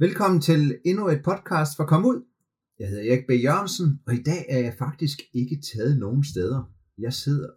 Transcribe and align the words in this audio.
Velkommen 0.00 0.40
til 0.40 0.78
endnu 0.86 1.08
et 1.08 1.22
podcast 1.24 1.76
for 1.76 1.84
Kom 1.84 2.04
Ud. 2.04 2.22
Jeg 2.78 2.88
hedder 2.88 3.12
Erik 3.12 3.26
B. 3.28 3.30
Jørgensen, 3.44 4.00
og 4.06 4.14
i 4.14 4.22
dag 4.22 4.46
er 4.48 4.58
jeg 4.58 4.74
faktisk 4.78 5.18
ikke 5.34 5.62
taget 5.74 5.98
nogen 5.98 6.24
steder. 6.24 6.62
Jeg 6.98 7.12
sidder, 7.12 7.48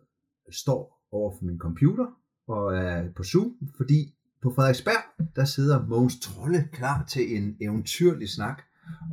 står 0.51 1.01
over 1.11 1.31
for 1.31 1.45
min 1.45 1.57
computer 1.59 2.05
og 2.47 2.75
er 2.75 3.03
på 3.17 3.23
Zoom, 3.23 3.53
fordi 3.77 4.13
på 4.41 4.53
Frederiksberg, 4.55 5.25
der 5.35 5.45
sidder 5.45 5.85
Mogens 5.85 6.19
Trolle 6.21 6.67
klar 6.73 7.05
til 7.09 7.37
en 7.37 7.55
eventyrlig 7.61 8.29
snak. 8.29 8.61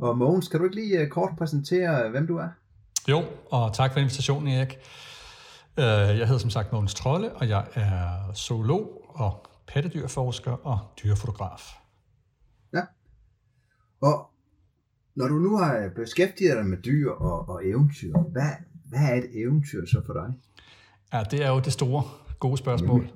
Og 0.01 0.17
Mogens, 0.17 0.47
kan 0.47 0.59
du 0.59 0.65
ikke 0.65 0.75
lige 0.75 0.99
øh, 0.99 1.07
kort 1.07 1.31
præsentere, 1.37 2.09
hvem 2.09 2.27
du 2.27 2.37
er? 2.37 2.49
Jo, 3.09 3.23
og 3.51 3.73
tak 3.73 3.93
for 3.93 3.99
invitationen, 3.99 4.47
Erik. 4.47 4.77
Øh, 5.79 6.19
jeg 6.19 6.27
hedder 6.27 6.37
som 6.37 6.49
sagt 6.49 6.71
Mogens 6.71 6.93
Trolle, 6.93 7.35
og 7.35 7.49
jeg 7.49 7.67
er 7.73 8.33
zoolog 8.33 9.05
og 9.09 9.45
pattedyrforsker 9.67 10.51
og 10.51 10.79
dyrefotograf. 11.03 11.80
Og 14.01 14.29
når 15.15 15.27
du 15.27 15.33
nu 15.33 15.57
har 15.57 15.89
beskæftiget 15.95 16.57
dig 16.57 16.65
med 16.65 16.77
dyr 16.77 17.11
og, 17.11 17.49
og 17.49 17.67
eventyr, 17.67 18.17
hvad, 18.17 18.49
hvad 18.89 18.99
er 18.99 19.15
et 19.15 19.29
eventyr 19.33 19.85
så 19.85 20.01
for 20.05 20.13
dig? 20.13 20.33
Ja, 21.13 21.23
det 21.31 21.45
er 21.45 21.49
jo 21.49 21.59
det 21.59 21.73
store, 21.73 22.03
gode 22.39 22.57
spørgsmål. 22.57 23.01
Mm. 23.01 23.07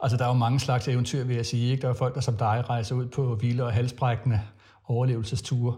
Altså, 0.00 0.16
der 0.16 0.24
er 0.24 0.28
jo 0.28 0.34
mange 0.34 0.60
slags 0.60 0.88
eventyr, 0.88 1.24
vil 1.24 1.36
jeg 1.36 1.46
sige. 1.46 1.70
Ikke? 1.70 1.82
Der 1.82 1.88
er 1.88 1.94
folk, 1.94 2.14
der 2.14 2.20
som 2.20 2.36
dig 2.36 2.64
rejser 2.68 2.94
ud 2.94 3.06
på 3.06 3.38
vilde 3.40 3.64
og 3.64 3.72
halsbrækkende 3.72 4.40
overlevelsesture. 4.84 5.76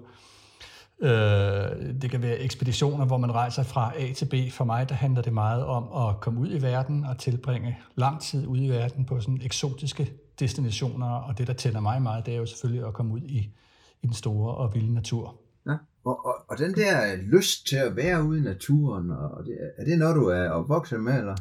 Øh, 1.00 1.10
det 2.02 2.10
kan 2.10 2.22
være 2.22 2.38
ekspeditioner, 2.38 3.04
hvor 3.04 3.18
man 3.18 3.32
rejser 3.32 3.62
fra 3.62 3.92
A 3.96 4.12
til 4.12 4.26
B. 4.26 4.52
For 4.52 4.64
mig 4.64 4.88
der 4.88 4.94
handler 4.94 5.22
det 5.22 5.32
meget 5.32 5.64
om 5.64 6.08
at 6.08 6.20
komme 6.20 6.40
ud 6.40 6.48
i 6.50 6.62
verden 6.62 7.04
og 7.04 7.18
tilbringe 7.18 7.78
lang 7.94 8.20
tid 8.20 8.46
ude 8.46 8.64
i 8.64 8.68
verden 8.68 9.04
på 9.04 9.20
sådan 9.20 9.40
eksotiske 9.42 10.12
destinationer. 10.40 11.06
Og 11.06 11.38
det, 11.38 11.46
der 11.46 11.52
tænder 11.52 11.80
mig 11.80 12.02
meget, 12.02 12.26
det 12.26 12.34
er 12.34 12.38
jo 12.38 12.46
selvfølgelig 12.46 12.86
at 12.86 12.94
komme 12.94 13.14
ud 13.14 13.20
i, 13.20 13.50
i 14.02 14.06
den 14.06 14.14
store 14.14 14.54
og 14.54 14.74
vilde 14.74 14.94
natur. 14.94 15.34
Ja. 15.66 15.72
Og, 16.04 16.26
og, 16.26 16.34
og 16.48 16.58
den 16.58 16.74
der 16.74 17.16
lyst 17.16 17.66
til 17.68 17.76
at 17.76 17.96
være 17.96 18.22
ude 18.22 18.38
i 18.38 18.42
naturen, 18.42 19.10
og 19.10 19.44
det, 19.46 19.58
er 19.78 19.84
det 19.84 19.98
noget, 19.98 20.16
du 20.16 20.24
er 20.28 20.48
opvokset 20.50 21.00
med? 21.00 21.18
Eller? 21.18 21.36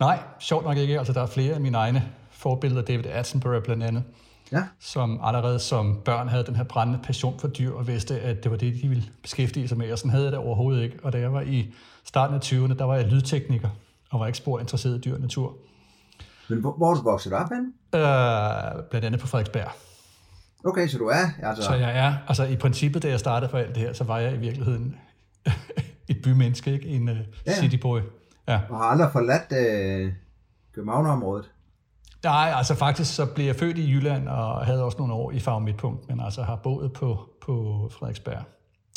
Nej, 0.00 0.18
sjovt 0.40 0.64
nok 0.64 0.76
ikke. 0.76 0.98
Altså, 0.98 1.12
der 1.12 1.22
er 1.22 1.26
flere 1.26 1.54
af 1.54 1.60
mine 1.60 1.78
egne 1.78 2.02
forbilleder, 2.30 2.82
David 2.82 3.06
Attenborough 3.06 3.62
blandt 3.64 3.82
andet, 3.82 4.02
Ja. 4.52 4.62
som 4.80 5.20
allerede 5.22 5.58
som 5.58 6.00
børn 6.04 6.28
havde 6.28 6.44
den 6.46 6.56
her 6.56 6.64
brændende 6.64 7.00
passion 7.04 7.38
for 7.38 7.48
dyr, 7.48 7.72
og 7.72 7.86
vidste, 7.86 8.20
at 8.20 8.42
det 8.44 8.50
var 8.50 8.56
det, 8.56 8.74
de 8.82 8.88
ville 8.88 9.04
beskæftige 9.22 9.68
sig 9.68 9.78
med, 9.78 9.92
og 9.92 9.98
sådan 9.98 10.10
havde 10.10 10.24
jeg 10.24 10.32
det 10.32 10.40
overhovedet 10.40 10.82
ikke. 10.82 10.98
Og 11.02 11.12
da 11.12 11.18
jeg 11.18 11.32
var 11.32 11.40
i 11.40 11.74
starten 12.04 12.34
af 12.36 12.40
20'erne, 12.40 12.78
der 12.78 12.84
var 12.84 12.94
jeg 12.96 13.06
lydtekniker, 13.06 13.68
og 14.10 14.20
var 14.20 14.26
ikke 14.26 14.38
spor 14.38 14.60
interesseret 14.60 14.96
i 14.96 15.00
dyr 15.00 15.14
og 15.14 15.20
natur. 15.20 15.56
Men 16.48 16.60
hvor, 16.60 16.72
hvor 16.76 16.90
er 16.90 16.94
du 16.94 17.02
vokset 17.02 17.32
op 17.32 17.48
henne? 17.48 17.66
Øh, 17.94 18.82
blandt 18.90 19.04
andet 19.06 19.20
på 19.20 19.26
Frederiksberg. 19.26 19.68
Okay, 20.64 20.88
så 20.88 20.98
du 20.98 21.06
er 21.06 21.26
altså... 21.42 21.62
Så 21.62 21.74
jeg 21.74 21.98
er, 21.98 22.14
altså 22.28 22.44
i 22.44 22.56
princippet, 22.56 23.02
da 23.02 23.08
jeg 23.08 23.20
startede 23.20 23.50
for 23.50 23.58
alt 23.58 23.68
det 23.74 23.76
her, 23.76 23.92
så 23.92 24.04
var 24.04 24.18
jeg 24.18 24.34
i 24.34 24.38
virkeligheden 24.38 24.96
et 26.10 26.22
bymenneske, 26.24 26.72
ikke? 26.72 26.86
En 26.86 27.08
uh, 27.08 27.16
Ja. 27.46 27.52
cityboy. 27.60 28.00
Ja. 28.48 28.60
Og 28.70 28.78
har 28.78 28.84
aldrig 28.84 29.08
forladt 29.12 29.52
øh, 29.52 30.12
Københavnerområdet. 30.74 31.50
Nej, 32.24 32.52
altså 32.56 32.74
faktisk 32.74 33.14
så 33.14 33.26
blev 33.34 33.46
jeg 33.46 33.56
født 33.56 33.78
i 33.78 33.90
Jylland 33.90 34.28
og 34.28 34.66
havde 34.66 34.84
også 34.84 34.98
nogle 34.98 35.12
år 35.14 35.30
i 35.32 35.38
Fag 35.40 35.62
Midtpunkt, 35.62 36.08
men 36.08 36.20
altså 36.20 36.42
har 36.42 36.56
boet 36.56 36.92
på, 36.92 37.18
på 37.46 37.88
Frederiksberg 37.92 38.42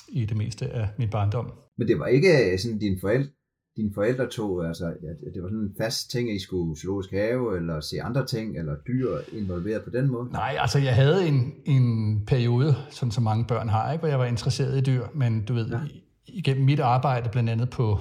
i 0.10 0.26
det 0.26 0.38
meste 0.38 0.70
af 0.70 0.88
min 0.98 1.10
barndom. 1.10 1.54
Men 1.78 1.88
det 1.88 2.00
var 2.00 2.06
ikke 2.06 2.52
øh, 2.52 2.60
sådan, 2.60 2.80
dine 2.80 2.98
forældre, 3.02 3.32
dine 3.78 3.92
forældre 3.94 4.28
tog, 4.28 4.68
altså, 4.68 4.86
at 4.86 5.34
det 5.34 5.44
var 5.44 5.50
sådan 5.50 5.64
en 5.64 5.74
fast 5.78 6.12
ting, 6.12 6.30
at 6.30 6.36
I 6.36 6.40
skulle 6.40 6.80
zoologisk 6.80 7.12
have, 7.12 7.58
eller 7.58 7.80
se 7.80 8.02
andre 8.02 8.26
ting, 8.26 8.58
eller 8.58 8.76
dyr 8.88 9.08
involveret 9.34 9.84
på 9.84 9.90
den 9.90 10.12
måde? 10.12 10.30
Nej, 10.32 10.56
altså 10.60 10.80
jeg 10.80 10.96
havde 10.96 11.28
en, 11.28 11.54
en 11.66 12.22
periode, 12.28 12.76
sådan 12.90 13.12
som 13.12 13.24
mange 13.24 13.46
børn 13.46 13.70
har, 13.70 13.92
ikke, 13.92 14.00
hvor 14.02 14.10
jeg 14.10 14.20
var 14.20 14.26
interesseret 14.26 14.78
i 14.78 14.82
dyr, 14.82 15.06
men 15.14 15.46
du 15.46 15.54
ved, 15.54 15.68
Ja. 15.70 15.80
igennem 16.28 16.66
mit 16.66 16.80
arbejde, 16.80 17.30
blandt 17.30 17.50
andet 17.50 17.70
på, 17.70 18.00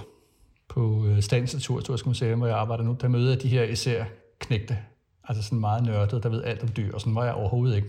på 0.68 1.06
øh, 1.06 1.22
Statens 1.22 1.54
Naturhistoriske 1.54 2.08
Museum, 2.08 2.38
hvor 2.38 2.46
jeg 2.48 2.56
arbejder 2.56 2.84
nu, 2.84 2.96
der 3.00 3.08
møder 3.08 3.30
jeg 3.30 3.42
de 3.42 3.48
her 3.48 3.62
især 3.64 4.04
knægte, 4.38 4.78
altså 5.24 5.42
sådan 5.42 5.60
meget 5.60 5.84
nørdet, 5.86 6.22
der 6.22 6.28
ved 6.28 6.42
alt 6.44 6.62
om 6.62 6.68
dyr, 6.76 6.94
og 6.94 7.00
sådan 7.00 7.14
var 7.14 7.24
jeg 7.24 7.34
overhovedet 7.34 7.76
ikke. 7.76 7.88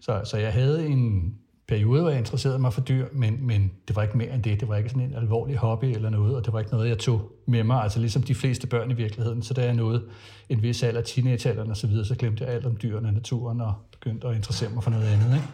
Så, 0.00 0.20
så 0.24 0.36
jeg 0.36 0.52
havde 0.52 0.86
en 0.86 1.34
periode, 1.68 2.00
hvor 2.00 2.10
jeg 2.10 2.18
interesserede 2.18 2.58
mig 2.58 2.72
for 2.72 2.80
dyr, 2.80 3.06
men, 3.12 3.46
men 3.46 3.72
det 3.88 3.96
var 3.96 4.02
ikke 4.02 4.18
mere 4.18 4.34
end 4.34 4.42
det. 4.42 4.60
Det 4.60 4.68
var 4.68 4.76
ikke 4.76 4.90
sådan 4.90 5.02
en 5.02 5.14
alvorlig 5.14 5.56
hobby 5.56 5.84
eller 5.84 6.10
noget, 6.10 6.36
og 6.36 6.44
det 6.44 6.52
var 6.52 6.58
ikke 6.58 6.72
noget, 6.72 6.88
jeg 6.88 6.98
tog 6.98 7.32
med 7.46 7.64
mig, 7.64 7.82
altså 7.82 8.00
ligesom 8.00 8.22
de 8.22 8.34
fleste 8.34 8.66
børn 8.66 8.90
i 8.90 8.94
virkeligheden. 8.94 9.42
Så 9.42 9.54
da 9.54 9.64
jeg 9.64 9.74
nåede 9.74 10.08
en 10.48 10.62
vis 10.62 10.82
alder, 10.82 11.00
teenagealderen 11.00 11.70
og 11.70 11.76
så 11.76 11.86
videre, 11.86 12.04
så 12.04 12.14
glemte 12.14 12.44
jeg 12.44 12.52
alt 12.52 12.66
om 12.66 12.76
dyrene 12.82 13.08
og 13.08 13.14
naturen 13.14 13.60
og 13.60 13.74
begyndte 13.92 14.28
at 14.28 14.36
interessere 14.36 14.70
mig 14.70 14.82
for 14.82 14.90
noget 14.90 15.06
andet. 15.06 15.34
Ikke? 15.34 15.48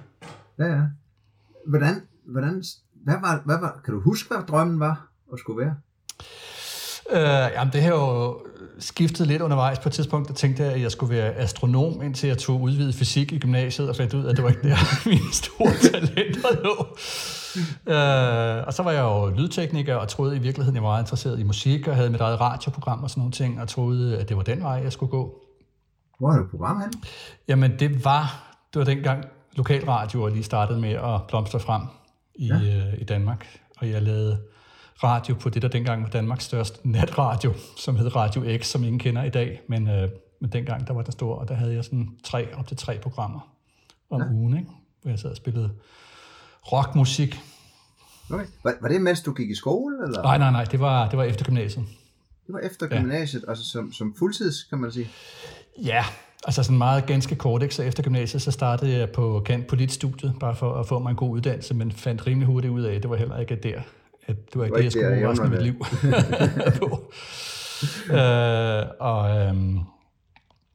Ja, 0.58 0.66
ja. 0.66 0.82
Hvordan, 1.66 1.94
hvordan, 2.24 2.64
hvad 3.04 3.14
var, 3.20 3.42
hvad 3.44 3.60
var, 3.60 3.80
kan 3.84 3.94
du 3.94 4.00
huske, 4.00 4.34
hvad 4.34 4.46
drømmen 4.48 4.80
var 4.80 5.08
at 5.32 5.38
skulle 5.38 5.64
være? 5.64 5.74
Øh, 7.12 7.50
jamen, 7.54 7.72
det 7.72 7.82
har 7.82 7.90
jo 7.90 8.40
skiftet 8.78 9.26
lidt 9.26 9.42
undervejs. 9.42 9.78
På 9.78 9.88
et 9.88 9.92
tidspunkt 9.92 10.28
der 10.28 10.34
tænkte 10.34 10.62
jeg, 10.62 10.72
at 10.72 10.80
jeg 10.80 10.90
skulle 10.90 11.16
være 11.16 11.34
astronom, 11.34 12.02
indtil 12.02 12.26
jeg 12.26 12.38
tog 12.38 12.60
udvidet 12.60 12.94
fysik 12.94 13.32
i 13.32 13.38
gymnasiet, 13.38 13.88
og 13.88 13.96
fandt 13.96 14.14
ud 14.14 14.24
af, 14.24 14.30
at 14.30 14.36
det 14.36 14.44
var 14.44 14.50
ikke 14.50 14.68
der, 14.68 14.76
mine 15.08 15.32
store 15.32 15.72
talenter 15.90 16.62
lå. 16.64 16.86
Øh, 17.86 18.66
og 18.66 18.72
så 18.72 18.82
var 18.82 18.90
jeg 18.90 19.02
jo 19.02 19.28
lydtekniker, 19.36 19.94
og 19.94 20.08
troede 20.08 20.36
i 20.36 20.38
virkeligheden, 20.38 20.74
jeg 20.74 20.82
var 20.82 20.88
meget 20.88 21.02
interesseret 21.02 21.40
i 21.40 21.42
musik, 21.42 21.88
og 21.88 21.96
havde 21.96 22.10
mit 22.10 22.20
eget 22.20 22.40
radioprogram 22.40 23.02
og 23.02 23.10
sådan 23.10 23.20
nogle 23.20 23.32
ting, 23.32 23.60
og 23.60 23.68
troede, 23.68 24.18
at 24.18 24.28
det 24.28 24.36
var 24.36 24.42
den 24.42 24.62
vej, 24.62 24.80
jeg 24.82 24.92
skulle 24.92 25.10
gå. 25.10 25.38
Hvor 26.18 26.32
er 26.32 26.36
du 26.36 26.46
program 26.50 26.80
henne? 26.80 26.92
Jamen, 27.48 27.78
det 27.78 28.04
var, 28.04 28.54
det 28.72 28.78
var 28.78 28.84
dengang 28.84 29.24
lokalradioer 29.56 30.28
lige 30.28 30.42
startede 30.42 30.80
med 30.80 30.90
at 30.90 31.20
blomstre 31.28 31.60
frem 31.60 31.82
i, 32.34 32.46
ja. 32.46 32.54
øh, 32.54 33.00
i 33.00 33.04
Danmark. 33.04 33.46
Og 33.78 33.90
jeg 33.90 34.02
lavede 34.02 34.38
radio 35.04 35.34
på 35.34 35.48
det, 35.50 35.62
der 35.62 35.68
dengang 35.68 36.02
var 36.02 36.08
Danmarks 36.08 36.44
største 36.44 36.88
natradio, 36.90 37.52
som 37.76 37.96
hed 37.96 38.16
Radio 38.16 38.58
X, 38.58 38.66
som 38.66 38.84
ingen 38.84 38.98
kender 38.98 39.22
i 39.24 39.30
dag. 39.30 39.60
Men, 39.68 39.88
øh, 39.88 40.08
men 40.40 40.52
dengang, 40.52 40.86
der 40.86 40.94
var 40.94 41.02
den 41.02 41.12
stor, 41.12 41.34
og 41.36 41.48
der 41.48 41.54
havde 41.54 41.74
jeg 41.74 41.84
sådan 41.84 42.08
tre, 42.24 42.54
op 42.54 42.66
til 42.66 42.76
tre 42.76 42.98
programmer 43.02 43.40
om 44.10 44.20
Ja. 44.20 44.26
ja. 44.26 44.32
ugen, 44.32 44.56
ikke? 44.58 44.68
hvor 45.02 45.10
jeg 45.10 45.18
sad 45.18 45.30
og 45.30 45.36
spillede 45.36 45.70
rockmusik. 46.72 47.40
Okay. 48.30 48.44
Var, 48.64 48.74
var 48.82 48.88
det 48.88 49.00
mens 49.02 49.20
du 49.20 49.32
gik 49.32 49.50
i 49.50 49.54
skole? 49.54 49.96
Eller? 50.06 50.22
Nej, 50.22 50.38
nej, 50.38 50.50
nej, 50.50 50.64
det 50.64 50.80
var, 50.80 51.08
det 51.08 51.18
var 51.18 51.24
efter 51.24 51.44
gymnasiet. 51.44 51.84
Det 52.46 52.52
var 52.52 52.58
efter 52.60 52.86
Ja. 52.90 53.00
gymnasiet, 53.00 53.44
altså 53.48 53.64
som, 53.64 53.92
som 53.92 54.14
fuldtids, 54.18 54.62
kan 54.62 54.78
man 54.78 54.92
sige. 54.92 55.08
Ja, 55.84 56.04
altså 56.44 56.62
sådan 56.62 56.78
meget 56.78 57.06
ganske 57.06 57.34
kort, 57.34 57.62
ikke? 57.62 57.74
Så 57.74 57.82
efter 57.82 58.02
gymnasiet, 58.02 58.42
så 58.42 58.50
startede 58.50 58.98
jeg 58.98 59.10
på 59.10 59.42
Kant 59.46 59.66
Politstudiet, 59.66 60.34
bare 60.40 60.56
for 60.56 60.74
at 60.74 60.86
få 60.88 60.98
mig 60.98 61.10
en 61.10 61.16
god 61.16 61.30
uddannelse, 61.30 61.74
men 61.74 61.92
fandt 61.92 62.26
rimelig 62.26 62.46
hurtigt 62.46 62.72
ud 62.72 62.82
af, 62.82 62.94
at 62.94 63.02
det 63.02 63.10
var 63.10 63.16
heller 63.16 63.38
ikke 63.38 63.56
der, 63.56 63.80
at 64.26 64.36
det 64.52 64.58
var 64.58 64.64
ikke 64.64 64.76
det, 64.76 64.84
jeg 64.84 64.92
skulle 64.92 65.14
bruge 65.14 65.30
resten 65.30 65.46
af 65.46 65.50
mit 65.50 65.62
liv 65.62 65.78
på. 66.80 67.12
øh, 68.14 68.84
og 69.00 69.38
øhm, 69.38 69.78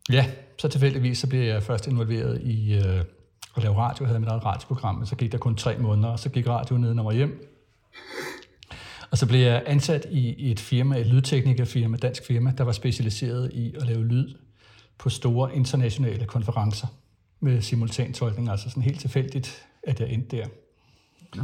ja, 0.10 0.26
så 0.58 0.68
tilfældigvis, 0.68 1.20
så 1.20 1.28
blev 1.28 1.42
jeg 1.42 1.64
først 1.64 1.88
involveret 1.88 2.42
i 2.42 2.74
øh, 2.74 3.04
at 3.58 3.64
lave 3.64 3.76
radio, 3.76 4.04
jeg 4.04 4.08
havde 4.08 4.20
mit 4.20 4.30
eget 4.30 4.46
radioprogram, 4.46 4.96
men 4.96 5.06
så 5.06 5.16
gik 5.16 5.32
der 5.32 5.38
kun 5.38 5.56
tre 5.56 5.78
måneder, 5.78 6.10
og 6.10 6.20
så 6.20 6.30
gik 6.30 6.48
radioen 6.48 6.82
ned, 6.82 7.04
var 7.04 7.12
hjem. 7.12 7.58
Og 9.12 9.18
så 9.18 9.28
blev 9.28 9.40
jeg 9.40 9.64
ansat 9.66 10.06
i 10.12 10.52
et 10.52 10.60
firma, 10.60 10.98
et 10.98 11.06
lydteknikerfirma, 11.06 11.96
et 11.96 12.02
dansk 12.02 12.26
firma, 12.26 12.54
der 12.58 12.64
var 12.64 12.72
specialiseret 12.72 13.52
i 13.54 13.76
at 13.76 13.88
lave 13.88 14.06
lyd 14.06 14.34
på 14.98 15.10
store 15.10 15.56
internationale 15.56 16.26
konferencer 16.26 16.88
med 17.40 17.62
simultantolkning, 17.62 18.50
altså 18.50 18.70
sådan 18.70 18.84
helt 18.84 19.00
tilfældigt, 19.00 19.66
at 19.84 20.00
jeg 20.00 20.10
endte 20.10 20.38
der. 20.38 20.46
Nå. 21.36 21.44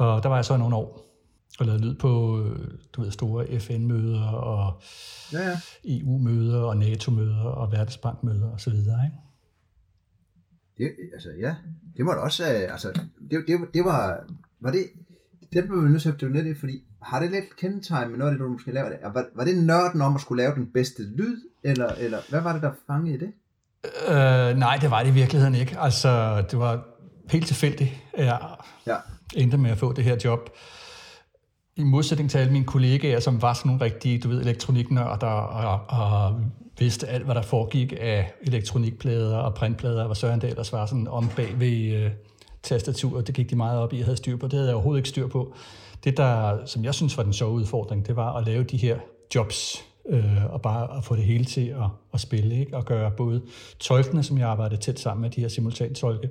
Og 0.00 0.22
der 0.22 0.28
var 0.28 0.36
jeg 0.36 0.44
så 0.44 0.54
i 0.54 0.58
nogle 0.58 0.76
år 0.76 1.06
og 1.58 1.66
lavede 1.66 1.82
lyd 1.82 1.94
på 1.94 2.42
øh, 2.42 2.68
du 2.92 3.02
ved, 3.02 3.10
store 3.10 3.60
FN-møder 3.60 4.28
og 4.28 4.82
Ja, 5.32 5.48
ja. 5.48 5.58
EU-møder 5.84 6.62
og 6.62 6.76
NATO-møder 6.76 7.42
og 7.42 7.72
Verdensbank-møder 7.72 8.50
osv. 8.52 8.72
Ikke? 8.72 9.10
Det, 10.78 10.90
altså, 11.12 11.28
ja. 11.40 11.54
Det 11.96 12.04
må 12.04 12.12
da 12.12 12.18
også, 12.18 12.44
øh, 12.44 12.72
altså, 12.72 12.88
det, 13.30 13.44
det, 13.46 13.60
det 13.74 13.84
var, 13.84 14.24
var 14.60 14.70
det, 14.70 14.86
det 15.52 15.64
blev 15.64 15.84
vi 15.84 15.88
nødt 15.88 16.02
til 16.02 16.08
at 16.08 16.20
dykke 16.20 16.34
ned 16.34 16.46
i, 16.46 16.54
fordi 16.54 16.82
har 17.02 17.20
det 17.20 17.30
lidt 17.30 17.56
kendetegn 17.56 18.10
med 18.10 18.18
noget 18.18 18.30
af 18.30 18.38
det, 18.38 18.44
du 18.44 18.52
måske 18.52 18.72
lavede? 18.72 18.98
Var, 19.14 19.24
var 19.36 19.44
det 19.44 19.64
nørden 19.64 20.00
om 20.00 20.14
at 20.14 20.20
skulle 20.20 20.42
lave 20.42 20.54
den 20.54 20.66
bedste 20.72 21.02
lyd, 21.02 21.36
eller, 21.64 21.88
eller 21.88 22.18
hvad 22.28 22.40
var 22.40 22.52
det, 22.52 22.62
der 22.62 22.72
fangede 22.86 23.14
i 23.14 23.18
det? 23.18 23.32
Øh, 24.08 24.58
nej, 24.58 24.78
det 24.80 24.90
var 24.90 25.02
det 25.02 25.10
i 25.10 25.14
virkeligheden 25.14 25.54
ikke. 25.54 25.78
Altså, 25.78 26.42
det 26.50 26.58
var 26.58 26.86
helt 27.30 27.46
tilfældigt, 27.46 27.90
jeg 28.16 28.56
Ja 28.86 28.96
endte 29.36 29.58
med 29.58 29.70
at 29.70 29.78
få 29.78 29.92
det 29.92 30.04
her 30.04 30.16
job. 30.24 30.50
I 31.76 31.82
modsætning 31.82 32.30
til 32.30 32.38
alle 32.38 32.52
mine 32.52 32.64
kollegaer, 32.64 33.20
som 33.20 33.42
var 33.42 33.52
sådan 33.52 33.68
nogle 33.68 33.84
rigtige, 33.84 34.18
du 34.18 34.28
ved, 34.28 34.40
elektroniknørder 34.40 35.26
og, 35.26 35.80
og 35.88 36.40
vidste 36.78 37.08
alt, 37.08 37.24
hvad 37.24 37.34
der 37.34 37.42
foregik 37.42 37.94
af 38.00 38.32
elektronikplader 38.42 39.36
og 39.36 39.54
printplader, 39.54 40.04
og 40.04 40.16
søren 40.16 40.40
der 40.40 40.48
ellers 40.48 40.72
var 40.72 40.86
sådan 40.86 41.08
om 41.08 41.28
bag 41.36 41.60
ved 41.60 41.92
øh, 41.92 42.10
tastaturet. 42.62 43.26
Det 43.26 43.34
gik 43.34 43.50
de 43.50 43.56
meget 43.56 43.78
op 43.78 43.92
i, 43.92 43.96
jeg 43.96 44.04
havde 44.04 44.16
styr 44.16 44.36
på. 44.36 44.46
Det 44.46 44.52
havde 44.52 44.68
jeg 44.68 44.74
overhovedet 44.74 44.98
ikke 44.98 45.08
styr 45.08 45.26
på. 45.26 45.54
Det, 46.04 46.16
der, 46.16 46.58
som 46.66 46.84
jeg 46.84 46.94
synes 46.94 47.16
var 47.16 47.22
den 47.22 47.32
sjove 47.32 47.52
udfordring, 47.52 48.06
det 48.06 48.16
var 48.16 48.32
at 48.32 48.46
lave 48.46 48.64
de 48.64 48.76
her 48.76 48.98
jobs, 49.34 49.84
øh, 50.08 50.52
og 50.52 50.62
bare 50.62 50.96
at 50.96 51.04
få 51.04 51.16
det 51.16 51.24
hele 51.24 51.44
til 51.44 51.66
at, 51.66 51.88
at 52.14 52.20
spille, 52.20 52.60
ikke? 52.60 52.76
og 52.76 52.84
gøre 52.84 53.10
både 53.10 53.42
tolkene, 53.78 54.22
som 54.22 54.38
jeg 54.38 54.48
arbejdede 54.48 54.80
tæt 54.80 55.00
sammen 55.00 55.22
med, 55.22 55.30
de 55.30 55.40
her 55.40 55.48
simultantolke, 55.48 56.28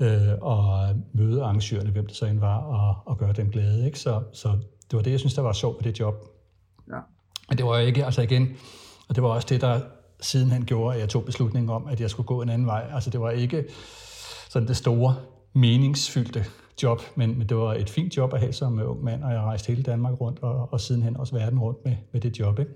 øh, 0.00 0.38
og 0.40 0.88
møde 1.12 1.42
arrangørerne, 1.42 1.90
hvem 1.90 2.06
det 2.06 2.16
så 2.16 2.26
end 2.26 2.40
var, 2.40 2.58
og, 2.58 2.96
og 3.06 3.18
gøre 3.18 3.32
dem 3.32 3.50
glade. 3.50 3.86
Ikke? 3.86 3.98
Så, 3.98 4.22
så 4.32 4.48
det 4.90 4.96
var 4.96 5.02
det, 5.02 5.10
jeg 5.10 5.20
synes, 5.20 5.34
der 5.34 5.42
var 5.42 5.52
sjovt 5.52 5.76
ved 5.76 5.92
det 5.92 6.00
job. 6.00 6.14
Ja. 6.88 6.98
Men 7.48 7.58
det 7.58 7.66
var 7.66 7.78
ikke, 7.78 8.04
altså 8.04 8.22
igen, 8.22 8.48
og 9.08 9.14
det 9.14 9.22
var 9.22 9.28
også 9.28 9.46
det, 9.50 9.60
der 9.60 9.80
siden 10.20 10.50
han 10.50 10.62
gjorde, 10.62 10.94
at 10.94 11.00
jeg 11.00 11.08
tog 11.08 11.24
beslutningen 11.24 11.70
om, 11.70 11.86
at 11.86 12.00
jeg 12.00 12.10
skulle 12.10 12.26
gå 12.26 12.42
en 12.42 12.48
anden 12.48 12.66
vej. 12.66 12.90
Altså 12.92 13.10
det 13.10 13.20
var 13.20 13.30
ikke 13.30 13.64
sådan 14.50 14.68
det 14.68 14.76
store 14.76 15.16
meningsfyldte 15.54 16.44
job, 16.82 17.00
men, 17.16 17.38
men 17.38 17.48
det 17.48 17.56
var 17.56 17.74
et 17.74 17.90
fint 17.90 18.16
job 18.16 18.34
at 18.34 18.40
have 18.40 18.52
som 18.52 18.80
ung 18.82 19.04
mand, 19.04 19.24
og 19.24 19.32
jeg 19.32 19.40
rejste 19.40 19.68
hele 19.68 19.82
Danmark 19.82 20.20
rundt, 20.20 20.38
og, 20.38 20.72
og 20.72 20.80
sidenhen 20.80 21.16
også 21.16 21.34
verden 21.36 21.58
rundt 21.58 21.78
med, 21.84 21.96
med 22.12 22.20
det 22.20 22.38
job. 22.38 22.58
Ikke? 22.58 22.72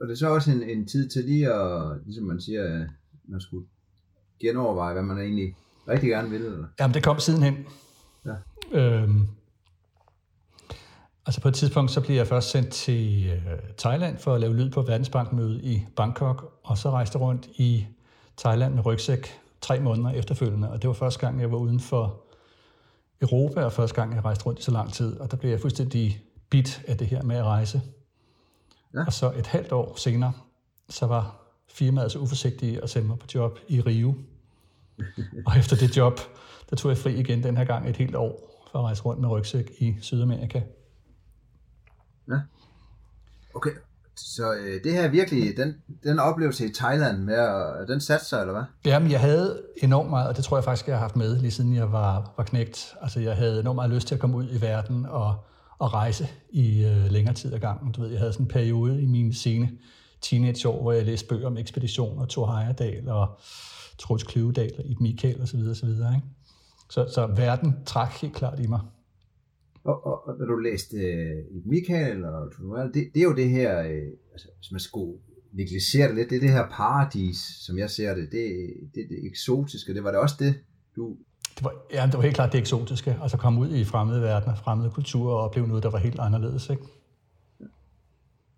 Og 0.00 0.08
det 0.08 0.18
så 0.18 0.28
også 0.28 0.50
en, 0.50 0.62
en 0.62 0.86
tid 0.86 1.08
til 1.08 1.24
lige 1.24 1.52
at, 1.52 2.00
ligesom 2.04 2.24
man 2.24 2.40
siger, 2.40 2.86
man 3.28 3.40
skulle 3.40 3.66
genoverveje, 4.42 4.92
hvad 4.92 5.02
man 5.02 5.18
egentlig 5.18 5.56
rigtig 5.88 6.08
gerne 6.08 6.30
ville? 6.30 6.46
Eller? 6.46 6.66
Jamen, 6.80 6.94
det 6.94 7.02
kom 7.02 7.18
sidenhen. 7.18 7.66
Ja. 8.26 8.34
Øhm, 8.72 9.28
altså 11.26 11.40
på 11.40 11.48
et 11.48 11.54
tidspunkt, 11.54 11.90
så 11.90 12.00
blev 12.00 12.16
jeg 12.16 12.26
først 12.26 12.50
sendt 12.50 12.70
til 12.70 13.30
øh, 13.30 13.58
Thailand 13.78 14.18
for 14.18 14.34
at 14.34 14.40
lave 14.40 14.56
lyd 14.56 14.70
på 14.70 14.82
Verdensbankmødet 14.82 15.60
i 15.64 15.86
Bangkok, 15.96 16.60
og 16.62 16.78
så 16.78 16.90
rejste 16.90 17.18
rundt 17.18 17.46
i 17.46 17.86
Thailand 18.36 18.74
med 18.74 18.86
rygsæk 18.86 19.38
tre 19.60 19.80
måneder 19.80 20.10
efterfølgende, 20.10 20.70
og 20.70 20.82
det 20.82 20.88
var 20.88 20.94
første 20.94 21.20
gang, 21.20 21.40
jeg 21.40 21.52
var 21.52 21.58
uden 21.58 21.80
for 21.80 22.22
Europa, 23.20 23.64
og 23.64 23.72
første 23.72 23.94
gang, 23.94 24.14
jeg 24.14 24.24
rejste 24.24 24.46
rundt 24.46 24.58
i 24.58 24.62
så 24.62 24.70
lang 24.70 24.92
tid, 24.92 25.20
og 25.20 25.30
der 25.30 25.36
blev 25.36 25.50
jeg 25.50 25.60
fuldstændig 25.60 26.20
bit 26.50 26.82
af 26.88 26.98
det 26.98 27.06
her 27.06 27.22
med 27.22 27.36
at 27.36 27.44
rejse. 27.44 27.82
Ja. 28.94 29.04
Og 29.06 29.12
så 29.12 29.32
et 29.38 29.46
halvt 29.46 29.72
år 29.72 29.94
senere, 29.96 30.32
så 30.88 31.06
var 31.06 31.36
firmaet 31.68 32.12
så 32.12 32.18
uforsigtige 32.18 32.82
at 32.82 32.90
sende 32.90 33.08
mig 33.08 33.18
på 33.18 33.26
job 33.34 33.58
i 33.68 33.80
Rio. 33.80 34.14
og 35.46 35.58
efter 35.58 35.76
det 35.76 35.96
job, 35.96 36.20
der 36.70 36.76
tog 36.76 36.88
jeg 36.90 36.98
fri 36.98 37.14
igen 37.14 37.42
den 37.42 37.56
her 37.56 37.64
gang 37.64 37.88
et 37.88 37.96
helt 37.96 38.14
år 38.14 38.66
for 38.72 38.78
at 38.78 38.84
rejse 38.84 39.02
rundt 39.02 39.20
med 39.20 39.28
rygsæk 39.28 39.70
i 39.78 39.96
Sydamerika. 40.00 40.60
Ja. 42.28 42.38
Okay, 43.54 43.70
så 44.16 44.54
øh, 44.54 44.84
det 44.84 44.92
her 44.92 45.08
virkelig, 45.08 45.56
den, 45.56 45.74
den 46.04 46.18
oplevelse 46.18 46.66
i 46.66 46.72
Thailand, 46.74 47.18
med 47.18 47.34
at, 47.34 47.88
den 47.88 48.00
satte 48.00 48.26
sig, 48.26 48.40
eller 48.40 48.52
hvad? 48.52 48.62
Jamen, 48.84 49.10
jeg 49.10 49.20
havde 49.20 49.62
enormt 49.76 50.10
meget, 50.10 50.28
og 50.28 50.36
det 50.36 50.44
tror 50.44 50.56
jeg 50.56 50.64
faktisk, 50.64 50.88
jeg 50.88 50.96
har 50.96 51.00
haft 51.00 51.16
med, 51.16 51.38
lige 51.38 51.50
siden 51.50 51.74
jeg 51.74 51.92
var, 51.92 52.32
var 52.36 52.44
knægt. 52.44 52.94
Altså, 53.02 53.20
jeg 53.20 53.36
havde 53.36 53.60
enormt 53.60 53.76
meget 53.76 53.90
lyst 53.90 54.08
til 54.08 54.14
at 54.14 54.20
komme 54.20 54.36
ud 54.36 54.48
i 54.50 54.60
verden 54.60 55.06
og, 55.06 55.34
og 55.78 55.94
rejse 55.94 56.28
i 56.50 56.84
øh, 56.84 57.10
længere 57.10 57.34
tid 57.34 57.52
ad 57.52 57.58
gangen. 57.58 57.92
Du 57.92 58.00
ved, 58.00 58.10
jeg 58.10 58.18
havde 58.18 58.32
sådan 58.32 58.46
en 58.46 58.50
periode 58.50 59.02
i 59.02 59.06
mine 59.06 59.34
sene 59.34 59.70
teenageår, 60.20 60.82
hvor 60.82 60.92
jeg 60.92 61.04
læste 61.04 61.28
bøger 61.28 61.46
om 61.46 61.56
ekspeditioner, 61.56 62.26
Thor 62.26 62.56
Heyerdahl 62.56 63.08
og 63.08 63.38
Troels 63.98 64.22
Kløvedal 64.22 64.72
Ib 64.84 65.00
Michael 65.00 65.42
osv. 65.42 65.58
osv. 65.58 65.88
Ikke? 65.88 66.22
Så, 66.90 67.10
så 67.14 67.26
verden 67.26 67.74
trak 67.86 68.12
helt 68.12 68.34
klart 68.34 68.60
i 68.60 68.66
mig. 68.66 68.80
Og, 69.84 70.06
og, 70.06 70.28
og 70.28 70.38
når 70.38 70.46
du 70.46 70.56
læste 70.56 70.96
Ib 71.50 71.66
Michael 71.66 72.24
og 72.24 72.52
det, 72.94 73.10
det 73.14 73.20
er 73.20 73.24
jo 73.24 73.34
det 73.34 73.50
her, 73.50 73.80
uh, 73.80 74.32
altså, 74.32 74.48
hvis 74.58 74.72
man 74.72 74.80
skulle 74.80 75.18
negligere 75.52 76.08
det 76.08 76.16
lidt, 76.16 76.30
det 76.30 76.36
er 76.36 76.40
det 76.40 76.50
her 76.50 76.68
paradis, 76.70 77.38
som 77.66 77.78
jeg 77.78 77.90
ser 77.90 78.14
det, 78.14 78.28
det, 78.32 78.46
det, 78.94 79.06
det 79.08 79.26
eksotiske, 79.26 79.94
det 79.94 80.04
var 80.04 80.10
det 80.10 80.20
også 80.20 80.36
det, 80.38 80.54
du... 80.96 81.16
Det 81.56 81.64
var, 81.64 81.74
ja, 81.92 82.06
det 82.06 82.14
var 82.14 82.22
helt 82.22 82.34
klart 82.34 82.52
det 82.52 82.58
eksotiske, 82.58 83.18
altså 83.22 83.36
komme 83.36 83.60
ud 83.60 83.74
i 83.74 83.84
fremmede 83.84 84.22
verdener, 84.22 84.54
fremmede 84.54 84.90
kulturer 84.90 85.34
og 85.34 85.40
opleve 85.40 85.68
noget, 85.68 85.82
der 85.82 85.90
var 85.90 85.98
helt 85.98 86.20
anderledes, 86.20 86.70
ikke? 86.70 86.82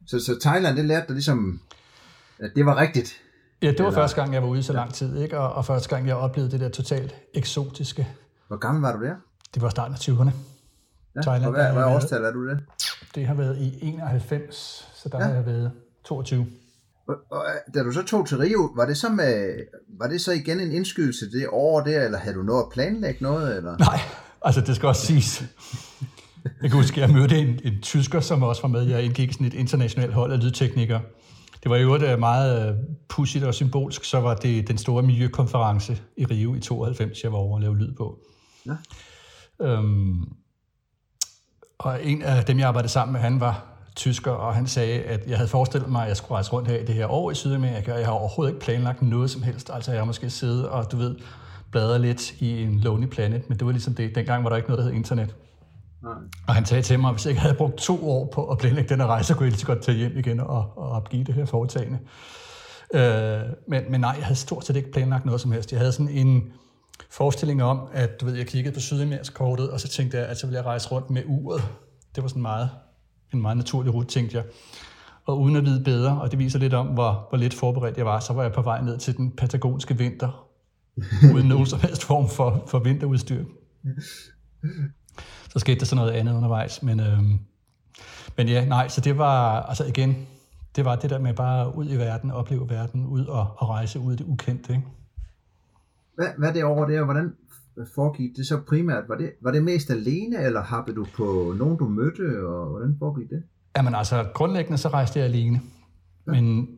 Så, 0.07 0.21
så 0.21 0.41
Thailand, 0.41 0.77
det 0.77 0.85
lærte 0.85 1.07
dig 1.07 1.15
ligesom, 1.15 1.61
at 2.39 2.51
det 2.57 2.67
var 2.67 2.77
rigtigt? 2.77 3.24
Ja, 3.65 3.71
det 3.71 3.79
var 3.79 3.87
Eller... 3.87 4.01
første 4.01 4.21
gang, 4.21 4.35
jeg 4.35 4.43
var 4.43 4.49
ude 4.49 4.63
så 4.63 4.73
lang 4.73 4.95
tid, 4.95 5.23
ikke? 5.23 5.39
Og, 5.39 5.53
og 5.53 5.65
første 5.65 5.89
gang, 5.89 6.07
jeg 6.07 6.17
oplevede 6.17 6.53
det 6.53 6.61
der 6.61 6.69
totalt 6.69 7.15
eksotiske. 7.35 8.09
Hvor 8.49 8.57
gammel 8.57 8.83
var 8.83 8.97
du 8.97 9.05
der? 9.05 9.15
Det 9.55 9.63
var 9.63 9.69
starten 9.69 9.95
af 9.95 9.99
20'erne. 9.99 10.31
Ja, 11.17 11.21
Thailand, 11.21 11.53
hvad, 11.53 11.73
hvad 11.73 11.85
årstal 11.85 12.25
er 12.25 12.33
du 12.33 12.49
det? 12.49 12.59
Det 13.15 13.27
har 13.27 13.35
været 13.35 13.59
i 13.59 13.79
91, 13.83 14.89
så 14.95 15.09
der 15.09 15.19
ja. 15.19 15.25
har 15.25 15.35
jeg 15.35 15.47
været 15.47 15.71
22. 16.05 16.47
Og, 17.09 17.15
og, 17.31 17.45
da 17.75 17.83
du 17.83 17.93
så 17.93 18.03
tog 18.03 18.29
til 18.29 18.39
Rio, 18.39 18.71
var 18.77 18.87
det 18.87 18.97
så, 18.97 19.09
med, 19.09 19.55
var 19.99 20.09
det 20.09 20.21
så 20.21 20.33
igen 20.33 20.61
en 20.61 20.73
indskydelse 20.73 21.31
det 21.31 21.47
år 21.53 21.81
der, 21.81 22.05
eller 22.05 22.19
havde 22.19 22.37
du 22.37 22.43
nået 22.43 22.63
at 22.63 22.69
planlægge 22.73 23.23
noget? 23.23 23.57
Eller? 23.57 23.79
Nej, 23.79 23.99
altså 24.43 24.61
det 24.61 24.77
skal 24.77 24.89
også 24.89 25.07
siges. 25.07 25.45
Jeg 26.63 26.71
kan 26.71 26.81
huske, 26.81 27.03
at 27.03 27.09
jeg 27.09 27.17
mødte 27.17 27.39
en, 27.39 27.61
en 27.65 27.83
tysker, 27.83 28.21
som 28.21 28.43
også 28.43 28.63
var 28.63 28.69
med. 28.69 28.83
Jeg 28.83 29.03
indgik 29.03 29.33
sådan 29.33 29.47
et 29.47 29.55
internationalt 29.55 30.13
hold 30.13 30.33
af 30.33 30.45
lydteknikere. 30.45 31.01
Det 31.65 31.71
var 31.71 31.77
jo 31.77 31.95
et 31.95 32.19
meget 32.19 32.69
øh, 32.69 32.77
pudsigt 33.09 33.45
og 33.45 33.55
symbolsk, 33.55 34.05
så 34.05 34.21
var 34.21 34.35
det 34.35 34.69
den 34.69 34.79
store 34.79 35.03
miljøkonference 35.03 36.03
i 36.17 36.25
Rio 36.25 36.55
i 36.55 36.61
92, 36.61 37.23
jeg 37.23 37.33
var 37.33 37.39
over 37.39 37.57
at 37.57 37.63
lave 37.63 37.79
lyd 37.79 37.93
på. 37.93 38.19
Ja. 38.67 38.77
Øhm, 39.61 40.25
og 41.79 42.05
en 42.05 42.23
af 42.23 42.45
dem, 42.45 42.59
jeg 42.59 42.69
arbejdede 42.69 42.93
sammen 42.93 43.13
med, 43.13 43.21
han 43.21 43.41
var 43.41 43.65
tysker, 43.97 44.31
og 44.31 44.55
han 44.55 44.67
sagde, 44.67 45.03
at 45.03 45.27
jeg 45.27 45.37
havde 45.37 45.49
forestillet 45.49 45.91
mig, 45.91 46.03
at 46.03 46.09
jeg 46.09 46.17
skulle 46.17 46.35
rejse 46.35 46.53
rundt 46.53 46.69
her 46.69 46.79
i 46.79 46.85
det 46.85 46.95
her 46.95 47.07
år 47.07 47.31
i 47.31 47.35
Sydamerika, 47.35 47.93
og 47.93 47.99
jeg 47.99 48.07
har 48.07 48.15
overhovedet 48.15 48.55
ikke 48.55 48.65
planlagt 48.65 49.03
noget 49.03 49.31
som 49.31 49.43
helst. 49.43 49.71
Altså 49.73 49.91
jeg 49.91 50.01
har 50.01 50.07
måske 50.07 50.31
siddet 50.31 50.69
og, 50.69 50.93
du 50.93 50.97
ved, 50.97 51.17
bladret 51.71 52.01
lidt 52.01 52.33
i 52.33 52.63
en 52.63 52.81
Lonely 52.81 53.07
Planet, 53.07 53.49
men 53.49 53.59
det 53.59 53.67
var 53.67 53.73
ligesom 53.73 53.95
det. 53.95 54.15
Dengang 54.15 54.45
var 54.45 54.51
der 54.51 54.57
ikke 54.57 54.69
noget, 54.69 54.85
der 54.85 54.91
hed 54.91 54.97
internet. 54.97 55.35
Nej. 56.05 56.15
Og 56.47 56.55
han 56.55 56.67
sagde 56.67 56.83
til 56.83 57.01
mig, 57.01 57.09
at 57.09 57.15
hvis 57.15 57.25
jeg 57.25 57.31
ikke 57.31 57.41
havde 57.41 57.55
brugt 57.55 57.77
to 57.77 58.11
år 58.11 58.31
på 58.35 58.49
at 58.51 58.59
planlægge 58.59 58.89
den 58.89 59.01
her 59.01 59.07
rejse, 59.07 59.27
så 59.27 59.35
kunne 59.35 59.45
jeg 59.45 59.51
lige 59.51 59.61
så 59.61 59.67
godt 59.67 59.83
tage 59.83 59.99
hjem 59.99 60.17
igen 60.17 60.41
og, 60.41 60.73
og 60.77 60.91
opgive 60.91 61.25
det 61.25 61.35
her 61.35 61.45
foretagende. 61.45 61.99
Øh, 62.95 63.41
men, 63.69 63.83
men 63.91 64.01
nej, 64.01 64.15
jeg 64.19 64.25
havde 64.25 64.39
stort 64.39 64.67
set 64.67 64.77
ikke 64.77 64.93
planlagt 64.93 65.25
noget 65.25 65.41
som 65.41 65.53
helst. 65.53 65.73
Jeg 65.73 65.81
havde 65.81 65.93
sådan 65.93 66.09
en 66.09 66.53
forestilling 67.11 67.63
om, 67.63 67.81
at 67.93 68.21
du 68.21 68.27
ved, 68.27 68.35
jeg 68.35 68.47
kiggede 68.47 68.75
på 68.75 68.81
Sydamerika-kortet, 68.81 69.71
og 69.71 69.81
så 69.81 69.89
tænkte 69.89 70.19
jeg, 70.19 70.27
at 70.27 70.39
så 70.39 70.47
ville 70.47 70.57
jeg 70.57 70.67
rejse 70.67 70.91
rundt 70.91 71.11
med 71.11 71.23
uret. 71.27 71.63
Det 72.15 72.23
var 72.23 72.29
sådan 72.29 72.43
meget, 72.43 72.71
en 73.33 73.43
meget 73.43 73.57
naturlig 73.57 73.95
rute, 73.95 74.09
tænkte 74.09 74.37
jeg. 74.37 74.45
Og 75.27 75.41
uden 75.41 75.57
at 75.57 75.65
vide 75.65 75.85
bedre, 75.85 76.21
og 76.21 76.31
det 76.31 76.39
viser 76.39 76.59
lidt 76.59 76.75
om, 76.75 76.87
hvor, 76.87 77.27
hvor 77.29 77.39
lidt 77.39 77.55
forberedt 77.55 77.97
jeg 77.97 78.07
var, 78.07 78.21
så 78.21 78.33
var 78.33 78.43
jeg 78.43 78.53
på 78.53 78.63
vej 78.63 78.83
ned 78.83 78.99
til 78.99 79.17
den 79.17 79.31
patagonske 79.31 79.99
vinter, 79.99 80.49
uden 81.35 81.49
nogen 81.49 81.67
som 81.67 81.81
helst 81.81 82.05
form 82.05 82.29
for, 82.29 82.65
for 82.67 82.79
vinterudstyr 82.79 83.45
så 85.55 85.59
skete 85.59 85.81
der 85.81 85.87
så 85.87 85.97
noget 85.97 86.11
andet 86.11 86.35
undervejs. 86.35 86.83
Men, 86.83 87.01
øhm, 87.01 87.39
men 88.37 88.49
ja, 88.49 88.65
nej, 88.65 88.89
så 88.89 89.01
det 89.01 89.19
var, 89.19 89.63
altså 89.63 89.85
igen, 89.85 90.27
det 90.77 90.85
var 90.85 90.97
det 90.97 91.11
der 91.11 91.19
med 91.19 91.35
bare 91.35 91.77
ud 91.77 91.91
i 91.91 91.97
verden, 91.97 92.31
opleve 92.31 92.71
verden, 92.71 93.07
ud 93.07 93.27
og, 93.27 93.47
og 93.57 93.69
rejse 93.69 94.01
ud 94.01 94.13
i 94.13 94.17
det 94.17 94.25
ukendte. 94.25 94.73
Ikke? 94.73 94.85
Hvad, 96.15 96.27
hvad 96.39 96.53
det 96.53 96.65
over 96.65 96.87
der, 96.87 97.05
hvordan 97.05 97.35
foregik 97.95 98.37
det 98.37 98.47
så 98.47 98.61
primært? 98.69 99.05
Var 99.09 99.17
det, 99.17 99.33
var 99.43 99.51
det 99.51 99.65
mest 99.65 99.91
alene, 99.91 100.43
eller 100.43 100.63
happede 100.63 100.97
du 100.97 101.07
på 101.17 101.55
nogen, 101.59 101.77
du 101.77 101.89
mødte, 101.89 102.47
og 102.47 102.71
hvordan 102.71 102.97
foregik 102.99 103.31
det? 103.31 103.43
Jamen 103.77 103.95
altså, 103.95 104.27
grundlæggende 104.35 104.79
så 104.79 104.89
rejste 104.89 105.19
jeg 105.19 105.29
alene. 105.29 105.61
Ja. 106.27 106.33
Men 106.33 106.69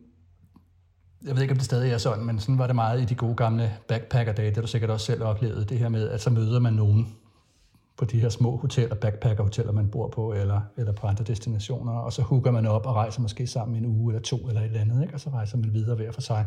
jeg 1.24 1.34
ved 1.34 1.42
ikke, 1.42 1.52
om 1.52 1.58
det 1.58 1.66
stadig 1.66 1.92
er 1.92 1.98
sådan, 1.98 2.24
men 2.24 2.40
sådan 2.40 2.58
var 2.58 2.66
det 2.66 2.74
meget 2.74 3.02
i 3.02 3.04
de 3.04 3.14
gode 3.14 3.34
gamle 3.34 3.72
backpacker-dage, 3.88 4.54
det 4.54 4.62
du 4.62 4.66
sikkert 4.66 4.90
også 4.90 5.06
selv 5.06 5.22
oplevede, 5.22 5.64
det 5.64 5.78
her 5.78 5.88
med, 5.88 6.08
at 6.08 6.20
så 6.20 6.30
møder 6.30 6.60
man 6.60 6.72
nogen, 6.72 7.16
på 7.98 8.04
de 8.04 8.20
her 8.20 8.28
små 8.28 8.56
hoteller, 8.56 8.94
backpacker-hoteller, 8.94 9.72
man 9.72 9.88
bor 9.90 10.08
på, 10.08 10.32
eller, 10.32 10.60
eller 10.76 10.92
på 10.92 11.06
andre 11.06 11.24
destinationer, 11.24 11.92
og 11.92 12.12
så 12.12 12.22
hooker 12.22 12.50
man 12.50 12.66
op 12.66 12.86
og 12.86 12.94
rejser 12.94 13.20
måske 13.20 13.46
sammen 13.46 13.76
en 13.76 13.86
uge 13.86 14.12
eller 14.12 14.22
to 14.22 14.36
eller 14.36 14.60
et 14.60 14.66
eller 14.66 14.80
andet, 14.80 15.02
ikke? 15.02 15.14
og 15.14 15.20
så 15.20 15.30
rejser 15.30 15.56
man 15.56 15.72
videre 15.72 15.96
hver 15.96 16.12
for 16.12 16.20
sig. 16.20 16.46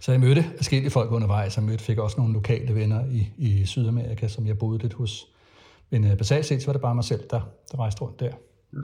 Så 0.00 0.12
jeg 0.12 0.20
mødte 0.20 0.44
forskellige 0.56 0.90
folk 0.90 1.12
undervejs, 1.12 1.58
og 1.58 1.64
mødte, 1.64 1.84
fik 1.84 1.98
også 1.98 2.16
nogle 2.20 2.34
lokale 2.34 2.74
venner 2.74 3.04
i, 3.04 3.32
i 3.36 3.64
Sydamerika, 3.64 4.28
som 4.28 4.46
jeg 4.46 4.58
boede 4.58 4.78
lidt 4.78 4.92
hos. 4.92 5.26
Men 5.90 6.04
uh, 6.04 6.16
basalt 6.16 6.46
set, 6.46 6.62
så 6.62 6.66
var 6.66 6.72
det 6.72 6.82
bare 6.82 6.94
mig 6.94 7.04
selv, 7.04 7.20
der, 7.30 7.40
der 7.72 7.78
rejste 7.78 8.02
rundt 8.02 8.20
der. 8.20 8.26
Ja. 8.72 8.78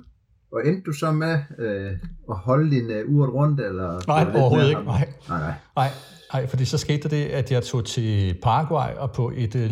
Og 0.53 0.67
endte 0.67 0.83
du 0.83 0.93
så 0.93 1.13
med 1.13 1.39
øh, 1.59 1.93
at 2.31 2.37
holde 2.37 2.71
din 2.71 2.85
uh, 2.85 3.15
uret 3.15 3.35
rundt? 3.35 3.61
Eller 3.61 4.01
nej, 4.07 4.41
overhovedet 4.41 4.69
ikke. 4.69 4.83
Nej. 4.83 5.09
Nej, 5.29 5.39
nej. 5.39 5.55
nej. 5.77 5.89
Nej, 6.33 6.47
fordi 6.47 6.65
så 6.65 6.79
skete 6.79 7.03
der 7.03 7.09
det, 7.09 7.25
at 7.25 7.53
jeg 7.53 7.63
tog 7.63 7.85
til 7.85 8.39
Paraguay 8.43 8.95
og 8.97 9.13
på 9.13 9.33
et 9.37 9.55
uh, 9.55 9.71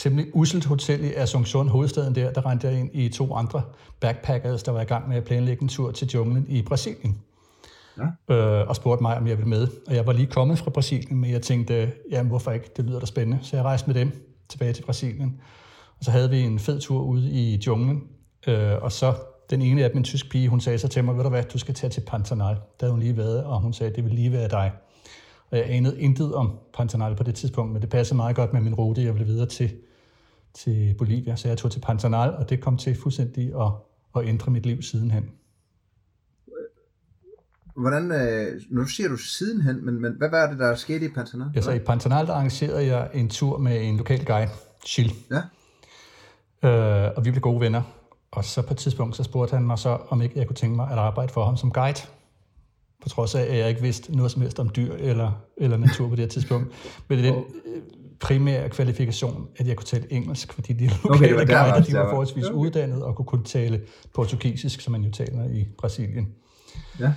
temmelig 0.00 0.26
uselt 0.34 0.64
hotel 0.64 1.04
i 1.04 1.12
Asunción, 1.12 1.68
hovedstaden 1.68 2.14
der, 2.14 2.32
der 2.32 2.46
rendte 2.46 2.68
jeg 2.68 2.78
ind 2.80 2.90
i 2.92 3.08
to 3.08 3.34
andre 3.34 3.62
backpackers, 4.00 4.62
der 4.62 4.72
var 4.72 4.80
i 4.80 4.84
gang 4.84 5.08
med 5.08 5.16
at 5.16 5.24
planlægge 5.24 5.62
en 5.62 5.68
tur 5.68 5.90
til 5.90 6.08
junglen 6.08 6.46
i 6.48 6.62
Brasilien. 6.62 7.18
Ja. 8.28 8.34
Øh, 8.34 8.68
og 8.68 8.76
spurgte 8.76 9.02
mig, 9.02 9.16
om 9.16 9.26
jeg 9.26 9.38
ville 9.38 9.48
med. 9.48 9.68
Og 9.86 9.94
jeg 9.94 10.06
var 10.06 10.12
lige 10.12 10.26
kommet 10.26 10.58
fra 10.58 10.70
Brasilien, 10.70 11.20
men 11.20 11.30
jeg 11.30 11.42
tænkte, 11.42 11.92
jamen 12.10 12.28
hvorfor 12.28 12.50
ikke, 12.50 12.70
det 12.76 12.84
lyder 12.84 13.00
da 13.00 13.06
spændende. 13.06 13.38
Så 13.42 13.56
jeg 13.56 13.64
rejste 13.64 13.86
med 13.86 13.94
dem 13.94 14.36
tilbage 14.48 14.72
til 14.72 14.82
Brasilien. 14.82 15.40
Og 15.98 16.04
så 16.04 16.10
havde 16.10 16.30
vi 16.30 16.40
en 16.40 16.58
fed 16.58 16.80
tur 16.80 17.02
ude 17.02 17.30
i 17.30 17.62
junglen. 17.66 18.02
Øh, 18.46 18.82
og 18.82 18.92
så 18.92 19.14
den 19.50 19.62
ene 19.62 19.84
af 19.84 19.90
dem, 19.90 19.98
en 19.98 20.04
tysk 20.04 20.30
pige, 20.30 20.48
hun 20.48 20.60
sagde 20.60 20.78
så 20.78 20.88
til 20.88 21.04
mig, 21.04 21.16
ved 21.16 21.24
du 21.24 21.30
hvad, 21.30 21.42
du 21.42 21.58
skal 21.58 21.74
tage 21.74 21.90
til 21.90 22.00
Pantanal. 22.00 22.54
Der 22.54 22.60
havde 22.80 22.92
hun 22.92 23.00
lige 23.00 23.16
været, 23.16 23.44
og 23.44 23.60
hun 23.60 23.72
sagde, 23.72 23.94
det 23.94 24.04
vil 24.04 24.12
lige 24.12 24.32
være 24.32 24.48
dig. 24.48 24.72
Og 25.50 25.58
jeg 25.58 25.66
anede 25.68 26.00
intet 26.00 26.34
om 26.34 26.58
Pantanal 26.74 27.16
på 27.16 27.22
det 27.22 27.34
tidspunkt, 27.34 27.72
men 27.72 27.82
det 27.82 27.90
passede 27.90 28.16
meget 28.16 28.36
godt 28.36 28.52
med 28.52 28.60
min 28.60 28.74
rute, 28.74 29.02
jeg 29.02 29.14
ville 29.14 29.26
videre 29.26 29.46
til 29.46 29.70
til 30.54 30.94
Bolivia, 30.98 31.36
så 31.36 31.48
jeg 31.48 31.58
tog 31.58 31.70
til 31.70 31.80
Pantanal, 31.80 32.30
og 32.30 32.50
det 32.50 32.60
kom 32.60 32.76
til 32.76 32.94
fuldstændig 32.94 33.52
at, 33.60 33.72
at 34.16 34.28
ændre 34.28 34.52
mit 34.52 34.66
liv 34.66 34.82
sidenhen. 34.82 35.30
hvordan, 37.76 38.12
øh, 38.12 38.60
nu 38.70 38.86
siger 38.86 39.08
du 39.08 39.16
sidenhen, 39.16 39.86
men, 39.86 40.02
men 40.02 40.12
hvad 40.18 40.30
var 40.30 40.50
det, 40.50 40.58
der 40.58 40.74
skete 40.74 41.06
i 41.06 41.08
Pantanal? 41.08 41.48
Ja, 41.54 41.60
så 41.60 41.70
i 41.70 41.78
Pantanal, 41.78 42.26
der 42.26 42.32
arrangerede 42.32 42.86
jeg 42.86 43.10
en 43.14 43.28
tur 43.28 43.58
med 43.58 43.82
en 43.82 43.96
lokal 43.96 44.24
guide, 44.24 44.50
Chill. 44.86 45.12
Ja. 45.30 45.42
Øh, 46.68 47.12
og 47.16 47.24
vi 47.24 47.30
blev 47.30 47.40
gode 47.40 47.60
venner. 47.60 47.82
Og 48.30 48.44
så 48.44 48.62
på 48.62 48.74
et 48.74 48.78
tidspunkt, 48.78 49.16
så 49.16 49.22
spurgte 49.22 49.54
han 49.54 49.66
mig 49.66 49.78
så, 49.78 49.98
om 50.08 50.22
ikke 50.22 50.38
jeg 50.38 50.46
kunne 50.46 50.56
tænke 50.56 50.76
mig 50.76 50.90
at 50.90 50.98
arbejde 50.98 51.32
for 51.32 51.44
ham 51.44 51.56
som 51.56 51.72
guide. 51.72 52.00
På 53.02 53.08
trods 53.08 53.34
af, 53.34 53.42
at 53.42 53.58
jeg 53.58 53.68
ikke 53.68 53.82
vidste 53.82 54.16
noget 54.16 54.32
som 54.32 54.42
helst 54.42 54.60
om 54.60 54.70
dyr 54.76 54.94
eller, 54.94 55.32
eller 55.56 55.76
natur 55.76 56.08
på 56.08 56.16
det 56.16 56.22
her 56.22 56.28
tidspunkt. 56.28 56.72
Men 57.08 57.18
det 57.18 57.28
er 57.28 57.32
den 57.32 57.44
primære 58.20 58.68
kvalifikation, 58.68 59.48
at 59.56 59.66
jeg 59.66 59.76
kunne 59.76 59.86
tale 59.86 60.12
engelsk, 60.12 60.52
fordi 60.52 60.72
de 60.72 60.90
lokale 61.04 61.34
okay, 61.34 61.46
guider, 61.46 61.82
de 61.82 61.92
var 61.92 62.10
forholdsvis 62.10 62.44
okay. 62.44 62.56
uddannet 62.56 63.02
og 63.02 63.16
kunne 63.16 63.26
kun 63.26 63.44
tale 63.44 63.80
portugisisk, 64.14 64.80
som 64.80 64.92
man 64.92 65.02
jo 65.02 65.10
taler 65.10 65.48
i 65.48 65.66
Brasilien. 65.78 66.28
Ja. 67.00 67.12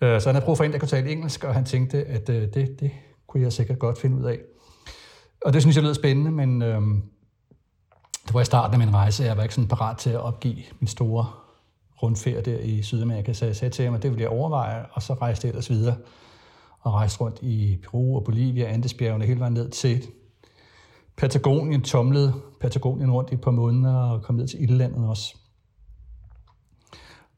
Øh, 0.00 0.20
så 0.20 0.28
han 0.28 0.34
havde 0.34 0.44
brug 0.44 0.56
for 0.56 0.64
en, 0.64 0.72
der 0.72 0.78
kunne 0.78 0.88
tale 0.88 1.10
engelsk, 1.10 1.44
og 1.44 1.54
han 1.54 1.64
tænkte, 1.64 2.04
at 2.04 2.28
øh, 2.28 2.42
det, 2.54 2.80
det 2.80 2.90
kunne 3.26 3.42
jeg 3.42 3.52
sikkert 3.52 3.78
godt 3.78 3.98
finde 3.98 4.16
ud 4.16 4.24
af. 4.24 4.38
Og 5.44 5.52
det 5.52 5.62
synes 5.62 5.76
jeg 5.76 5.84
lød 5.84 5.94
spændende, 5.94 6.30
men 6.30 6.62
øhm, 6.62 7.02
det 8.26 8.34
var 8.34 8.40
i 8.40 8.44
starten 8.44 8.80
af 8.80 8.86
min 8.86 8.94
rejse, 8.94 9.24
jeg 9.24 9.36
var 9.36 9.42
ikke 9.42 9.54
sådan 9.54 9.68
parat 9.68 9.98
til 9.98 10.10
at 10.10 10.20
opgive 10.20 10.62
min 10.80 10.88
store 10.88 11.26
rundfærd 12.02 12.44
der 12.44 12.58
i 12.58 12.82
Sydamerika, 12.82 13.32
så 13.32 13.46
jeg 13.46 13.56
sagde 13.56 13.74
til 13.74 13.84
ham, 13.84 13.94
at 13.94 14.02
det 14.02 14.10
ville 14.10 14.22
jeg 14.22 14.30
overveje, 14.30 14.86
og 14.92 15.02
så 15.02 15.14
rejste 15.14 15.46
jeg 15.46 15.50
ellers 15.50 15.70
videre 15.70 15.96
og 16.80 16.92
rejste 16.92 17.20
rundt 17.20 17.38
i 17.42 17.78
Peru 17.82 18.16
og 18.16 18.24
Bolivia, 18.24 18.64
Andesbjergene, 18.64 19.24
hele 19.24 19.40
vejen 19.40 19.52
ned 19.52 19.70
til 19.70 20.06
Patagonien, 21.20 21.82
tomlede 21.82 22.34
Patagonien 22.60 23.10
rundt 23.10 23.30
i 23.30 23.34
et 23.34 23.40
par 23.40 23.50
måneder 23.50 23.94
og 23.94 24.22
kom 24.22 24.34
ned 24.34 24.48
til 24.48 24.62
Ildlandet 24.62 25.08
også. 25.08 25.36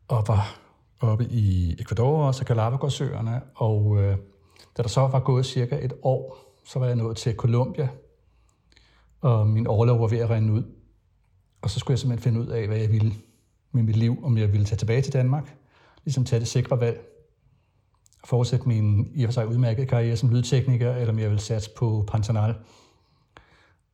Og 0.09 0.25
var 0.29 0.61
oppe 1.01 1.25
i 1.31 1.77
Ecuador 1.79 2.27
og 2.27 2.35
så 2.35 2.45
Galapagosøerne, 2.45 3.41
og 3.55 3.99
øh, 3.99 4.17
da 4.77 4.83
der 4.83 4.89
så 4.89 5.01
var 5.01 5.21
gået 5.21 5.47
cirka 5.47 5.85
et 5.85 5.93
år, 6.03 6.37
så 6.65 6.79
var 6.79 6.87
jeg 6.87 6.97
nået 6.97 7.17
til 7.17 7.37
Colombia, 7.37 7.89
og 9.21 9.47
min 9.47 9.67
overlov 9.67 10.01
var 10.01 10.07
ved 10.07 10.19
at 10.19 10.31
rende 10.31 10.53
ud. 10.53 10.63
Og 11.63 11.71
så 11.71 11.79
skulle 11.79 11.93
jeg 11.93 11.99
simpelthen 11.99 12.33
finde 12.33 12.41
ud 12.41 12.47
af, 12.47 12.67
hvad 12.67 12.79
jeg 12.79 12.93
ville 12.93 13.13
med 13.73 13.83
mit 13.83 13.97
liv, 13.97 14.25
om 14.25 14.39
jeg 14.39 14.53
ville 14.53 14.67
tage 14.67 14.79
tilbage 14.79 15.03
til 15.03 15.13
Danmark, 15.13 15.57
ligesom 16.05 16.25
tage 16.25 16.41
det 16.41 16.49
sikre 16.49 16.81
valg, 16.81 17.01
og 18.23 18.29
fortsætte 18.29 18.69
min 18.69 19.13
i 19.15 19.25
og 19.25 19.29
for 19.29 19.33
sig 19.33 19.49
udmærkede 19.49 19.87
karriere 19.87 20.17
som 20.17 20.29
lydtekniker, 20.29 20.95
eller 20.95 21.13
om 21.13 21.19
jeg 21.19 21.29
ville 21.29 21.43
satse 21.43 21.71
på 21.77 22.05
Pantanal. 22.09 22.55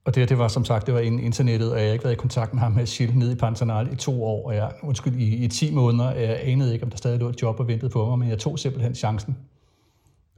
Og 0.08 0.14
det, 0.14 0.28
det 0.28 0.38
var 0.38 0.48
som 0.48 0.64
sagt, 0.64 0.86
det 0.86 0.94
var 0.94 1.00
internettet, 1.00 1.72
og 1.72 1.78
jeg 1.78 1.86
har 1.86 1.92
ikke 1.92 2.04
været 2.04 2.14
i 2.14 2.18
kontakt 2.18 2.54
med 2.54 2.62
ham 2.62 2.72
med 2.72 2.86
Schill 2.86 3.18
nede 3.18 3.32
i 3.32 3.34
Pantanal 3.34 3.92
i 3.92 3.96
to 3.96 4.24
år, 4.24 4.46
og 4.46 4.54
jeg, 4.54 4.72
undskyld, 4.82 5.14
i, 5.14 5.44
i 5.44 5.48
10 5.48 5.74
måneder, 5.74 6.10
jeg 6.10 6.40
anede 6.42 6.72
ikke, 6.72 6.84
om 6.84 6.90
der 6.90 6.96
stadig 6.96 7.18
lå 7.18 7.28
et 7.28 7.42
job 7.42 7.60
og 7.60 7.68
ventede 7.68 7.90
på 7.90 8.06
mig, 8.06 8.18
men 8.18 8.28
jeg 8.28 8.38
tog 8.38 8.58
simpelthen 8.58 8.94
chancen. 8.94 9.38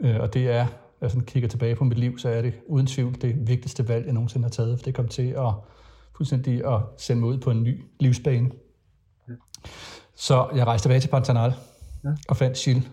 Øh, 0.01 0.21
og 0.21 0.35
det 0.35 0.51
er, 0.51 0.65
når 0.65 1.07
jeg 1.07 1.11
sådan 1.11 1.27
kigger 1.27 1.49
tilbage 1.49 1.77
på 1.77 1.85
mit 1.85 1.99
liv, 1.99 2.19
så 2.19 2.29
er 2.29 2.43
det 2.43 2.55
uden 2.67 2.87
tvivl 2.87 3.21
det 3.21 3.49
vigtigste 3.49 3.89
valg, 3.89 4.05
jeg 4.07 4.15
nogensinde 4.15 4.45
har 4.45 4.51
taget, 4.51 4.79
for 4.79 4.85
det 4.85 4.95
kom 4.95 5.09
til 5.09 5.29
at 5.29 5.53
fuldstændig 6.17 6.75
at 6.75 6.81
sende 6.97 7.21
mig 7.21 7.31
ud 7.31 7.39
på 7.39 7.51
en 7.51 7.63
ny 7.63 7.85
livsbane. 8.01 8.51
Ja. 9.29 9.35
Så 10.15 10.49
jeg 10.55 10.67
rejste 10.67 10.85
tilbage 10.85 11.01
til 11.01 11.09
Pantanal 11.09 11.55
ja. 12.05 12.11
og 12.29 12.37
fandt 12.37 12.59
Schill, 12.59 12.89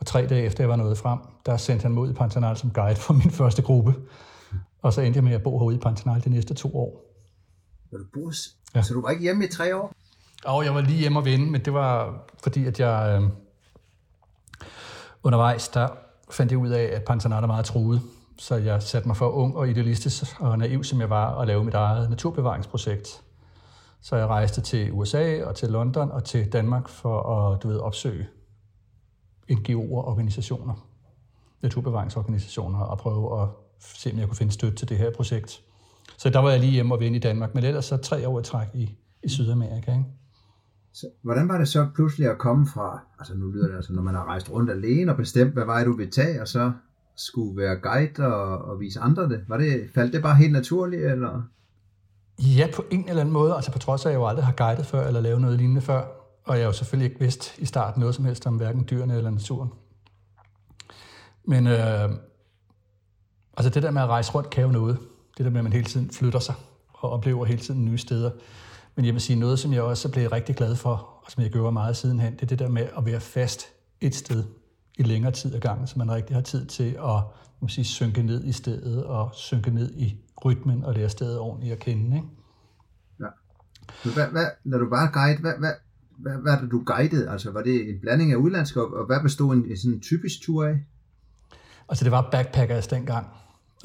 og 0.00 0.06
tre 0.06 0.26
dage 0.26 0.42
efter 0.42 0.64
jeg 0.64 0.68
var 0.68 0.76
nået 0.76 0.98
frem, 0.98 1.18
der 1.46 1.56
sendte 1.56 1.82
han 1.82 1.92
mig 1.92 2.02
ud 2.02 2.10
i 2.10 2.14
Pantanal 2.14 2.56
som 2.56 2.70
guide 2.70 2.96
for 2.96 3.14
min 3.14 3.30
første 3.30 3.62
gruppe. 3.62 3.94
Og 4.84 4.92
så 4.92 5.00
endte 5.00 5.16
jeg 5.18 5.24
med 5.24 5.32
at 5.32 5.42
bo 5.42 5.58
herude 5.58 5.76
i 5.76 5.78
Pantanal 5.78 6.24
de 6.24 6.30
næste 6.30 6.54
to 6.54 6.76
år. 6.76 7.04
Så 7.90 7.96
du, 7.96 8.04
boede, 8.14 8.36
ja. 8.74 8.82
så 8.82 8.94
du 8.94 9.00
var 9.00 9.10
ikke 9.10 9.22
hjemme 9.22 9.44
i 9.44 9.48
tre 9.48 9.76
år? 9.76 9.92
Og 10.44 10.64
jeg 10.64 10.74
var 10.74 10.80
lige 10.80 10.98
hjemme 10.98 11.18
og 11.18 11.24
vende, 11.24 11.50
men 11.50 11.64
det 11.64 11.72
var 11.72 12.24
fordi, 12.42 12.66
at 12.66 12.80
jeg 12.80 13.22
øh, 13.22 13.30
undervejs, 15.22 15.68
der 15.68 15.88
fandt 16.30 16.52
jeg 16.52 16.58
ud 16.58 16.68
af, 16.68 16.82
at 16.82 17.04
Pantanal 17.04 17.42
er 17.42 17.46
meget 17.46 17.64
truet. 17.64 18.00
Så 18.38 18.56
jeg 18.56 18.82
satte 18.82 19.08
mig 19.08 19.16
for 19.16 19.30
ung 19.30 19.56
og 19.56 19.68
idealistisk 19.68 20.40
og 20.40 20.58
naiv, 20.58 20.84
som 20.84 21.00
jeg 21.00 21.10
var, 21.10 21.40
at 21.40 21.46
lave 21.46 21.64
mit 21.64 21.74
eget 21.74 22.10
naturbevaringsprojekt. 22.10 23.22
Så 24.00 24.16
jeg 24.16 24.26
rejste 24.26 24.60
til 24.60 24.92
USA 24.92 25.44
og 25.44 25.54
til 25.54 25.68
London 25.68 26.10
og 26.10 26.24
til 26.24 26.52
Danmark 26.52 26.88
for 26.88 27.22
at 27.22 27.62
du 27.62 27.68
ved, 27.68 27.78
opsøge 27.78 28.28
NGO'er, 29.50 30.08
organisationer, 30.08 30.74
naturbevaringsorganisationer, 31.62 32.80
og 32.80 32.98
prøve 32.98 33.42
at 33.42 33.48
se, 33.94 34.12
om 34.12 34.18
jeg 34.18 34.26
kunne 34.26 34.36
finde 34.36 34.52
støtte 34.52 34.76
til 34.76 34.88
det 34.88 34.96
her 34.96 35.10
projekt. 35.10 35.60
Så 36.18 36.30
der 36.30 36.38
var 36.38 36.50
jeg 36.50 36.60
lige 36.60 36.72
hjemme 36.72 36.94
og 36.94 37.00
vende 37.00 37.16
i 37.16 37.20
Danmark, 37.20 37.54
men 37.54 37.64
ellers 37.64 37.84
så 37.84 37.96
tre 37.96 38.28
år 38.28 38.40
i 38.40 38.42
træk 38.42 38.68
i, 38.74 38.96
i 39.22 39.28
Sydamerika. 39.28 39.92
Ikke? 39.92 40.04
Så, 40.92 41.06
hvordan 41.22 41.48
var 41.48 41.58
det 41.58 41.68
så 41.68 41.88
pludselig 41.94 42.30
at 42.30 42.38
komme 42.38 42.66
fra, 42.66 43.00
altså 43.18 43.34
nu 43.34 43.46
lyder 43.46 43.68
det 43.68 43.76
altså, 43.76 43.92
når 43.92 44.02
man 44.02 44.14
har 44.14 44.24
rejst 44.24 44.50
rundt 44.50 44.70
alene 44.70 45.12
og 45.12 45.16
bestemt, 45.16 45.52
hvad 45.52 45.64
vej 45.64 45.84
du 45.84 45.96
vil 45.96 46.10
tage, 46.10 46.40
og 46.40 46.48
så 46.48 46.72
skulle 47.16 47.62
være 47.62 47.76
guide 47.76 48.26
og, 48.34 48.58
og 48.58 48.80
vise 48.80 49.00
andre 49.00 49.28
det. 49.28 49.44
Var 49.48 49.56
det, 49.56 49.90
faldt 49.94 50.12
det 50.12 50.22
bare 50.22 50.36
helt 50.36 50.52
naturligt, 50.52 51.04
eller? 51.04 51.42
Ja, 52.38 52.68
på 52.74 52.84
en 52.90 53.08
eller 53.08 53.20
anden 53.20 53.32
måde. 53.32 53.54
Altså 53.54 53.72
på 53.72 53.78
trods 53.78 54.04
af, 54.04 54.08
at 54.08 54.12
jeg 54.12 54.18
jo 54.18 54.26
aldrig 54.26 54.44
har 54.44 54.52
guidet 54.52 54.86
før, 54.86 55.06
eller 55.06 55.20
lavet 55.20 55.40
noget 55.40 55.58
lignende 55.58 55.80
før, 55.80 56.04
og 56.44 56.58
jeg 56.58 56.64
jo 56.64 56.72
selvfølgelig 56.72 57.10
ikke 57.10 57.20
vidst 57.20 57.58
i 57.58 57.66
starten 57.66 58.00
noget 58.00 58.14
som 58.14 58.24
helst 58.24 58.46
om 58.46 58.56
hverken 58.56 58.86
dyrene 58.90 59.16
eller 59.16 59.30
naturen. 59.30 59.70
Men 61.44 61.66
øh, 61.66 62.10
altså 63.56 63.70
det 63.70 63.82
der 63.82 63.90
med 63.90 64.02
at 64.02 64.08
rejse 64.08 64.32
rundt 64.34 64.50
kan 64.50 64.64
jo 64.64 64.70
noget. 64.70 64.98
Det 65.38 65.44
der 65.44 65.50
med, 65.50 65.58
at 65.58 65.64
man 65.64 65.72
hele 65.72 65.84
tiden 65.84 66.10
flytter 66.10 66.38
sig 66.38 66.54
og 66.92 67.10
oplever 67.10 67.44
hele 67.44 67.60
tiden 67.60 67.84
nye 67.84 67.98
steder. 67.98 68.30
Men 68.96 69.04
jeg 69.04 69.14
vil 69.14 69.20
sige 69.20 69.38
noget, 69.38 69.58
som 69.58 69.72
jeg 69.72 69.82
også 69.82 70.08
er 70.08 70.12
blevet 70.12 70.32
rigtig 70.32 70.56
glad 70.56 70.76
for, 70.76 71.20
og 71.24 71.30
som 71.30 71.42
jeg 71.42 71.50
gør 71.50 71.70
meget 71.70 71.96
sidenhen, 71.96 72.32
det 72.32 72.42
er 72.42 72.46
det 72.46 72.58
der 72.58 72.68
med 72.68 72.88
at 72.98 73.06
være 73.06 73.20
fast 73.20 73.66
et 74.00 74.14
sted 74.14 74.44
i 74.98 75.02
længere 75.02 75.32
tid 75.32 75.54
ad 75.54 75.60
gangen, 75.60 75.86
så 75.86 75.98
man 75.98 76.10
rigtig 76.10 76.36
har 76.36 76.42
tid 76.42 76.66
til 76.66 76.96
at 77.04 77.22
man 77.60 77.68
sige, 77.68 77.84
synke 77.84 78.22
ned 78.22 78.44
i 78.44 78.52
stedet 78.52 79.04
og 79.04 79.30
synke 79.34 79.70
ned 79.70 79.94
i 79.96 80.16
rytmen 80.44 80.84
og 80.84 80.94
lære 80.94 81.08
stedet 81.08 81.38
ordentligt 81.38 81.72
at 81.72 81.78
kende. 81.78 82.16
Ikke? 82.16 82.28
Ja. 83.20 83.26
Hvad, 84.14 84.28
hvad, 84.30 84.46
når 84.64 84.78
du 84.78 84.88
var 84.88 85.10
guide, 85.12 85.40
hvad, 85.40 85.52
hvad, 85.58 85.72
hvad, 86.18 86.32
hvad 86.32 86.52
er 86.52 86.60
det, 86.60 86.70
du 86.70 86.82
guidede? 86.86 87.30
Altså, 87.30 87.50
var 87.50 87.62
det 87.62 87.88
en 87.88 88.00
blanding 88.00 88.32
af 88.32 88.36
udlandsk, 88.36 88.76
og 88.76 89.06
hvad 89.06 89.22
bestod 89.22 89.54
en, 89.54 89.64
en 89.70 89.76
sådan 89.76 90.00
typisk 90.00 90.42
tur 90.42 90.66
af? 90.66 90.78
Altså, 91.88 92.04
det 92.04 92.12
var 92.12 92.28
backpackers 92.32 92.86
dengang, 92.86 93.26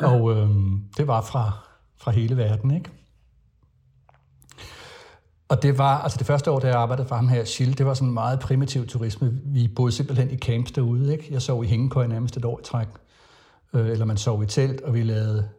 ja. 0.02 0.08
og 0.08 0.32
øh, 0.32 0.50
det 0.98 1.08
var 1.08 1.22
fra, 1.22 1.52
fra 1.98 2.12
hele 2.12 2.38
verden, 2.38 2.72
ikke? 2.72 2.90
Og 5.50 5.64
det 5.64 5.78
var, 5.78 5.98
altså 5.98 6.18
det 6.18 6.28
første 6.28 6.52
år, 6.52 6.60
da 6.60 6.68
jeg 6.68 6.76
arbejdede 6.76 7.08
for 7.08 7.16
ham 7.16 7.28
her, 7.28 7.44
Schill, 7.46 7.78
det 7.78 7.86
var 7.86 7.94
sådan 7.94 8.14
meget 8.14 8.40
primitiv 8.40 8.88
turisme. 8.88 9.40
Vi 9.46 9.68
boede 9.68 9.92
simpelthen 9.92 10.32
i 10.32 10.38
camps 10.38 10.72
derude, 10.72 11.12
ikke? 11.12 11.28
Jeg 11.32 11.42
sov 11.42 11.64
i 11.64 11.68
hængekøj 11.68 12.08
nærmest 12.08 12.38
et 12.38 12.46
år 12.46 12.60
i 12.60 12.64
træk. 12.64 12.88
Øh, 13.74 13.88
eller 13.88 14.06
man 14.06 14.18
sov 14.18 14.44
i 14.44 14.46
telt, 14.46 14.82
og 14.82 14.94
vi 14.94 15.04
lavede, 15.04 15.50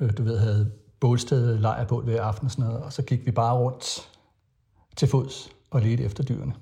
øh, 0.00 0.10
du 0.18 0.22
ved, 0.22 0.38
havde 0.38 0.72
bålsted, 1.00 1.58
lejrbål 1.58 2.04
hver 2.04 2.22
aften 2.22 2.46
og 2.46 2.50
sådan 2.50 2.64
noget. 2.64 2.82
Og 2.82 2.92
så 2.92 3.02
gik 3.02 3.26
vi 3.26 3.30
bare 3.30 3.56
rundt 3.56 4.08
til 4.96 5.08
fods 5.08 5.48
og 5.70 5.80
ledte 5.80 6.04
efter 6.04 6.24
dyrene. 6.24 6.54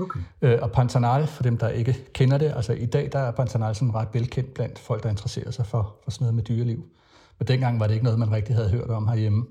Okay. 0.00 0.20
Øh, 0.42 0.58
og 0.62 0.72
Pantanal, 0.72 1.26
for 1.26 1.42
dem, 1.42 1.58
der 1.58 1.68
ikke 1.68 2.06
kender 2.12 2.38
det, 2.38 2.52
altså 2.56 2.72
i 2.72 2.86
dag 2.86 3.08
der 3.12 3.18
er 3.18 3.30
Pantanal 3.30 3.74
sådan 3.74 3.94
ret 3.94 4.08
velkendt 4.12 4.54
blandt 4.54 4.78
folk, 4.78 5.02
der 5.02 5.10
interesserer 5.10 5.50
sig 5.50 5.66
for, 5.66 5.96
for 6.04 6.10
sådan 6.10 6.24
noget 6.24 6.34
med 6.34 6.42
dyreliv. 6.42 6.84
Men 7.38 7.48
dengang 7.48 7.80
var 7.80 7.86
det 7.86 7.94
ikke 7.94 8.04
noget, 8.04 8.18
man 8.18 8.32
rigtig 8.32 8.54
havde 8.54 8.70
hørt 8.70 8.90
om 8.90 9.08
herhjemme. 9.08 9.46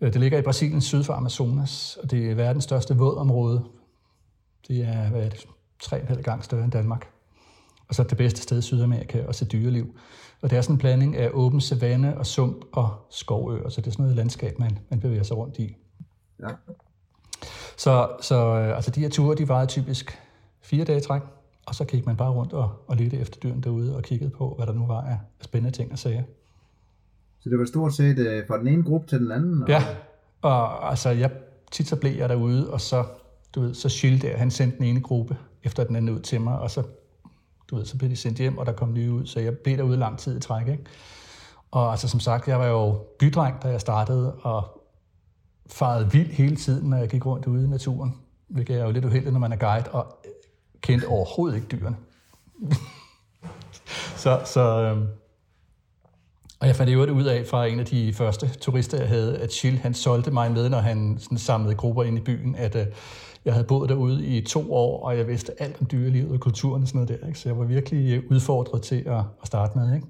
Øh, 0.00 0.12
det 0.12 0.20
ligger 0.20 0.38
i 0.38 0.42
Brasilien 0.42 0.80
syd 0.80 1.04
for 1.04 1.14
Amazonas, 1.14 1.98
og 2.02 2.10
det 2.10 2.30
er 2.30 2.34
verdens 2.34 2.64
største 2.64 2.96
vådområde. 2.96 3.64
Det 4.68 4.84
er, 4.84 5.10
hvad 5.10 5.24
er 5.24 5.28
det, 5.28 5.46
tre 5.80 6.02
og 6.10 6.16
gang 6.16 6.44
større 6.44 6.64
end 6.64 6.72
Danmark. 6.72 7.06
Og 7.88 7.94
så 7.94 8.02
det 8.02 8.18
bedste 8.18 8.42
sted 8.42 8.58
i 8.58 8.62
Sydamerika 8.62 9.18
at 9.28 9.34
se 9.34 9.44
dyreliv. 9.44 9.96
Og 10.42 10.50
det 10.50 10.58
er 10.58 10.62
sådan 10.62 10.74
en 10.74 10.78
blanding 10.78 11.16
af 11.16 11.30
åben 11.32 11.60
savanne 11.60 12.18
og 12.18 12.26
sump 12.26 12.64
og 12.72 13.06
skovøer, 13.10 13.68
så 13.68 13.80
det 13.80 13.86
er 13.86 13.90
sådan 13.90 14.02
noget 14.02 14.16
landskab, 14.16 14.58
man, 14.58 14.78
man 14.90 15.00
bevæger 15.00 15.22
sig 15.22 15.36
rundt 15.36 15.58
i. 15.58 15.76
Ja. 16.40 16.48
Så, 17.76 18.08
så 18.20 18.36
øh, 18.36 18.76
altså 18.76 18.90
de 18.90 19.00
her 19.00 19.08
ture, 19.08 19.36
de 19.36 19.48
varede 19.48 19.66
typisk 19.66 20.18
fire 20.60 20.84
dage 20.84 21.00
træk, 21.00 21.22
og 21.66 21.74
så 21.74 21.84
gik 21.84 22.06
man 22.06 22.16
bare 22.16 22.30
rundt 22.30 22.52
og, 22.52 22.70
og 22.86 22.96
ledte 22.96 23.18
efter 23.18 23.40
dyrene 23.40 23.62
derude 23.62 23.96
og 23.96 24.02
kiggede 24.02 24.30
på, 24.30 24.54
hvad 24.56 24.66
der 24.66 24.72
nu 24.72 24.86
var 24.86 25.00
af 25.00 25.18
spændende 25.40 25.76
ting 25.76 25.92
at 25.92 25.98
sige. 25.98 26.26
Så 27.40 27.50
det 27.50 27.58
var 27.58 27.64
stort 27.64 27.94
set 27.94 28.18
øh, 28.18 28.46
fra 28.46 28.58
den 28.58 28.68
ene 28.68 28.82
gruppe 28.82 29.06
til 29.06 29.18
den 29.20 29.32
anden? 29.32 29.62
Og... 29.62 29.68
Ja, 29.68 29.84
og 30.42 30.90
altså 30.90 31.10
jeg, 31.10 31.30
tit 31.70 31.88
så 31.88 31.96
blev 31.96 32.12
jeg 32.12 32.28
derude, 32.28 32.70
og 32.70 32.80
så, 32.80 33.04
du 33.54 33.60
ved, 33.60 33.74
så 33.74 33.88
Schild 33.88 34.20
der, 34.20 34.36
han 34.36 34.50
sendte 34.50 34.78
den 34.78 34.86
ene 34.86 35.00
gruppe 35.00 35.36
efter 35.62 35.84
den 35.84 35.96
anden 35.96 36.14
ud 36.14 36.20
til 36.20 36.40
mig, 36.40 36.58
og 36.58 36.70
så, 36.70 36.82
du 37.70 37.76
ved, 37.76 37.84
så 37.84 37.98
blev 37.98 38.10
de 38.10 38.16
sendt 38.16 38.38
hjem, 38.38 38.58
og 38.58 38.66
der 38.66 38.72
kom 38.72 38.92
nye 38.92 39.12
ud, 39.12 39.26
så 39.26 39.40
jeg 39.40 39.58
blev 39.58 39.76
derude 39.76 39.96
lang 39.96 40.18
tid 40.18 40.36
i 40.36 40.40
træk, 40.40 40.68
ikke? 40.68 40.84
Og 41.70 41.90
altså 41.90 42.08
som 42.08 42.20
sagt, 42.20 42.48
jeg 42.48 42.58
var 42.58 42.66
jo 42.66 42.98
bydreng, 43.18 43.62
da 43.62 43.68
jeg 43.68 43.80
startede, 43.80 44.34
og 44.34 44.81
faret 45.66 46.14
vild 46.14 46.30
hele 46.30 46.56
tiden, 46.56 46.90
når 46.90 46.96
jeg 46.96 47.08
gik 47.08 47.26
rundt 47.26 47.46
ude 47.46 47.64
i 47.64 47.68
naturen. 47.68 48.14
Hvilket 48.48 48.80
er 48.80 48.84
jo 48.84 48.90
lidt 48.90 49.04
uheldigt, 49.04 49.32
når 49.32 49.40
man 49.40 49.52
er 49.52 49.56
guide, 49.56 49.88
og 49.90 50.06
kendte 50.80 51.06
overhovedet 51.06 51.56
ikke 51.56 51.68
dyrene. 51.68 51.96
så, 54.22 54.40
så, 54.44 54.60
øhm, 54.60 55.06
Og 56.60 56.66
jeg 56.66 56.76
fandt 56.76 56.90
det 56.90 57.10
ud 57.10 57.24
af 57.24 57.46
fra 57.46 57.66
en 57.66 57.80
af 57.80 57.86
de 57.86 58.14
første 58.14 58.48
turister, 58.60 58.98
jeg 58.98 59.08
havde, 59.08 59.38
at 59.38 59.52
Chill, 59.52 59.78
han 59.78 59.94
solgte 59.94 60.30
mig 60.30 60.52
med, 60.52 60.68
når 60.68 60.78
han 60.78 61.18
sådan 61.18 61.38
samlede 61.38 61.74
grupper 61.74 62.02
ind 62.02 62.18
i 62.18 62.20
byen, 62.20 62.54
at 62.54 62.74
uh, 62.74 62.82
jeg 63.44 63.52
havde 63.52 63.66
boet 63.66 63.88
derude 63.88 64.26
i 64.26 64.44
to 64.44 64.74
år, 64.74 65.06
og 65.06 65.18
jeg 65.18 65.28
vidste 65.28 65.62
alt 65.62 65.76
om 65.80 65.86
dyrelivet 65.92 66.32
og 66.32 66.40
kulturen 66.40 66.82
og 66.82 66.88
sådan 66.88 67.00
noget 67.00 67.20
der. 67.20 67.26
Ikke? 67.26 67.38
Så 67.38 67.48
jeg 67.48 67.58
var 67.58 67.64
virkelig 67.64 68.30
udfordret 68.30 68.82
til 68.82 69.02
at, 69.06 69.18
at 69.42 69.46
starte 69.46 69.78
med. 69.78 69.94
Ikke? 69.94 70.06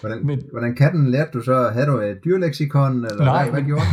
Hvordan, 0.00 0.26
men, 0.26 0.42
hvordan 0.50 0.74
katten 0.74 1.10
lærte 1.10 1.30
du 1.32 1.40
så? 1.40 1.70
Havde 1.72 1.86
du 1.86 2.00
et 2.00 2.24
dyrleksikon? 2.24 3.04
Eller 3.04 3.24
nej, 3.24 3.42
hvad, 3.42 3.52
hvad 3.52 3.62
gjorde 3.62 3.84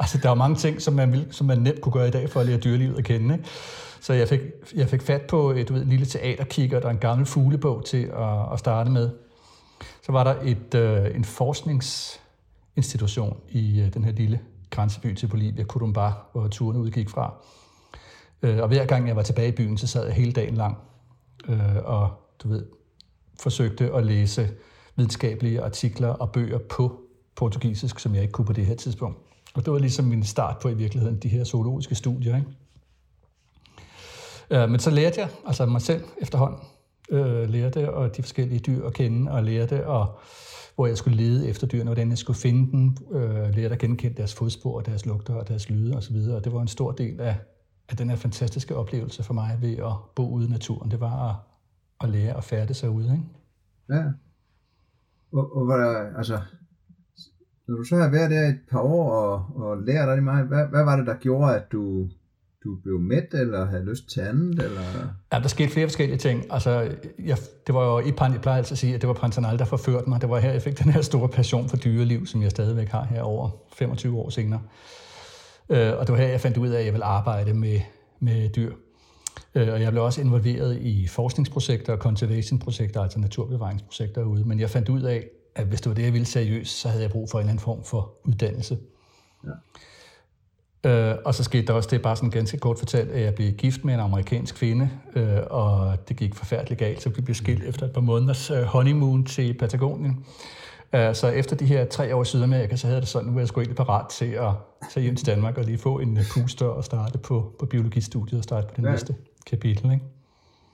altså, 0.00 0.18
der 0.18 0.30
er 0.30 0.34
mange 0.34 0.56
ting, 0.56 0.82
som 0.82 0.94
man, 0.94 1.12
vil, 1.12 1.26
som 1.30 1.46
man 1.46 1.58
nemt 1.58 1.80
kunne 1.80 1.92
gøre 1.92 2.08
i 2.08 2.10
dag 2.10 2.30
for 2.30 2.40
at 2.40 2.46
lære 2.46 2.58
dyrelivet 2.58 2.98
at 2.98 3.04
kende. 3.04 3.34
Ikke? 3.34 3.46
Så 4.00 4.12
jeg 4.12 4.28
fik, 4.28 4.40
jeg 4.74 4.88
fik 4.88 5.02
fat 5.02 5.22
på 5.22 5.50
et 5.50 5.68
du 5.68 5.72
ved, 5.72 5.84
lille 5.84 6.06
teaterkigger, 6.06 6.80
der 6.80 6.86
er 6.86 6.92
en 6.92 6.98
gammel 6.98 7.26
fuglebog 7.26 7.84
til 7.84 8.04
at, 8.04 8.52
at 8.52 8.58
starte 8.58 8.90
med. 8.90 9.10
Så 10.02 10.12
var 10.12 10.24
der 10.24 10.34
et, 10.42 10.74
øh, 10.74 11.16
en 11.16 11.24
forskningsinstitution 11.24 13.36
i 13.48 13.80
øh, 13.80 13.94
den 13.94 14.04
her 14.04 14.12
lille 14.12 14.40
grænseby 14.70 15.14
til 15.14 15.26
Bolivia, 15.26 15.64
Corumbá, 15.72 16.10
hvor 16.32 16.48
turen 16.50 16.76
udgik 16.76 17.08
fra. 17.08 17.34
Øh, 18.42 18.58
og 18.58 18.68
hver 18.68 18.86
gang 18.86 19.08
jeg 19.08 19.16
var 19.16 19.22
tilbage 19.22 19.48
i 19.48 19.52
byen, 19.52 19.78
så 19.78 19.86
sad 19.86 20.06
jeg 20.06 20.14
hele 20.14 20.32
dagen 20.32 20.54
lang 20.54 20.78
øh, 21.48 21.76
og 21.84 22.10
du 22.42 22.48
ved, 22.48 22.66
forsøgte 23.40 23.92
at 23.92 24.06
læse 24.06 24.50
videnskabelige 24.96 25.62
artikler 25.62 26.08
og 26.08 26.32
bøger 26.32 26.58
på 26.58 27.00
portugisisk, 27.36 27.98
som 27.98 28.14
jeg 28.14 28.22
ikke 28.22 28.32
kunne 28.32 28.46
på 28.46 28.52
det 28.52 28.66
her 28.66 28.74
tidspunkt. 28.74 29.18
Og 29.54 29.64
det 29.64 29.72
var 29.72 29.78
ligesom 29.78 30.04
min 30.04 30.22
start 30.22 30.58
på 30.62 30.68
i 30.68 30.74
virkeligheden 30.74 31.18
de 31.18 31.28
her 31.28 31.44
zoologiske 31.44 31.94
studier. 31.94 32.36
Ikke? 32.36 32.48
Øh, 34.50 34.70
men 34.70 34.80
så 34.80 34.90
lærte 34.90 35.20
jeg 35.20 35.28
altså 35.46 35.66
mig 35.66 35.82
selv 35.82 36.04
efterhånden, 36.18 36.60
øh, 37.10 37.48
lærte 37.48 37.94
og 37.94 38.16
de 38.16 38.22
forskellige 38.22 38.58
dyr 38.58 38.86
at 38.86 38.94
kende, 38.94 39.32
og 39.32 39.44
lærte, 39.44 39.86
og, 39.86 40.18
hvor 40.74 40.86
jeg 40.86 40.96
skulle 40.96 41.16
lede 41.16 41.48
efter 41.48 41.66
dyrene, 41.66 41.84
hvordan 41.84 42.10
jeg 42.10 42.18
skulle 42.18 42.38
finde 42.38 42.72
dem, 42.72 42.96
øh, 43.12 43.54
lærte 43.54 43.74
at 43.74 43.78
genkende 43.78 44.16
deres 44.16 44.34
fodspor, 44.34 44.80
deres 44.80 45.06
lugter 45.06 45.34
og 45.34 45.48
deres 45.48 45.70
lyde 45.70 45.96
osv. 45.96 46.16
Og 46.16 46.44
det 46.44 46.52
var 46.52 46.60
en 46.60 46.68
stor 46.68 46.92
del 46.92 47.20
af, 47.20 47.36
af 47.88 47.96
den 47.96 48.10
her 48.10 48.16
fantastiske 48.16 48.76
oplevelse 48.76 49.22
for 49.22 49.34
mig 49.34 49.58
ved 49.60 49.76
at 49.76 49.92
bo 50.14 50.28
ude 50.28 50.46
i 50.46 50.50
naturen. 50.50 50.90
Det 50.90 51.00
var 51.00 51.28
at, 51.28 51.36
at 52.00 52.08
lære 52.08 52.36
at 52.36 52.44
færde 52.44 52.74
sig 52.74 52.90
ude. 52.90 53.12
Ikke? 53.12 54.00
Ja. 54.00 54.04
Og, 55.32 55.56
og 55.56 55.64
hvad, 55.64 56.16
altså, 56.16 56.38
når 57.70 57.76
du 57.76 57.84
så 57.84 57.96
har 57.96 58.10
været 58.10 58.30
der 58.30 58.48
et 58.48 58.58
par 58.70 58.80
år 58.80 59.10
og, 59.10 59.46
og 59.56 59.82
lært 59.82 60.08
rigtig 60.08 60.24
meget, 60.24 60.46
hvad, 60.46 60.64
hvad 60.66 60.84
var 60.84 60.96
det, 60.96 61.06
der 61.06 61.14
gjorde, 61.14 61.56
at 61.56 61.72
du 61.72 62.08
du 62.64 62.76
blev 62.82 62.98
mæt, 62.98 63.34
eller 63.34 63.66
havde 63.66 63.84
lyst 63.84 64.10
til 64.10 64.20
andet? 64.20 64.64
Eller? 64.64 64.80
Ja, 65.32 65.38
der 65.38 65.48
skete 65.48 65.70
flere 65.70 65.86
forskellige 65.86 66.18
ting. 66.18 66.44
Altså, 66.50 66.70
jeg, 67.18 67.36
det 67.66 67.74
var 67.74 67.84
jo 67.84 68.08
i 68.08 68.12
pan, 68.12 68.32
jeg 68.32 68.40
plejer 68.40 68.58
altid 68.58 68.74
at 68.74 68.78
sige, 68.78 68.94
at 68.94 69.00
det 69.00 69.08
var 69.08 69.14
Pantanal, 69.14 69.58
der 69.58 69.64
forførte 69.64 70.08
mig. 70.08 70.20
Det 70.20 70.30
var 70.30 70.38
her, 70.38 70.52
jeg 70.52 70.62
fik 70.62 70.78
den 70.78 70.92
her 70.92 71.02
store 71.02 71.28
passion 71.28 71.68
for 71.68 71.76
dyreliv, 71.76 72.26
som 72.26 72.42
jeg 72.42 72.50
stadigvæk 72.50 72.88
har 72.88 73.04
her 73.04 73.22
over 73.22 73.50
25 73.72 74.18
år 74.18 74.30
senere. 74.30 74.60
Øh, 75.68 75.98
og 75.98 76.06
det 76.06 76.12
var 76.12 76.16
her, 76.16 76.28
jeg 76.28 76.40
fandt 76.40 76.56
ud 76.56 76.68
af, 76.68 76.78
at 76.78 76.84
jeg 76.84 76.92
ville 76.92 77.04
arbejde 77.04 77.54
med, 77.54 77.80
med 78.20 78.48
dyr. 78.48 78.72
Øh, 79.54 79.68
og 79.72 79.80
jeg 79.80 79.90
blev 79.90 80.04
også 80.04 80.20
involveret 80.20 80.78
i 80.80 81.06
forskningsprojekter 81.06 81.92
og 81.92 81.98
conservationprojekter, 81.98 83.00
altså 83.00 83.18
naturbevaringsprojekter 83.18 84.22
ude. 84.22 84.44
Men 84.44 84.60
jeg 84.60 84.70
fandt 84.70 84.88
ud 84.88 85.02
af, 85.02 85.28
at 85.54 85.66
hvis 85.66 85.80
det 85.80 85.90
var 85.90 85.94
det, 85.94 86.02
jeg 86.02 86.12
ville 86.12 86.26
seriøst, 86.26 86.80
så 86.80 86.88
havde 86.88 87.02
jeg 87.02 87.10
brug 87.10 87.30
for 87.30 87.38
en 87.38 87.42
eller 87.42 87.50
anden 87.50 87.62
form 87.62 87.84
for 87.84 88.14
uddannelse. 88.24 88.78
Ja. 89.44 89.50
Øh, 90.84 91.18
og 91.24 91.34
så 91.34 91.44
skete 91.44 91.66
der 91.66 91.72
også 91.72 91.88
det, 91.92 92.02
bare 92.02 92.16
sådan 92.16 92.30
ganske 92.30 92.58
kort 92.58 92.78
fortalt, 92.78 93.10
at 93.10 93.22
jeg 93.22 93.34
blev 93.34 93.52
gift 93.52 93.84
med 93.84 93.94
en 93.94 94.00
amerikansk 94.00 94.54
kvinde, 94.54 94.90
øh, 95.16 95.38
og 95.50 95.98
det 96.08 96.16
gik 96.16 96.34
forfærdeligt 96.34 96.78
galt, 96.78 97.02
så 97.02 97.08
vi 97.08 97.20
blev 97.20 97.34
skilt 97.34 97.64
efter 97.64 97.86
et 97.86 97.92
par 97.92 98.00
måneders 98.00 98.50
øh, 98.50 98.62
honeymoon 98.62 99.24
til 99.24 99.58
Patagonien. 99.58 100.24
Øh, 100.94 101.14
så 101.14 101.28
efter 101.28 101.56
de 101.56 101.66
her 101.66 101.84
tre 101.84 102.14
år 102.14 102.22
i 102.22 102.24
Sydamerika, 102.24 102.76
så 102.76 102.86
havde 102.86 103.00
det 103.00 103.08
sådan, 103.08 103.28
nu 103.28 103.36
er 103.36 103.40
jeg 103.40 103.48
sgu 103.48 103.60
egentlig 103.60 103.76
parat 103.76 104.10
til 104.10 104.26
at 104.26 104.52
tage 104.90 105.04
hjem 105.04 105.16
til 105.16 105.26
Danmark 105.26 105.58
og 105.58 105.64
lige 105.64 105.78
få 105.78 105.98
en 105.98 106.16
øh, 106.16 106.24
puster 106.34 106.66
og 106.66 106.84
starte 106.84 107.18
på, 107.18 107.56
på 107.58 107.66
biologistudiet 107.66 108.38
og 108.38 108.44
starte 108.44 108.66
på 108.66 108.74
det 108.76 108.82
ja. 108.82 108.90
næste 108.90 109.14
kapitel. 109.46 109.92
Ikke? 109.92 110.04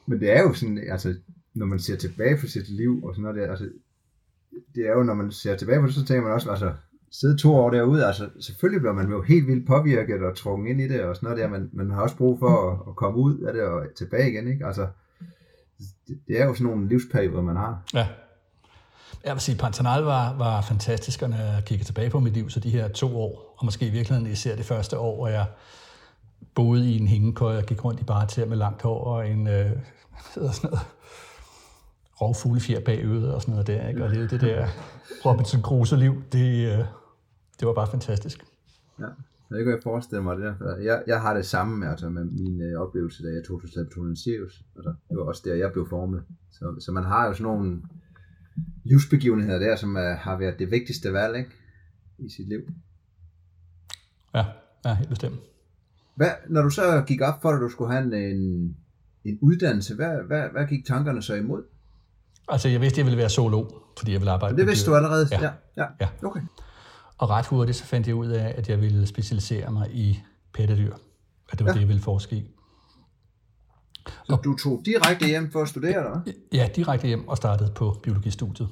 Men 0.07 0.21
det 0.21 0.37
er 0.37 0.43
jo 0.43 0.53
sådan, 0.53 0.79
altså, 0.91 1.15
når 1.55 1.67
man 1.67 1.79
ser 1.79 1.97
tilbage 1.97 2.37
på 2.41 2.47
sit 2.47 2.69
liv 2.69 3.05
og 3.05 3.15
sådan 3.15 3.23
noget 3.23 3.37
der, 3.37 3.51
altså, 3.51 3.69
det 4.75 4.89
er 4.89 4.93
jo, 4.93 5.03
når 5.03 5.15
man 5.15 5.33
ser 5.33 5.57
tilbage 5.57 5.81
på 5.81 5.87
det, 5.87 5.95
så 5.95 6.05
tænker 6.05 6.23
man 6.23 6.33
også, 6.33 6.51
altså, 6.51 6.73
sidde 7.13 7.37
to 7.37 7.55
år 7.55 7.71
derude, 7.71 8.07
altså 8.07 8.29
selvfølgelig 8.41 8.81
bliver 8.81 8.95
man 8.95 9.11
jo 9.11 9.23
helt 9.23 9.47
vildt 9.47 9.67
påvirket 9.67 10.23
og 10.23 10.37
trukket 10.37 10.71
ind 10.71 10.81
i 10.81 10.89
det 10.89 11.03
og 11.03 11.17
sådan 11.17 11.27
noget 11.27 11.43
der, 11.43 11.49
men 11.49 11.71
man 11.73 11.91
har 11.91 12.03
også 12.03 12.17
brug 12.17 12.39
for 12.39 12.71
at, 12.71 12.79
at 12.89 12.97
komme 12.97 13.19
ud 13.19 13.39
af 13.39 13.53
det 13.53 13.63
og 13.63 13.87
tilbage 13.97 14.31
igen, 14.31 14.49
ikke? 14.49 14.67
Altså, 14.67 14.87
det, 16.09 16.19
det 16.29 16.41
er 16.41 16.45
jo 16.45 16.55
sådan 16.55 16.67
nogle 16.67 16.89
livsperioder, 16.89 17.43
man 17.43 17.57
har. 17.57 17.83
Ja. 17.95 18.07
Jeg 19.25 19.35
vil 19.35 19.41
sige, 19.41 19.59
Pantanal 19.59 20.03
var, 20.03 20.37
var 20.37 20.61
fantastisk, 20.61 21.23
og 21.23 21.31
når 21.31 21.37
jeg 21.37 21.63
kigger 21.67 21.85
tilbage 21.85 22.11
på 22.11 22.21
mit 22.21 22.33
liv, 22.33 22.51
så 22.51 22.61
de 22.61 22.71
her 22.71 22.89
to 22.89 23.21
år, 23.21 23.55
og 23.59 23.65
måske 23.65 23.87
i 23.87 23.91
virkeligheden 23.91 24.33
især 24.33 24.57
det 24.57 24.65
første 24.65 24.99
år, 24.99 25.17
hvor 25.17 25.29
jeg 25.29 25.47
boede 26.55 26.91
i 26.91 26.99
en 26.99 27.09
hængekøj 27.09 27.57
og 27.57 27.65
gik 27.65 27.85
rundt 27.85 28.01
i 28.01 28.05
bare 28.05 28.27
til 28.27 28.49
med 28.49 28.57
langt 28.57 28.83
hår 28.83 29.05
og 29.05 29.29
en 29.29 29.47
øh, 29.47 29.71
sådan 30.35 30.51
noget, 30.63 30.79
rovfuglefjer 32.21 32.81
bag 32.81 33.03
øvet 33.03 33.35
og 33.35 33.43
sådan 33.43 33.53
noget 33.53 33.67
der, 33.67 33.89
ikke? 33.89 34.05
og 34.05 34.11
det, 34.11 34.31
det 34.31 34.41
der 34.41 34.67
Robinson 35.25 35.63
Crusoe-liv, 35.63 36.23
det, 36.33 36.67
øh, 36.73 36.85
det 37.61 37.69
var 37.69 37.75
bare 37.75 37.91
fantastisk. 37.91 38.45
Ja, 39.01 39.07
det 39.51 39.65
kan 39.65 39.73
jeg 39.73 39.81
forestille 39.83 40.23
mig 40.23 40.37
det 40.37 40.45
der. 40.61 40.77
Jeg, 40.77 41.03
jeg 41.07 41.21
har 41.21 41.35
det 41.35 41.47
samme 41.47 41.91
altså, 41.91 42.09
med 42.09 42.25
min 42.25 42.63
øh, 42.63 42.81
oplevelse, 42.81 43.23
da 43.23 43.29
jeg 43.29 43.43
tog 43.49 43.61
til 43.61 43.71
Saturn 43.71 44.17
Sirius. 44.17 44.65
Altså, 44.77 44.95
det 45.09 45.19
var 45.19 45.25
også 45.25 45.43
der, 45.45 45.55
jeg 45.55 45.73
blev 45.73 45.89
formet. 45.89 46.23
Så, 46.51 46.77
så 46.81 46.93
man 46.93 47.05
har 47.05 47.27
jo 47.27 47.33
sådan 47.33 47.45
nogle 47.45 47.83
livsbegivenheder 48.85 49.59
der, 49.59 49.77
som 49.77 49.97
er, 49.97 50.15
har 50.15 50.39
været 50.39 50.59
det 50.59 50.71
vigtigste 50.71 51.13
valg 51.13 51.37
ikke? 51.37 51.51
i 52.19 52.29
sit 52.29 52.49
liv. 52.49 52.61
Ja, 54.35 54.45
ja 54.85 54.95
helt 54.95 55.09
bestemt. 55.09 55.37
Hvad, 56.15 56.31
når 56.49 56.63
du 56.63 56.71
så 56.71 57.05
gik 57.07 57.21
op 57.21 57.43
for, 57.43 57.51
at 57.51 57.61
du 57.61 57.69
skulle 57.69 57.93
have 57.93 58.05
en, 58.05 58.15
en, 58.15 58.77
en 59.25 59.39
uddannelse, 59.43 59.95
hvad, 59.95 60.23
hvad, 60.27 60.49
hvad 60.53 60.67
gik 60.67 60.87
tankerne 60.87 61.23
så 61.23 61.35
imod? 61.35 61.63
Altså, 62.49 62.69
jeg 62.69 62.81
vidste, 62.81 62.99
jeg 62.99 63.07
ville 63.07 63.19
være 63.19 63.29
solo, 63.29 63.65
fordi 63.99 64.13
jeg 64.13 64.21
ville 64.21 64.33
arbejde 64.33 64.57
Det 64.57 64.67
vidste 64.67 64.91
du 64.91 64.97
allerede? 64.97 65.29
Ja. 65.31 65.51
ja. 65.77 65.85
ja. 66.01 66.09
Okay. 66.23 66.41
Og 67.19 67.31
ret 67.31 67.47
hurtigt 67.47 67.79
så 67.79 67.85
fandt 67.85 68.07
jeg 68.07 68.15
ud 68.15 68.27
af, 68.27 68.55
at 68.59 68.69
jeg 68.69 68.81
ville 68.81 69.07
specialisere 69.07 69.71
mig 69.71 69.91
i 69.91 70.23
pattedyr. 70.55 70.95
At 71.53 71.59
det 71.59 71.65
var 71.65 71.71
ja. 71.71 71.75
det, 71.75 71.81
jeg 71.81 71.89
ville 71.89 72.03
forske 72.03 72.37
i. 72.37 72.51
Så 74.07 74.33
og, 74.33 74.45
du 74.45 74.57
tog 74.57 74.83
direkte 74.85 75.27
hjem 75.27 75.53
for 75.53 75.63
at 75.63 75.69
studere, 75.69 75.97
eller 75.97 76.21
Ja, 76.53 76.69
direkte 76.77 77.07
hjem 77.07 77.29
og 77.29 77.37
startede 77.37 77.73
på 77.75 77.97
biologistudiet. 78.03 78.69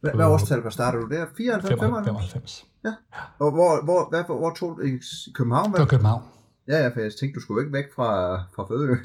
Hvad, 0.00 0.12
hvad 0.14 0.26
årstal 0.26 0.58
var 0.58 0.70
startede 0.70 1.02
du 1.02 1.08
der? 1.08 1.26
94, 1.36 1.68
95? 1.68 2.06
95. 2.06 2.66
Ja. 2.84 2.94
Og 3.38 3.50
hvor, 3.50 3.84
hvor, 3.84 4.08
hvad, 4.10 4.24
hvor, 4.24 4.38
hvor 4.38 4.54
tog 4.54 4.76
du 4.76 4.82
i 4.82 5.00
København? 5.34 5.70
Hvad? 5.70 5.78
Det 5.78 5.84
var 5.84 5.90
København. 5.90 6.22
Ja, 6.68 6.82
ja, 6.82 6.88
for 6.88 7.00
jeg 7.00 7.12
tænkte, 7.20 7.34
du 7.34 7.40
skulle 7.40 7.62
ikke 7.62 7.72
væk 7.72 7.84
fra, 7.96 8.36
fra 8.54 8.66
Fødeø. 8.68 8.96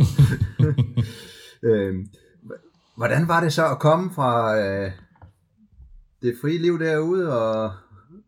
øhm, 1.69 2.07
Hvordan 2.99 3.27
var 3.27 3.39
det 3.39 3.53
så 3.53 3.71
at 3.71 3.79
komme 3.79 4.11
fra 4.11 4.57
øh, 4.57 4.91
det 6.21 6.35
frie 6.41 6.57
liv 6.57 6.79
derude 6.79 7.39
og, 7.39 7.71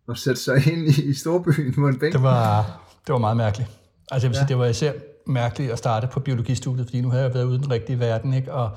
og 0.07 0.17
sætte 0.17 0.41
sig 0.41 0.73
ind 0.73 0.87
i, 0.87 1.09
i 1.09 1.13
storbyen 1.13 1.73
på 1.73 1.87
en 1.87 1.99
bænk? 1.99 2.13
Det 2.13 2.23
var, 2.23 2.81
det 3.07 3.13
var 3.13 3.19
meget 3.19 3.37
mærkeligt. 3.37 3.69
Altså 4.11 4.27
jeg 4.27 4.29
vil 4.29 4.35
ja. 4.35 4.41
sige, 4.41 4.47
det 4.47 4.57
var 4.57 4.65
især 4.65 4.93
mærkeligt 5.27 5.71
at 5.71 5.77
starte 5.77 6.07
på 6.07 6.19
biologistudiet, 6.19 6.87
fordi 6.87 7.01
nu 7.01 7.09
havde 7.09 7.23
jeg 7.23 7.33
været 7.33 7.45
ude 7.45 7.55
i 7.55 7.57
den 7.57 7.71
rigtige 7.71 7.99
verden, 7.99 8.33
ikke? 8.33 8.53
og 8.53 8.69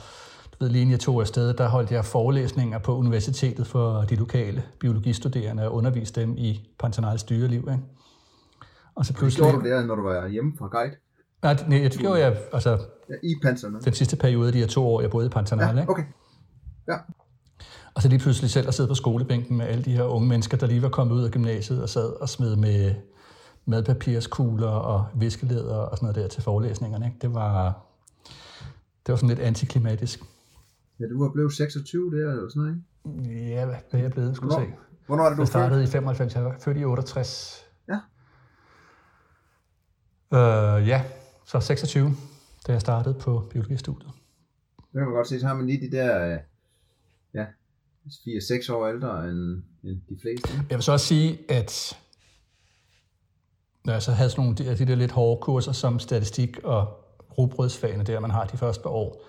du 0.52 0.56
ved, 0.60 0.68
lige 0.68 0.82
inden 0.82 0.92
jeg 0.92 1.00
tog 1.00 1.20
afsted, 1.20 1.54
der 1.54 1.68
holdt 1.68 1.90
jeg 1.90 2.04
forelæsninger 2.04 2.78
på 2.78 2.96
universitetet 2.96 3.66
for 3.66 4.00
de 4.00 4.16
lokale 4.16 4.62
biologistuderende 4.80 5.66
og 5.66 5.74
underviste 5.74 6.20
dem 6.20 6.34
i 6.36 6.70
Pantanals 6.78 7.22
dyreliv. 7.22 7.60
Ikke? 7.60 7.82
Og 8.94 9.06
så 9.06 9.14
pludselig... 9.14 9.50
Gjorde 9.50 9.68
du 9.68 9.76
det, 9.76 9.86
når 9.86 9.94
du 9.94 10.02
var 10.02 10.28
hjemme 10.28 10.52
fra 10.58 10.68
guide? 10.68 10.96
Nej, 11.44 11.56
nej 11.68 11.78
det 11.78 11.98
gjorde 11.98 12.20
jeg 12.20 12.36
altså, 12.52 12.70
ja, 13.08 13.14
i 13.22 13.34
Pantanal. 13.42 13.84
den 13.84 13.92
sidste 13.92 14.16
periode, 14.16 14.52
de 14.52 14.58
her 14.58 14.66
to 14.66 14.86
år, 14.86 15.00
jeg 15.00 15.10
boede 15.10 15.26
i 15.26 15.30
Pantanal. 15.30 15.76
Ja, 15.76 15.84
okay. 15.88 16.04
Ja. 16.88 16.96
Og 17.94 18.02
så 18.02 18.08
lige 18.08 18.18
pludselig 18.18 18.50
selv 18.50 18.68
at 18.68 18.74
sidde 18.74 18.88
på 18.88 18.94
skolebænken 18.94 19.56
med 19.56 19.66
alle 19.66 19.84
de 19.84 19.92
her 19.92 20.02
unge 20.02 20.28
mennesker, 20.28 20.56
der 20.56 20.66
lige 20.66 20.82
var 20.82 20.88
kommet 20.88 21.14
ud 21.14 21.24
af 21.24 21.30
gymnasiet 21.30 21.82
og 21.82 21.88
sad 21.88 22.20
og 22.20 22.28
smed 22.28 22.56
med 22.56 22.94
madpapirskugler 23.66 24.68
og 24.68 25.06
viskeleder 25.14 25.76
og 25.76 25.96
sådan 25.96 26.06
noget 26.06 26.22
der 26.22 26.28
til 26.28 26.42
forelæsningerne. 26.42 27.06
Ikke? 27.06 27.18
Det 27.20 27.34
var, 27.34 27.84
det 29.06 29.12
var 29.12 29.16
sådan 29.16 29.28
lidt 29.28 29.40
antiklimatisk. 29.40 30.22
Ja, 31.00 31.04
du 31.06 31.22
var 31.22 31.30
blevet 31.32 31.52
26 31.52 32.10
der, 32.10 32.30
eller 32.30 32.48
sådan 32.48 32.62
noget, 32.62 33.24
ikke? 33.26 33.50
Ja, 33.50 33.64
hvad 33.64 33.76
er 33.92 33.98
jeg 33.98 34.10
blevet, 34.10 34.36
skulle 34.36 34.54
Hvornår? 34.54 34.66
se. 34.66 34.74
Hvornår 35.06 35.24
er 35.24 35.28
det, 35.28 35.36
du 35.36 35.42
Jeg 35.42 35.48
startede 35.48 35.84
i 35.84 35.86
95, 35.86 36.34
jeg 36.34 36.44
var 36.44 36.56
født 36.60 36.76
i 36.76 36.84
68. 36.84 37.64
Ja. 37.88 37.98
Øh, 40.32 40.88
ja, 40.88 41.02
så 41.44 41.60
26, 41.60 42.10
da 42.66 42.72
jeg 42.72 42.80
startede 42.80 43.14
på 43.14 43.48
biologistudiet. 43.50 44.10
Det 44.76 44.92
kan 44.92 45.02
man 45.02 45.14
godt 45.14 45.28
se, 45.28 45.40
så 45.40 45.46
har 45.46 45.54
man 45.54 45.66
lige 45.66 45.90
de 45.90 45.96
der, 45.96 46.26
øh, 46.26 46.38
ja, 47.34 47.44
4-6 48.06 48.72
år 48.72 48.88
ældre 48.88 49.28
end, 49.28 49.62
end 49.84 50.00
de 50.08 50.18
fleste. 50.22 50.48
Jeg 50.70 50.76
vil 50.76 50.82
så 50.82 50.92
også 50.92 51.06
sige, 51.06 51.38
at 51.48 51.98
når 53.84 53.92
jeg 53.92 54.02
så 54.02 54.12
havde 54.12 54.30
sådan 54.30 54.44
nogle 54.44 54.70
af 54.70 54.76
de, 54.76 54.84
de 54.84 54.90
der 54.90 54.96
lidt 54.96 55.10
hårde 55.10 55.40
kurser 55.42 55.72
som 55.72 55.98
statistik 55.98 56.58
og 56.64 56.86
rugbrødsfagene 57.38 58.04
der, 58.04 58.20
man 58.20 58.30
har 58.30 58.44
de 58.44 58.56
første 58.56 58.82
par 58.82 58.90
år, 58.90 59.22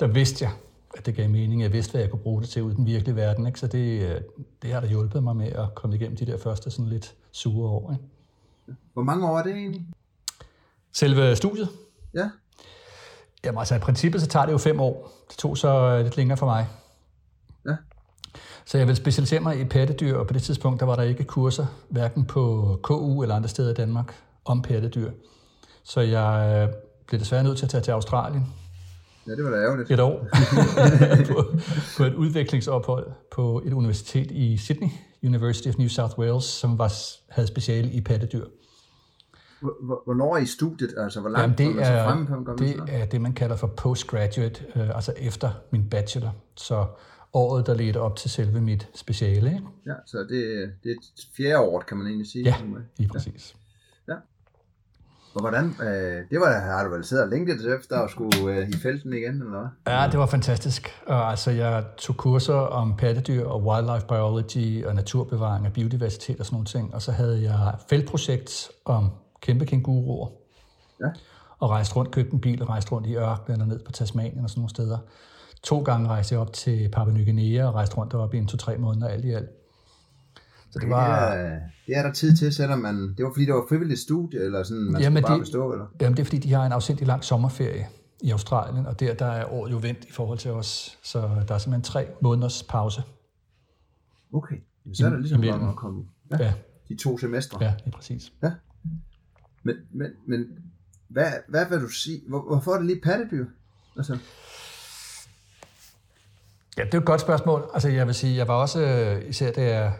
der 0.00 0.06
vidste 0.06 0.44
jeg, 0.44 0.52
at 0.94 1.06
det 1.06 1.14
gav 1.14 1.30
mening. 1.30 1.62
Jeg 1.62 1.72
vidste, 1.72 1.90
hvad 1.90 2.00
jeg 2.00 2.10
kunne 2.10 2.22
bruge 2.22 2.40
det 2.42 2.48
til 2.48 2.62
ud 2.62 2.72
i 2.72 2.74
den 2.74 2.86
virkelige 2.86 3.16
verden. 3.16 3.46
Ikke? 3.46 3.60
Så 3.60 3.66
det, 3.66 4.02
øh, 4.02 4.20
det 4.62 4.72
har 4.72 4.80
da 4.80 4.86
hjulpet 4.86 5.22
mig 5.22 5.36
med 5.36 5.46
at 5.46 5.74
komme 5.74 5.96
igennem 5.96 6.16
de 6.16 6.26
der 6.26 6.38
første 6.38 6.70
sådan 6.70 6.88
lidt 6.88 7.14
sure 7.32 7.70
år. 7.70 7.92
Ikke? 7.92 8.04
Hvor 8.92 9.02
mange 9.02 9.28
år 9.28 9.38
er 9.38 9.42
det 9.42 9.52
egentlig? 9.52 9.86
Selve 10.92 11.36
studiet? 11.36 11.68
Ja. 12.14 12.30
Jamen 13.44 13.58
altså 13.58 13.74
i 13.74 13.78
princippet 13.78 14.20
så 14.20 14.26
tager 14.26 14.46
det 14.46 14.52
jo 14.52 14.58
fem 14.58 14.80
år. 14.80 15.10
Det 15.28 15.36
tog 15.38 15.58
så 15.58 15.68
øh, 15.68 16.04
lidt 16.04 16.16
længere 16.16 16.36
for 16.36 16.46
mig. 16.46 16.68
Ja. 17.66 17.76
Så 18.66 18.78
jeg 18.78 18.86
vil 18.86 18.96
specialisere 18.96 19.40
mig 19.40 19.60
i 19.60 19.64
pattedyr, 19.64 20.16
og 20.16 20.26
på 20.26 20.32
det 20.32 20.42
tidspunkt 20.42 20.80
der 20.80 20.86
var 20.86 20.96
der 20.96 21.02
ikke 21.02 21.24
kurser, 21.24 21.66
hverken 21.88 22.24
på 22.24 22.78
KU 22.82 23.22
eller 23.22 23.34
andre 23.34 23.48
steder 23.48 23.70
i 23.70 23.74
Danmark, 23.74 24.14
om 24.44 24.62
pattedyr. 24.62 25.10
Så 25.84 26.00
jeg 26.00 26.62
øh, 26.68 26.74
blev 27.06 27.20
desværre 27.20 27.44
nødt 27.44 27.58
til 27.58 27.66
at 27.66 27.70
tage 27.70 27.82
til 27.82 27.90
Australien. 27.90 28.46
Ja, 29.26 29.32
det 29.32 29.44
var 29.44 29.50
da 29.50 29.56
ærgerligt. 29.56 29.90
Et 29.90 30.00
år 30.00 30.26
på, 31.34 31.44
på 31.96 32.04
et 32.04 32.14
udviklingsophold 32.14 33.06
på 33.32 33.62
et 33.64 33.72
universitet 33.72 34.30
i 34.30 34.56
Sydney, 34.56 34.88
University 35.24 35.68
of 35.68 35.78
New 35.78 35.88
South 35.88 36.18
Wales, 36.18 36.44
som 36.44 36.78
var, 36.78 36.92
havde 37.28 37.48
speciale 37.48 37.90
i 37.90 38.00
pattedyr. 38.00 38.44
Hvornår 40.04 40.36
er 40.36 40.38
I 40.38 40.46
studiet? 40.46 40.94
Altså, 40.96 41.20
hvor 41.20 41.30
langt 41.30 41.60
Jamen, 41.60 41.76
det 41.76 41.86
er, 41.86 42.04
frem 42.04 42.26
på 42.26 42.56
det 42.58 42.80
er 42.88 43.04
det, 43.04 43.20
man 43.20 43.32
kalder 43.32 43.56
for 43.56 43.66
postgraduate, 43.66 44.64
øh, 44.76 44.96
altså 44.96 45.12
efter 45.16 45.50
min 45.70 45.90
bachelor. 45.90 46.34
Så 46.56 46.86
året, 47.32 47.66
der 47.66 47.74
ledte 47.74 48.00
op 48.00 48.16
til 48.16 48.30
selve 48.30 48.60
mit 48.60 48.88
speciale. 48.94 49.50
Ikke? 49.50 49.66
Ja, 49.86 49.94
så 50.06 50.18
det, 50.18 50.28
det 50.82 50.90
er 50.90 50.94
et 50.94 51.26
fjerde 51.36 51.58
år, 51.58 51.80
kan 51.80 51.96
man 51.96 52.06
egentlig 52.06 52.30
sige. 52.30 52.44
Ja, 52.44 52.54
lige 52.98 53.08
præcis. 53.08 53.56
Ja. 54.08 54.12
ja. 54.12 54.18
Og 55.34 55.40
hvordan, 55.40 55.64
øh, 55.64 56.22
det 56.30 56.40
var, 56.40 56.60
har 56.60 56.84
du 56.84 56.94
vel 56.94 57.04
siddet 57.04 57.24
og 57.24 57.30
længtet 57.30 57.74
efter 57.74 57.96
at 57.96 58.10
skulle 58.10 58.52
øh, 58.52 58.68
i 58.68 58.72
felten 58.72 59.12
igen, 59.12 59.34
eller 59.34 59.58
hvad? 59.58 59.94
Ja, 59.94 60.08
det 60.10 60.18
var 60.18 60.26
fantastisk. 60.26 61.02
Og, 61.06 61.30
altså, 61.30 61.50
jeg 61.50 61.84
tog 61.96 62.16
kurser 62.16 62.54
om 62.54 62.96
pattedyr 62.96 63.44
og 63.44 63.66
wildlife 63.66 64.06
biology 64.06 64.84
og 64.84 64.94
naturbevaring 64.94 65.66
og 65.66 65.72
biodiversitet 65.72 66.40
og 66.40 66.46
sådan 66.46 66.54
nogle 66.54 66.66
ting. 66.66 66.94
Og 66.94 67.02
så 67.02 67.12
havde 67.12 67.42
jeg 67.42 67.74
feltprojekt 67.90 68.68
om 68.84 69.10
kæmpe 69.40 69.66
kænguruer. 69.66 70.28
Ja. 71.00 71.06
Og 71.58 71.70
rejste 71.70 71.96
rundt, 71.96 72.10
købte 72.10 72.32
en 72.32 72.40
bil 72.40 72.62
og 72.62 72.68
rejste 72.68 72.92
rundt 72.92 73.06
i 73.06 73.16
ørkenen 73.16 73.60
og 73.60 73.68
ned 73.68 73.84
på 73.84 73.92
Tasmanien 73.92 74.44
og 74.44 74.50
sådan 74.50 74.60
nogle 74.60 74.70
steder. 74.70 74.98
To 75.62 75.82
gange 75.82 76.08
rejste 76.08 76.32
jeg 76.32 76.40
op 76.40 76.52
til 76.52 76.88
Papua 76.92 77.14
Ny 77.14 77.24
Guinea 77.24 77.66
og 77.66 77.74
rejste 77.74 77.96
rundt 77.96 78.12
deroppe 78.12 78.36
i 78.36 78.40
en 78.40 78.46
to-tre 78.46 78.78
måneder 78.78 79.08
alt 79.08 79.24
i 79.24 79.30
alt. 79.30 79.48
Så 80.70 80.78
det 80.78 80.90
var... 80.90 81.30
Det 81.30 81.40
er, 81.40 81.60
det 81.86 81.96
er 81.96 82.02
der 82.02 82.12
tid 82.12 82.36
til, 82.36 82.54
selvom 82.54 82.78
man... 82.78 83.14
Det 83.16 83.24
var 83.24 83.30
fordi, 83.34 83.46
det 83.46 83.54
var 83.54 83.64
frivilligt 83.68 84.00
studie, 84.00 84.40
eller 84.40 84.62
sådan, 84.62 84.82
man 84.82 85.00
jamen 85.02 85.22
skulle 85.22 85.32
bare 85.32 85.40
bestå, 85.40 85.72
eller? 85.72 85.86
Jamen, 86.00 86.16
det 86.16 86.20
er 86.20 86.24
fordi, 86.24 86.38
de 86.38 86.52
har 86.52 86.66
en 86.66 86.72
afsindig 86.72 87.06
lang 87.06 87.24
sommerferie 87.24 87.86
i 88.22 88.30
Australien, 88.30 88.86
og 88.86 89.00
der, 89.00 89.14
der 89.14 89.26
er 89.26 89.52
året 89.52 89.70
jo 89.70 89.78
vendt 89.82 90.04
i 90.04 90.12
forhold 90.12 90.38
til 90.38 90.50
os. 90.50 90.98
Så 91.02 91.20
der 91.20 91.54
er 91.54 91.58
simpelthen 91.58 91.82
tre 91.82 92.06
måneders 92.22 92.62
pause. 92.62 93.02
Okay, 94.32 94.56
så 94.94 95.06
er 95.06 95.10
der 95.10 95.18
ligesom 95.18 95.40
bare 95.40 95.68
at 95.68 95.76
komme... 95.76 96.04
Ja, 96.30 96.44
ja. 96.44 96.52
De 96.88 96.96
to 96.96 97.18
semestre. 97.18 97.64
Ja, 97.64 97.74
det 97.78 97.86
er 97.86 97.96
præcis. 97.96 98.32
Ja. 98.42 98.52
Men, 99.68 99.76
men, 99.90 100.10
men 100.26 100.46
hvad, 101.08 101.32
hvad 101.48 101.68
vil 101.68 101.80
du 101.80 101.88
sige? 101.88 102.20
Hvor, 102.28 102.42
hvorfor 102.42 102.72
er 102.72 102.76
det 102.76 102.86
lige 102.86 103.00
pattedyr? 103.00 103.46
Altså... 103.96 104.18
Ja, 106.76 106.84
det 106.84 106.94
er 106.94 106.98
et 106.98 107.04
godt 107.04 107.20
spørgsmål. 107.20 107.70
Altså, 107.74 107.88
jeg 107.88 108.06
vil 108.06 108.14
sige, 108.14 108.36
jeg 108.36 108.48
var 108.48 108.54
også, 108.54 108.80
øh, 108.80 109.28
især 109.28 109.52
da 109.52 109.62
jeg 109.62 109.92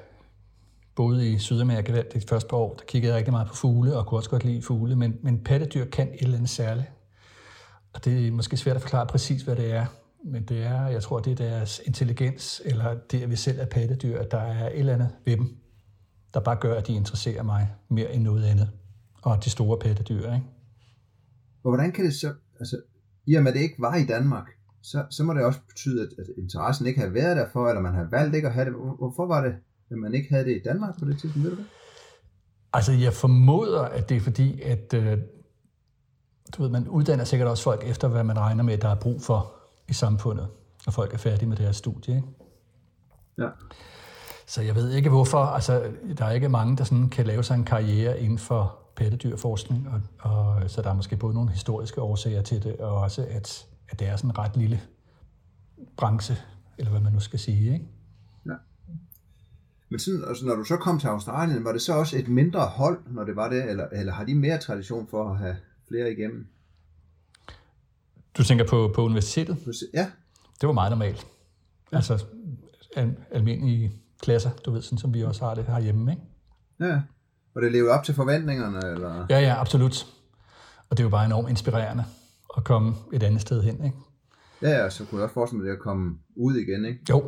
boede 0.94 1.33
i 1.33 1.38
Sydamerika 1.38 2.02
det 2.12 2.24
første 2.28 2.48
par 2.48 2.57
år, 2.57 2.74
der 2.74 2.85
kiggede 2.85 3.12
jeg 3.12 3.18
rigtig 3.18 3.33
meget 3.33 3.48
på 3.48 3.54
fugle, 3.54 3.96
og 3.96 4.07
kunne 4.07 4.18
også 4.18 4.31
godt 4.31 4.44
lide 4.44 4.62
fugle, 4.62 4.96
men, 4.96 5.18
men 5.22 5.44
pattedyr 5.44 5.85
kan 5.85 6.09
et 6.09 6.20
eller 6.20 6.37
andet 6.37 6.50
særligt. 6.50 6.87
Og 7.92 8.04
det 8.04 8.26
er 8.26 8.33
måske 8.33 8.57
svært 8.57 8.76
at 8.76 8.83
forklare 8.83 9.07
præcis, 9.07 9.42
hvad 9.42 9.57
det 9.57 9.72
er, 9.72 9.87
men 10.24 10.42
det 10.42 10.62
er, 10.62 10.87
jeg 10.87 11.02
tror, 11.02 11.18
det 11.18 11.31
er 11.31 11.48
deres 11.48 11.81
intelligens, 11.85 12.62
eller 12.64 12.94
det, 12.94 13.22
at 13.22 13.31
vi 13.31 13.37
selv 13.37 13.61
er 13.61 13.66
pattedyr, 13.66 14.18
at 14.18 14.31
der 14.31 14.40
er 14.40 14.66
et 14.66 14.78
eller 14.78 14.94
andet 14.94 15.11
ved 15.24 15.37
dem, 15.37 15.57
der 16.35 16.40
bare 16.40 16.57
gør, 16.57 16.78
at 16.78 16.87
de 16.87 16.92
interesserer 16.92 17.42
mig 17.42 17.70
mere 17.88 18.12
end 18.12 18.22
noget 18.22 18.44
andet 18.44 18.70
og 19.22 19.44
de 19.44 19.50
store 19.50 19.78
pattedyr. 19.78 20.33
Ikke? 20.33 20.46
Og 21.64 21.70
hvordan 21.70 21.92
kan 21.92 22.04
det 22.04 22.14
så, 22.14 22.35
altså, 22.61 22.81
i 23.26 23.35
og 23.35 23.42
med 23.42 23.52
det 23.52 23.61
ikke 23.61 23.74
var 23.78 23.96
i 23.96 24.07
Danmark, 24.07 24.46
så, 24.83 25.04
så 25.11 25.24
må 25.24 25.35
det 25.35 25.44
også 25.44 25.61
betyde, 25.68 26.02
at, 26.02 26.09
at 26.18 26.26
interessen 26.38 26.87
ikke 26.87 27.00
har 27.00 27.09
været 27.09 27.37
der 27.37 27.46
for, 27.52 27.68
eller 27.68 27.81
man 27.81 27.94
har 27.94 28.07
valgt 28.11 28.35
ikke 28.35 28.48
at 28.48 28.54
have 28.54 28.64
det. 28.64 28.74
Hvorfor 28.98 29.26
var 29.26 29.44
det, 29.44 29.54
at 29.90 29.98
man 29.98 30.14
ikke 30.14 30.28
havde 30.31 30.44
det 30.44 30.57
i 30.57 30.61
Danmark 30.64 30.98
på 30.98 31.04
det 31.04 31.18
tidspunkt? 31.18 31.44
Ved 31.44 31.50
du 31.50 31.57
det? 31.57 31.66
Altså, 32.72 32.92
jeg 32.92 33.12
formoder, 33.12 33.83
at 33.83 34.09
det 34.09 34.16
er 34.16 34.20
fordi, 34.20 34.61
at 34.62 34.94
øh, 34.94 35.18
du 36.57 36.62
ved, 36.62 36.70
man 36.70 36.88
uddanner 36.88 37.24
sikkert 37.24 37.48
også 37.48 37.62
folk 37.62 37.85
efter, 37.85 38.09
hvad 38.09 38.24
man 38.24 38.38
regner 38.38 38.64
med, 38.64 38.78
der 38.78 38.88
er 38.88 39.00
brug 39.00 39.22
for 39.22 39.54
i 39.88 39.92
samfundet, 39.92 40.48
når 40.87 40.90
folk 40.90 41.14
er 41.14 41.18
færdige 41.18 41.48
med 41.48 41.57
deres 41.57 41.76
studie. 41.76 42.16
Ikke? 42.16 42.28
Ja. 43.38 43.48
Så 44.46 44.62
jeg 44.62 44.74
ved 44.74 44.90
ikke 44.90 45.09
hvorfor. 45.09 45.38
Altså, 45.38 45.92
der 46.18 46.24
er 46.24 46.31
ikke 46.31 46.48
mange, 46.48 46.76
der 46.76 46.85
sådan 46.85 47.09
kan 47.09 47.26
lave 47.26 47.42
sig 47.42 47.54
en 47.54 47.64
karriere 47.64 48.20
inden 48.20 48.38
for 48.38 48.77
pattedyrforskning, 48.98 49.88
og, 49.88 50.00
og 50.18 50.70
så 50.70 50.82
der 50.82 50.90
er 50.90 50.94
måske 50.94 51.16
både 51.16 51.34
nogle 51.34 51.50
historiske 51.50 52.00
årsager 52.00 52.42
til 52.42 52.62
det, 52.62 52.76
og 52.76 52.96
også 52.96 53.26
at, 53.30 53.66
at 53.88 53.98
det 53.98 54.08
er 54.08 54.16
sådan 54.16 54.30
en 54.30 54.38
ret 54.38 54.56
lille 54.56 54.80
branche, 55.96 56.37
eller 56.78 56.90
hvad 56.90 57.00
man 57.00 57.12
nu 57.12 57.20
skal 57.20 57.38
sige, 57.38 57.72
ikke? 57.72 57.87
Ja. 58.46 58.52
Men 59.88 60.00
sådan, 60.00 60.24
altså, 60.28 60.46
når 60.46 60.54
du 60.54 60.64
så 60.64 60.76
kom 60.76 60.98
til 60.98 61.06
Australien, 61.08 61.64
var 61.64 61.72
det 61.72 61.82
så 61.82 61.94
også 61.94 62.18
et 62.18 62.28
mindre 62.28 62.61
hold, 62.61 62.98
når 63.06 63.24
det 63.24 63.37
var 63.37 63.48
det, 63.48 63.70
eller, 63.70 63.87
eller 63.92 64.12
har 64.12 64.24
de 64.24 64.34
mere 64.34 64.58
tradition 64.58 65.06
for 65.11 65.30
at 65.30 65.38
have 65.38 65.56
flere 65.88 66.12
igennem? 66.12 66.46
Du 68.38 68.44
tænker 68.44 68.66
på, 68.68 68.92
på 68.94 69.04
universitetet? 69.04 69.56
Ja. 69.94 70.11
Det 70.61 70.66
var 70.66 70.72
meget 70.72 70.90
normalt. 70.90 71.26
Ja. 71.92 71.96
Altså 71.96 72.24
al, 72.96 73.16
almindelige 73.30 73.92
klasser, 74.22 74.50
du 74.50 74.70
ved, 74.70 74.82
sådan 74.82 74.98
som 74.98 75.14
vi 75.14 75.24
også 75.24 75.44
har 75.44 75.54
det 75.54 75.64
herhjemme, 75.64 76.11
ikke? 76.11 76.22
Ja. 76.80 77.00
Og 77.58 77.64
det 77.64 77.72
lever 77.72 77.92
op 77.92 78.04
til 78.04 78.14
forventningerne? 78.14 78.92
Eller? 78.92 79.26
Ja, 79.30 79.40
ja, 79.40 79.60
absolut. 79.60 80.06
Og 80.90 80.96
det 80.96 81.00
er 81.00 81.04
jo 81.04 81.10
bare 81.10 81.26
enormt 81.26 81.48
inspirerende 81.48 82.04
at 82.56 82.64
komme 82.64 82.94
et 83.12 83.22
andet 83.22 83.40
sted 83.40 83.62
hen, 83.62 83.84
ikke? 83.84 83.96
Ja, 84.62 84.70
ja, 84.70 84.90
så 84.90 85.04
kunne 85.04 85.18
jeg 85.18 85.24
også 85.24 85.34
forestille 85.34 85.62
mig 85.62 85.68
det 85.68 85.76
at 85.76 85.82
komme 85.82 86.18
ud 86.36 86.56
igen, 86.56 86.84
ikke? 86.84 87.00
Jo. 87.10 87.24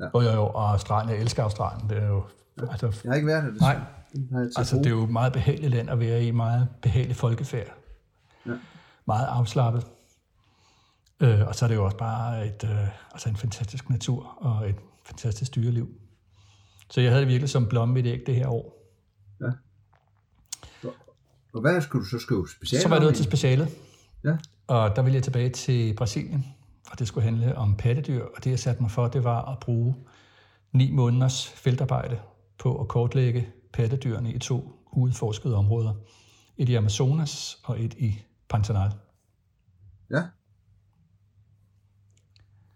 Ja. 0.00 0.04
Jo, 0.14 0.20
jo, 0.20 0.30
jo, 0.30 0.46
og 0.46 0.70
Australien, 0.70 1.14
jeg 1.14 1.20
elsker 1.20 1.42
Australien. 1.42 1.90
Det 1.90 1.98
er 1.98 2.06
jo, 2.06 2.22
altså, 2.70 2.86
jeg 3.04 3.10
har 3.10 3.14
ikke 3.14 3.26
været 3.26 3.44
der. 3.44 3.50
Det 3.50 3.60
nej, 4.30 4.42
altså 4.56 4.76
det 4.76 4.86
er 4.86 4.90
jo 4.90 5.04
et 5.04 5.10
meget 5.10 5.32
behageligt 5.32 5.70
land 5.70 5.90
at 5.90 6.00
være 6.00 6.24
i, 6.24 6.30
meget 6.30 6.68
behageligt 6.82 7.18
folkefærd. 7.18 7.74
Ja. 8.46 8.52
Meget 9.06 9.26
afslappet. 9.26 9.86
Øh, 11.20 11.46
og 11.46 11.54
så 11.54 11.64
er 11.64 11.68
det 11.68 11.76
jo 11.76 11.84
også 11.84 11.96
bare 11.96 12.46
et, 12.46 12.64
øh, 12.64 12.88
altså 13.12 13.28
en 13.28 13.36
fantastisk 13.36 13.90
natur 13.90 14.36
og 14.40 14.68
et 14.68 14.76
fantastisk 15.04 15.54
dyreliv. 15.54 15.88
Så 16.90 17.00
jeg 17.00 17.10
havde 17.10 17.20
det 17.20 17.28
virkelig 17.28 17.50
som 17.50 17.66
blomme 17.66 17.98
i 17.98 18.02
det 18.02 18.10
æg 18.10 18.22
det 18.26 18.34
her 18.34 18.48
år. 18.48 18.79
Ja. 19.40 19.50
Og 21.54 21.60
hvad 21.60 21.80
skulle 21.80 22.04
du 22.04 22.08
så 22.08 22.18
skrive 22.18 22.48
speciale 22.48 22.82
Så 22.82 22.88
var 22.88 22.96
jeg 22.96 23.04
nødt 23.04 23.16
til 23.16 23.24
specialet. 23.24 23.68
Ja. 24.24 24.36
Og 24.66 24.96
der 24.96 25.02
ville 25.02 25.14
jeg 25.14 25.22
tilbage 25.22 25.50
til 25.50 25.94
Brasilien, 25.96 26.46
og 26.90 26.98
det 26.98 27.08
skulle 27.08 27.24
handle 27.24 27.56
om 27.56 27.76
pattedyr, 27.76 28.24
og 28.24 28.44
det 28.44 28.50
jeg 28.50 28.58
satte 28.58 28.82
mig 28.82 28.90
for, 28.90 29.08
det 29.08 29.24
var 29.24 29.44
at 29.52 29.58
bruge 29.58 29.94
ni 30.72 30.90
måneders 30.90 31.48
feltarbejde 31.48 32.20
på 32.58 32.80
at 32.80 32.88
kortlægge 32.88 33.48
pattedyrene 33.72 34.32
i 34.32 34.38
to 34.38 34.72
udforskede 34.92 35.56
områder. 35.56 35.94
Et 36.58 36.68
i 36.68 36.74
Amazonas 36.74 37.58
og 37.64 37.84
et 37.84 37.94
i 37.94 38.22
Pantanal. 38.48 38.92
Ja. 40.10 40.22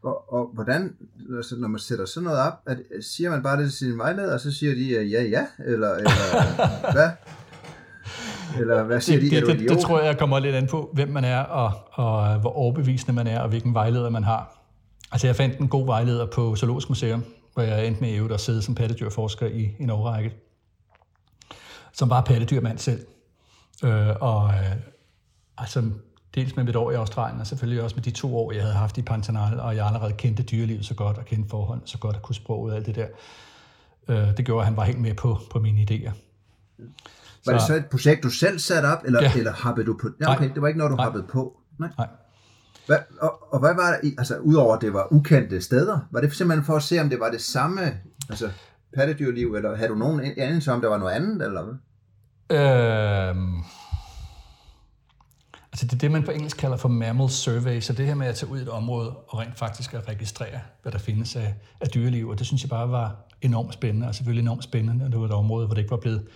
Og, 0.04 0.32
og 0.32 0.50
hvordan, 0.54 0.96
altså 1.36 1.56
når 1.56 1.68
man 1.68 1.80
sætter 1.80 2.04
sådan 2.04 2.24
noget 2.24 2.40
op, 2.40 2.52
at, 2.66 2.78
siger 3.00 3.30
man 3.30 3.42
bare 3.42 3.56
det 3.56 3.64
til 3.70 3.78
sine 3.78 3.98
vejledere, 3.98 4.34
og 4.34 4.40
så 4.40 4.52
siger 4.52 4.74
de 4.74 5.06
ja, 5.08 5.22
ja, 5.22 5.46
eller, 5.66 5.94
eller 5.94 6.10
hvad? 6.96 7.10
Eller 8.60 8.82
hvad 8.82 9.00
siger 9.00 9.20
det, 9.20 9.30
de? 9.30 9.36
Det, 9.36 9.58
det, 9.58 9.68
det 9.68 9.78
tror 9.78 10.00
jeg 10.00 10.18
kommer 10.18 10.38
lidt 10.38 10.54
an 10.54 10.66
på, 10.66 10.90
hvem 10.94 11.08
man 11.08 11.24
er, 11.24 11.40
og, 11.40 11.72
og 11.92 12.40
hvor 12.40 12.50
overbevisende 12.50 13.12
man 13.12 13.26
er, 13.26 13.40
og 13.40 13.48
hvilken 13.48 13.74
vejleder 13.74 14.10
man 14.10 14.24
har. 14.24 14.60
Altså 15.12 15.26
jeg 15.26 15.36
fandt 15.36 15.58
en 15.58 15.68
god 15.68 15.86
vejleder 15.86 16.26
på 16.26 16.56
Zoologisk 16.56 16.88
Museum, 16.88 17.24
hvor 17.54 17.62
jeg 17.62 17.86
endte 17.86 18.00
med 18.00 18.30
at 18.30 18.40
sidde 18.40 18.62
som 18.62 18.74
pattedyrforsker 18.74 19.46
i 19.46 19.76
en 19.78 19.90
årrække, 19.90 20.34
som 21.92 22.10
var 22.10 22.20
pattedyrmand 22.20 22.78
selv. 22.78 23.06
Øh, 23.84 24.08
og 24.20 24.48
øh, 24.48 24.76
altså 25.58 25.82
Dels 26.34 26.56
med 26.56 26.64
mit 26.64 26.76
år 26.76 26.90
i 26.90 26.94
Australien, 26.94 27.40
og 27.40 27.46
selvfølgelig 27.46 27.82
også 27.82 27.96
med 27.96 28.02
de 28.02 28.10
to 28.10 28.36
år, 28.36 28.52
jeg 28.52 28.62
havde 28.62 28.74
haft 28.74 28.98
i 28.98 29.02
Pantanal, 29.02 29.60
og 29.60 29.76
jeg 29.76 29.86
allerede 29.86 30.12
kendte 30.12 30.42
dyrelivet 30.42 30.86
så 30.86 30.94
godt, 30.94 31.18
og 31.18 31.24
kendte 31.24 31.50
forhold 31.50 31.80
så 31.84 31.98
godt, 31.98 32.16
og 32.16 32.22
kunne 32.22 32.34
sproget 32.34 32.72
og 32.72 32.78
alt 32.78 32.86
det 32.86 32.94
der. 32.94 33.06
Øh, 34.08 34.36
det 34.36 34.44
gjorde, 34.44 34.60
at 34.60 34.66
han 34.66 34.76
var 34.76 34.84
helt 34.84 35.00
med 35.00 35.14
på, 35.14 35.38
på 35.50 35.58
mine 35.58 35.86
idéer. 35.90 36.12
Var 37.46 37.52
det 37.52 37.62
så 37.62 37.74
et 37.74 37.86
projekt, 37.86 38.22
du 38.22 38.28
selv 38.28 38.58
satte 38.58 38.86
op, 38.86 38.98
eller, 39.04 39.22
ja. 39.22 39.32
eller 39.36 39.52
hoppede 39.52 39.86
du 39.86 39.98
på? 40.02 40.08
Ja, 40.20 40.32
okay, 40.32 40.50
det 40.54 40.62
var 40.62 40.68
ikke 40.68 40.78
noget, 40.78 40.90
du 40.90 40.96
Nej. 40.96 41.04
hoppede 41.04 41.24
på. 41.28 41.60
Nej. 41.78 41.90
Nej. 41.98 42.08
Hvad, 42.86 42.98
og, 43.20 43.52
og 43.52 43.60
hvad 43.60 43.74
var 43.74 43.98
det, 44.02 44.14
altså 44.18 44.38
udover 44.38 44.74
at 44.76 44.80
det 44.80 44.92
var 44.92 45.12
ukendte 45.12 45.60
steder, 45.60 45.98
var 46.10 46.20
det 46.20 46.32
simpelthen 46.32 46.64
for 46.64 46.76
at 46.76 46.82
se, 46.82 47.00
om 47.00 47.10
det 47.10 47.20
var 47.20 47.30
det 47.30 47.40
samme 47.40 47.80
altså, 48.28 48.50
pattedyrliv, 48.94 49.54
eller 49.54 49.76
havde 49.76 49.88
du 49.88 49.94
nogen 49.94 50.20
anelse 50.36 50.72
om, 50.72 50.80
der 50.80 50.88
var 50.88 50.98
noget 50.98 51.12
andet, 51.12 51.42
eller 51.42 51.62
hvad? 51.62 51.74
Øh, 52.58 53.36
Altså 55.74 55.86
det 55.86 55.92
er 55.92 55.98
det, 55.98 56.10
man 56.10 56.22
på 56.22 56.30
engelsk 56.30 56.56
kalder 56.56 56.76
for 56.76 56.88
mammal 56.88 57.30
survey, 57.30 57.80
så 57.80 57.92
det 57.92 58.06
her 58.06 58.14
med 58.14 58.26
at 58.26 58.34
tage 58.34 58.52
ud 58.52 58.58
i 58.58 58.62
et 58.62 58.68
område 58.68 59.10
og 59.10 59.38
rent 59.38 59.58
faktisk 59.58 59.94
at 59.94 60.08
registrere, 60.08 60.60
hvad 60.82 60.92
der 60.92 60.98
findes 60.98 61.36
af, 61.36 61.54
af 61.80 61.88
dyreliv, 61.88 62.28
og 62.28 62.38
det 62.38 62.46
synes 62.46 62.62
jeg 62.62 62.70
bare 62.70 62.90
var 62.90 63.26
enormt 63.42 63.74
spændende, 63.74 64.08
og 64.08 64.14
selvfølgelig 64.14 64.42
enormt 64.42 64.64
spændende, 64.64 64.98
når 64.98 65.08
det 65.08 65.18
var 65.18 65.26
et 65.26 65.32
område, 65.32 65.66
hvor 65.66 65.74
det 65.74 65.82
ikke 65.82 65.90
var 65.90 65.96
blevet 65.96 66.26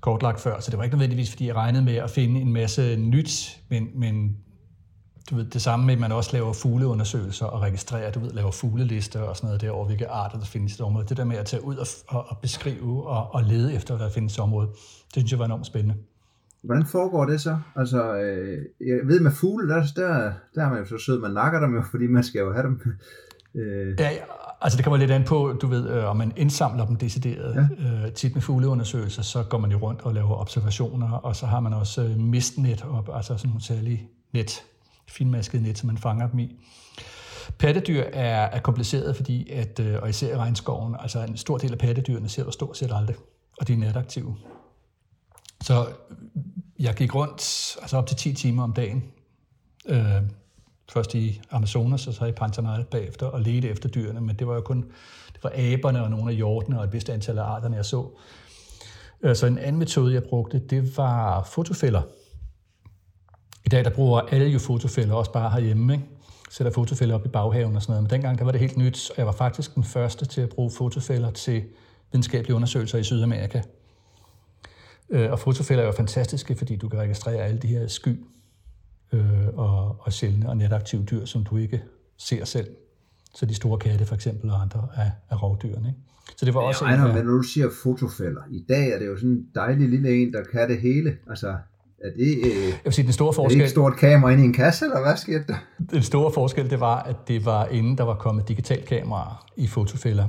kortlagt 0.00 0.40
før, 0.40 0.60
så 0.60 0.70
det 0.70 0.78
var 0.78 0.84
ikke 0.84 0.96
nødvendigvis, 0.96 1.30
fordi 1.30 1.46
jeg 1.46 1.54
regnede 1.54 1.84
med 1.84 1.94
at 1.94 2.10
finde 2.10 2.40
en 2.40 2.52
masse 2.52 2.96
nyt, 2.96 3.60
men, 3.68 3.88
men 3.94 4.36
du 5.30 5.36
ved, 5.36 5.44
det 5.44 5.62
samme 5.62 5.86
med, 5.86 5.94
at 5.94 6.00
man 6.00 6.12
også 6.12 6.30
laver 6.32 6.52
fugleundersøgelser 6.52 7.46
og 7.46 7.62
registrerer, 7.62 8.10
du 8.10 8.20
ved, 8.20 8.30
laver 8.30 8.50
fuglelister 8.50 9.20
og 9.20 9.36
sådan 9.36 9.46
noget 9.46 9.60
der 9.60 9.70
over, 9.70 9.86
hvilke 9.86 10.08
arter 10.08 10.38
der 10.38 10.46
findes 10.46 10.72
i 10.72 10.74
et 10.74 10.80
område. 10.80 11.06
Det 11.08 11.16
der 11.16 11.24
med 11.24 11.36
at 11.36 11.46
tage 11.46 11.64
ud 11.64 11.76
og, 11.76 11.86
og, 12.08 12.24
og 12.28 12.38
beskrive 12.38 13.08
og, 13.08 13.34
og 13.34 13.42
lede 13.42 13.74
efter, 13.74 13.96
hvad 13.96 14.06
der 14.06 14.12
findes 14.12 14.36
i 14.36 14.40
området, 14.40 14.70
det 15.14 15.14
synes 15.14 15.30
jeg 15.30 15.38
var 15.38 15.44
enormt 15.44 15.66
spændende. 15.66 15.94
Hvordan 16.62 16.86
foregår 16.86 17.24
det 17.24 17.40
så? 17.40 17.58
Altså, 17.76 18.14
øh, 18.14 18.58
jeg 18.80 18.98
ved 19.04 19.20
med 19.20 19.30
fugle, 19.30 19.68
der, 19.68 19.82
der, 19.96 20.32
der 20.54 20.64
er 20.64 20.70
man 20.70 20.78
jo 20.78 20.84
så 20.84 20.98
sød, 20.98 21.20
man 21.20 21.30
nakker 21.30 21.60
dem 21.60 21.74
jo, 21.74 21.82
fordi 21.90 22.06
man 22.06 22.22
skal 22.22 22.38
jo 22.38 22.52
have 22.52 22.66
dem. 22.66 22.80
øh. 23.60 24.00
Ja, 24.00 24.10
altså 24.60 24.76
det 24.76 24.84
kommer 24.84 24.98
lidt 24.98 25.10
an 25.10 25.24
på, 25.24 25.58
du 25.62 25.66
ved, 25.66 25.90
øh, 25.90 26.04
om 26.04 26.16
man 26.16 26.32
indsamler 26.36 26.86
dem 26.86 26.96
decideret. 26.96 27.54
Ja. 27.54 28.06
Øh, 28.06 28.12
tit 28.12 28.34
med 28.34 28.42
fugleundersøgelser, 28.42 29.22
så 29.22 29.42
går 29.42 29.58
man 29.58 29.70
jo 29.70 29.78
rundt 29.78 30.00
og 30.00 30.14
laver 30.14 30.34
observationer, 30.36 31.12
og 31.12 31.36
så 31.36 31.46
har 31.46 31.60
man 31.60 31.72
også 31.72 32.02
øh, 32.02 32.18
mistnet 32.18 32.84
op, 32.90 33.10
altså 33.14 33.36
sådan 33.36 33.48
nogle 33.48 33.62
særlige 33.64 34.08
net, 34.32 34.62
finmaskede 35.08 35.62
net, 35.62 35.78
som 35.78 35.86
man 35.86 35.98
fanger 35.98 36.28
dem 36.28 36.38
i. 36.38 36.60
Pattedyr 37.58 38.02
er, 38.12 38.44
er 38.44 38.60
kompliceret, 38.60 39.16
fordi 39.16 39.50
at, 39.50 39.80
øh, 39.80 40.02
og 40.02 40.08
især 40.08 40.34
i 40.34 40.36
regnskoven, 40.36 40.96
altså 40.98 41.24
en 41.24 41.36
stor 41.36 41.58
del 41.58 41.72
af 41.72 41.78
pattedyrene 41.78 42.28
ser 42.28 42.44
du 42.44 42.50
stort 42.50 42.76
set 42.76 42.90
aldrig, 42.94 43.16
og 43.60 43.68
de 43.68 43.72
er 43.72 43.76
nataktive. 43.76 44.36
Så 45.60 45.86
jeg 46.78 46.94
gik 46.94 47.14
rundt 47.14 47.76
altså 47.80 47.96
op 47.96 48.06
til 48.06 48.16
10 48.16 48.32
timer 48.32 48.62
om 48.62 48.72
dagen. 48.72 49.04
Øh, 49.86 50.22
først 50.92 51.14
i 51.14 51.40
Amazonas, 51.50 52.06
og 52.06 52.14
så 52.14 52.24
i 52.24 52.32
Pantanal 52.32 52.84
bagefter, 52.84 53.26
og 53.26 53.40
ledte 53.40 53.68
efter 53.68 53.88
dyrene, 53.88 54.20
men 54.20 54.36
det 54.36 54.46
var 54.46 54.54
jo 54.54 54.60
kun 54.60 54.84
det 55.32 55.44
var 55.44 55.52
aberne 55.54 56.02
og 56.02 56.10
nogle 56.10 56.30
af 56.30 56.36
hjortene 56.36 56.78
og 56.78 56.84
et 56.84 56.92
vist 56.92 57.10
antal 57.10 57.38
af 57.38 57.42
arterne, 57.42 57.76
jeg 57.76 57.84
så. 57.84 58.06
Øh, 59.22 59.36
så 59.36 59.46
en 59.46 59.58
anden 59.58 59.78
metode, 59.78 60.14
jeg 60.14 60.22
brugte, 60.22 60.58
det 60.58 60.96
var 60.96 61.42
fotofælder. 61.42 62.02
I 63.66 63.68
dag 63.68 63.84
der 63.84 63.90
bruger 63.90 64.20
alle 64.20 64.46
jo 64.46 64.58
fotofælder, 64.58 65.14
også 65.14 65.32
bare 65.32 65.50
herhjemme. 65.50 65.92
Ikke? 65.92 66.04
Sætter 66.50 66.72
fotofælder 66.72 67.14
op 67.14 67.26
i 67.26 67.28
baghaven 67.28 67.76
og 67.76 67.82
sådan 67.82 67.92
noget. 67.92 68.02
Men 68.02 68.10
dengang 68.10 68.38
der 68.38 68.44
var 68.44 68.52
det 68.52 68.60
helt 68.60 68.76
nyt, 68.76 69.10
og 69.10 69.18
jeg 69.18 69.26
var 69.26 69.32
faktisk 69.32 69.74
den 69.74 69.84
første 69.84 70.26
til 70.26 70.40
at 70.40 70.48
bruge 70.48 70.70
fotofælder 70.70 71.30
til 71.30 71.64
videnskabelige 72.12 72.54
undersøgelser 72.54 72.98
i 72.98 73.04
Sydamerika. 73.04 73.62
Øh, 75.10 75.32
og 75.32 75.38
fotofælder 75.38 75.82
er 75.82 75.86
jo 75.86 75.92
fantastiske, 75.92 76.54
fordi 76.54 76.76
du 76.76 76.88
kan 76.88 76.98
registrere 76.98 77.36
alle 77.36 77.58
de 77.58 77.68
her 77.68 77.86
sky 77.86 78.24
øh, 79.12 79.48
og, 79.54 79.96
og 80.00 80.12
sjældne 80.12 80.48
og 80.48 80.56
netaktive 80.56 81.04
dyr, 81.04 81.24
som 81.24 81.44
du 81.44 81.56
ikke 81.56 81.82
ser 82.16 82.44
selv. 82.44 82.66
Så 83.34 83.46
de 83.46 83.54
store 83.54 83.78
katte 83.78 84.06
for 84.06 84.14
eksempel 84.14 84.50
og 84.50 84.62
andre 84.62 84.88
af, 84.96 85.10
af 85.30 85.42
rovdyrene. 85.42 85.88
Ikke? 85.88 86.00
Så 86.36 86.46
det 86.46 86.54
var 86.54 86.60
også 86.60 86.84
jeg 86.86 86.98
regner 86.98 87.14
med, 87.14 87.24
når 87.24 87.32
du 87.32 87.42
siger 87.42 87.68
fotofælder. 87.82 88.40
I 88.50 88.64
dag 88.68 88.88
er 88.88 88.98
det 88.98 89.06
jo 89.06 89.16
sådan 89.16 89.30
en 89.30 89.46
dejlig 89.54 89.88
lille 89.88 90.22
en, 90.22 90.32
der 90.32 90.44
kan 90.52 90.68
det 90.68 90.80
hele. 90.80 91.16
Altså, 91.28 91.48
er 92.04 92.10
det, 92.16 92.38
øh, 92.46 92.68
jeg 92.68 92.80
vil 92.84 92.92
sige, 92.92 93.04
den 93.04 93.12
store 93.12 93.32
forskel, 93.32 93.56
er 93.56 93.62
det 93.62 93.64
et 93.64 93.70
stort 93.70 93.96
kamera 93.96 94.30
inde 94.30 94.42
i 94.42 94.46
en 94.46 94.52
kasse, 94.52 94.84
eller 94.84 95.00
hvad 95.00 95.16
sker 95.16 95.42
der? 95.42 95.56
Den 95.90 96.02
store 96.02 96.32
forskel, 96.32 96.70
det 96.70 96.80
var, 96.80 97.02
at 97.02 97.16
det 97.28 97.44
var 97.44 97.66
inden 97.66 97.98
der 97.98 98.04
var 98.04 98.14
kommet 98.14 98.48
digitalkameraer 98.48 99.46
i 99.56 99.66
fotofælder. 99.66 100.26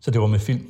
Så 0.00 0.10
det 0.10 0.20
var 0.20 0.26
med 0.26 0.38
film. 0.38 0.66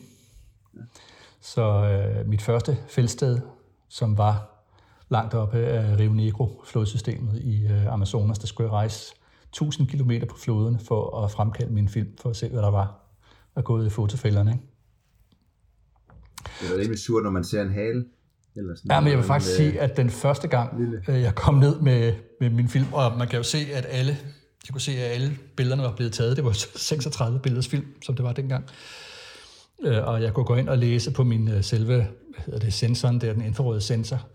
Så 1.40 1.62
øh, 1.62 2.28
mit 2.28 2.42
første 2.42 2.78
feldsted, 2.88 3.40
som 3.88 4.18
var 4.18 4.64
langt 5.10 5.34
oppe 5.34 5.58
af 5.58 5.98
Rio 5.98 6.12
Negro 6.12 6.62
flodsystemet 6.64 7.40
i 7.42 7.66
øh, 7.66 7.92
Amazonas, 7.92 8.38
der 8.38 8.46
skulle 8.46 8.66
jeg 8.66 8.72
rejse 8.72 9.14
1000 9.48 9.88
km 9.88 10.10
på 10.28 10.36
floderne 10.36 10.78
for 10.78 11.24
at 11.24 11.30
fremkalde 11.30 11.72
min 11.72 11.88
film, 11.88 12.08
for 12.22 12.30
at 12.30 12.36
se, 12.36 12.48
hvad 12.48 12.62
der 12.62 12.70
var 12.70 13.00
at 13.56 13.64
gået 13.64 13.86
i 13.86 13.90
fotofælderne. 13.90 14.50
Ikke? 14.52 14.64
Det 16.60 16.76
er 16.76 16.80
rimelig 16.80 16.98
surt, 16.98 17.22
når 17.22 17.30
man 17.30 17.44
ser 17.44 17.62
en 17.62 17.72
hale. 17.72 18.04
Eller 18.56 18.74
sådan 18.74 18.90
ja, 18.90 19.00
men 19.00 19.08
jeg 19.08 19.18
vil 19.18 19.26
faktisk 19.26 19.60
med... 19.60 19.70
sige, 19.70 19.80
at 19.80 19.96
den 19.96 20.10
første 20.10 20.48
gang, 20.48 20.80
lille. 20.80 21.04
Øh, 21.08 21.22
jeg 21.22 21.34
kom 21.34 21.54
ned 21.54 21.80
med, 21.80 22.14
med 22.40 22.50
min 22.50 22.68
film, 22.68 22.86
og 22.92 23.18
man 23.18 23.28
kan 23.28 23.36
jo 23.36 23.42
se, 23.42 23.58
at 23.72 23.86
alle, 23.88 24.16
jeg 24.66 24.72
kunne 24.72 24.80
se, 24.80 24.92
at 24.92 25.12
alle 25.12 25.38
billederne 25.56 25.82
var 25.82 25.96
blevet 25.96 26.12
taget. 26.12 26.36
Det 26.36 26.44
var 26.44 26.52
36 26.92 27.38
billeders 27.38 27.68
film, 27.68 27.86
som 28.02 28.16
det 28.16 28.24
var 28.24 28.32
dengang. 28.32 28.64
Øh, 28.64 28.70
Øh, 29.84 30.08
og 30.08 30.22
jeg 30.22 30.34
kunne 30.34 30.44
gå 30.44 30.54
ind 30.54 30.68
og 30.68 30.78
læse 30.78 31.10
på 31.10 31.24
min 31.24 31.48
øh, 31.48 31.64
selve, 31.64 31.94
hvad 31.94 32.04
hedder 32.46 32.58
det, 32.58 32.72
sensoren, 32.72 33.20
der 33.20 33.32
den 33.32 33.42
infrarøde 33.42 33.80
sensor, 33.80 34.26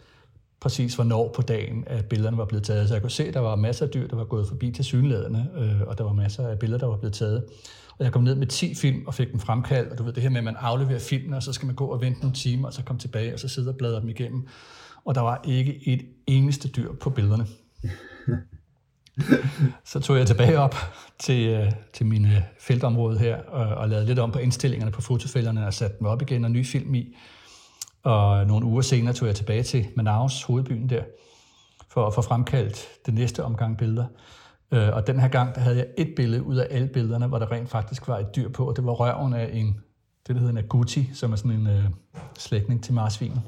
præcis 0.59 0.95
hvornår 0.95 1.31
på 1.35 1.41
dagen, 1.41 1.83
at 1.87 2.05
billederne 2.05 2.37
var 2.37 2.45
blevet 2.45 2.63
taget. 2.63 2.87
Så 2.87 2.93
jeg 2.93 3.01
kunne 3.01 3.11
se, 3.11 3.27
at 3.27 3.33
der 3.33 3.39
var 3.39 3.55
masser 3.55 3.85
af 3.85 3.91
dyr, 3.91 4.07
der 4.07 4.15
var 4.15 4.23
gået 4.23 4.47
forbi 4.47 4.71
til 4.71 4.85
synlæderne, 4.85 5.49
øh, 5.57 5.81
og 5.87 5.97
der 5.97 6.03
var 6.03 6.13
masser 6.13 6.47
af 6.47 6.59
billeder, 6.59 6.79
der 6.79 6.87
var 6.87 6.97
blevet 6.97 7.13
taget. 7.13 7.43
Og 7.97 8.05
jeg 8.05 8.13
kom 8.13 8.23
ned 8.23 8.35
med 8.35 8.47
10 8.47 8.75
film 8.75 9.03
og 9.07 9.13
fik 9.13 9.31
dem 9.31 9.39
fremkaldt, 9.39 9.91
og 9.91 9.97
du 9.97 10.03
ved 10.03 10.13
det 10.13 10.23
her 10.23 10.29
med, 10.29 10.37
at 10.37 10.43
man 10.43 10.55
afleverer 10.59 10.99
filmene, 10.99 11.35
og 11.35 11.43
så 11.43 11.53
skal 11.53 11.65
man 11.65 11.75
gå 11.75 11.85
og 11.85 12.01
vente 12.01 12.19
nogle 12.19 12.35
timer, 12.35 12.67
og 12.67 12.73
så 12.73 12.83
komme 12.83 12.99
tilbage, 12.99 13.33
og 13.33 13.39
så 13.39 13.47
sidde 13.47 13.69
og 13.69 13.75
bladre 13.75 14.01
dem 14.01 14.09
igennem. 14.09 14.47
Og 15.05 15.15
der 15.15 15.21
var 15.21 15.41
ikke 15.43 15.87
et 15.87 16.05
eneste 16.27 16.67
dyr 16.67 16.93
på 16.93 17.09
billederne. 17.09 17.47
så 19.91 19.99
tog 19.99 20.17
jeg 20.17 20.27
tilbage 20.27 20.59
op 20.59 20.75
til, 21.19 21.47
øh, 21.47 21.71
til 21.93 22.05
mine 22.05 22.35
øh, 22.35 22.41
feltområde 22.59 23.19
her, 23.19 23.37
og, 23.37 23.75
og 23.75 23.89
lavede 23.89 24.05
lidt 24.05 24.19
om 24.19 24.31
på 24.31 24.39
indstillingerne 24.39 24.91
på 24.91 25.01
fotofælderne, 25.01 25.67
og 25.67 25.73
satte 25.73 25.97
dem 25.99 26.07
op 26.07 26.21
igen 26.21 26.45
og 26.45 26.51
ny 26.51 26.65
film 26.65 26.95
i. 26.95 27.15
Og 28.03 28.47
nogle 28.47 28.65
uger 28.65 28.81
senere 28.81 29.13
tog 29.13 29.27
jeg 29.27 29.35
tilbage 29.35 29.63
til 29.63 29.87
Manaus, 29.95 30.43
hovedbyen 30.43 30.89
der, 30.89 31.03
for 31.89 32.07
at 32.07 32.13
få 32.13 32.21
fremkaldt 32.21 32.87
det 33.05 33.13
næste 33.13 33.43
omgang 33.43 33.77
billeder. 33.77 34.05
Øh, 34.71 34.89
og 34.93 35.07
den 35.07 35.19
her 35.19 35.27
gang, 35.27 35.55
der 35.55 35.61
havde 35.61 35.77
jeg 35.77 35.87
et 35.97 36.13
billede 36.15 36.43
ud 36.43 36.55
af 36.55 36.67
alle 36.71 36.87
billederne, 36.87 37.27
hvor 37.27 37.39
der 37.39 37.51
rent 37.51 37.69
faktisk 37.69 38.07
var 38.07 38.19
et 38.19 38.35
dyr 38.35 38.49
på, 38.49 38.69
og 38.69 38.75
det 38.75 38.85
var 38.85 38.91
røven 38.91 39.33
af 39.33 39.49
en, 39.53 39.79
det 40.27 40.35
der 40.35 40.41
hedder 40.41 40.51
en 40.51 40.57
agouti, 40.57 41.09
som 41.13 41.31
er 41.31 41.35
sådan 41.35 41.51
en 41.51 41.67
øh, 41.67 41.83
slægtning 42.37 42.83
til 42.83 42.93
marsvinen. 42.93 43.39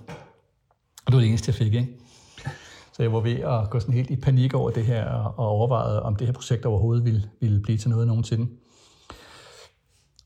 Og 1.06 1.08
det 1.08 1.13
var 1.13 1.19
det 1.19 1.30
eneste, 1.30 1.49
jeg 1.49 1.56
fik, 1.56 1.73
ikke? 1.73 1.99
Så 2.98 3.04
jeg 3.04 3.14
var 3.14 3.20
ved 3.20 3.40
at 3.40 3.70
gå 3.70 3.80
sådan 3.80 3.94
helt 3.94 4.10
i 4.10 4.16
panik 4.16 4.54
over 4.54 4.72
det 4.72 4.86
her, 4.86 5.06
og 5.14 5.48
overvejede, 5.48 6.04
om 6.04 6.16
det 6.16 6.28
her 6.28 6.34
projekt 6.34 6.66
overhovedet 6.66 7.06
ville, 7.06 7.30
ville 7.40 7.60
blive 7.60 7.78
til 7.78 7.90
noget 7.90 8.08
nogensinde. 8.08 8.48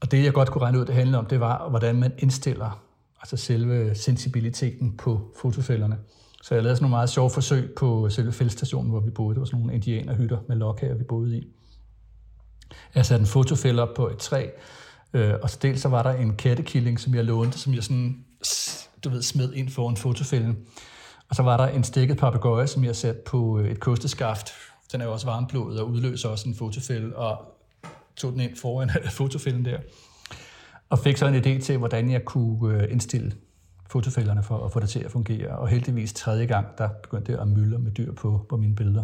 Og 0.01 0.11
det, 0.11 0.23
jeg 0.23 0.33
godt 0.33 0.51
kunne 0.51 0.61
regne 0.61 0.79
ud, 0.79 0.85
det 0.85 0.95
handlede 0.95 1.17
om, 1.17 1.25
det 1.25 1.39
var, 1.39 1.69
hvordan 1.69 1.95
man 1.95 2.13
indstiller 2.17 2.83
altså 3.21 3.37
selve 3.37 3.95
sensibiliteten 3.95 4.97
på 4.97 5.33
fotofælderne. 5.41 5.97
Så 6.41 6.55
jeg 6.55 6.63
lavede 6.63 6.75
sådan 6.75 6.83
nogle 6.83 6.95
meget 6.95 7.09
sjove 7.09 7.29
forsøg 7.29 7.73
på 7.77 8.09
selve 8.09 8.31
feltstationen, 8.31 8.91
hvor 8.91 8.99
vi 8.99 9.09
boede. 9.09 9.35
Det 9.35 9.39
var 9.39 9.45
sådan 9.45 9.59
nogle 9.59 9.73
indianerhytter 9.73 10.37
med 10.47 10.55
lokhager, 10.55 10.95
vi 10.95 11.03
boede 11.03 11.37
i. 11.37 11.47
Jeg 12.95 13.05
satte 13.05 13.21
en 13.21 13.27
fotofælde 13.27 13.81
op 13.81 13.95
på 13.95 14.07
et 14.07 14.17
træ, 14.17 14.49
øh, 15.13 15.33
og 15.41 15.49
så 15.49 15.59
dels 15.61 15.81
så 15.81 15.89
var 15.89 16.03
der 16.03 16.11
en 16.11 16.35
kattekilling, 16.35 16.99
som 16.99 17.15
jeg 17.15 17.25
lånte, 17.25 17.59
som 17.59 17.73
jeg 17.73 17.83
sådan, 17.83 18.25
du 19.03 19.09
ved, 19.09 19.21
smed 19.21 19.53
ind 19.53 19.69
foran 19.69 19.97
fotofælden. 19.97 20.57
Og 21.31 21.35
så 21.35 21.43
var 21.43 21.57
der 21.57 21.67
en 21.67 21.83
stikket 21.83 22.17
papegøje, 22.17 22.67
som 22.67 22.83
jeg 22.83 22.95
satte 22.95 23.21
på 23.25 23.59
øh, 23.59 23.71
et 23.71 23.79
kosteskaft. 23.79 24.49
Den 24.91 25.01
er 25.01 25.05
jo 25.05 25.11
også 25.11 25.25
varmblodet 25.25 25.79
og 25.79 25.89
udløser 25.89 26.29
også 26.29 26.49
en 26.49 26.55
fotofælde, 26.55 27.15
og 27.15 27.37
tog 28.15 28.31
den 28.31 28.39
ind 28.41 28.55
foran 28.61 28.89
fotofælden 29.19 29.65
der. 29.65 29.77
Og 30.89 30.99
fik 30.99 31.17
så 31.17 31.27
en 31.27 31.35
idé 31.35 31.61
til, 31.61 31.77
hvordan 31.77 32.11
jeg 32.11 32.25
kunne 32.25 32.83
øh, 32.83 32.91
indstille 32.91 33.31
fotofælderne 33.89 34.43
for 34.43 34.65
at 34.65 34.71
få 34.71 34.79
det 34.79 34.89
til 34.89 34.99
at 34.99 35.11
fungere. 35.11 35.47
Og 35.47 35.67
heldigvis 35.67 36.13
tredje 36.13 36.45
gang, 36.45 36.67
der 36.77 36.89
begyndte 37.03 37.31
det 37.31 37.39
at 37.39 37.47
myldre 37.47 37.79
med 37.79 37.91
dyr 37.91 38.13
på, 38.13 38.45
på 38.49 38.57
mine 38.57 38.75
billeder. 38.75 39.03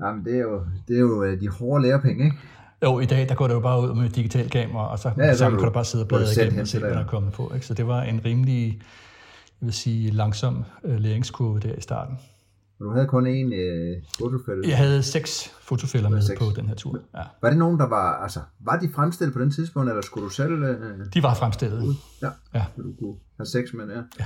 Jamen, 0.00 0.24
det 0.24 0.34
er 0.34 0.42
jo, 0.42 0.64
det 0.88 0.96
er 0.96 1.00
jo 1.00 1.24
øh, 1.24 1.40
de 1.40 1.48
hårde 1.48 1.82
lærepenge, 1.82 2.24
ikke? 2.24 2.36
Jo, 2.82 2.98
i 2.98 3.06
dag 3.06 3.28
der 3.28 3.34
går 3.34 3.46
det 3.46 3.54
jo 3.54 3.60
bare 3.60 3.80
ud 3.80 3.94
med 3.94 4.08
digital 4.08 4.50
kamera, 4.50 4.90
og 4.90 4.98
så, 4.98 5.10
ja, 5.16 5.34
så 5.34 5.50
kan 5.50 5.58
du 5.58 5.70
bare 5.70 5.84
sidde 5.84 6.04
og 6.04 6.08
bladre 6.08 6.32
igennem 6.32 6.60
og 6.60 6.68
se, 6.68 6.78
hvad 6.78 6.90
der 6.90 6.98
er 6.98 7.06
kommet 7.06 7.32
på. 7.32 7.52
Ikke? 7.54 7.66
Så 7.66 7.74
det 7.74 7.86
var 7.86 8.02
en 8.02 8.24
rimelig, 8.24 8.66
jeg 8.66 8.80
vil 9.64 9.72
sige, 9.72 10.10
langsom 10.10 10.64
øh, 10.84 11.00
læringskurve 11.00 11.60
der 11.60 11.74
i 11.74 11.80
starten. 11.80 12.18
Du 12.78 12.90
havde 12.90 13.06
kun 13.06 13.26
én 13.26 13.54
øh, 13.54 14.02
fotofælde? 14.18 14.68
Jeg 14.68 14.78
havde 14.78 15.02
seks 15.02 15.50
fotofælder 15.60 16.08
med 16.08 16.22
seks. 16.22 16.38
på 16.38 16.44
den 16.56 16.68
her 16.68 16.74
tur. 16.74 16.98
Ja. 17.14 17.22
Var 17.42 17.48
det 17.48 17.58
nogen, 17.58 17.78
der 17.78 17.88
var, 17.88 18.22
altså, 18.22 18.40
var 18.60 18.78
de 18.78 18.88
fremstillet 18.94 19.32
på 19.32 19.40
den 19.40 19.50
tidspunkt, 19.50 19.88
eller 19.88 20.02
skulle 20.02 20.24
du 20.24 20.30
selv? 20.30 20.52
Øh, 20.52 21.06
de 21.14 21.22
var 21.22 21.34
fremstillet. 21.34 21.96
Ja, 22.22 22.30
ja. 22.54 22.64
du 22.76 22.82
kunne 22.98 23.16
have 23.36 23.46
seks 23.46 23.72
med, 23.74 23.88
ja. 23.88 24.00
ja. 24.18 24.24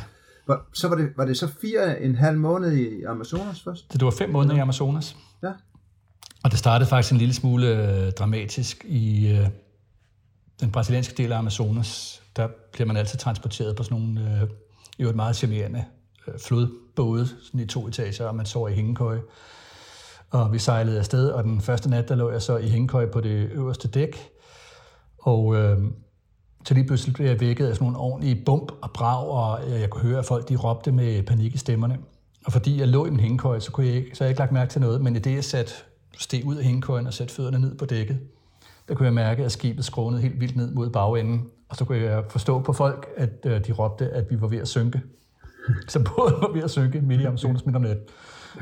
Så 0.72 0.88
var 0.88 0.96
det, 0.96 1.08
var 1.16 1.24
det 1.24 1.36
så 1.36 1.48
fire 1.60 2.02
en 2.02 2.14
halv 2.14 2.38
måned 2.38 2.72
i 2.72 3.02
Amazonas 3.02 3.62
først? 3.62 3.92
Det 3.92 4.04
var 4.04 4.10
fem 4.10 4.30
måneder 4.30 4.56
i 4.56 4.58
Amazonas. 4.58 5.16
Ja. 5.42 5.52
Og 6.44 6.50
det 6.50 6.58
startede 6.58 6.88
faktisk 6.88 7.12
en 7.12 7.18
lille 7.18 7.34
smule 7.34 7.66
øh, 7.66 8.12
dramatisk 8.12 8.84
i 8.88 9.32
øh, 9.32 9.46
den 10.60 10.70
brasilianske 10.70 11.14
del 11.22 11.32
af 11.32 11.38
Amazonas. 11.38 12.22
Der 12.36 12.48
bliver 12.72 12.86
man 12.86 12.96
altid 12.96 13.18
transporteret 13.18 13.76
på 13.76 13.82
sådan 13.82 13.98
nogle 13.98 14.40
øh, 14.42 14.48
jo 14.98 15.08
et 15.08 15.16
meget 15.16 15.36
charmerende 15.36 15.84
øh, 16.28 16.34
flodbåde, 16.38 17.28
sådan 17.42 17.60
i 17.60 17.66
to 17.66 17.88
etager, 17.88 18.24
og 18.24 18.34
man 18.34 18.46
sover 18.46 18.68
i 18.68 18.74
hængekøje. 18.74 19.20
Og 20.30 20.52
vi 20.52 20.58
sejlede 20.58 20.98
afsted, 20.98 21.30
og 21.30 21.44
den 21.44 21.60
første 21.60 21.90
nat, 21.90 22.08
der 22.08 22.14
lå 22.14 22.30
jeg 22.30 22.42
så 22.42 22.56
i 22.56 22.68
hængekøje 22.68 23.06
på 23.06 23.20
det 23.20 23.50
øverste 23.52 23.88
dæk. 23.88 24.30
Og 25.18 25.56
øh, 25.56 25.78
så 26.64 26.74
lige 26.74 26.86
pludselig 26.86 27.14
blev 27.14 27.26
jeg 27.26 27.40
vækket 27.40 27.66
af 27.66 27.74
sådan 27.74 27.84
nogle 27.84 27.98
ordentlige 27.98 28.42
bump 28.46 28.72
og 28.82 28.90
brag, 28.90 29.28
og 29.28 29.70
øh, 29.70 29.80
jeg 29.80 29.90
kunne 29.90 30.02
høre, 30.02 30.18
at 30.18 30.24
folk 30.24 30.48
de 30.48 30.56
råbte 30.56 30.92
med 30.92 31.22
panik 31.22 31.54
i 31.54 31.58
stemmerne. 31.58 31.98
Og 32.46 32.52
fordi 32.52 32.80
jeg 32.80 32.88
lå 32.88 33.06
i 33.06 33.10
min 33.10 33.20
hængekøje, 33.20 33.60
så, 33.60 33.72
kunne 33.72 33.86
jeg 33.86 33.94
ikke, 33.94 34.16
så 34.16 34.24
jeg 34.24 34.30
ikke 34.30 34.38
lagt 34.38 34.52
mærke 34.52 34.70
til 34.70 34.80
noget. 34.80 35.00
Men 35.00 35.16
i 35.16 35.18
det, 35.18 35.34
jeg 35.34 35.44
satte, 35.44 35.72
steg 36.18 36.44
ud 36.44 36.56
af 36.56 36.64
hængekøjen 36.64 37.06
og 37.06 37.14
satte 37.14 37.34
fødderne 37.34 37.58
ned 37.58 37.74
på 37.74 37.84
dækket, 37.84 38.18
der 38.88 38.94
kunne 38.94 39.06
jeg 39.06 39.14
mærke, 39.14 39.44
at 39.44 39.52
skibet 39.52 39.84
skrånede 39.84 40.22
helt 40.22 40.40
vildt 40.40 40.56
ned 40.56 40.70
mod 40.70 40.90
bagenden. 40.90 41.50
Og 41.68 41.76
så 41.76 41.84
kunne 41.84 41.98
jeg 41.98 42.24
forstå 42.28 42.60
på 42.60 42.72
folk, 42.72 43.06
at 43.16 43.46
øh, 43.46 43.66
de 43.66 43.72
råbte, 43.72 44.10
at 44.10 44.30
vi 44.30 44.40
var 44.40 44.48
ved 44.48 44.58
at 44.58 44.68
synke. 44.68 45.02
Så 45.88 45.98
båden 45.98 46.34
var 46.40 46.52
ved 46.52 46.62
at 46.62 46.70
synke 46.70 47.00
midt 47.00 47.20
i 47.20 47.24
Amazonas 47.24 47.66
midt 47.66 47.76
om 47.76 47.82
natten. 47.82 48.04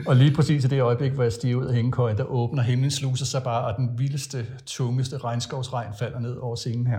Og 0.07 0.17
lige 0.17 0.35
præcis 0.35 0.65
i 0.65 0.69
det 0.69 0.81
øjeblik, 0.81 1.13
hvor 1.13 1.23
jeg 1.23 1.33
stiger 1.33 1.57
ud 1.57 1.65
af 1.65 1.75
hængekøjen, 1.75 2.17
der 2.17 2.25
åbner 2.25 2.63
himlen 2.63 2.91
sluser 2.91 3.25
sig 3.25 3.43
bare, 3.43 3.67
og 3.67 3.77
den 3.77 3.91
vildeste, 3.99 4.47
tungeste 4.67 5.19
regnskovsregn 5.19 5.93
falder 5.99 6.19
ned 6.19 6.37
over 6.37 6.57
scenen 6.57 6.87
her. 6.87 6.99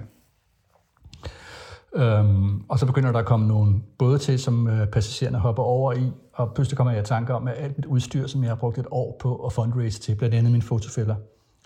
Øhm, 1.95 2.61
og 2.69 2.79
så 2.79 2.85
begynder 2.85 3.11
der 3.11 3.19
at 3.19 3.25
komme 3.25 3.47
nogle 3.47 3.81
både 3.97 4.17
til, 4.17 4.39
som 4.39 4.67
øh, 4.67 4.87
passagererne 4.87 5.37
hopper 5.37 5.63
over 5.63 5.93
i, 5.93 6.11
og 6.33 6.53
pludselig 6.53 6.77
kommer 6.77 6.93
jeg 6.93 7.01
i 7.01 7.05
tanke 7.05 7.33
om, 7.33 7.47
at 7.47 7.53
alt 7.57 7.77
mit 7.77 7.85
udstyr, 7.85 8.27
som 8.27 8.43
jeg 8.43 8.49
har 8.51 8.55
brugt 8.55 8.77
et 8.77 8.87
år 8.91 9.17
på 9.19 9.35
at 9.35 9.53
fundraise 9.53 9.99
til, 9.99 10.15
blandt 10.15 10.35
andet 10.35 10.51
mine 10.51 10.63
fotofælder, 10.63 11.15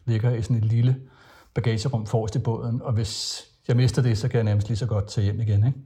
ligger 0.05 0.31
i 0.31 0.41
sådan 0.41 0.57
et 0.57 0.65
lille 0.65 0.95
bagagerum 1.53 2.05
forrest 2.05 2.35
i 2.35 2.39
båden, 2.39 2.81
og 2.81 2.93
hvis 2.93 3.43
jeg 3.71 3.77
mister 3.77 4.01
det, 4.01 4.17
så 4.17 4.27
kan 4.27 4.37
jeg 4.37 4.43
nærmest 4.43 4.67
lige 4.67 4.77
så 4.77 4.85
godt 4.85 5.07
tage 5.07 5.23
hjem 5.23 5.41
igen. 5.41 5.67
Ikke? 5.67 5.79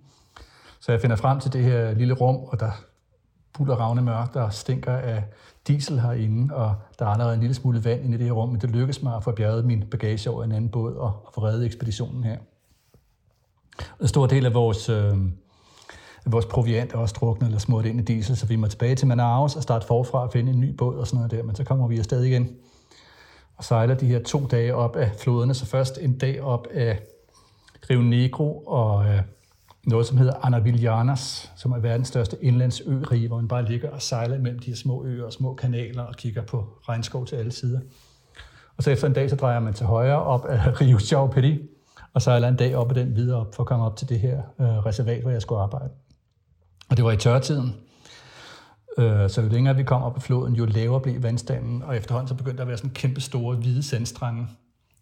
Så 0.79 0.91
jeg 0.91 1.01
finder 1.01 1.15
frem 1.15 1.39
til 1.39 1.53
det 1.53 1.63
her 1.63 1.93
lille 1.93 2.13
rum, 2.13 2.35
og 2.35 2.59
der 2.59 2.71
buller 3.53 3.75
ravne 3.75 4.01
mørkt, 4.01 4.33
der 4.33 4.49
stinker 4.49 4.93
af 4.93 5.23
diesel 5.67 5.99
herinde, 5.99 6.55
og 6.55 6.75
der 6.99 7.05
er 7.05 7.09
allerede 7.09 7.33
en 7.33 7.39
lille 7.39 7.53
smule 7.53 7.83
vand 7.83 8.03
inde 8.03 8.15
i 8.15 8.17
det 8.17 8.25
her 8.25 8.33
rum, 8.33 8.49
men 8.49 8.61
det 8.61 8.71
lykkes 8.71 9.01
mig 9.01 9.15
at 9.15 9.23
få 9.23 9.31
bjerget 9.31 9.65
min 9.65 9.83
bagage 9.91 10.29
over 10.29 10.43
en 10.43 10.51
anden 10.51 10.71
båd 10.71 10.95
og, 10.95 11.21
og 11.25 11.31
få 11.33 11.43
reddet 11.43 11.65
ekspeditionen 11.65 12.23
her. 12.23 12.37
En 14.01 14.07
stor 14.07 14.27
del 14.27 14.45
af 14.45 14.53
vores, 14.53 14.89
øh, 14.89 15.17
vores 16.25 16.45
proviant 16.45 16.93
er 16.93 16.97
også 16.97 17.15
druknet 17.19 17.47
eller 17.47 17.59
smurt 17.59 17.85
ind 17.85 17.99
i 17.99 18.03
diesel, 18.03 18.37
så 18.37 18.45
vi 18.45 18.55
må 18.55 18.67
tilbage 18.67 18.95
til 18.95 19.07
Manaus 19.07 19.55
og 19.55 19.63
starte 19.63 19.87
forfra 19.87 20.23
og 20.23 20.31
finde 20.31 20.51
en 20.51 20.59
ny 20.59 20.75
båd 20.75 20.95
og 20.95 21.07
sådan 21.07 21.17
noget 21.17 21.31
der, 21.31 21.43
men 21.43 21.55
så 21.55 21.63
kommer 21.63 21.87
vi 21.87 21.99
afsted 21.99 22.23
igen 22.23 22.49
og 23.57 23.63
sejler 23.63 23.95
de 23.95 24.05
her 24.05 24.23
to 24.23 24.45
dage 24.45 24.75
op 24.75 24.95
af 24.95 25.11
floderne, 25.17 25.53
så 25.53 25.65
først 25.65 25.97
en 26.01 26.17
dag 26.17 26.41
op 26.41 26.67
af 26.71 26.99
Rio 27.89 28.01
Negro 28.01 28.63
og 28.67 29.05
øh, 29.05 29.21
noget, 29.83 30.07
som 30.07 30.17
hedder 30.17 30.33
Anavillianas, 30.43 31.51
som 31.55 31.71
er 31.71 31.79
verdens 31.79 32.07
største 32.07 32.37
indlandsørige, 32.41 33.27
hvor 33.27 33.37
man 33.37 33.47
bare 33.47 33.65
ligger 33.65 33.89
og 33.89 34.01
sejler 34.01 34.39
mellem 34.39 34.59
de 34.59 34.65
her 34.65 34.75
små 34.75 35.05
øer 35.05 35.25
og 35.25 35.33
små 35.33 35.53
kanaler 35.53 36.03
og 36.03 36.15
kigger 36.15 36.41
på 36.41 36.65
regnskov 36.89 37.25
til 37.25 37.35
alle 37.35 37.51
sider. 37.51 37.79
Og 38.77 38.83
så 38.83 38.91
efter 38.91 39.07
en 39.07 39.13
dag, 39.13 39.29
så 39.29 39.35
drejer 39.35 39.59
man 39.59 39.73
til 39.73 39.85
højre 39.85 40.23
op 40.23 40.45
af 40.45 40.59
Rio 40.81 40.99
Chao 40.99 41.33
og 42.13 42.21
sejler 42.21 42.47
en 42.47 42.55
dag 42.55 42.75
op 42.75 42.91
ad 42.91 42.95
den 42.95 43.15
videre 43.15 43.39
op 43.39 43.55
for 43.55 43.63
at 43.63 43.67
komme 43.67 43.85
op 43.85 43.95
til 43.97 44.09
det 44.09 44.19
her 44.19 44.37
øh, 44.59 44.67
reservat, 44.67 45.21
hvor 45.21 45.31
jeg 45.31 45.41
skulle 45.41 45.61
arbejde. 45.61 45.89
Og 46.89 46.97
det 46.97 47.05
var 47.05 47.11
i 47.11 47.17
tørtiden. 47.17 47.75
Øh, 48.97 49.29
så 49.29 49.41
jo 49.41 49.47
længere 49.47 49.75
vi 49.75 49.83
kom 49.83 50.03
op 50.03 50.15
ad 50.15 50.21
floden, 50.21 50.55
jo 50.55 50.65
lavere 50.65 51.01
blev 51.01 51.23
vandstanden, 51.23 51.83
og 51.83 51.97
efterhånden 51.97 52.27
så 52.27 52.35
begyndte 52.35 52.57
der 52.57 52.63
at 52.63 52.67
være 52.67 52.77
sådan 52.77 52.91
kæmpe 52.91 53.21
store 53.21 53.55
hvide 53.55 53.83
sandstrande, 53.83 54.47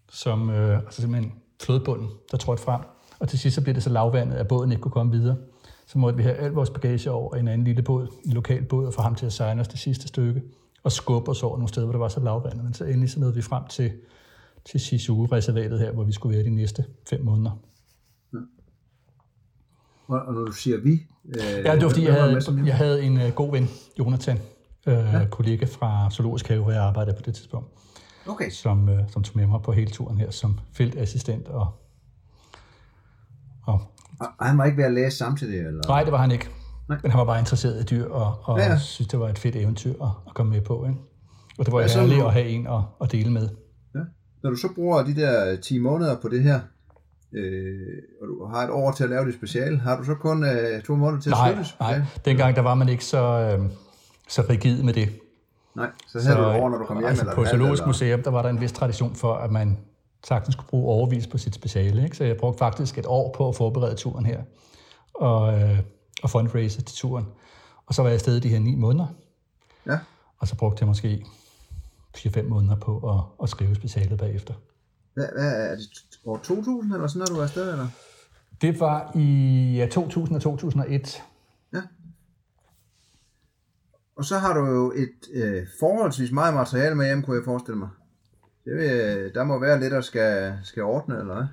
som 0.10 0.50
øh, 0.50 0.78
altså 0.78 1.02
simpelthen 1.02 1.34
flodbunden, 1.62 2.10
der 2.32 2.38
trådte 2.38 2.64
frem. 2.64 2.82
Og 3.20 3.30
til 3.30 3.40
sidst 3.40 3.56
så 3.56 3.62
blev 3.62 3.76
det 3.76 3.84
så 3.84 3.90
lavvandet, 3.90 4.36
at 4.36 4.48
båden 4.48 4.72
ikke 4.72 4.82
kunne 4.82 4.92
komme 4.92 5.12
videre. 5.12 5.36
Så 5.86 5.98
måtte 5.98 6.18
vi 6.18 6.24
have 6.24 6.36
al 6.36 6.52
vores 6.52 6.70
bagage 6.70 7.12
over 7.12 7.36
i 7.36 7.40
en 7.40 7.48
anden 7.48 7.68
lille 7.68 7.82
båd, 7.82 8.08
en 8.26 8.34
lokal 8.34 8.64
båd, 8.64 8.86
og 8.86 8.94
få 8.94 9.02
ham 9.02 9.16
til 9.16 9.26
at 9.26 9.34
sejle 9.34 9.62
os 9.62 9.68
det 9.68 9.80
sidste 9.80 10.08
stykke, 10.08 10.42
og 10.84 10.92
skubbe 10.92 11.32
os 11.32 11.44
over 11.44 11.58
nogle 11.58 11.70
steder, 11.70 11.86
hvor 11.86 11.92
der 11.92 12.00
var 12.00 12.08
så 12.08 12.20
lavvandet. 12.20 12.64
Men 12.64 12.74
så 12.74 12.84
endelig 12.86 13.10
så 13.10 13.20
nåede 13.20 13.36
vi 13.36 13.42
frem 13.42 13.64
til, 13.68 13.92
til 14.66 14.80
Sisu-reservatet 14.80 15.80
her, 15.80 15.92
hvor 15.92 16.04
vi 16.04 16.12
skulle 16.12 16.36
være 16.36 16.46
de 16.46 16.50
næste 16.50 16.86
fem 17.10 17.24
måneder. 17.24 17.52
Ja. 18.34 18.38
Og 20.08 20.34
når 20.34 20.46
du 20.46 20.52
siger 20.52 20.78
vi... 20.78 20.92
Øh, 21.26 21.66
ja, 21.66 21.76
det 21.76 21.84
var 21.84 21.90
fordi, 21.90 22.06
jeg 22.06 22.14
havde, 22.14 22.42
jeg 22.66 22.78
havde 22.78 23.04
en 23.04 23.18
uh, 23.18 23.30
god 23.30 23.52
ven, 23.52 23.70
Jonathan, 24.00 24.40
øh, 24.88 24.94
ja. 24.94 25.26
kollega 25.32 25.66
fra 25.66 26.12
Zoologisk 26.12 26.48
Have, 26.48 26.64
hvor 26.64 26.72
jeg 26.72 26.82
arbejdede 26.82 27.16
på 27.16 27.22
det 27.26 27.36
tidspunkt, 27.36 27.68
okay. 28.28 28.50
som, 28.50 28.90
øh, 28.90 29.10
som 29.10 29.24
tog 29.24 29.38
med 29.38 29.48
mig 29.48 29.62
på 29.62 29.72
hele 29.72 29.92
turen 29.92 30.18
her 30.18 30.32
som 30.32 30.60
feltassistent 30.74 31.48
og 31.48 31.68
og, 33.66 33.82
og 34.40 34.46
han 34.46 34.58
var 34.58 34.66
ikke 34.66 34.78
ved 34.78 34.86
at 34.86 34.94
læse 34.94 35.18
samtidig? 35.18 35.58
Eller? 35.58 35.82
Nej, 35.88 36.04
det 36.04 36.12
var 36.12 36.18
han 36.18 36.32
ikke. 36.32 36.50
Nej. 36.90 36.98
Men 37.02 37.12
han 37.12 37.20
var 37.20 37.26
bare 37.26 37.40
interesseret 37.40 37.82
i 37.82 37.96
dyr, 37.96 38.06
og, 38.06 38.36
og 38.44 38.60
ja, 38.60 38.66
ja. 38.66 38.78
synes, 38.78 39.08
det 39.08 39.20
var 39.20 39.30
et 39.30 39.40
fedt 39.40 39.56
eventyr 39.56 39.94
at, 40.04 40.10
at 40.28 40.34
komme 40.34 40.52
med 40.52 40.62
på. 40.62 40.86
Ikke? 40.86 41.00
Og 41.58 41.66
det 41.66 41.74
var 41.74 41.82
ja, 41.82 41.88
ærligt 42.00 42.22
du... 42.22 42.28
at 42.28 42.34
have 42.34 42.46
en 42.46 42.68
at, 42.68 42.82
at 43.02 43.12
dele 43.12 43.32
med. 43.32 43.50
Ja. 43.96 44.00
Når 44.44 44.50
du 44.50 44.56
så 44.56 44.68
bruger 44.76 45.04
de 45.04 45.16
der 45.16 45.56
10 45.56 45.80
måneder 45.80 46.20
på 46.22 46.30
det 46.30 46.44
her, 46.44 46.60
øh, 47.34 47.74
og 48.22 48.28
du 48.28 48.46
har 48.46 48.64
et 48.64 48.70
år 48.70 48.92
til 48.92 49.04
at 49.04 49.10
lave 49.10 49.26
det 49.26 49.34
speciale, 49.34 49.80
har 49.80 49.98
du 49.98 50.04
så 50.04 50.16
kun 50.16 50.44
øh, 50.44 50.82
to 50.82 50.96
måneder 50.96 51.22
til 51.22 51.32
nej, 51.32 51.52
at 51.52 51.58
det 51.58 51.76
Nej, 51.80 52.02
dengang 52.26 52.56
der 52.56 52.62
var 52.62 52.76
man 52.76 52.90
ikke 52.90 53.06
så, 53.06 53.24
øh, 53.24 53.72
så 54.28 54.46
rigid 54.50 54.84
med 54.84 54.94
det. 54.94 55.10
Nej, 55.76 55.90
så 56.08 56.20
havde 56.20 56.36
så, 56.36 56.42
du 56.42 56.48
over, 56.48 56.70
når 56.70 56.78
du 56.78 56.86
kom 56.86 56.98
hjem? 56.98 57.08
Altså 57.08 57.24
eller 57.24 57.36
på 57.36 57.46
Zoologisk 57.46 57.86
Museum, 57.86 58.24
der 58.24 58.32
var 58.32 58.42
der 58.42 58.50
en 58.50 58.62
vis 58.62 58.72
tradition 58.72 59.16
for, 59.16 59.34
at 59.34 59.52
man 59.52 59.78
sagtens 60.24 60.54
skulle 60.54 60.70
bruge 60.70 60.94
overvis 60.94 61.28
på 61.28 61.38
sit 61.38 61.56
speciale. 61.56 62.04
Ikke? 62.04 62.18
Så 62.18 62.24
jeg 62.24 62.38
brugte 62.38 62.58
faktisk 62.58 62.98
et 62.98 63.06
år 63.06 63.34
på 63.38 63.50
at 63.50 63.56
forberede 63.56 63.96
turen 63.96 64.26
her, 64.26 64.42
og, 65.14 65.62
øh, 65.62 65.80
og 66.24 66.30
fundraise 66.30 66.82
til 66.82 66.96
turen. 66.96 67.26
Og 67.86 67.94
så 67.94 68.02
var 68.02 68.10
jeg 68.10 68.14
afsted 68.14 68.40
de 68.42 68.50
her 68.50 68.60
ni 68.60 68.76
måneder. 68.76 69.08
Ja. 69.86 70.00
Og 70.40 70.48
så 70.48 70.56
brugte 70.56 70.82
jeg 70.82 70.88
måske 70.88 71.26
4-5 72.18 72.42
måneder 72.42 72.76
på 72.76 73.10
at, 73.10 73.44
at 73.44 73.50
skrive 73.50 73.76
specialet 73.76 74.20
bagefter. 74.20 74.54
Hvad, 75.14 75.28
hvad 75.38 75.70
er 75.70 75.76
det? 75.76 75.90
År 76.26 76.38
2000 76.38 76.94
eller 76.94 77.08
sådan 77.08 77.20
noget, 77.20 77.30
du 77.30 77.36
var 77.36 77.44
afsted, 77.44 77.72
eller? 77.72 77.88
Det 78.62 78.80
var 78.80 79.12
i 79.16 79.76
ja, 79.78 79.88
2000 79.88 80.36
og 80.36 80.42
2001. 80.42 81.24
Og 84.16 84.26
så 84.26 84.38
har 84.38 84.54
du 84.54 84.66
jo 84.66 84.92
et 84.96 85.30
øh, 85.34 85.68
forholdsvis 85.80 86.32
meget 86.32 86.54
materiale 86.54 86.96
med 86.96 87.06
hjem, 87.06 87.24
kunne 87.24 87.38
jeg 87.38 87.46
forestille 87.46 87.80
mig. 87.80 87.90
Det 88.66 88.76
vil, 88.76 89.32
der 89.34 89.44
må 89.44 89.60
være 89.60 89.80
lidt, 89.80 89.92
der 89.92 90.02
skal, 90.02 90.54
skal 90.64 90.84
ordne, 90.84 91.20
eller 91.20 91.34
hvad? 91.34 91.46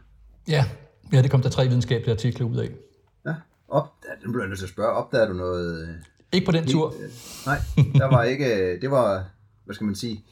Ja. 0.49 0.65
ja, 1.13 1.23
det 1.23 1.31
kom 1.31 1.43
der 1.43 1.49
tre 1.49 1.69
videnskabelige 1.69 2.13
artikler 2.13 2.47
ud 2.47 2.57
af. 2.57 2.71
Ja, 3.27 3.35
op, 3.69 3.87
den 4.23 4.33
blev 4.33 4.43
jeg 4.43 4.49
nødt 4.49 4.59
til 4.59 4.67
at 4.67 4.71
spørge, 4.71 4.93
opdagede 4.93 5.29
du 5.29 5.35
noget... 5.35 5.89
Øh, 5.89 5.95
ikke 6.33 6.47
på 6.47 6.53
den 6.53 6.67
tur. 6.67 6.95
Øh, 7.03 7.11
nej, 7.47 7.59
der 7.95 8.07
var 8.11 8.23
ikke, 8.23 8.81
det 8.81 8.91
var, 8.91 9.25
hvad 9.65 9.75
skal 9.75 9.85
man 9.85 9.95
sige, 9.95 10.25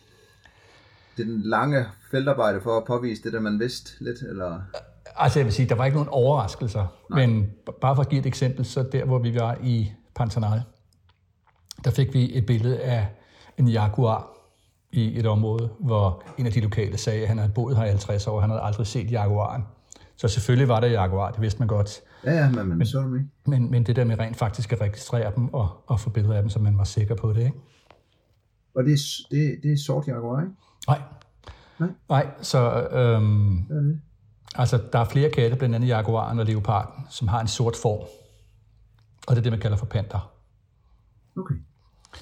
det 1.16 1.26
den 1.26 1.40
lange 1.42 1.86
feltarbejde 2.10 2.60
for 2.60 2.76
at 2.76 2.84
påvise 2.84 3.22
det, 3.22 3.32
der 3.32 3.40
man 3.40 3.58
vidste 3.58 4.04
lidt, 4.04 4.18
eller... 4.22 4.60
Altså 5.16 5.38
jeg 5.38 5.46
vil 5.46 5.54
sige, 5.54 5.68
der 5.68 5.74
var 5.74 5.84
ikke 5.84 5.96
nogen 5.96 6.08
overraskelser, 6.08 6.86
Nej. 7.10 7.26
men 7.26 7.50
bare 7.80 7.96
for 7.96 8.02
at 8.02 8.08
give 8.08 8.20
et 8.20 8.26
eksempel, 8.26 8.64
så 8.64 8.82
der 8.92 9.04
hvor 9.04 9.18
vi 9.18 9.34
var 9.34 9.58
i 9.62 9.92
Pantanal, 10.14 10.62
der 11.84 11.90
fik 11.90 12.14
vi 12.14 12.36
et 12.36 12.46
billede 12.46 12.80
af 12.80 13.08
en 13.58 13.68
jaguar, 13.68 14.38
i 14.92 15.18
et 15.18 15.26
område, 15.26 15.70
hvor 15.78 16.22
en 16.38 16.46
af 16.46 16.52
de 16.52 16.60
lokale 16.60 16.98
sagde, 16.98 17.22
at 17.22 17.28
han 17.28 17.38
havde 17.38 17.52
boet 17.52 17.76
her 17.76 17.84
i 17.84 17.88
50 17.88 18.26
år, 18.26 18.34
og 18.34 18.42
han 18.42 18.50
havde 18.50 18.62
aldrig 18.62 18.86
set 18.86 19.10
jaguaren. 19.10 19.62
Så 20.16 20.28
selvfølgelig 20.28 20.68
var 20.68 20.80
der 20.80 20.88
jaguar, 20.88 21.30
det 21.30 21.40
vidste 21.40 21.58
man 21.58 21.68
godt. 21.68 22.00
Ja, 22.24 22.32
ja, 22.32 22.50
men, 22.50 22.78
men, 22.78 22.86
så 22.86 22.98
ikke. 23.00 23.28
Men, 23.46 23.70
men 23.70 23.86
det 23.86 23.96
der 23.96 24.04
med 24.04 24.18
rent 24.18 24.36
faktisk 24.36 24.72
at 24.72 24.80
registrere 24.80 25.32
dem 25.36 25.54
og, 25.54 25.84
og 25.86 26.00
få 26.00 26.10
billeder 26.10 26.34
af 26.34 26.42
dem, 26.42 26.50
så 26.50 26.58
man 26.58 26.78
var 26.78 26.84
sikker 26.84 27.14
på 27.14 27.32
det, 27.32 27.40
ikke? 27.40 27.58
Og 28.74 28.84
det 28.84 28.92
er, 28.92 28.98
det, 29.30 29.58
det 29.62 29.72
er 29.72 29.76
sort 29.86 30.06
jaguar, 30.06 30.40
ikke? 30.40 30.52
Nej. 30.88 31.00
Nej? 31.78 31.88
Nej, 32.08 32.26
så... 32.42 32.88
Øhm, 32.88 33.58
er 33.58 33.80
det? 33.80 34.00
Altså, 34.54 34.82
der 34.92 34.98
er 34.98 35.04
flere 35.04 35.30
katte, 35.30 35.56
blandt 35.56 35.74
andet 35.74 35.88
jaguaren 35.88 36.38
og 36.38 36.46
leoparden, 36.46 37.04
som 37.10 37.28
har 37.28 37.40
en 37.40 37.48
sort 37.48 37.76
form. 37.76 38.06
Og 39.26 39.36
det 39.36 39.38
er 39.38 39.42
det, 39.42 39.52
man 39.52 39.60
kalder 39.60 39.76
for 39.76 39.86
panter. 39.86 40.32
Okay. 41.36 41.54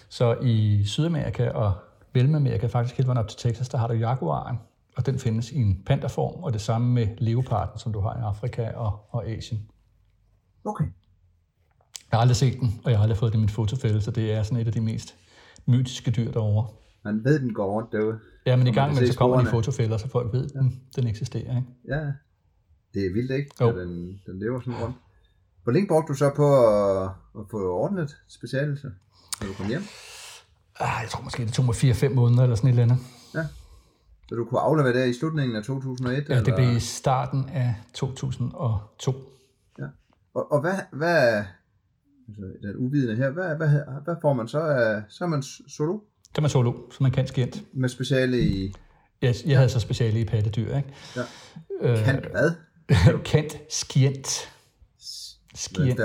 Så 0.08 0.36
i 0.42 0.84
Sydamerika 0.84 1.50
og 1.50 1.72
Mellemamerika, 2.14 2.66
faktisk 2.66 2.96
helt 2.96 3.06
vejen 3.06 3.18
op 3.18 3.28
til 3.28 3.38
Texas, 3.38 3.68
der 3.68 3.78
har 3.78 3.88
du 3.88 3.94
jaguaren, 3.94 4.56
og 4.96 5.06
den 5.06 5.18
findes 5.18 5.52
i 5.52 5.56
en 5.56 5.82
pandaform, 5.86 6.42
og 6.42 6.52
det 6.52 6.60
samme 6.60 6.94
med 6.94 7.06
leoparden, 7.18 7.78
som 7.78 7.92
du 7.92 8.00
har 8.00 8.16
i 8.16 8.20
Afrika 8.20 8.70
og, 8.70 9.06
og 9.10 9.26
Asien. 9.26 9.68
Okay. 10.64 10.84
Jeg 12.10 12.18
har 12.18 12.20
aldrig 12.20 12.36
set 12.36 12.60
den, 12.60 12.80
og 12.84 12.90
jeg 12.90 12.98
har 12.98 13.02
aldrig 13.02 13.18
fået 13.18 13.32
det 13.32 13.38
i 13.38 13.40
min 13.40 13.48
fotofælde, 13.48 14.00
så 14.00 14.10
det 14.10 14.32
er 14.32 14.42
sådan 14.42 14.58
et 14.58 14.66
af 14.66 14.72
de 14.72 14.80
mest 14.80 15.16
mytiske 15.66 16.10
dyr 16.10 16.32
derovre. 16.32 16.68
Man 17.04 17.24
ved, 17.24 17.40
den 17.40 17.54
går 17.54 17.72
rundt 17.72 17.92
derude. 17.92 18.18
Ja, 18.46 18.56
men 18.56 18.66
i 18.66 18.72
gang 18.72 18.94
med, 18.94 19.06
så 19.06 19.18
kommer 19.18 19.40
de 19.40 19.46
fotofælder, 19.46 19.96
så 19.96 20.08
folk 20.08 20.32
ved, 20.32 20.44
at 20.44 20.52
den, 20.52 20.82
ja. 20.96 21.00
den 21.00 21.08
eksisterer. 21.08 21.56
Ikke? 21.56 21.68
Ja, 21.88 22.12
det 22.94 23.06
er 23.06 23.12
vildt, 23.12 23.30
ikke? 23.30 23.50
Jo. 23.60 23.80
Den, 23.80 24.20
den 24.26 24.38
lever 24.38 24.60
sådan 24.60 24.82
rundt. 24.82 24.96
Hvor 25.62 25.72
længe 25.72 25.88
brugte 25.88 26.12
du 26.12 26.18
så 26.18 26.32
på 26.36 26.66
at, 26.66 27.10
at 27.38 27.44
få 27.50 27.72
ordnet 27.72 28.16
specialelse, 28.28 28.90
når 29.40 29.46
du 29.46 29.54
kom 29.54 29.66
hjem? 29.66 29.82
Ah, 30.80 31.02
jeg 31.02 31.10
tror 31.10 31.22
måske, 31.22 31.44
det 31.44 31.52
tog 31.52 31.64
mig 31.64 31.74
4-5 31.74 32.08
måneder 32.08 32.42
eller 32.42 32.56
sådan 32.56 32.70
et 32.70 32.72
eller 32.72 32.82
andet. 32.82 32.98
Ja. 33.34 33.46
Så 34.28 34.34
du 34.34 34.44
kunne 34.44 34.60
aflevere 34.60 34.92
det 34.92 35.08
i 35.08 35.18
slutningen 35.18 35.56
af 35.56 35.64
2001? 35.64 36.28
Ja, 36.28 36.42
det 36.42 36.54
blev 36.54 36.76
i 36.76 36.80
starten 36.80 37.48
af 37.48 37.74
2002. 37.94 39.14
Ja. 39.78 39.84
Og, 40.34 40.52
og 40.52 40.60
hvad, 40.60 40.74
hvad 40.92 41.44
altså 42.28 42.42
den 42.62 42.76
uvidende 42.76 43.16
her, 43.16 43.30
hvad, 43.30 43.56
hvad, 43.56 43.68
hvad 44.04 44.14
får 44.22 44.32
man 44.32 44.48
så? 44.48 44.58
Så 45.08 45.24
er 45.24 45.28
man 45.28 45.42
solo? 45.42 45.98
Så 46.24 46.30
er 46.36 46.40
man 46.40 46.50
solo, 46.50 46.72
så 46.90 47.02
man 47.02 47.12
kan 47.12 47.26
skient. 47.26 47.62
Med 47.72 47.88
speciale 47.88 48.40
i? 48.40 48.74
Ja, 49.22 49.26
jeg 49.26 49.36
ja. 49.46 49.56
havde 49.56 49.68
så 49.68 49.80
speciale 49.80 50.20
i 50.20 50.24
pattedyr, 50.24 50.76
ikke? 50.76 50.94
Ja. 51.16 51.22
Øh, 51.80 52.04
Kant 52.04 52.26
hvad? 52.30 52.50
Kant 53.32 53.58
skient. 53.70 54.52
Skient. 55.54 56.00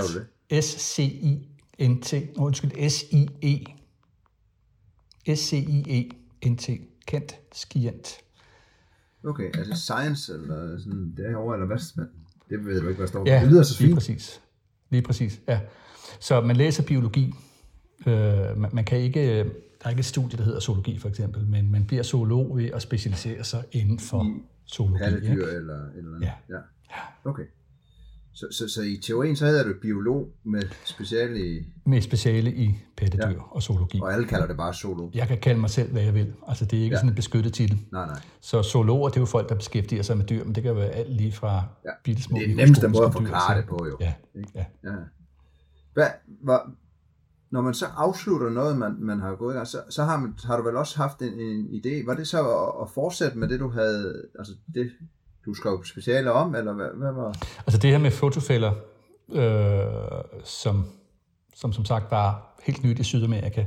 S-C-I-N-T. 1.81 2.37
Undskyld, 2.37 2.89
S-I-E 2.89 3.65
S-C-I-E-N-T. 5.35 6.69
Kent 7.07 7.35
Skient. 7.53 8.17
Okay, 9.23 9.57
altså 9.57 9.75
science 9.75 10.33
eller 10.33 10.77
sådan 10.79 11.13
derovre, 11.17 11.55
eller 11.55 11.67
hvad? 11.67 11.77
Det 12.49 12.65
ved 12.65 12.81
du 12.81 12.87
ikke, 12.87 12.97
hvad 12.99 13.07
står 13.07 13.23
Ja, 13.29 13.39
det 13.41 13.49
lyder 13.51 13.63
så 13.63 13.75
lige 13.79 13.87
fint. 13.87 13.95
præcis. 13.95 14.41
Lige 14.89 15.01
præcis, 15.01 15.41
ja. 15.47 15.59
Så 16.19 16.41
man 16.41 16.55
læser 16.55 16.83
biologi. 16.83 17.33
Øh, 18.07 18.57
man, 18.57 18.69
man 18.73 18.85
kan 18.85 18.97
ikke, 18.97 19.37
der 19.43 19.85
er 19.85 19.89
ikke 19.89 19.99
et 19.99 20.05
studie, 20.05 20.37
der 20.37 20.43
hedder 20.43 20.59
zoologi 20.59 20.99
for 20.99 21.09
eksempel, 21.09 21.47
men 21.47 21.71
man 21.71 21.85
bliver 21.85 22.03
zoolog 22.03 22.57
ved 22.57 22.65
at 22.71 22.81
specialisere 22.81 23.43
sig 23.43 23.63
inden 23.71 23.99
for 23.99 24.23
I 24.23 24.41
zoologi. 24.71 25.03
Pattedyr 25.03 25.47
eller, 25.47 25.89
eller 25.95 26.17
Ja. 26.21 26.31
ja. 26.49 26.59
Okay. 27.25 27.43
Så, 28.33 28.47
så, 28.51 28.67
så 28.67 28.81
i 28.81 28.97
teorien, 29.03 29.35
så 29.35 29.45
hedder 29.45 29.63
du 29.63 29.73
biolog 29.81 30.29
med 30.43 30.61
speciale 30.85 31.47
i, 31.47 31.65
Med 31.85 32.01
speciale 32.01 32.53
i 32.53 32.75
pattedyr 32.97 33.29
ja. 33.29 33.41
og 33.51 33.61
zoologi. 33.63 33.99
og 34.01 34.13
alle 34.13 34.27
kalder 34.27 34.47
det 34.47 34.57
bare 34.57 34.73
solo. 34.73 35.09
Jeg 35.13 35.27
kan 35.27 35.37
kalde 35.37 35.59
mig 35.59 35.69
selv, 35.69 35.91
hvad 35.91 36.01
jeg 36.01 36.13
vil. 36.13 36.33
Altså, 36.47 36.65
det 36.65 36.79
er 36.79 36.83
ikke 36.83 36.93
ja. 36.93 36.99
Sådan 36.99 37.09
en 37.09 37.15
beskyttet 37.15 37.53
titel. 37.53 37.79
Nej, 37.91 38.05
nej. 38.05 38.19
Så 38.41 38.63
zoologer, 38.63 39.09
det 39.09 39.15
er 39.15 39.21
jo 39.21 39.25
folk, 39.25 39.49
der 39.49 39.55
beskæftiger 39.55 40.03
sig 40.03 40.17
med 40.17 40.25
dyr, 40.25 40.43
men 40.43 40.55
det 40.55 40.63
kan 40.63 40.75
være 40.75 40.89
alt 40.89 41.13
lige 41.13 41.31
fra 41.31 41.63
Ja. 41.85 41.89
bitte 42.03 42.23
små 42.23 42.37
Det 42.37 42.43
er 42.43 42.47
den 42.47 42.57
nemmeste 42.57 42.87
måde 42.87 43.05
at 43.05 43.11
dyr 43.11 43.17
forklare 43.17 43.57
det 43.57 43.65
på, 43.67 43.87
jo. 43.89 43.97
Ja, 43.99 44.13
ja. 44.55 44.65
Ja. 44.83 44.89
Hvad, 45.93 46.07
hvor, 46.43 46.71
når 47.51 47.61
man 47.61 47.73
så 47.73 47.85
afslutter 47.85 48.49
noget, 48.49 48.77
man, 48.77 48.95
man 48.99 49.19
har 49.19 49.35
gået 49.35 49.53
i 49.53 49.55
gang, 49.55 49.67
så, 49.67 49.77
så 49.89 50.03
har, 50.03 50.17
man, 50.19 50.33
har 50.43 50.57
du 50.57 50.63
vel 50.63 50.75
også 50.75 50.97
haft 50.97 51.21
en, 51.21 51.39
en 51.39 51.65
idé. 51.65 52.05
Var 52.05 52.15
det 52.15 52.27
så 52.27 52.39
at, 52.49 52.81
at 52.81 52.89
fortsætte 52.93 53.37
med 53.37 53.47
det, 53.47 53.59
du 53.59 53.69
havde, 53.69 54.25
altså 54.39 54.53
det, 54.75 54.91
du 55.45 55.53
skrev 55.53 55.85
speciale 55.85 56.31
om, 56.31 56.55
eller 56.55 56.73
hvad, 56.73 56.87
hvad 56.95 57.11
var? 57.11 57.35
Altså 57.57 57.77
det 57.77 57.91
her 57.91 57.97
med 57.97 58.11
fotofælder, 58.11 58.71
øh, 59.31 59.85
som, 60.43 60.85
som 61.55 61.73
som 61.73 61.85
sagt 61.85 62.11
var 62.11 62.55
helt 62.63 62.83
nyt 62.83 62.99
i 62.99 63.03
Sydamerika, 63.03 63.65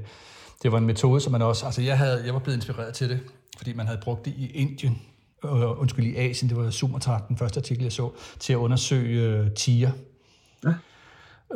det 0.62 0.72
var 0.72 0.78
en 0.78 0.86
metode, 0.86 1.20
som 1.20 1.32
man 1.32 1.42
også... 1.42 1.66
Altså 1.66 1.82
jeg, 1.82 1.98
havde, 1.98 2.22
jeg 2.24 2.34
var 2.34 2.40
blevet 2.40 2.56
inspireret 2.56 2.94
til 2.94 3.10
det, 3.10 3.20
fordi 3.56 3.72
man 3.72 3.86
havde 3.86 4.00
brugt 4.02 4.24
det 4.24 4.34
i 4.36 4.50
Indien, 4.50 5.02
øh, 5.44 5.80
undskyld, 5.80 6.04
i 6.04 6.16
Asien, 6.16 6.48
det 6.50 6.58
var 6.58 6.70
Sumatra, 6.70 7.22
den 7.28 7.38
første 7.38 7.60
artikel, 7.60 7.82
jeg 7.82 7.92
så, 7.92 8.10
til 8.40 8.52
at 8.52 8.56
undersøge 8.56 9.22
øh, 9.22 9.50
tiger. 9.54 9.90
Ja. 10.64 10.74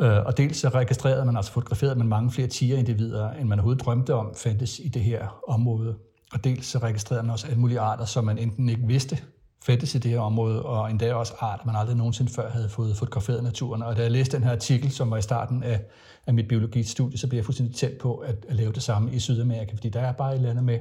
Øh, 0.01 0.25
og 0.25 0.37
dels 0.37 0.57
så 0.57 0.69
registrerede 0.69 1.25
man, 1.25 1.37
altså 1.37 1.51
fotograferede 1.51 1.95
man 1.95 2.07
mange 2.07 2.31
flere 2.31 2.47
tigerindivider, 2.47 3.31
end 3.31 3.47
man 3.47 3.59
overhovedet 3.59 3.85
drømte 3.85 4.15
om, 4.15 4.35
fandtes 4.35 4.79
i 4.79 4.87
det 4.87 5.01
her 5.01 5.39
område. 5.47 5.95
Og 6.33 6.43
dels 6.43 6.65
så 6.65 6.79
registrerede 6.79 7.23
man 7.23 7.31
også 7.31 7.47
alle 7.47 7.59
mulige 7.59 7.79
arter, 7.79 8.05
som 8.05 8.25
man 8.25 8.37
enten 8.37 8.69
ikke 8.69 8.87
vidste 8.87 9.17
fandtes 9.61 9.95
i 9.95 9.97
det 9.97 10.11
her 10.11 10.19
område, 10.19 10.63
og 10.63 10.91
endda 10.91 11.13
også 11.13 11.33
arter, 11.39 11.65
man 11.65 11.75
aldrig 11.75 11.97
nogensinde 11.97 12.31
før 12.31 12.49
havde 12.49 12.69
fået 12.69 12.97
fotograferet 12.97 13.43
naturen. 13.43 13.81
Og 13.81 13.97
da 13.97 14.01
jeg 14.01 14.11
læste 14.11 14.37
den 14.37 14.43
her 14.43 14.51
artikel, 14.51 14.91
som 14.91 15.11
var 15.11 15.17
i 15.17 15.21
starten 15.21 15.63
af, 15.63 15.81
af 16.27 16.33
mit 16.33 16.47
biologistudie, 16.47 17.17
så 17.17 17.27
blev 17.27 17.37
jeg 17.37 17.45
fuldstændig 17.45 17.75
tændt 17.75 17.97
på 17.97 18.15
at, 18.15 18.45
at 18.47 18.55
lave 18.55 18.71
det 18.71 18.83
samme 18.83 19.13
i 19.13 19.19
Sydamerika, 19.19 19.75
fordi 19.75 19.89
der 19.89 20.01
er 20.01 20.11
bare 20.11 20.31
et 20.31 20.35
eller 20.35 20.49
andet 20.49 20.63
med 20.63 20.79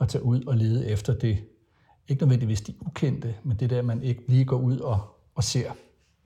at 0.00 0.08
tage 0.08 0.24
ud 0.24 0.44
og 0.44 0.56
lede 0.56 0.88
efter 0.88 1.14
det, 1.14 1.38
ikke 2.08 2.22
nødvendigvis 2.22 2.60
de 2.60 2.74
ukendte, 2.80 3.34
men 3.44 3.56
det 3.56 3.70
der, 3.70 3.82
man 3.82 4.02
ikke 4.02 4.22
lige 4.28 4.44
går 4.44 4.58
ud 4.58 4.78
og, 4.78 5.00
og 5.34 5.44
ser. 5.44 5.70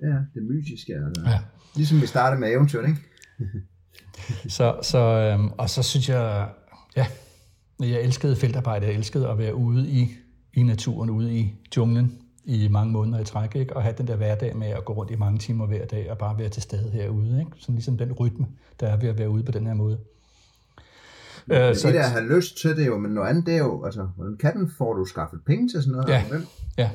Ja, 0.02 0.16
det 0.34 0.42
mytiske. 0.50 0.92
Altså. 0.94 1.22
Ja. 1.26 1.38
Ligesom 1.76 2.00
vi 2.00 2.06
startede 2.06 2.40
med 2.40 2.52
eventyr, 2.52 2.86
ikke? 2.86 3.00
Så, 4.48 4.78
så, 4.82 4.98
øhm, 4.98 5.48
og 5.48 5.70
så 5.70 5.82
synes 5.82 6.08
jeg, 6.08 6.48
ja, 6.96 7.06
jeg 7.80 8.02
elskede 8.02 8.36
feltarbejde, 8.36 8.86
jeg 8.86 8.94
elskede 8.94 9.28
at 9.28 9.38
være 9.38 9.54
ude 9.54 9.88
i, 9.88 10.08
i 10.54 10.62
naturen, 10.62 11.10
ude 11.10 11.34
i 11.38 11.54
junglen 11.76 12.18
i 12.44 12.68
mange 12.68 12.92
måneder 12.92 13.20
i 13.20 13.24
træk, 13.24 13.56
ikke? 13.56 13.76
og 13.76 13.82
have 13.82 13.94
den 13.98 14.06
der 14.06 14.16
hverdag 14.16 14.56
med 14.56 14.66
at 14.66 14.84
gå 14.84 14.92
rundt 14.92 15.10
i 15.10 15.16
mange 15.16 15.38
timer 15.38 15.66
hver 15.66 15.86
dag, 15.86 16.10
og 16.10 16.18
bare 16.18 16.38
være 16.38 16.48
til 16.48 16.62
stede 16.62 16.90
herude. 16.90 17.38
Ikke? 17.40 17.50
Sådan 17.58 17.74
ligesom 17.74 17.98
den 17.98 18.12
rytme, 18.12 18.46
der 18.80 18.86
er 18.86 18.96
ved 18.96 19.08
at 19.08 19.18
være 19.18 19.30
ude 19.30 19.42
på 19.42 19.52
den 19.52 19.66
her 19.66 19.74
måde. 19.74 19.98
Øh, 21.48 21.76
så, 21.76 21.86
det 21.86 21.94
der 21.94 22.04
at 22.04 22.10
have 22.10 22.36
lyst 22.36 22.56
til 22.60 22.76
det 22.76 22.86
jo, 22.86 22.98
men 22.98 23.10
noget 23.10 23.28
andet 23.28 23.46
det 23.46 23.54
er 23.54 23.58
jo, 23.58 23.84
altså, 23.84 24.08
hvordan 24.16 24.36
kan 24.36 24.56
den, 24.56 24.70
får 24.78 24.94
du 24.94 25.04
skaffet 25.04 25.40
penge 25.46 25.68
til 25.68 25.82
sådan 25.82 25.92
noget? 25.92 26.08
Ja. 26.08 26.24
Hvem? 26.28 26.46
Ja, 26.78 26.90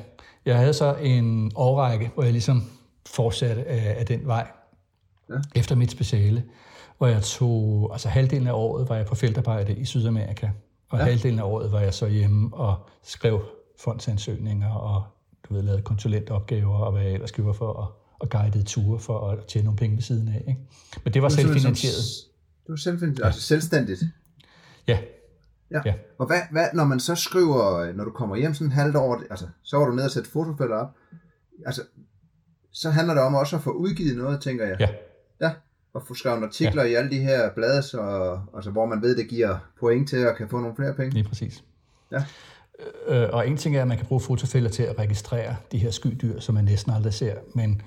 jeg 0.46 0.56
havde 0.56 0.72
så 0.72 0.94
en 0.94 1.52
årrække, 1.54 2.10
hvor 2.14 2.22
jeg 2.22 2.32
ligesom 2.32 2.62
fortsatte 3.06 3.64
af, 3.64 4.00
af 4.00 4.06
den 4.06 4.26
vej 4.26 4.46
Ja. 5.30 5.34
efter 5.54 5.76
mit 5.76 5.90
speciale, 5.90 6.44
hvor 6.98 7.06
jeg 7.06 7.22
tog, 7.22 7.88
altså 7.92 8.08
halvdelen 8.08 8.46
af 8.46 8.52
året 8.52 8.88
var 8.88 8.96
jeg 8.96 9.06
på 9.06 9.14
feltarbejde 9.14 9.74
i 9.74 9.84
Sydamerika, 9.84 10.48
og 10.88 10.98
ja. 10.98 11.04
Ja. 11.04 11.10
halvdelen 11.10 11.38
af 11.38 11.44
året 11.44 11.72
var 11.72 11.80
jeg 11.80 11.94
så 11.94 12.06
hjemme 12.06 12.56
og 12.56 12.88
skrev 13.02 13.42
fondsansøgninger 13.80 14.70
og 14.74 15.04
du 15.48 15.54
ved, 15.54 15.62
lavede 15.62 15.82
konsulentopgaver 15.82 16.78
og 16.78 16.92
hvad 16.92 17.02
jeg 17.02 17.12
ellers 17.12 17.32
gjorde 17.32 17.54
for 17.54 17.82
at, 17.82 17.88
og 18.20 18.30
guidede 18.30 18.64
ture 18.64 18.98
for 18.98 19.30
at 19.30 19.44
tjene 19.46 19.64
nogle 19.64 19.76
penge 19.76 19.96
ved 19.96 20.02
siden 20.02 20.28
af. 20.28 20.44
Ikke? 20.48 20.60
Men 21.04 21.14
det 21.14 21.22
var 21.22 21.28
Du 21.28 21.32
er 21.32 21.36
simpelthen 21.36 21.74
selvfinansieret. 21.74 22.32
Du 22.66 22.72
er 22.72 22.76
selvfinansieret, 22.76 23.26
altså 23.26 23.42
selvstændigt. 23.42 24.02
Ja, 24.88 24.98
Ja. 25.70 25.80
Ja. 25.84 25.94
Og 26.18 26.26
hvad, 26.26 26.40
hvad, 26.50 26.68
når 26.74 26.84
man 26.84 27.00
så 27.00 27.14
skriver, 27.14 27.92
når 27.92 28.04
du 28.04 28.10
kommer 28.10 28.36
hjem 28.36 28.54
sådan 28.54 28.72
halvt 28.72 28.96
år, 28.96 29.22
altså, 29.30 29.46
så 29.62 29.76
var 29.76 29.86
du 29.86 29.92
nede 29.92 30.04
og 30.04 30.10
sætte 30.10 30.30
fotofælder 30.30 30.76
op, 30.76 30.88
altså, 31.66 31.82
så 32.72 32.90
handler 32.90 33.14
det 33.14 33.22
om 33.22 33.34
også 33.34 33.56
at 33.56 33.62
få 33.62 33.70
udgivet 33.70 34.16
noget, 34.16 34.40
tænker 34.40 34.66
jeg. 34.66 34.76
ja, 34.80 34.88
Ja. 35.40 35.52
Og 35.96 36.02
få 36.06 36.14
skrevet 36.14 36.42
artikler 36.42 36.82
ja. 36.82 36.90
i 36.90 36.94
alle 36.94 37.10
de 37.10 37.18
her 37.18 37.50
blade, 37.54 37.82
så, 37.82 38.00
altså, 38.54 38.70
hvor 38.70 38.86
man 38.86 39.02
ved, 39.02 39.16
det 39.16 39.28
giver 39.28 39.58
point 39.80 40.08
til 40.08 40.16
at 40.16 40.36
kan 40.36 40.48
få 40.48 40.60
nogle 40.60 40.76
flere 40.76 40.94
penge. 40.94 41.10
lige 41.10 41.24
præcis. 41.24 41.64
Ja. 42.12 42.24
Øh, 43.08 43.28
og 43.32 43.48
en 43.48 43.56
ting 43.56 43.76
er, 43.76 43.82
at 43.82 43.88
man 43.88 43.96
kan 43.96 44.06
bruge 44.06 44.20
fotofælder 44.20 44.70
til 44.70 44.82
at 44.82 44.98
registrere 44.98 45.56
de 45.72 45.78
her 45.78 45.90
skydyr, 45.90 46.40
som 46.40 46.54
man 46.54 46.64
næsten 46.64 46.92
aldrig 46.92 47.14
ser. 47.14 47.34
Men 47.54 47.82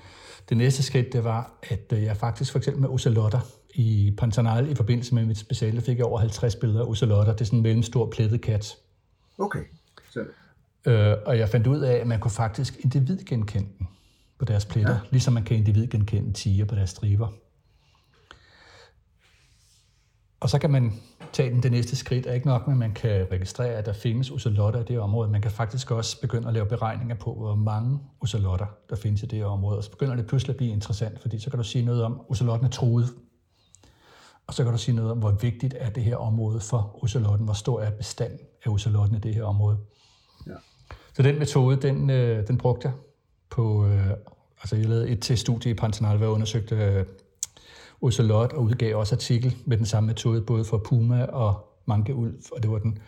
det 0.48 0.56
næste 0.56 0.82
skridt, 0.82 1.12
det 1.12 1.24
var, 1.24 1.52
at 1.62 1.92
øh, 1.92 2.02
jeg 2.02 2.16
faktisk 2.16 2.52
for 2.52 2.58
eksempel 2.58 2.80
med 2.80 2.88
ocelotter 2.88 3.40
i 3.74 4.14
Pantanal 4.18 4.70
i 4.70 4.74
forbindelse 4.74 5.14
med 5.14 5.26
mit 5.26 5.38
speciale, 5.38 5.80
fik 5.80 5.98
jeg 5.98 6.06
over 6.06 6.18
50 6.18 6.56
billeder 6.56 6.80
af 6.80 6.86
ocelotter. 6.86 7.32
Det 7.32 7.40
er 7.40 7.44
sådan 7.44 7.58
en 7.58 7.62
mellemstor 7.62 8.10
plettet 8.10 8.40
kat. 8.40 8.76
Okay. 9.38 9.62
Så, 10.10 10.24
Øh, 10.86 11.16
og 11.26 11.38
jeg 11.38 11.48
fandt 11.48 11.66
ud 11.66 11.80
af, 11.80 11.94
at 11.94 12.06
man 12.06 12.20
kunne 12.20 12.30
faktisk 12.30 12.80
individgenkende 12.84 13.68
dem 13.78 13.86
på 14.38 14.44
deres 14.44 14.66
pletter. 14.66 14.92
Ja. 14.92 15.00
ligesom 15.10 15.32
man 15.32 15.42
kan 15.42 15.56
individgenkende 15.56 16.32
tiger 16.32 16.64
på 16.64 16.74
deres 16.74 16.90
striber. 16.90 17.28
Og 20.40 20.50
så 20.50 20.58
kan 20.58 20.70
man 20.70 20.92
tage 21.32 21.50
den 21.50 21.62
det 21.62 21.72
næste 21.72 21.96
skridt. 21.96 22.26
Er 22.26 22.32
ikke 22.32 22.46
nok 22.46 22.66
med, 22.66 22.74
at 22.74 22.78
man 22.78 22.92
kan 22.92 23.26
registrere, 23.32 23.74
at 23.74 23.86
der 23.86 23.92
findes 23.92 24.30
ocelotter 24.30 24.80
i 24.80 24.84
det 24.84 24.98
område. 24.98 25.30
Man 25.30 25.42
kan 25.42 25.50
faktisk 25.50 25.90
også 25.90 26.20
begynde 26.20 26.48
at 26.48 26.54
lave 26.54 26.66
beregninger 26.66 27.14
på, 27.14 27.34
hvor 27.34 27.54
mange 27.54 28.00
ocelotter 28.20 28.66
der 28.90 28.96
findes 28.96 29.22
i 29.22 29.26
det 29.26 29.44
område. 29.44 29.78
Og 29.78 29.84
så 29.84 29.90
begynder 29.90 30.16
det 30.16 30.26
pludselig 30.26 30.54
at 30.54 30.56
blive 30.56 30.72
interessant, 30.72 31.20
fordi 31.20 31.38
så 31.38 31.50
kan 31.50 31.58
du 31.58 31.64
sige 31.64 31.84
noget 31.84 32.02
om, 32.02 32.12
at 32.12 32.30
ocelotten 32.30 32.66
er 32.66 32.70
truet. 32.70 33.08
Og 34.46 34.54
så 34.54 34.62
kan 34.62 34.72
du 34.72 34.78
sige 34.78 34.94
noget 34.94 35.10
om, 35.10 35.18
hvor 35.18 35.30
vigtigt 35.30 35.74
er 35.78 35.90
det 35.90 36.04
her 36.04 36.16
område 36.16 36.60
for 36.60 36.98
ocelotten. 37.02 37.44
Hvor 37.44 37.54
stor 37.54 37.80
er 37.80 37.90
bestanden 37.90 38.38
af 38.64 38.70
ocelotten 38.70 39.16
i 39.16 39.20
det 39.20 39.34
her 39.34 39.44
område. 39.44 39.78
Ja. 40.46 40.52
Så 41.16 41.22
den 41.22 41.38
metode, 41.38 41.76
den, 41.76 42.10
øh, 42.10 42.46
den 42.48 42.58
brugte 42.58 42.88
jeg 42.88 42.94
på... 43.50 43.86
Øh, 43.86 44.10
altså, 44.60 44.76
jeg 44.76 44.86
lavede 44.86 45.08
et 45.08 45.20
til 45.20 45.38
studie 45.38 45.70
i 45.70 45.74
Pantanal, 45.74 46.16
hvor 46.16 46.26
jeg 46.26 46.34
undersøgte 46.34 46.74
øh, 46.76 47.04
ocelot 48.02 48.52
og 48.52 48.62
udgav 48.62 48.96
også 48.96 49.14
artikel 49.14 49.56
med 49.66 49.76
den 49.76 49.86
samme 49.86 50.06
metode, 50.06 50.42
både 50.42 50.64
for 50.64 50.78
puma 50.78 51.24
og 51.24 51.66
mankeulv. 51.86 52.34
Og 52.52 52.62
det 52.62 52.70
var 52.70 52.78
den 52.78 52.98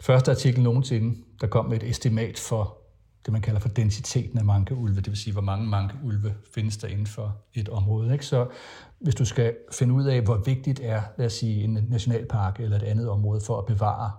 første 0.00 0.30
artikel 0.30 0.62
nogensinde, 0.62 1.16
der 1.40 1.46
kom 1.46 1.66
med 1.66 1.76
et 1.82 1.90
estimat 1.90 2.38
for 2.38 2.78
det, 3.24 3.32
man 3.32 3.40
kalder 3.42 3.60
for 3.60 3.68
densiteten 3.68 4.38
af 4.38 4.44
mankeulve, 4.44 4.96
det 4.96 5.06
vil 5.08 5.16
sige, 5.16 5.32
hvor 5.32 5.42
mange 5.42 5.68
mankeulve 5.68 6.34
findes 6.54 6.76
der 6.76 6.88
inden 6.88 7.06
for 7.06 7.36
et 7.54 7.68
område. 7.68 8.12
Ikke? 8.12 8.26
Så 8.26 8.46
hvis 9.00 9.14
du 9.14 9.24
skal 9.24 9.54
finde 9.72 9.94
ud 9.94 10.04
af, 10.04 10.20
hvor 10.22 10.36
vigtigt 10.44 10.80
er, 10.82 11.02
lad 11.18 11.26
os 11.26 11.32
sige, 11.32 11.64
en 11.64 11.78
nationalpark 11.88 12.60
eller 12.60 12.76
et 12.76 12.82
andet 12.82 13.08
område 13.08 13.40
for 13.46 13.58
at 13.58 13.66
bevare 13.66 14.10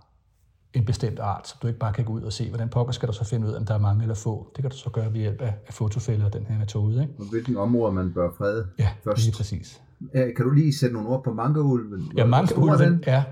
en 0.74 0.86
bestemt 0.86 1.20
art, 1.20 1.48
så 1.48 1.56
du 1.62 1.68
ikke 1.68 1.80
bare 1.80 1.94
kan 1.94 2.06
gå 2.06 2.14
ud 2.14 2.22
og 2.22 2.34
se, 2.34 2.50
hvordan 2.50 2.70
pokker 2.70 2.94
skal 2.94 3.08
du 3.08 3.14
så 3.14 3.24
finde 3.24 3.48
ud 3.48 3.54
af, 3.54 3.60
om 3.60 3.66
der 3.66 3.74
er 3.74 3.78
mange 3.78 4.02
eller 4.02 4.16
få. 4.16 4.52
Det 4.56 4.62
kan 4.62 4.72
du 4.72 4.78
så 4.78 4.90
gøre 4.90 5.14
ved 5.14 5.20
hjælp 5.20 5.42
af, 5.42 5.54
af 5.68 5.74
fotofælder 5.74 6.26
og 6.26 6.34
den 6.34 6.46
her 6.46 6.58
metode. 6.60 7.02
Ikke? 7.02 7.14
og 7.20 7.26
hvilken 7.30 7.58
område 7.58 7.94
man 7.94 8.14
bør 8.14 8.30
frede 8.38 8.68
Ja, 8.80 8.90
først. 9.04 9.24
lige 9.26 9.36
præcis. 9.38 9.82
Kan 10.14 10.46
du 10.46 10.52
lige 10.52 10.74
sætte 10.74 10.94
nogle 10.94 11.10
ord 11.10 11.24
på 11.24 11.34
mankeulven? 11.34 12.12
Ja, 12.18 12.26
stor 12.26 13.04
er 13.08 13.24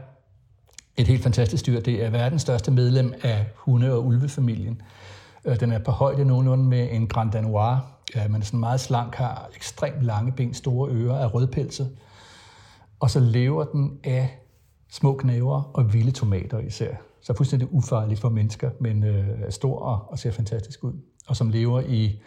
et 0.98 1.08
helt 1.08 1.24
fantastisk 1.24 1.66
dyr. 1.66 1.80
Det 1.80 2.06
er 2.06 2.10
verdens 2.10 2.42
største 2.42 2.72
medlem 2.72 3.14
af 3.24 3.46
hunde- 3.56 3.92
og 3.94 4.06
ulvefamilien. 4.06 4.82
Øh, 5.46 5.60
Den 5.60 5.72
er 5.72 5.80
på 5.80 5.92
højde 5.92 6.26
nogenlunde 6.26 6.64
med 6.64 6.88
en 6.92 7.08
Grand 7.08 7.32
Danois. 7.32 7.80
Ja, 8.16 8.28
Man 8.28 8.42
er 8.42 8.46
sådan 8.46 8.60
meget 8.60 8.80
slank, 8.80 9.16
har 9.16 9.50
ekstremt 9.56 10.04
lange 10.04 10.32
ben, 10.32 10.54
store 10.54 10.92
ører, 10.92 11.16
er 11.16 11.28
rødpelset. 11.28 11.90
Og 13.00 13.10
så 13.10 13.20
lever 13.20 13.64
den 13.64 14.00
af 14.04 14.40
små 14.92 15.14
knæver 15.18 15.62
og 15.74 15.94
vilde 15.94 16.12
tomater 16.12 16.60
især. 16.60 16.96
Så 17.22 17.34
fuldstændig 17.34 17.74
ufarlig 17.74 18.18
for 18.18 18.30
mennesker, 18.30 18.70
men 18.80 19.04
øh, 19.04 19.28
er 19.42 19.50
stor 19.52 19.80
og, 19.80 20.12
og 20.12 20.20
ser 20.20 20.32
fantastisk 20.32 20.84
ud. 20.84 20.94
Og 21.28 21.36
som 21.36 21.50
lever 21.50 21.82
i 21.82 22.22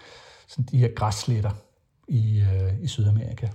sådan 0.49 0.65
de 0.71 0.79
her 0.79 0.89
græssletter 0.97 1.51
i, 2.09 2.41
øh, 2.41 2.83
i 2.83 2.87
Sydamerika. 2.87 3.49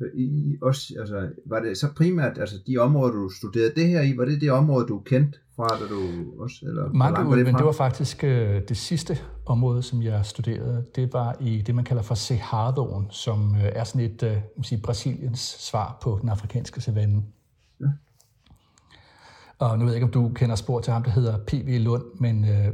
Så 0.00 0.06
i, 0.14 0.56
også, 0.62 0.94
altså, 1.00 1.28
var 1.46 1.60
det 1.60 1.78
så 1.78 1.88
primært, 1.96 2.38
altså 2.38 2.56
de 2.66 2.78
områder, 2.78 3.12
du 3.12 3.28
studerede 3.28 3.72
det 3.76 3.88
her 3.88 4.02
i, 4.02 4.16
var 4.16 4.24
det 4.24 4.40
det 4.40 4.52
område, 4.52 4.86
du 4.86 5.00
kendte 5.00 5.38
fra, 5.56 5.68
da 5.68 5.88
du 5.88 6.00
også, 6.42 6.56
eller 6.62 6.82
langt 6.82 6.96
Mankeulven, 6.96 7.46
det, 7.46 7.52
fra? 7.52 7.58
det 7.58 7.66
var 7.66 7.72
faktisk 7.72 8.24
øh, 8.24 8.62
det 8.68 8.76
sidste 8.76 9.18
område, 9.46 9.82
som 9.82 10.02
jeg 10.02 10.24
studerede. 10.24 10.84
Det 10.96 11.12
var 11.12 11.36
i 11.40 11.62
det, 11.62 11.74
man 11.74 11.84
kalder 11.84 12.02
for 12.02 12.14
Cerradoen, 12.14 13.06
som 13.10 13.54
øh, 13.54 13.64
er 13.64 13.84
sådan 13.84 14.00
et, 14.00 14.22
øh, 14.22 14.36
man 14.56 14.64
sige, 14.64 14.82
Brasiliens 14.82 15.40
svar 15.40 15.98
på 16.02 16.18
den 16.20 16.28
afrikanske 16.28 16.80
savanne. 16.80 17.22
Ja. 17.80 17.86
Og 19.58 19.78
nu 19.78 19.84
ved 19.84 19.92
jeg 19.92 19.96
ikke, 20.02 20.18
om 20.18 20.24
du 20.24 20.32
kender 20.34 20.56
spor 20.56 20.80
til 20.80 20.92
ham, 20.92 21.02
der 21.02 21.10
hedder 21.10 21.38
P.V. 21.46 21.78
Lund, 21.80 22.04
men 22.20 22.44
øh, 22.44 22.72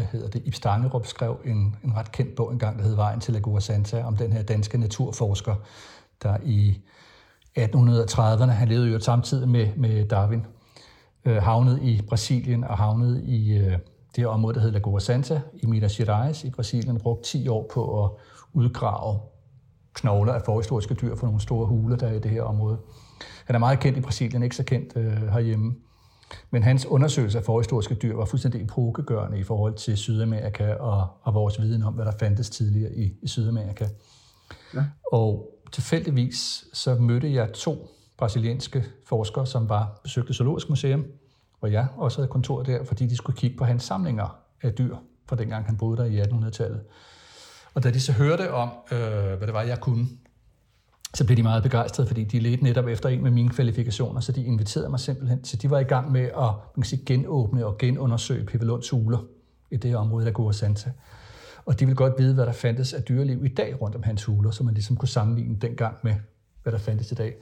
hvad 0.00 0.08
hedder 0.12 0.28
det, 0.28 0.42
Ib 0.44 0.54
Stangerup 0.54 1.06
skrev 1.06 1.40
en, 1.44 1.76
en 1.84 1.96
ret 1.96 2.12
kendt 2.12 2.34
bog 2.34 2.52
engang, 2.52 2.78
der 2.78 2.84
hed 2.84 2.94
Vejen 2.94 3.20
til 3.20 3.34
Lagoa 3.34 3.60
Santa, 3.60 4.02
om 4.04 4.16
den 4.16 4.32
her 4.32 4.42
danske 4.42 4.78
naturforsker, 4.78 5.54
der 6.22 6.36
i 6.44 6.80
1830'erne, 7.58 8.50
han 8.50 8.68
levede 8.68 8.92
jo 8.92 8.98
samtidig 8.98 9.48
med, 9.48 9.68
med 9.76 10.08
Darwin, 10.08 10.46
øh, 11.24 11.36
havnede 11.36 11.82
i 11.82 12.02
Brasilien 12.02 12.64
og 12.64 12.78
havnede 12.78 13.24
i 13.24 13.58
øh, 13.58 13.78
det 14.16 14.26
område, 14.26 14.54
der 14.54 14.60
hed 14.60 14.70
Lagoa 14.70 15.00
Santa 15.00 15.40
i 15.54 15.66
Minas 15.66 15.96
Gerais 15.96 16.44
i 16.44 16.50
Brasilien, 16.50 16.96
og 16.96 17.02
brugte 17.02 17.28
10 17.28 17.48
år 17.48 17.70
på 17.74 18.04
at 18.04 18.10
udgrave 18.52 19.20
knogler 19.94 20.32
af 20.32 20.42
forhistoriske 20.42 20.94
dyr 20.94 21.16
fra 21.16 21.26
nogle 21.26 21.40
store 21.40 21.66
huler, 21.66 21.96
der 21.96 22.06
er 22.06 22.12
i 22.12 22.18
det 22.18 22.30
her 22.30 22.42
område. 22.42 22.78
Han 23.44 23.54
er 23.54 23.60
meget 23.60 23.80
kendt 23.80 23.98
i 23.98 24.00
Brasilien, 24.00 24.42
ikke 24.42 24.56
så 24.56 24.64
kendt 24.64 24.96
øh, 24.96 25.28
herhjemme. 25.28 25.74
Men 26.50 26.62
hans 26.62 26.86
undersøgelse 26.86 27.38
af 27.38 27.44
forhistoriske 27.44 27.94
dyr 27.94 28.16
var 28.16 28.24
fuldstændig 28.24 28.62
epokegørende 28.62 29.38
i 29.38 29.42
forhold 29.42 29.74
til 29.74 29.96
Sydamerika 29.96 30.74
og, 30.74 31.08
og 31.22 31.34
vores 31.34 31.60
viden 31.60 31.82
om, 31.82 31.94
hvad 31.94 32.04
der 32.04 32.12
fandtes 32.20 32.50
tidligere 32.50 32.94
i, 32.94 33.18
i 33.22 33.28
Sydamerika. 33.28 33.88
Ja. 34.74 34.84
Og 35.12 35.50
tilfældigvis 35.72 36.64
så 36.72 36.94
mødte 36.94 37.34
jeg 37.34 37.52
to 37.52 37.90
brasilianske 38.18 38.84
forskere, 39.06 39.46
som 39.46 39.68
var 39.68 40.00
besøgte 40.02 40.34
Zoologisk 40.34 40.68
Museum, 40.68 41.04
hvor 41.58 41.68
jeg 41.68 41.86
også 41.96 42.18
havde 42.18 42.28
kontor 42.28 42.62
der, 42.62 42.84
fordi 42.84 43.06
de 43.06 43.16
skulle 43.16 43.36
kigge 43.36 43.56
på 43.56 43.64
hans 43.64 43.82
samlinger 43.82 44.38
af 44.62 44.72
dyr 44.72 44.96
fra 45.28 45.36
dengang 45.36 45.66
han 45.66 45.76
boede 45.76 45.96
der 45.96 46.04
i 46.04 46.20
1800-tallet. 46.20 46.80
Og 47.74 47.84
da 47.84 47.90
de 47.90 48.00
så 48.00 48.12
hørte 48.12 48.52
om, 48.52 48.70
øh, 48.92 48.98
hvad 49.38 49.46
det 49.46 49.52
var, 49.52 49.62
jeg 49.62 49.80
kunne, 49.80 50.08
så 51.14 51.26
blev 51.26 51.36
de 51.36 51.42
meget 51.42 51.62
begejstrede, 51.62 52.08
fordi 52.08 52.24
de 52.24 52.38
ledte 52.38 52.64
netop 52.64 52.86
efter 52.86 53.08
en 53.08 53.22
med 53.22 53.30
mine 53.30 53.48
kvalifikationer, 53.48 54.20
så 54.20 54.32
de 54.32 54.44
inviterede 54.44 54.88
mig 54.88 55.00
simpelthen. 55.00 55.44
Så 55.44 55.56
de 55.56 55.70
var 55.70 55.78
i 55.78 55.84
gang 55.84 56.12
med 56.12 56.20
at 56.20 56.52
man 56.76 56.82
kan 56.82 56.84
sige, 56.84 57.02
genåbne 57.06 57.66
og 57.66 57.78
genundersøge 57.78 58.46
Pipelunds 58.46 58.90
huler 58.90 59.18
i 59.70 59.76
det 59.76 59.96
område, 59.96 60.26
der 60.26 60.30
går 60.30 60.52
Santa. 60.52 60.92
Og 61.64 61.80
de 61.80 61.86
ville 61.86 61.96
godt 61.96 62.14
vide, 62.18 62.34
hvad 62.34 62.46
der 62.46 62.52
fandtes 62.52 62.92
af 62.92 63.02
dyreliv 63.02 63.44
i 63.44 63.48
dag 63.48 63.80
rundt 63.82 63.96
om 63.96 64.02
hans 64.02 64.24
huler, 64.24 64.50
så 64.50 64.64
man 64.64 64.74
ligesom 64.74 64.96
kunne 64.96 65.08
sammenligne 65.08 65.56
dengang 65.56 65.96
med, 66.02 66.14
hvad 66.62 66.72
der 66.72 66.78
fandtes 66.78 67.12
i 67.12 67.14
dag. 67.14 67.34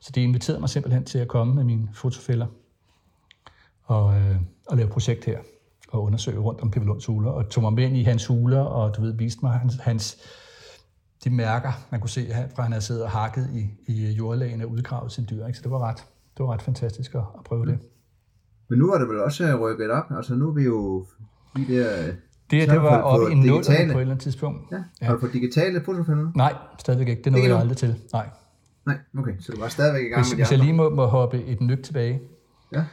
Så 0.00 0.12
de 0.14 0.22
inviterede 0.22 0.60
mig 0.60 0.68
simpelthen 0.68 1.04
til 1.04 1.18
at 1.18 1.28
komme 1.28 1.54
med 1.54 1.64
mine 1.64 1.88
fotofælder 1.94 2.46
og, 3.84 4.16
øh, 4.16 4.36
og 4.66 4.76
lave 4.76 4.88
projekt 4.88 5.24
her 5.24 5.38
og 5.88 6.02
undersøge 6.02 6.38
rundt 6.38 6.60
om 6.60 6.70
Pipelunds 6.70 7.06
huler, 7.06 7.30
og 7.30 7.48
tog 7.48 7.62
mig 7.62 7.72
med 7.72 7.84
ind 7.84 7.96
i 7.96 8.02
hans 8.02 8.26
huler, 8.26 8.60
og 8.60 8.96
du 8.96 9.00
ved, 9.00 9.12
viste 9.12 9.40
mig 9.42 9.52
hans, 9.52 9.74
hans 9.80 10.18
de 11.24 11.30
mærker, 11.30 11.72
man 11.90 12.00
kunne 12.00 12.10
se, 12.10 12.26
fra 12.56 12.62
han 12.62 12.72
havde 12.72 12.84
siddet 12.84 13.04
og 13.04 13.10
hakket 13.10 13.48
i, 13.54 13.92
i 13.92 14.12
jordlagene 14.12 14.64
og 14.64 14.70
udgravet 14.70 15.12
sin 15.12 15.26
dyr. 15.30 15.46
Ikke? 15.46 15.58
Så 15.58 15.62
det 15.62 15.70
var 15.70 15.78
ret, 15.78 15.96
det 16.36 16.46
var 16.46 16.52
ret 16.52 16.62
fantastisk 16.62 17.14
at, 17.14 17.20
at 17.38 17.44
prøve 17.44 17.66
det. 17.66 17.78
Men 18.68 18.78
nu 18.78 18.90
var 18.90 18.98
det 18.98 19.08
vel 19.08 19.20
også 19.20 19.56
rykket 19.60 19.90
op? 19.90 20.04
Altså 20.16 20.34
nu 20.34 20.48
er 20.48 20.52
vi 20.52 20.62
jo 20.62 21.06
de 21.56 21.66
der... 21.68 22.12
Det, 22.50 22.68
det 22.68 22.82
var 22.82 23.00
oppe 23.00 23.32
i 23.32 23.34
0 23.34 23.64
på 23.64 23.72
et 23.72 23.80
eller 23.80 24.00
andet 24.00 24.20
tidspunkt. 24.20 24.72
Ja. 24.72 24.76
ja. 24.76 25.06
Har 25.06 25.14
du 25.14 25.20
fået 25.20 25.32
digitale 25.32 25.82
fotofilmer? 25.84 26.32
Nej, 26.36 26.54
stadigvæk 26.78 27.08
ikke. 27.08 27.22
Det 27.22 27.32
nåede 27.32 27.46
jeg 27.46 27.58
aldrig 27.58 27.76
til. 27.76 27.96
Nej. 28.12 28.28
Nej, 28.86 28.98
okay. 29.18 29.32
Så 29.40 29.52
du 29.52 29.60
var 29.60 29.68
stadigvæk 29.68 30.02
i 30.02 30.08
gang 30.08 30.22
hvis, 30.22 30.30
med 30.30 30.36
de 30.36 30.42
Hvis 30.42 30.50
jeg 30.50 30.58
lige 30.58 30.72
må, 30.72 30.90
må 30.90 31.06
hoppe 31.06 31.44
et 31.44 31.60
nyt 31.60 31.78
tilbage, 31.78 32.20
ja. 32.72 32.84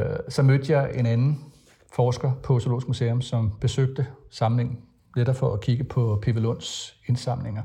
øh, 0.00 0.18
så 0.28 0.42
mødte 0.42 0.72
jeg 0.72 0.90
en 0.94 1.06
anden 1.06 1.44
forsker 1.92 2.32
på 2.42 2.60
Zoologisk 2.60 2.88
Museum, 2.88 3.20
som 3.20 3.52
besøgte 3.60 4.06
samlingen 4.30 4.78
netop 5.18 5.36
for 5.36 5.54
at 5.54 5.60
kigge 5.60 5.84
på 5.84 6.18
Pippi 6.22 6.40
Lunds 6.40 6.96
indsamlinger. 7.06 7.62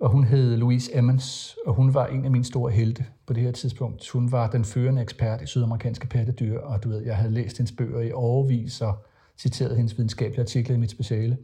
Og 0.00 0.10
hun 0.10 0.24
hed 0.24 0.56
Louise 0.56 0.98
Emmons, 0.98 1.56
og 1.66 1.74
hun 1.74 1.94
var 1.94 2.06
en 2.06 2.24
af 2.24 2.30
mine 2.30 2.44
store 2.44 2.72
helte 2.72 3.04
på 3.26 3.32
det 3.32 3.42
her 3.42 3.52
tidspunkt. 3.52 4.08
Hun 4.08 4.32
var 4.32 4.50
den 4.50 4.64
førende 4.64 5.02
ekspert 5.02 5.42
i 5.42 5.46
sydamerikanske 5.46 6.06
pattedyr, 6.06 6.60
og 6.60 6.84
du 6.84 6.88
ved, 6.88 7.02
jeg 7.02 7.16
havde 7.16 7.32
læst 7.32 7.58
hendes 7.58 7.72
bøger 7.72 8.00
i 8.00 8.12
overvis 8.12 8.80
og 8.80 9.04
citeret 9.38 9.76
hendes 9.76 9.98
videnskabelige 9.98 10.40
artikler 10.40 10.76
i 10.76 10.78
mit 10.78 10.90
speciale. 10.90 11.38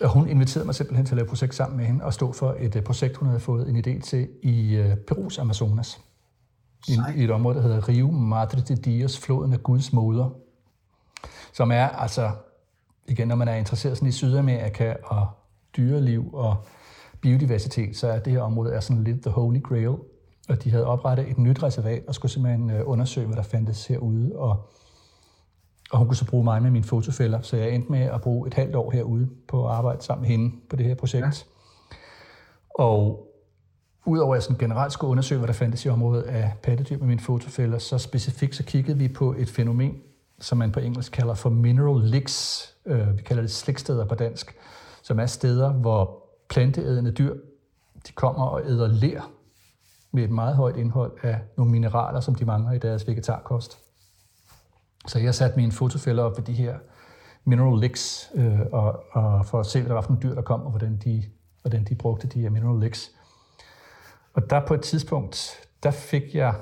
Og 0.00 0.08
hun 0.08 0.28
inviterede 0.28 0.66
mig 0.66 0.74
simpelthen 0.74 1.06
til 1.06 1.14
at 1.14 1.16
lave 1.16 1.24
et 1.24 1.28
projekt 1.28 1.54
sammen 1.54 1.76
med 1.76 1.86
hende 1.86 2.04
og 2.04 2.14
stå 2.14 2.32
for 2.32 2.56
et 2.60 2.76
øh, 2.76 2.82
projekt, 2.82 3.16
hun 3.16 3.28
havde 3.28 3.40
fået 3.40 3.68
en 3.68 3.76
idé 3.76 4.00
til 4.00 4.28
i 4.42 4.74
øh, 4.74 4.96
Perus 4.96 5.38
Amazonas. 5.38 6.00
I, 6.88 6.98
I 7.16 7.24
et 7.24 7.30
område, 7.30 7.56
der 7.56 7.62
hedder 7.62 7.88
Rio 7.88 8.10
Madre 8.10 8.60
de 8.60 8.76
Dios, 8.76 9.18
floden 9.18 9.52
af 9.52 9.62
Guds 9.62 9.92
moder. 9.92 10.30
Som 11.52 11.70
er 11.70 11.88
altså, 11.88 12.30
igen, 13.08 13.28
når 13.28 13.36
man 13.36 13.48
er 13.48 13.54
interesseret 13.54 13.96
sådan 13.96 14.08
i 14.08 14.12
Sydamerika 14.12 14.94
og 15.04 15.26
dyreliv 15.76 16.30
og 16.34 16.56
biodiversitet, 17.20 17.96
så 17.96 18.08
er 18.08 18.18
det 18.18 18.32
her 18.32 18.40
område 18.40 18.72
er 18.72 18.80
sådan 18.80 19.04
lidt 19.04 19.22
the 19.22 19.30
holy 19.30 19.62
grail. 19.62 19.96
Og 20.48 20.64
de 20.64 20.70
havde 20.70 20.86
oprettet 20.86 21.30
et 21.30 21.38
nyt 21.38 21.62
reservat 21.62 22.02
og 22.08 22.14
skulle 22.14 22.32
simpelthen 22.32 22.70
øh, 22.70 22.82
undersøge, 22.84 23.26
hvad 23.26 23.36
der 23.36 23.42
fandtes 23.42 23.86
herude. 23.86 24.32
Og, 24.36 24.70
og 25.90 25.98
hun 25.98 26.06
kunne 26.06 26.16
så 26.16 26.26
bruge 26.26 26.44
mig 26.44 26.62
med 26.62 26.70
mine 26.70 26.84
fotofælder, 26.84 27.40
så 27.42 27.56
jeg 27.56 27.70
endte 27.70 27.92
med 27.92 28.00
at 28.00 28.20
bruge 28.20 28.46
et 28.46 28.54
halvt 28.54 28.74
år 28.74 28.90
herude 28.90 29.28
på 29.48 29.68
at 29.68 29.74
arbejde 29.74 30.02
sammen 30.02 30.22
med 30.22 30.30
hende 30.30 30.56
på 30.70 30.76
det 30.76 30.86
her 30.86 30.94
projekt. 30.94 31.24
Ja. 31.24 31.30
Og 32.74 33.26
udover 34.06 34.34
at 34.34 34.36
jeg 34.36 34.42
sådan 34.42 34.58
generelt 34.58 34.92
skulle 34.92 35.10
undersøge, 35.10 35.38
hvad 35.38 35.48
der 35.48 35.54
fandtes 35.54 35.84
i 35.84 35.88
området 35.88 36.22
af 36.22 36.52
pattedyr 36.62 36.98
med 36.98 37.06
mine 37.06 37.20
fotofælder, 37.20 37.78
så 37.78 37.98
specifikt 37.98 38.56
så 38.56 38.64
kiggede 38.64 38.98
vi 38.98 39.08
på 39.08 39.34
et 39.38 39.48
fænomen, 39.48 40.02
som 40.40 40.58
man 40.58 40.72
på 40.72 40.80
engelsk 40.80 41.12
kalder 41.12 41.34
for 41.34 41.50
mineral 41.50 42.02
licks. 42.04 42.74
Øh, 42.86 43.18
vi 43.18 43.22
kalder 43.22 43.42
det 43.42 43.50
sliksteder 43.50 44.04
på 44.04 44.14
dansk 44.14 44.56
som 45.06 45.20
er 45.20 45.26
steder, 45.26 45.72
hvor 45.72 46.24
planteædende 46.48 47.12
dyr 47.12 47.34
de 48.06 48.12
kommer 48.12 48.44
og 48.44 48.62
æder 48.66 48.86
ler 48.86 49.32
med 50.12 50.24
et 50.24 50.30
meget 50.30 50.56
højt 50.56 50.76
indhold 50.76 51.12
af 51.22 51.40
nogle 51.56 51.72
mineraler, 51.72 52.20
som 52.20 52.34
de 52.34 52.44
mangler 52.44 52.72
i 52.72 52.78
deres 52.78 53.06
vegetarkost. 53.06 53.78
Så 55.06 55.18
jeg 55.18 55.34
satte 55.34 55.56
mine 55.56 55.72
fotofælder 55.72 56.22
op 56.22 56.36
ved 56.36 56.44
de 56.44 56.52
her 56.52 56.78
mineral 57.44 57.80
licks, 57.80 58.30
øh, 58.34 58.60
og, 58.72 59.04
og 59.12 59.46
for 59.46 59.60
at 59.60 59.66
se, 59.66 59.80
hvad 59.80 59.88
der 59.88 59.94
var 59.94 60.00
for 60.00 60.10
nogle 60.10 60.22
dyr, 60.22 60.34
der 60.34 60.42
kom, 60.42 60.62
og 60.62 60.70
hvordan 60.70 60.96
de, 61.04 61.24
hvordan 61.62 61.84
de 61.84 61.94
brugte 61.94 62.26
de 62.26 62.40
her 62.40 62.50
mineral 62.50 62.80
licks. 62.80 63.10
Og 64.34 64.50
der 64.50 64.66
på 64.66 64.74
et 64.74 64.82
tidspunkt, 64.82 65.50
der 65.82 65.90
fik 65.90 66.34
jeg 66.34 66.54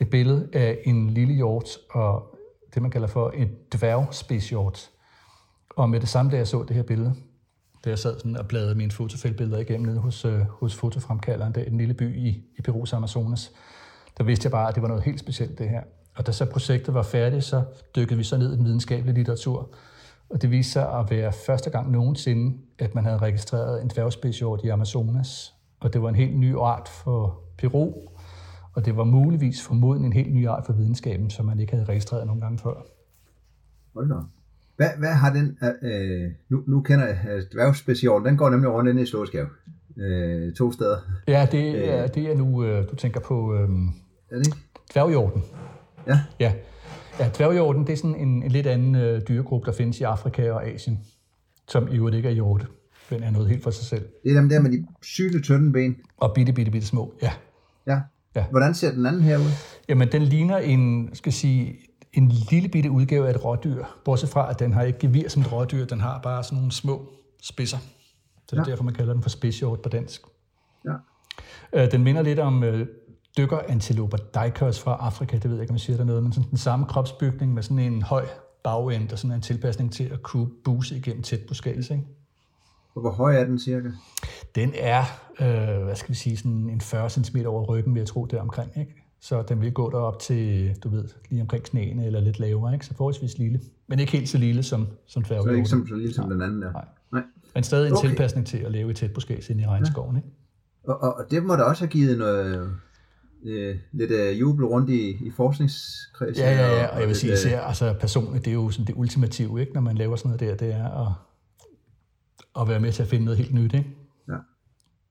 et 0.00 0.10
billede 0.10 0.48
af 0.52 0.78
en 0.84 1.10
lille 1.10 1.34
hjort, 1.34 1.68
og 1.90 2.31
det 2.74 2.82
man 2.82 2.90
kalder 2.90 3.08
for 3.08 3.30
en 3.30 3.48
dværgspidshjort. 3.72 4.90
Og 5.76 5.90
med 5.90 6.00
det 6.00 6.08
samme, 6.08 6.30
da 6.30 6.36
jeg 6.36 6.48
så 6.48 6.62
det 6.62 6.76
her 6.76 6.82
billede, 6.82 7.14
da 7.84 7.90
jeg 7.90 7.98
sad 7.98 8.18
sådan 8.18 8.36
og 8.36 8.48
bladrede 8.48 8.74
mine 8.74 8.90
fotofeltbilleder 8.90 9.58
igennem 9.58 9.86
nede 9.86 9.98
hos, 9.98 10.24
øh, 10.24 10.40
hos 10.40 10.74
fotofremkalderen, 10.74 11.54
der 11.54 11.60
i 11.60 11.68
den 11.68 11.78
lille 11.78 11.94
by 11.94 12.16
i, 12.16 12.44
i 12.58 12.62
Perus 12.62 12.92
Amazonas, 12.92 13.52
der 14.18 14.24
vidste 14.24 14.46
jeg 14.46 14.50
bare, 14.52 14.68
at 14.68 14.74
det 14.74 14.82
var 14.82 14.88
noget 14.88 15.02
helt 15.02 15.20
specielt 15.20 15.58
det 15.58 15.68
her. 15.68 15.82
Og 16.14 16.26
da 16.26 16.32
så 16.32 16.44
projektet 16.44 16.94
var 16.94 17.02
færdigt, 17.02 17.44
så 17.44 17.64
dykkede 17.96 18.16
vi 18.16 18.24
så 18.24 18.36
ned 18.36 18.52
i 18.52 18.56
den 18.56 18.64
videnskabelige 18.64 19.14
litteratur. 19.14 19.74
Og 20.30 20.42
det 20.42 20.50
viste 20.50 20.72
sig 20.72 20.98
at 20.98 21.10
være 21.10 21.32
første 21.32 21.70
gang 21.70 21.90
nogensinde, 21.90 22.58
at 22.78 22.94
man 22.94 23.04
havde 23.04 23.18
registreret 23.18 23.82
en 23.82 23.88
dværgspidshjort 23.88 24.60
i 24.64 24.68
Amazonas. 24.68 25.54
Og 25.80 25.92
det 25.92 26.02
var 26.02 26.08
en 26.08 26.14
helt 26.14 26.38
ny 26.38 26.56
art 26.56 26.88
for 26.88 27.40
Peru, 27.58 27.92
og 28.74 28.86
det 28.86 28.96
var 28.96 29.04
muligvis 29.04 29.62
formodentlig 29.62 30.06
en 30.06 30.12
helt 30.12 30.34
ny 30.34 30.48
art 30.48 30.66
for 30.66 30.72
videnskaben, 30.72 31.30
som 31.30 31.46
man 31.46 31.60
ikke 31.60 31.72
havde 31.72 31.84
registreret 31.84 32.26
nogen 32.26 32.40
gange 32.40 32.58
før. 32.58 32.86
Hold 33.94 34.08
da. 34.08 34.14
Hvad, 34.76 34.88
hvad 34.98 35.12
har 35.12 35.32
den, 35.32 35.58
øh, 35.82 36.30
nu, 36.48 36.62
nu 36.66 36.80
kender 36.80 37.06
jeg 37.06 37.18
øh, 37.30 37.42
dværgspecial, 37.52 38.24
den 38.24 38.36
går 38.36 38.50
nemlig 38.50 38.70
rundt 38.70 38.90
inde 38.90 39.02
i 39.02 39.06
Slåskab. 39.06 39.46
Øh, 39.96 40.52
to 40.52 40.72
steder. 40.72 40.96
Ja, 41.28 41.48
det 41.52 41.94
er, 41.94 42.06
det 42.06 42.30
er 42.30 42.36
nu, 42.36 42.64
øh, 42.64 42.90
du 42.90 42.96
tænker 42.96 43.20
på 43.20 43.54
øh, 43.54 43.68
er 44.30 44.38
det 44.38 44.54
dværgjorden. 44.92 45.42
Ja. 46.06 46.20
ja. 46.40 46.52
Ja, 47.18 47.30
dværgjorden, 47.36 47.86
det 47.86 47.92
er 47.92 47.96
sådan 47.96 48.16
en, 48.16 48.42
en 48.42 48.50
lidt 48.50 48.66
anden 48.66 48.94
øh, 48.94 49.22
dyregruppe, 49.28 49.66
der 49.66 49.76
findes 49.76 50.00
i 50.00 50.02
Afrika 50.02 50.50
og 50.50 50.66
Asien, 50.66 51.00
som 51.68 51.88
i 51.88 51.96
øvrigt 51.96 52.16
ikke 52.16 52.28
er 52.28 52.32
hjorte. 52.32 52.66
Den 53.10 53.22
er 53.22 53.30
noget 53.30 53.48
helt 53.48 53.62
for 53.62 53.70
sig 53.70 53.84
selv. 53.84 54.08
Det 54.24 54.32
er 54.32 54.40
dem 54.40 54.48
der 54.48 54.60
med 54.60 54.70
de 54.70 54.86
syle 55.02 55.42
tynde 55.42 55.72
ben. 55.72 55.96
Og 56.16 56.32
bitte, 56.34 56.52
bitte, 56.52 56.72
bitte 56.72 56.86
små, 56.86 57.14
ja. 57.22 57.32
Ja. 57.86 58.00
Ja. 58.34 58.44
Hvordan 58.50 58.74
ser 58.74 58.92
den 58.92 59.06
anden 59.06 59.22
her 59.22 59.38
ud? 59.38 59.50
Jamen, 59.88 60.12
den 60.12 60.22
ligner 60.22 60.58
en, 60.58 61.10
skal 61.14 61.32
sige, 61.32 61.78
en 62.12 62.28
lille 62.28 62.68
bitte 62.68 62.90
udgave 62.90 63.26
af 63.26 63.30
et 63.30 63.44
rådyr, 63.44 63.84
bortset 64.04 64.28
fra, 64.28 64.50
at 64.50 64.58
den 64.58 64.72
har 64.72 64.82
ikke 64.82 64.98
gevir 64.98 65.28
som 65.28 65.42
et 65.42 65.52
rådyr, 65.52 65.84
den 65.84 66.00
har 66.00 66.20
bare 66.22 66.44
sådan 66.44 66.56
nogle 66.56 66.72
små 66.72 67.08
spidser. 67.42 67.78
Så 67.78 68.56
det 68.56 68.58
er 68.58 68.64
ja. 68.66 68.70
derfor, 68.70 68.84
man 68.84 68.94
kalder 68.94 69.12
den 69.12 69.22
for 69.22 69.30
spidshjort 69.30 69.80
på 69.80 69.88
dansk. 69.88 70.22
Ja. 70.84 70.94
Øh, 71.72 71.90
den 71.90 72.02
minder 72.02 72.22
lidt 72.22 72.38
om 72.38 72.64
øh, 72.64 72.86
dykkerantiloper 73.36 74.16
dikers 74.16 74.80
fra 74.80 74.96
Afrika, 75.00 75.36
det 75.36 75.44
ved 75.44 75.56
jeg 75.56 75.62
ikke, 75.62 75.70
om 75.70 75.74
jeg 75.74 75.80
siger 75.80 75.96
der 75.96 76.04
noget, 76.04 76.22
men 76.22 76.32
sådan 76.32 76.50
den 76.50 76.58
samme 76.58 76.86
kropsbygning 76.86 77.54
med 77.54 77.62
sådan 77.62 77.78
en 77.78 78.02
høj 78.02 78.26
bagend 78.64 79.12
og 79.12 79.18
sådan 79.18 79.34
en 79.34 79.40
tilpasning 79.40 79.92
til 79.92 80.04
at 80.04 80.22
kunne 80.22 80.48
buse 80.64 80.96
igennem 80.96 81.22
tæt 81.22 81.40
buskage. 81.48 81.94
Ikke? 81.94 82.06
Og 82.94 83.00
hvor 83.00 83.10
høj 83.10 83.36
er 83.36 83.44
den 83.44 83.58
cirka? 83.58 83.88
Den 84.54 84.72
er, 84.74 85.02
øh, 85.40 85.84
hvad 85.84 85.96
skal 85.96 86.08
vi 86.08 86.14
sige, 86.14 86.36
sådan 86.36 86.70
en 86.70 86.80
40 86.80 87.10
cm 87.10 87.36
over 87.46 87.64
ryggen, 87.64 87.94
vil 87.94 88.00
jeg 88.00 88.08
tro, 88.08 88.26
der 88.26 88.40
omkring. 88.40 88.70
Ikke? 88.76 89.02
Så 89.20 89.42
den 89.42 89.60
vil 89.60 89.72
gå 89.72 89.90
derop 89.90 90.18
til, 90.18 90.74
du 90.84 90.88
ved, 90.88 91.04
lige 91.30 91.42
omkring 91.42 91.64
knæene 91.64 92.06
eller 92.06 92.20
lidt 92.20 92.40
lavere, 92.40 92.74
ikke? 92.74 92.86
så 92.86 92.94
forholdsvis 92.94 93.38
lille. 93.38 93.60
Men 93.88 93.98
ikke 93.98 94.12
helt 94.12 94.28
så 94.28 94.38
lille 94.38 94.62
som, 94.62 94.86
som 95.06 95.22
dværghjorten. 95.22 95.52
Så 95.52 95.56
ikke 95.56 95.68
som, 95.68 95.86
så 95.88 95.94
lille 95.94 96.14
som 96.14 96.30
den 96.30 96.42
anden 96.42 96.62
der? 96.62 96.72
Nej. 96.72 96.84
Nej. 97.12 97.22
Men 97.54 97.64
stadig 97.64 97.86
en 97.88 97.92
okay. 97.92 98.08
tilpasning 98.08 98.46
til 98.46 98.58
at 98.58 98.72
leve 98.72 98.90
i 98.90 98.94
tæt 98.94 99.12
buskæs 99.12 99.50
inde 99.50 99.62
i 99.62 99.66
regnskoven. 99.66 100.16
Ikke? 100.16 100.28
Og, 100.84 101.02
og, 101.02 101.14
og 101.14 101.30
det 101.30 101.44
må 101.44 101.56
da 101.56 101.62
også 101.62 101.84
have 101.84 101.90
givet 101.90 102.18
noget, 102.18 102.70
øh, 103.44 103.76
lidt 103.92 104.10
øh, 104.10 104.40
jubel 104.40 104.64
rundt 104.64 104.90
i, 104.90 105.10
i 105.10 105.30
forskningskredsen. 105.36 106.44
Ja, 106.44 106.52
ja, 106.52 106.80
ja, 106.80 106.86
og 106.86 107.00
jeg 107.00 107.08
vil 107.08 107.16
sige 107.16 107.32
især, 107.32 107.60
altså 107.60 107.94
personligt, 108.00 108.44
det 108.44 108.50
er 108.50 108.54
jo 108.54 108.70
sådan 108.70 108.86
det 108.86 108.94
ultimative, 108.96 109.60
ikke, 109.60 109.72
når 109.72 109.80
man 109.80 109.96
laver 109.96 110.16
sådan 110.16 110.28
noget 110.28 110.40
der, 110.40 110.66
det 110.66 110.74
er 110.74 110.88
at, 110.88 111.12
at 112.60 112.68
være 112.68 112.80
med 112.80 112.92
til 112.92 113.02
at 113.02 113.08
finde 113.08 113.24
noget 113.24 113.38
helt 113.38 113.54
nyt, 113.54 113.74
ikke? 113.74 113.96
Ja. 114.28 114.36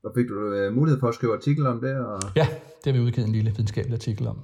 Og 0.03 0.11
fik 0.15 0.27
du 0.27 0.51
øh, 0.53 0.73
mulighed 0.73 0.99
for 0.99 1.07
at 1.07 1.15
skrive 1.15 1.35
artikel 1.35 1.67
om 1.67 1.81
det? 1.81 1.97
Og... 1.97 2.21
Ja, 2.35 2.47
det 2.85 2.85
har 2.85 2.91
vi 2.91 2.99
udgivet 2.99 3.27
en 3.27 3.33
lille 3.33 3.51
videnskabelig 3.51 3.95
artikel 3.95 4.27
om. 4.27 4.39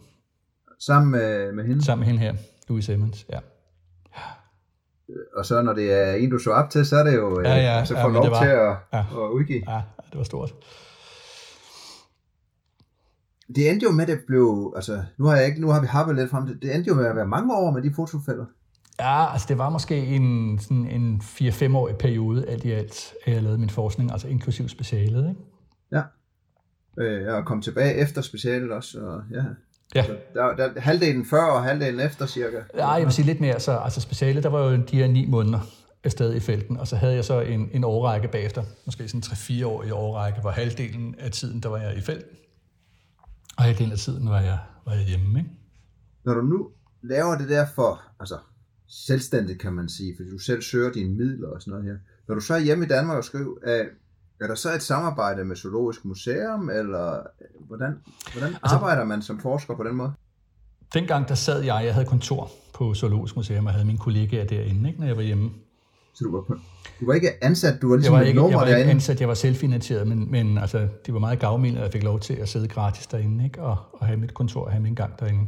Sammen 0.80 1.12
med, 1.12 1.52
med 1.52 1.64
hende? 1.64 1.86
Sammen 1.86 2.00
med 2.00 2.08
hende 2.08 2.22
her, 2.22 2.36
Louise 2.70 2.94
Emmons, 2.94 3.26
ja. 3.30 3.40
Og 5.36 5.46
så 5.46 5.62
når 5.62 5.74
det 5.74 5.94
er 5.94 6.14
en, 6.14 6.30
du 6.30 6.40
så 6.40 6.52
op 6.52 6.70
til, 6.70 6.86
så 6.86 6.96
er 6.96 7.04
det 7.04 7.16
jo, 7.16 7.42
ja, 7.42 7.56
ja, 7.56 7.86
så 7.86 7.94
får 7.94 8.08
ja, 8.08 8.14
lov 8.14 8.30
var, 8.30 8.44
til 8.44 8.50
at, 8.50 8.76
ja, 8.94 9.00
at 9.00 9.32
udgive. 9.32 9.64
Ja, 9.72 9.82
det 10.12 10.18
var 10.18 10.24
stort. 10.24 10.54
Det 13.56 13.70
endte 13.70 13.84
jo 13.84 13.92
med, 13.92 14.02
at 14.02 14.08
det 14.08 14.20
blev, 14.28 14.74
altså 14.76 15.04
nu 15.18 15.26
har, 15.26 15.36
jeg 15.36 15.46
ikke, 15.46 15.62
nu 15.62 15.70
har 15.70 15.82
vi 15.82 15.88
happet 15.88 16.16
lidt 16.16 16.30
frem 16.30 16.48
til, 16.48 16.62
det 16.62 16.76
endte 16.76 16.88
jo 16.88 16.96
med 16.96 17.06
at 17.06 17.16
være 17.16 17.28
mange 17.28 17.56
år 17.56 17.72
med 17.72 17.82
de 17.82 17.94
fotofælder. 17.96 18.46
Ja, 19.00 19.34
altså 19.34 19.46
det 19.50 19.58
var 19.58 19.70
måske 19.70 20.06
en, 20.06 20.60
sådan 20.60 20.88
en 20.88 21.22
4-5-årig 21.24 21.96
periode 21.98 22.50
alt 22.50 22.66
i 22.66 22.72
alt, 22.72 23.14
at 23.26 23.34
jeg 23.34 23.44
lavede 23.44 23.60
min 23.60 23.70
forskning, 23.70 24.12
altså 24.12 24.28
inklusiv 24.28 24.70
specialet. 24.70 25.30
Ikke? 25.30 25.42
Ja, 25.92 26.02
øh, 27.00 27.22
jeg 27.22 27.44
kom 27.46 27.62
tilbage 27.62 27.94
efter 27.94 28.22
specialet 28.22 28.72
også, 28.72 29.00
og 29.00 29.22
ja. 29.32 29.44
Ja. 29.96 30.06
Så 30.06 30.18
der, 30.34 30.56
der, 30.56 30.80
halvdelen 30.80 31.26
før 31.26 31.44
og 31.44 31.64
halvdelen 31.64 32.00
efter 32.00 32.26
cirka. 32.26 32.58
Ja, 32.78 32.90
jeg 32.90 33.06
vil 33.06 33.14
sige 33.14 33.26
lidt 33.26 33.42
mere. 33.42 33.60
Så, 33.60 33.78
altså 33.78 34.02
specialet, 34.02 34.44
der 34.44 34.50
var 34.50 34.72
jo 34.72 34.82
de 34.82 34.98
her 34.98 35.08
ni 35.08 35.26
måneder 35.26 35.60
afsted 36.04 36.34
i 36.34 36.40
felten, 36.40 36.78
og 36.78 36.88
så 36.88 36.96
havde 36.96 37.16
jeg 37.16 37.26
så 37.26 37.42
en, 37.42 37.70
en 37.72 37.84
årrække 37.84 38.28
bagefter, 38.28 38.64
måske 38.86 39.08
sådan 39.08 39.22
3-4 39.22 39.66
år 39.66 39.84
i 39.84 39.92
årrække, 39.92 40.42
hvor 40.42 40.50
halvdelen 40.50 41.16
af 41.20 41.32
tiden, 41.32 41.64
der 41.64 41.70
var 41.70 41.78
jeg 41.78 41.98
i 41.98 42.02
felten, 42.02 42.38
og 43.58 43.64
halvdelen 43.64 43.92
af 43.92 43.98
tiden 43.98 44.30
var 44.30 44.42
jeg, 44.42 44.60
var 44.86 44.94
jeg 44.94 45.04
hjemme. 45.04 45.40
Ikke? 45.40 45.52
Når 46.26 46.34
du 46.34 46.42
nu 46.42 46.70
laver 47.04 47.38
det 47.38 47.50
der 47.50 47.66
for, 47.76 48.02
altså 48.20 48.38
selvstændigt 48.90 49.62
kan 49.62 49.74
man 49.74 49.90
sige, 49.90 50.14
fordi 50.16 50.30
du 50.30 50.38
selv 50.38 50.62
søger 50.62 50.92
dine 50.92 51.16
midler 51.16 51.48
og 51.48 51.62
sådan 51.62 51.72
noget 51.72 51.86
her. 51.86 51.98
Når 52.28 52.36
du 52.36 52.42
så 52.42 52.54
er 52.54 52.60
hjemme 52.60 52.86
i 52.86 52.88
Danmark 52.88 53.18
og 53.18 53.24
skriver, 53.24 53.56
er, 53.64 53.86
er 54.42 54.48
der 54.48 54.56
så 54.56 54.74
et 54.76 54.82
samarbejde 54.82 55.46
med 55.46 55.56
Zoologisk 55.56 56.06
Museum, 56.06 56.70
eller 56.70 57.22
hvordan, 57.68 57.96
hvordan 58.34 58.50
altså, 58.64 58.76
arbejder 58.76 59.04
man 59.04 59.22
som 59.22 59.40
forsker 59.40 59.76
på 59.76 59.84
den 59.84 59.96
måde? 59.96 60.12
Dengang 60.94 61.28
der 61.28 61.36
sad 61.36 61.62
jeg, 61.62 61.86
jeg 61.86 61.94
havde 61.94 62.06
kontor 62.06 62.52
på 62.74 62.94
Zoologisk 62.94 63.36
Museum, 63.36 63.66
og 63.66 63.72
havde 63.72 63.86
mine 63.86 63.98
kollegaer 63.98 64.46
derinde, 64.46 64.90
ikke, 64.90 65.00
når 65.00 65.08
jeg 65.08 65.18
var 65.18 65.24
hjemme. 65.24 65.52
Så 66.14 66.24
du 66.24 66.32
var, 66.32 66.60
du 67.00 67.06
var 67.06 67.14
ikke 67.14 67.44
ansat, 67.44 67.82
du 67.82 67.90
var 67.90 67.96
ligesom 67.96 68.14
jeg 68.14 68.22
var 68.22 68.26
ikke, 68.28 68.40
nummer 68.40 68.52
jeg 68.52 68.58
var 68.58 68.66
derinde? 68.66 68.82
ikke 68.82 68.92
ansat, 68.92 69.20
jeg 69.20 69.28
var 69.28 69.34
selvfinansieret, 69.34 70.08
men, 70.08 70.32
men 70.32 70.58
altså, 70.58 70.88
de 71.06 71.14
var 71.14 71.20
meget 71.20 71.40
gavmilde, 71.40 71.78
at 71.78 71.84
jeg 71.84 71.92
fik 71.92 72.04
lov 72.04 72.20
til 72.20 72.34
at 72.34 72.50
sidde 72.50 72.68
gratis 72.68 73.08
derinde, 73.08 73.44
ikke? 73.46 73.62
Og, 73.62 73.78
og 73.94 74.08
have 74.08 74.20
mit 74.20 74.34
kontor 74.34 74.66
og 74.66 74.72
have 74.72 74.84
min 74.84 74.96
gang 74.96 75.20
derinde. 75.20 75.48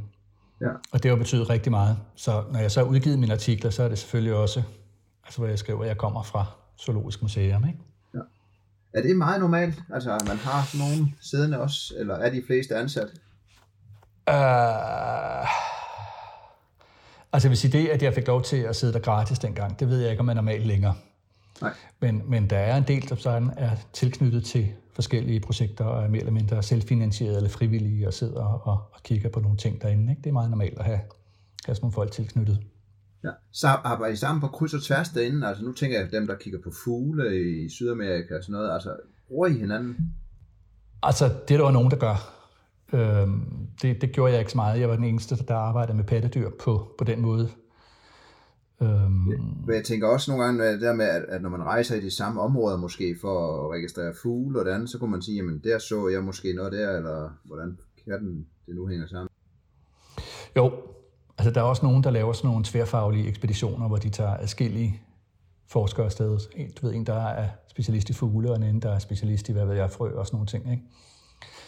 Ja. 0.61 0.69
Og 0.91 1.03
det 1.03 1.11
har 1.11 1.15
betydet 1.17 1.49
rigtig 1.49 1.71
meget. 1.71 1.97
Så 2.15 2.43
når 2.51 2.59
jeg 2.59 2.71
så 2.71 2.79
har 2.79 2.87
udgivet 2.87 3.19
mine 3.19 3.33
artikler, 3.33 3.69
så 3.69 3.83
er 3.83 3.87
det 3.87 3.99
selvfølgelig 3.99 4.33
også, 4.33 4.63
altså 5.25 5.39
hvor 5.39 5.47
jeg 5.47 5.59
skriver, 5.59 5.81
at 5.81 5.87
jeg 5.87 5.97
kommer 5.97 6.23
fra 6.23 6.45
Zoologisk 6.79 7.21
Museum, 7.21 7.67
ikke? 7.67 7.79
Ja. 8.13 8.19
Er 8.93 9.01
det 9.01 9.15
meget 9.15 9.39
normalt, 9.39 9.83
altså 9.93 10.09
man 10.27 10.37
har 10.37 10.77
nogen 10.77 11.15
siddende 11.21 11.59
også, 11.59 11.93
eller 11.97 12.15
er 12.15 12.29
de 12.29 12.43
fleste 12.47 12.75
ansat? 12.75 13.09
Uh, 14.27 15.49
altså 17.33 17.47
jeg 17.47 17.49
vil 17.49 17.57
sige 17.57 17.77
det, 17.77 17.87
at 17.87 18.03
jeg 18.03 18.13
fik 18.13 18.27
lov 18.27 18.43
til 18.43 18.57
at 18.57 18.75
sidde 18.75 18.93
der 18.93 18.99
gratis 18.99 19.39
dengang, 19.39 19.79
det 19.79 19.89
ved 19.89 19.99
jeg 19.99 20.11
ikke, 20.11 20.19
om 20.19 20.25
man 20.25 20.37
er 20.37 20.41
normalt 20.41 20.65
længere. 20.65 20.95
Nej. 21.61 21.73
Men, 21.99 22.23
men 22.25 22.49
der 22.49 22.57
er 22.57 22.77
en 22.77 22.83
del, 22.83 23.09
der 23.09 23.15
sådan 23.15 23.51
er 23.57 23.71
tilknyttet 23.93 24.45
til 24.45 24.67
forskellige 24.99 25.39
projekter, 25.39 25.85
og 25.85 26.03
er 26.03 26.09
mere 26.09 26.19
eller 26.19 26.31
mindre 26.31 26.63
selvfinansieret 26.63 27.37
eller 27.37 27.49
frivillige, 27.49 28.07
og 28.07 28.13
sidder 28.13 28.43
og, 28.43 28.83
og 28.93 29.03
kigger 29.03 29.29
på 29.29 29.39
nogle 29.39 29.57
ting 29.57 29.81
derinde. 29.81 30.11
Ikke? 30.11 30.21
Det 30.21 30.29
er 30.29 30.33
meget 30.33 30.49
normalt 30.49 30.79
at 30.79 30.85
have, 30.85 30.99
have 31.65 31.75
sådan 31.75 31.83
nogle 31.83 31.93
folk 31.93 32.11
tilknyttet. 32.11 32.59
Ja. 33.23 33.29
Så 33.51 33.67
arbejder 33.67 34.13
I 34.13 34.15
sammen 34.15 34.41
på 34.41 34.47
kryds 34.47 34.73
og 34.73 34.83
tværs 34.83 35.09
derinde? 35.09 35.47
Altså 35.47 35.63
nu 35.63 35.73
tænker 35.73 35.99
jeg 35.99 36.11
dem, 36.11 36.27
der 36.27 36.35
kigger 36.35 36.59
på 36.63 36.71
fugle 36.83 37.25
i 37.41 37.69
Sydamerika 37.69 38.37
og 38.37 38.43
sådan 38.43 38.53
noget. 38.53 38.73
Altså 38.73 38.95
bruger 39.27 39.47
I 39.47 39.53
hinanden? 39.53 40.13
Altså 41.03 41.25
det 41.47 41.53
er 41.53 41.57
der 41.57 41.65
jo 41.65 41.71
nogen, 41.71 41.91
der 41.91 41.97
gør. 41.97 42.17
Øhm, 42.93 43.67
det, 43.81 44.01
det 44.01 44.11
gjorde 44.11 44.31
jeg 44.31 44.39
ikke 44.39 44.51
så 44.51 44.57
meget. 44.57 44.79
Jeg 44.79 44.89
var 44.89 44.95
den 44.95 45.03
eneste, 45.03 45.35
der 45.35 45.55
arbejdede 45.55 45.97
med 45.97 46.03
pattedyr 46.03 46.49
på, 46.63 46.95
på 46.97 47.03
den 47.03 47.21
måde. 47.21 47.49
Øhm... 48.81 49.11
Men 49.65 49.75
jeg 49.75 49.83
tænker 49.83 50.07
også 50.07 50.31
nogle 50.31 50.45
gange, 50.45 50.79
der 50.79 50.93
med, 50.93 51.05
at, 51.05 51.23
at 51.23 51.41
når 51.41 51.49
man 51.49 51.63
rejser 51.63 51.95
i 51.95 51.99
de 51.99 52.11
samme 52.11 52.41
områder 52.41 52.77
måske 52.77 53.15
for 53.21 53.65
at 53.65 53.71
registrere 53.71 54.13
fugle 54.21 54.59
og 54.59 54.65
det 54.65 54.71
andet, 54.71 54.89
så 54.89 54.97
kunne 54.97 55.11
man 55.11 55.21
sige, 55.21 55.37
jamen 55.37 55.61
der 55.63 55.79
så 55.79 56.07
jeg 56.07 56.23
måske 56.23 56.53
noget 56.53 56.71
der, 56.71 56.97
eller 56.97 57.29
hvordan 57.43 57.77
katten 58.05 58.45
det 58.65 58.75
nu 58.75 58.87
hænger 58.87 59.07
sammen. 59.07 59.29
Jo, 60.55 60.71
altså 61.37 61.51
der 61.51 61.61
er 61.61 61.65
også 61.65 61.85
nogen, 61.85 62.03
der 62.03 62.09
laver 62.09 62.33
sådan 62.33 62.47
nogle 62.47 62.65
tværfaglige 62.65 63.27
ekspeditioner, 63.27 63.87
hvor 63.87 63.97
de 63.97 64.09
tager 64.09 64.37
adskillige 64.37 65.01
forskere 65.67 66.05
afsted. 66.05 66.39
En, 66.55 66.71
du 66.71 66.87
ved, 66.87 66.95
en, 66.95 67.05
der 67.05 67.13
er 67.13 67.49
specialist 67.67 68.09
i 68.09 68.13
fugle, 68.13 68.49
og 68.49 68.55
en 68.55 68.63
anden, 68.63 68.81
der 68.81 68.91
er 68.91 68.99
specialist 68.99 69.49
i, 69.49 69.51
hvad 69.51 69.65
ved 69.65 69.75
jeg, 69.75 69.91
frø 69.91 70.11
og 70.11 70.25
sådan 70.25 70.35
nogle 70.35 70.47
ting. 70.47 70.71
Ikke? 70.71 70.83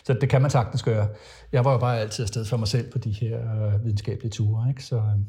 Så 0.03 0.13
det 0.13 0.29
kan 0.29 0.41
man 0.41 0.51
sagtens 0.51 0.83
gøre. 0.83 1.07
Jeg 1.51 1.65
var 1.65 1.71
jo 1.71 1.77
bare 1.77 1.99
altid 1.99 2.23
afsted 2.23 2.45
for 2.45 2.57
mig 2.57 2.67
selv 2.67 2.91
på 2.91 2.97
de 2.97 3.11
her 3.11 3.65
øh, 3.65 3.83
videnskabelige 3.83 4.31
ture. 4.31 4.69
Ikke? 4.69 4.83
Så, 4.83 4.95
øh, 4.95 5.19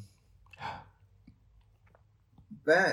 hvad, 2.64 2.84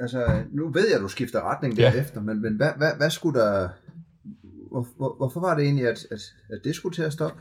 altså, 0.00 0.44
nu 0.52 0.68
ved 0.68 0.86
jeg, 0.86 0.96
at 0.96 1.02
du 1.02 1.08
skifter 1.08 1.50
retning 1.50 1.76
derefter, 1.76 2.20
ja. 2.20 2.24
men, 2.24 2.42
men 2.42 2.56
hvad, 2.56 2.70
hvad, 2.76 2.96
hvad 2.96 3.10
skulle 3.10 3.40
der, 3.40 3.68
hvor, 4.70 4.86
hvor, 4.96 5.14
hvorfor 5.16 5.40
var 5.40 5.54
det 5.54 5.64
egentlig, 5.64 5.88
at, 5.88 6.06
at, 6.10 6.20
at 6.50 6.60
det 6.64 6.74
skulle 6.74 6.94
til 6.94 7.02
at 7.02 7.12
stoppe? 7.12 7.40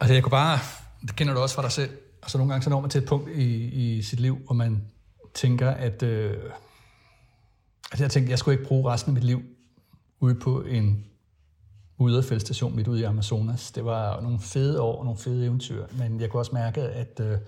Altså, 0.00 0.14
jeg 0.14 0.22
kunne 0.22 0.30
bare, 0.30 0.58
det 1.02 1.16
kender 1.16 1.34
du 1.34 1.40
også 1.40 1.54
fra 1.54 1.62
dig 1.62 1.72
selv, 1.72 1.90
altså 2.22 2.38
nogle 2.38 2.52
gange 2.52 2.64
så 2.64 2.70
når 2.70 2.80
man 2.80 2.90
til 2.90 3.02
et 3.02 3.08
punkt 3.08 3.30
i, 3.30 3.64
i 3.64 4.02
sit 4.02 4.20
liv, 4.20 4.36
hvor 4.36 4.54
man 4.54 4.84
tænker, 5.34 5.70
at 5.70 6.02
øh, 6.02 6.36
altså 7.92 8.04
jeg 8.04 8.10
tænkte, 8.10 8.30
jeg 8.30 8.38
skulle 8.38 8.54
ikke 8.58 8.68
bruge 8.68 8.92
resten 8.92 9.10
af 9.10 9.14
mit 9.14 9.24
liv 9.24 9.42
ude 10.20 10.34
på 10.34 10.62
en 10.62 11.06
uderfældstation 11.98 12.76
midt 12.76 12.88
ude 12.88 13.00
i 13.00 13.04
Amazonas. 13.04 13.72
Det 13.72 13.84
var 13.84 14.20
nogle 14.20 14.40
fede 14.40 14.80
år, 14.80 15.04
nogle 15.04 15.18
fede 15.18 15.46
eventyr, 15.46 15.86
men 15.98 16.20
jeg 16.20 16.30
kunne 16.30 16.40
også 16.40 16.54
mærke, 16.54 16.80
at 16.80 17.20
øh, 17.20 17.38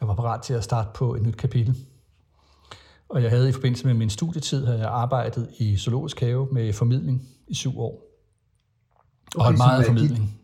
jeg 0.00 0.08
var 0.08 0.14
parat 0.14 0.42
til 0.42 0.54
at 0.54 0.64
starte 0.64 0.88
på 0.94 1.14
et 1.14 1.22
nyt 1.22 1.36
kapitel. 1.36 1.76
Og 3.08 3.22
jeg 3.22 3.30
havde 3.30 3.48
i 3.48 3.52
forbindelse 3.52 3.86
med 3.86 3.94
min 3.94 4.10
studietid, 4.10 4.66
havde 4.66 4.78
jeg 4.78 4.88
arbejdet 4.88 5.50
i 5.58 5.76
Zoologisk 5.76 6.20
Have 6.20 6.48
med 6.52 6.72
formidling 6.72 7.28
i 7.48 7.54
syv 7.54 7.80
år. 7.80 8.02
Og 9.36 9.44
holdt 9.44 9.58
meget 9.58 9.80
af 9.80 9.86
formidling. 9.86 10.40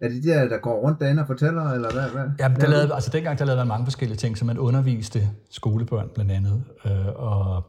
Er 0.00 0.08
det 0.08 0.24
de 0.24 0.28
der, 0.28 0.48
der 0.48 0.58
går 0.58 0.80
rundt 0.80 1.00
derinde 1.00 1.22
og 1.22 1.26
fortæller, 1.26 1.62
eller 1.62 1.92
hvad? 1.92 2.10
hvad? 2.10 2.24
Ja, 2.38 2.48
der 2.48 2.66
lavede, 2.66 2.94
altså 2.94 3.10
dengang 3.10 3.38
der 3.38 3.44
lavede 3.44 3.60
man 3.60 3.68
mange 3.68 3.86
forskellige 3.86 4.16
ting, 4.16 4.38
så 4.38 4.44
man 4.44 4.58
underviste 4.58 5.30
skolebørn 5.50 6.10
blandt 6.14 6.32
andet, 6.32 6.64
øh, 6.84 7.06
og 7.06 7.62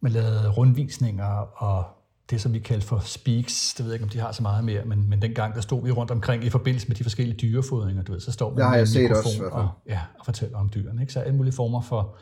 man 0.00 0.12
lavede 0.12 0.50
rundvisninger, 0.50 1.62
og 1.62 1.84
det, 2.30 2.40
som 2.40 2.52
vi 2.52 2.58
kaldte 2.58 2.86
for 2.86 2.98
speaks, 2.98 3.74
det 3.74 3.84
ved 3.84 3.92
jeg 3.92 3.94
ikke, 3.94 4.04
om 4.04 4.08
de 4.08 4.18
har 4.18 4.32
så 4.32 4.42
meget 4.42 4.64
mere, 4.64 4.84
men, 4.84 5.08
men 5.08 5.22
dengang 5.22 5.54
der 5.54 5.60
stod 5.60 5.84
vi 5.84 5.90
rundt 5.90 6.10
omkring 6.10 6.44
i 6.44 6.50
forbindelse 6.50 6.88
med 6.88 6.96
de 6.96 7.04
forskellige 7.04 7.36
dyrefodringer, 7.36 8.02
du 8.02 8.12
ved, 8.12 8.20
så 8.20 8.32
står 8.32 8.54
man 8.54 8.70
med 8.70 8.96
en 8.96 9.02
mikrofon 9.02 9.16
også, 9.16 9.48
og, 9.52 9.68
ja, 9.86 10.00
og 10.18 10.24
fortæller 10.24 10.58
om 10.58 10.70
dyrene. 10.74 11.00
Ikke? 11.02 11.12
Så 11.12 11.20
alle 11.20 11.36
mulige 11.36 11.54
former 11.54 11.80
for 11.80 12.16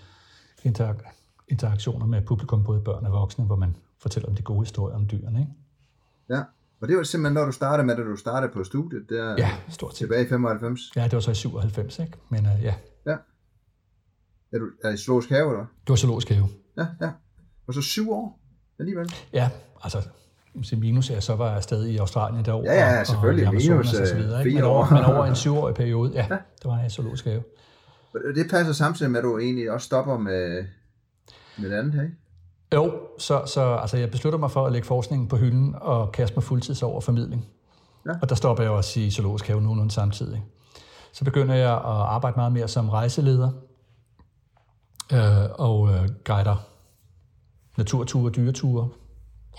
interak- 0.67 1.45
interaktioner 1.49 2.07
med 2.07 2.23
publikum, 2.23 2.65
både 2.65 2.81
børn 2.81 3.07
og 3.07 3.13
voksne, 3.13 3.45
hvor 3.45 3.57
man 3.57 3.77
fortæller 4.03 4.29
om 4.29 4.35
de 4.35 4.43
gode 4.43 4.61
historier 4.61 4.97
om 4.97 5.09
dyrene. 5.11 5.41
Ikke? 5.41 5.53
Ja, 6.31 6.43
og 6.81 6.89
det 6.89 6.97
var 6.97 7.03
simpelthen, 7.03 7.35
når 7.35 7.45
du 7.45 7.53
startede 7.53 7.87
med, 7.87 7.97
da 7.97 8.03
du 8.03 8.17
startede 8.17 8.53
på 8.53 8.65
studiet, 8.65 9.03
der 9.09 9.35
ja, 9.39 9.51
stort 9.69 9.93
set. 9.93 9.99
tilbage 9.99 10.25
i 10.25 10.29
95? 10.29 10.81
Ja, 10.97 11.05
det 11.05 11.13
var 11.13 11.21
så 11.21 11.31
i 11.31 11.35
97, 11.35 11.99
ikke? 11.99 12.13
Men 12.29 12.47
uh, 12.47 12.65
ja. 12.65 12.75
Ja. 13.07 13.17
Er 14.53 14.59
du 14.59 14.71
er 14.85 14.91
i 14.91 14.97
Zoologisk 14.97 15.31
Have, 15.31 15.51
eller? 15.51 15.67
Det 15.81 15.89
var 15.89 15.97
Zoologisk 15.97 16.29
Have. 16.29 16.49
Ja, 16.77 16.87
ja. 17.01 17.11
Og 17.67 17.75
så 17.75 17.83
syv 17.83 18.11
år 18.13 18.41
alligevel? 18.79 19.13
Ja, 19.33 19.51
altså 19.83 20.03
minus 20.77 21.11
er, 21.11 21.21
så 21.21 21.37
var 21.37 21.53
jeg 21.53 21.63
stadig 21.63 21.93
i 21.93 21.97
Australien 21.97 22.45
derovre. 22.45 22.73
Ja, 22.73 22.97
ja, 22.97 23.05
selvfølgelig. 23.05 23.47
Og, 23.47 23.55
minus 23.55 23.95
og 23.95 24.07
så 24.07 24.15
videre, 24.15 24.47
ikke? 24.47 24.55
Men, 24.55 24.65
over, 24.65 24.91
men 24.91 25.05
over 25.05 25.25
en 25.25 25.37
syvårig 25.37 25.75
periode, 25.75 26.13
ja, 26.15 26.27
ja. 26.31 26.37
der 26.63 26.69
var 26.69 26.77
jeg 26.77 26.87
i 26.87 26.91
zoologisk 26.91 27.25
have. 27.25 27.43
Det 28.35 28.51
passer 28.51 28.73
samtidig 28.73 29.11
med, 29.11 29.19
at 29.19 29.25
du 29.25 29.39
egentlig 29.39 29.71
også 29.71 29.85
stopper 29.85 30.19
med, 30.19 30.65
med 31.59 31.71
det 31.71 31.77
andet, 31.77 32.03
ikke? 32.03 32.15
Jo, 32.75 32.93
så, 33.19 33.43
så 33.47 33.75
altså, 33.75 33.97
jeg 33.97 34.11
beslutter 34.11 34.39
mig 34.39 34.51
for 34.51 34.67
at 34.67 34.73
lægge 34.73 34.87
forskningen 34.87 35.29
på 35.29 35.37
hylden 35.37 35.75
og 35.81 36.13
kaste 36.13 36.37
mig 36.37 36.43
fuldtids 36.43 36.83
over 36.83 37.01
formidling. 37.01 37.47
Ja. 38.07 38.13
Og 38.23 38.29
der 38.29 38.35
stopper 38.35 38.63
jeg 38.63 38.73
også 38.73 39.01
i 39.01 39.11
zoologisk 39.11 39.47
have 39.47 39.63
nogenlunde 39.63 39.93
samtidig. 39.93 40.45
Så 41.13 41.25
begynder 41.25 41.55
jeg 41.55 41.73
at 41.73 41.81
arbejde 41.85 42.37
meget 42.37 42.53
mere 42.53 42.69
som 42.69 42.89
rejseleder 42.89 43.51
øh, 45.13 45.51
og 45.55 45.89
øh, 45.89 46.09
guider 46.25 46.67
naturture, 47.77 48.31
dyreture 48.31 48.89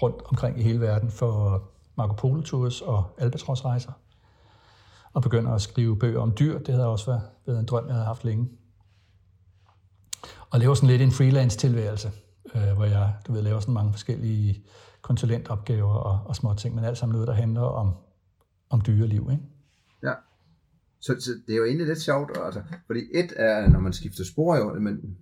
rundt 0.02 0.22
omkring 0.26 0.60
i 0.60 0.64
hele 0.64 0.82
verden 0.82 1.12
for 1.12 1.64
Marco 1.98 2.14
Polo 2.14 2.42
Tours 2.42 2.82
og 2.82 3.16
Albatros 3.18 3.66
rejser. 3.66 3.92
Og 5.14 5.22
begynder 5.22 5.52
at 5.52 5.62
skrive 5.62 6.00
bøger 6.00 6.20
om 6.20 6.34
dyr. 6.40 6.60
Det 6.60 6.74
havde 6.74 6.88
også 6.88 7.06
været, 7.06 7.22
været 7.46 7.60
en 7.60 7.66
drøm, 7.66 7.86
jeg 7.86 7.94
havde 7.94 8.06
haft 8.06 8.26
længe. 8.26 8.50
Og 10.50 10.60
laver 10.60 10.74
sådan 10.74 10.90
lidt 10.90 11.02
en 11.02 11.12
freelance 11.12 11.58
tilværelse, 11.58 12.12
øh, 12.56 12.74
hvor 12.74 12.84
jeg 12.84 12.94
jeg 12.94 13.14
du 13.28 13.34
ved, 13.34 13.42
laver 13.42 13.60
sådan 13.60 13.74
mange 13.74 13.92
forskellige 13.92 14.64
konsulentopgaver 15.02 15.94
og, 15.94 16.28
og 16.28 16.36
små 16.36 16.54
ting, 16.54 16.76
men 16.76 16.84
alt 16.84 16.98
sammen 16.98 17.14
noget, 17.14 17.28
der 17.28 17.34
handler 17.34 17.62
om, 17.62 17.94
om 18.70 18.82
dyreliv. 18.82 19.30
Ikke? 19.32 19.44
Ja. 20.04 20.14
Så, 21.00 21.16
så 21.20 21.32
det 21.48 21.54
er 21.54 21.58
jo 21.58 21.66
egentlig 21.66 21.88
lidt 21.88 22.02
sjovt, 22.02 22.32
altså, 22.46 22.62
fordi 22.86 23.00
et 23.14 23.34
er, 23.36 23.70
når 23.70 23.80
man 23.80 23.94
skifter 23.94 24.24
spor 24.24 24.56
jo, 24.56 24.74
men 24.80 25.18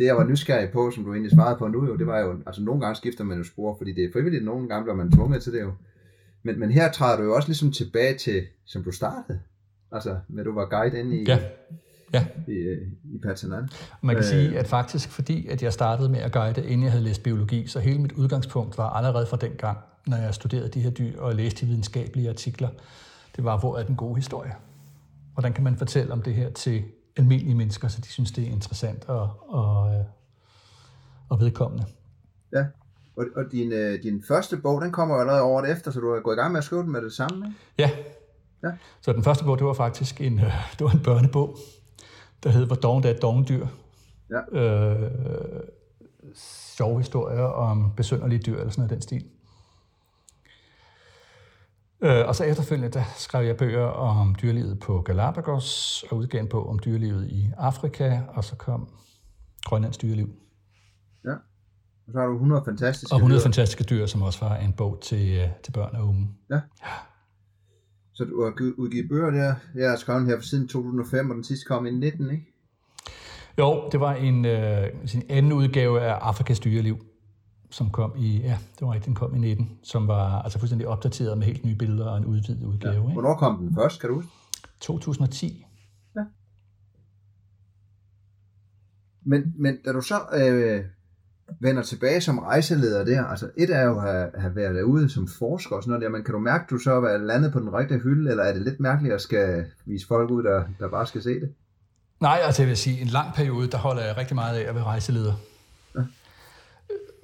det 0.00 0.06
jeg 0.06 0.16
var 0.16 0.24
nysgerrig 0.24 0.70
på, 0.70 0.90
som 0.90 1.04
du 1.04 1.12
egentlig 1.12 1.32
svarede 1.32 1.58
på 1.58 1.68
nu 1.68 1.86
jo, 1.86 1.96
det 1.96 2.06
var 2.06 2.18
jo, 2.18 2.38
altså 2.46 2.62
nogle 2.62 2.80
gange 2.80 2.96
skifter 2.96 3.24
man 3.24 3.38
jo 3.38 3.44
spor, 3.44 3.76
fordi 3.78 3.92
det 3.92 4.04
er 4.04 4.08
frivilligt, 4.12 4.44
nogle 4.44 4.68
gange 4.68 4.84
bliver 4.84 4.96
man 4.96 5.12
tvunget 5.12 5.42
til 5.42 5.52
det 5.52 5.60
jo. 5.60 5.72
Men, 6.42 6.60
men 6.60 6.70
her 6.70 6.92
træder 6.92 7.16
du 7.16 7.22
jo 7.22 7.34
også 7.34 7.48
ligesom 7.48 7.72
tilbage 7.72 8.18
til, 8.18 8.42
som 8.64 8.84
du 8.84 8.90
startede. 8.90 9.40
Altså, 9.92 10.16
med 10.28 10.44
du 10.44 10.54
var 10.54 10.66
guide 10.66 11.00
inde 11.00 11.16
i, 11.16 11.24
ja. 11.24 11.38
Ja. 12.12 12.26
i, 12.48 12.76
i 13.04 13.18
Patanan. 13.22 13.68
Man 14.02 14.16
kan 14.16 14.24
øh, 14.24 14.30
sige, 14.30 14.58
at 14.58 14.66
faktisk 14.66 15.08
fordi, 15.08 15.46
at 15.46 15.62
jeg 15.62 15.72
startede 15.72 16.08
med 16.08 16.18
at 16.18 16.32
guide, 16.32 16.66
inden 16.66 16.82
jeg 16.82 16.90
havde 16.90 17.04
læst 17.04 17.22
biologi, 17.22 17.66
så 17.66 17.80
hele 17.80 17.98
mit 17.98 18.12
udgangspunkt 18.12 18.78
var 18.78 18.90
allerede 18.90 19.26
fra 19.26 19.36
den 19.36 19.52
gang, 19.58 19.78
når 20.06 20.16
jeg 20.16 20.34
studerede 20.34 20.68
de 20.68 20.80
her 20.80 20.90
dyr 20.90 21.20
og 21.20 21.34
læste 21.34 21.60
de 21.60 21.66
videnskabelige 21.66 22.28
artikler, 22.28 22.68
det 23.36 23.44
var, 23.44 23.58
hvor 23.58 23.78
er 23.78 23.82
den 23.82 23.96
gode 23.96 24.16
historie? 24.16 24.52
Hvordan 25.32 25.52
kan 25.52 25.64
man 25.64 25.76
fortælle 25.76 26.12
om 26.12 26.22
det 26.22 26.34
her 26.34 26.50
til 26.50 26.84
almindelige 27.20 27.54
mennesker, 27.54 27.88
så 27.88 28.00
de 28.00 28.06
synes, 28.06 28.32
det 28.32 28.44
er 28.44 28.48
interessant 28.48 29.08
og, 29.08 29.30
og, 29.48 29.94
øh, 29.94 30.04
og 31.28 31.40
vedkommende? 31.40 31.86
Ja, 32.52 32.64
og, 33.16 33.24
og 33.36 33.44
din, 33.52 33.72
øh, 33.72 34.02
din 34.02 34.22
første 34.28 34.56
bog, 34.56 34.82
den 34.82 34.92
kommer 34.92 35.14
jo 35.14 35.20
allerede 35.20 35.42
året 35.42 35.70
efter, 35.70 35.90
så 35.90 36.00
du 36.00 36.10
er 36.10 36.20
gået 36.20 36.34
i 36.34 36.38
gang 36.38 36.52
med 36.52 36.58
at 36.58 36.64
skrive 36.64 36.82
den 36.82 36.92
med 36.92 37.02
det 37.02 37.12
samme, 37.12 37.46
ikke? 37.46 37.58
Ja. 37.78 37.90
ja. 38.62 38.72
Så 39.00 39.12
den 39.12 39.24
første 39.24 39.44
bog, 39.44 39.58
det 39.58 39.66
var 39.66 39.72
faktisk 39.72 40.20
en, 40.20 40.38
øh, 40.38 40.52
det 40.78 40.84
var 40.84 40.90
en 40.90 41.02
børnebog, 41.02 41.56
der 42.42 42.50
hed 42.50 42.66
Hvor 42.66 42.76
doven 42.76 43.04
er 43.04 43.10
et 43.10 43.22
dovendyr. 43.22 43.66
Ja. 44.30 44.58
Øh, 44.60 45.10
sjove 46.76 46.98
historier 46.98 47.42
om 47.42 47.92
besønderlige 47.96 48.42
dyr, 48.46 48.58
eller 48.58 48.70
sådan 48.70 48.80
noget 48.80 48.90
den 48.90 49.02
stil. 49.02 49.24
Øh, 52.02 52.28
og 52.28 52.36
så 52.36 52.44
efterfølgende, 52.44 52.88
der 52.88 53.02
skrev 53.16 53.46
jeg 53.46 53.56
bøger 53.56 53.84
om 53.86 54.34
dyrelivet 54.42 54.78
på 54.80 55.00
Galapagos, 55.00 56.02
og 56.10 56.16
udgav 56.16 56.40
en 56.40 56.48
bog 56.48 56.68
om 56.68 56.78
dyrelivet 56.78 57.28
i 57.28 57.50
Afrika, 57.58 58.20
og 58.28 58.44
så 58.44 58.56
kom 58.56 58.88
Grønlands 59.64 59.98
dyreliv. 59.98 60.28
Ja, 61.24 61.32
og 62.06 62.12
så 62.12 62.18
har 62.18 62.26
du 62.26 62.32
100 62.32 62.62
fantastiske 62.64 63.14
Og 63.14 63.16
100 63.16 63.40
dyr. 63.40 63.42
fantastiske 63.44 63.84
dyr, 63.84 64.06
som 64.06 64.22
også 64.22 64.44
var 64.44 64.56
en 64.56 64.72
bog 64.72 64.98
til, 65.02 65.38
øh, 65.38 65.48
til 65.64 65.72
børn 65.72 65.96
og 65.96 66.08
unge. 66.08 66.28
Ja. 66.50 66.60
Så 68.14 68.24
du 68.24 68.44
har 68.44 68.72
udgivet 68.78 69.08
bøger 69.08 69.30
der, 69.30 69.54
jeg 69.74 69.90
har 69.90 69.96
skrevet 69.96 70.26
her 70.26 70.40
siden 70.40 70.68
2005, 70.68 71.30
og 71.30 71.34
den 71.36 71.44
sidste 71.44 71.66
kom 71.66 71.86
i 71.86 71.90
19, 71.90 72.30
ikke? 72.30 72.46
Jo, 73.58 73.88
det 73.92 74.00
var 74.00 74.14
en, 74.14 74.44
øh, 74.44 74.86
en 75.14 75.22
anden 75.28 75.52
udgave 75.52 76.00
af 76.00 76.12
Afrikas 76.12 76.60
dyreliv, 76.60 76.98
som 77.70 77.90
kom 77.90 78.12
i, 78.16 78.40
ja, 78.40 78.58
det 78.78 78.86
var 78.86 78.92
rigtigt, 78.92 79.06
den 79.06 79.14
kom 79.14 79.34
i 79.34 79.38
19, 79.38 79.78
som 79.82 80.08
var 80.08 80.42
altså 80.42 80.58
fuldstændig 80.58 80.88
opdateret 80.88 81.38
med 81.38 81.46
helt 81.46 81.64
nye 81.64 81.74
billeder 81.74 82.06
og 82.06 82.18
en 82.18 82.24
udvidet 82.24 82.62
udgave. 82.62 82.94
Ja. 83.06 83.12
Hvornår 83.12 83.34
kom 83.34 83.58
den 83.58 83.74
først, 83.74 84.00
kan 84.00 84.08
du 84.08 84.14
huske? 84.14 84.30
2010. 84.80 85.66
Ja. 86.16 86.20
Men, 89.22 89.54
men 89.58 89.78
da 89.84 89.92
du 89.92 90.00
så 90.00 90.14
øh, 90.34 90.84
vender 91.60 91.82
tilbage 91.82 92.20
som 92.20 92.38
rejseleder 92.38 93.04
der, 93.04 93.24
altså 93.24 93.50
et 93.56 93.70
er 93.70 93.82
jo 93.82 93.96
at 93.96 94.02
have, 94.02 94.30
have 94.38 94.56
været 94.56 94.74
derude 94.74 95.10
som 95.10 95.28
forsker 95.28 95.76
og 95.76 95.82
sådan 95.82 95.90
noget 95.90 96.02
der, 96.02 96.08
men 96.08 96.24
kan 96.24 96.34
du 96.34 96.40
mærke, 96.40 96.64
at 96.64 96.70
du 96.70 96.78
så 96.78 96.92
er 96.92 97.18
landet 97.18 97.52
på 97.52 97.60
den 97.60 97.72
rigtige 97.72 98.00
hylde, 98.00 98.30
eller 98.30 98.44
er 98.44 98.52
det 98.52 98.62
lidt 98.62 98.80
mærkeligt 98.80 99.14
at 99.14 99.20
skal 99.20 99.66
vise 99.86 100.06
folk 100.06 100.30
ud, 100.30 100.42
der, 100.42 100.64
der 100.78 100.88
bare 100.88 101.06
skal 101.06 101.22
se 101.22 101.40
det? 101.40 101.54
Nej, 102.20 102.40
altså 102.44 102.62
jeg 102.62 102.68
vil 102.68 102.76
sige, 102.76 103.00
en 103.00 103.06
lang 103.06 103.34
periode, 103.34 103.70
der 103.70 103.78
holder 103.78 104.04
jeg 104.04 104.16
rigtig 104.16 104.34
meget 104.34 104.58
af 104.58 104.68
at 104.68 104.74
være 104.74 104.84
rejseleder. 104.84 105.32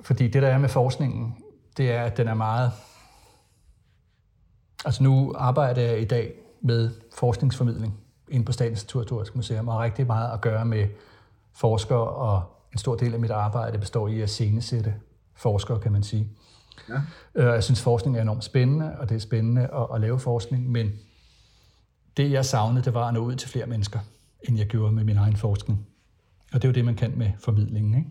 Fordi 0.07 0.29
det, 0.29 0.43
der 0.43 0.49
er 0.49 0.59
med 0.59 0.69
forskningen, 0.69 1.37
det 1.77 1.93
er, 1.93 2.03
at 2.03 2.17
den 2.17 2.29
er 2.29 2.35
meget... 2.35 2.73
Altså 4.85 5.03
nu 5.03 5.35
arbejder 5.39 5.83
jeg 5.83 6.01
i 6.01 6.05
dag 6.05 6.33
med 6.61 6.91
forskningsformidling 7.15 8.01
inde 8.29 8.45
på 8.45 8.53
Statens 8.53 8.85
Naturhistoriske 8.85 9.37
Museum, 9.37 9.69
og 9.69 9.75
har 9.75 9.83
rigtig 9.83 10.07
meget 10.07 10.33
at 10.33 10.41
gøre 10.41 10.65
med 10.65 10.89
forskere 11.53 12.09
og 12.09 12.43
en 12.73 12.79
stor 12.79 12.95
del 12.95 13.15
af 13.15 13.21
mit 13.21 13.31
arbejde 13.31 13.79
består 13.79 14.09
i 14.09 14.21
at 14.21 14.31
scenesætte 14.31 14.95
forskere, 15.35 15.81
kan 15.81 15.93
man 15.93 16.03
sige. 16.03 16.29
Ja. 16.89 16.95
Øh, 17.35 17.55
jeg 17.55 17.65
synes, 17.65 17.83
forskning 17.83 18.17
er 18.17 18.23
enormt 18.23 18.45
spændende, 18.45 18.99
og 18.99 19.09
det 19.09 19.15
er 19.15 19.19
spændende 19.19 19.63
at, 19.63 19.87
at 19.95 20.01
lave 20.01 20.19
forskning, 20.19 20.71
men 20.71 20.93
det, 22.17 22.31
jeg 22.31 22.45
savnede, 22.45 22.85
det 22.85 22.95
var 22.95 23.09
at 23.09 23.15
nå 23.15 23.21
ud 23.21 23.35
til 23.35 23.49
flere 23.49 23.67
mennesker, 23.67 23.99
end 24.43 24.59
jeg 24.59 24.67
gjorde 24.67 24.93
med 24.93 25.05
min 25.05 25.17
egen 25.17 25.37
forskning. 25.37 25.87
Og 26.53 26.63
det 26.63 26.65
er 26.65 26.69
jo 26.69 26.75
det, 26.75 26.85
man 26.85 26.95
kan 26.95 27.13
med 27.19 27.31
formidlingen, 27.39 27.95
ikke? 27.95 28.11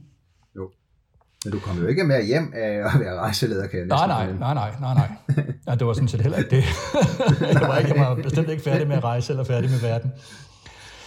Men 1.45 1.51
du 1.51 1.59
kom 1.59 1.77
jo 1.77 1.87
ikke 1.87 2.03
mere 2.03 2.23
hjem 2.23 2.53
af 2.55 2.69
at 2.69 2.99
være 2.99 3.15
rejseleder, 3.15 3.67
kan 3.67 3.79
jeg 3.79 3.87
nej, 3.87 4.07
nej, 4.07 4.31
nej, 4.31 4.53
nej, 4.53 4.71
nej, 4.81 4.93
nej. 4.93 5.07
Ja, 5.67 5.75
det 5.75 5.87
var 5.87 5.93
sådan 5.93 6.07
set 6.07 6.21
heller 6.21 6.37
ikke 6.37 6.49
det. 6.49 6.63
jeg, 7.53 7.67
var 7.67 7.77
ikke, 7.77 7.95
jeg 7.95 8.09
var 8.09 8.15
bestemt 8.15 8.49
ikke 8.49 8.63
færdig 8.63 8.87
med 8.87 8.95
at 8.95 9.03
rejse 9.03 9.33
eller 9.33 9.43
færdig 9.43 9.69
med 9.69 9.79
verden. 9.79 10.11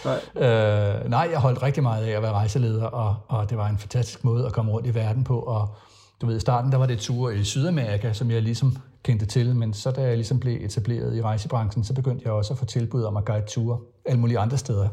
Nej. 0.05 0.47
Øh, 0.47 1.09
nej, 1.09 1.29
jeg 1.31 1.39
holdt 1.39 1.63
rigtig 1.63 1.83
meget 1.83 2.05
af 2.05 2.11
at 2.11 2.21
være 2.21 2.31
rejseleder, 2.31 2.83
og, 2.83 3.15
og 3.27 3.49
det 3.49 3.57
var 3.57 3.69
en 3.69 3.77
fantastisk 3.77 4.23
måde 4.23 4.45
at 4.45 4.53
komme 4.53 4.71
rundt 4.71 4.87
i 4.87 4.95
verden 4.95 5.23
på. 5.23 5.39
Og 5.39 5.75
du 6.21 6.25
ved, 6.25 6.35
i 6.37 6.39
starten 6.39 6.71
der 6.71 6.77
var 6.77 6.85
det 6.85 6.99
ture 6.99 7.37
i 7.37 7.43
Sydamerika, 7.43 8.13
som 8.13 8.31
jeg 8.31 8.41
ligesom 8.41 8.77
kendte 9.03 9.25
til, 9.25 9.55
men 9.55 9.73
så 9.73 9.91
da 9.91 10.01
jeg 10.01 10.15
ligesom 10.15 10.39
blev 10.39 10.65
etableret 10.65 11.15
i 11.15 11.21
rejsebranchen, 11.21 11.83
så 11.83 11.93
begyndte 11.93 12.21
jeg 12.25 12.33
også 12.33 12.53
at 12.53 12.59
få 12.59 12.65
tilbud 12.65 13.03
om 13.03 13.17
at 13.17 13.25
guide 13.25 13.45
ture 13.47 13.77
alle 14.05 14.19
mulige 14.19 14.39
andre 14.39 14.57
steder, 14.57 14.89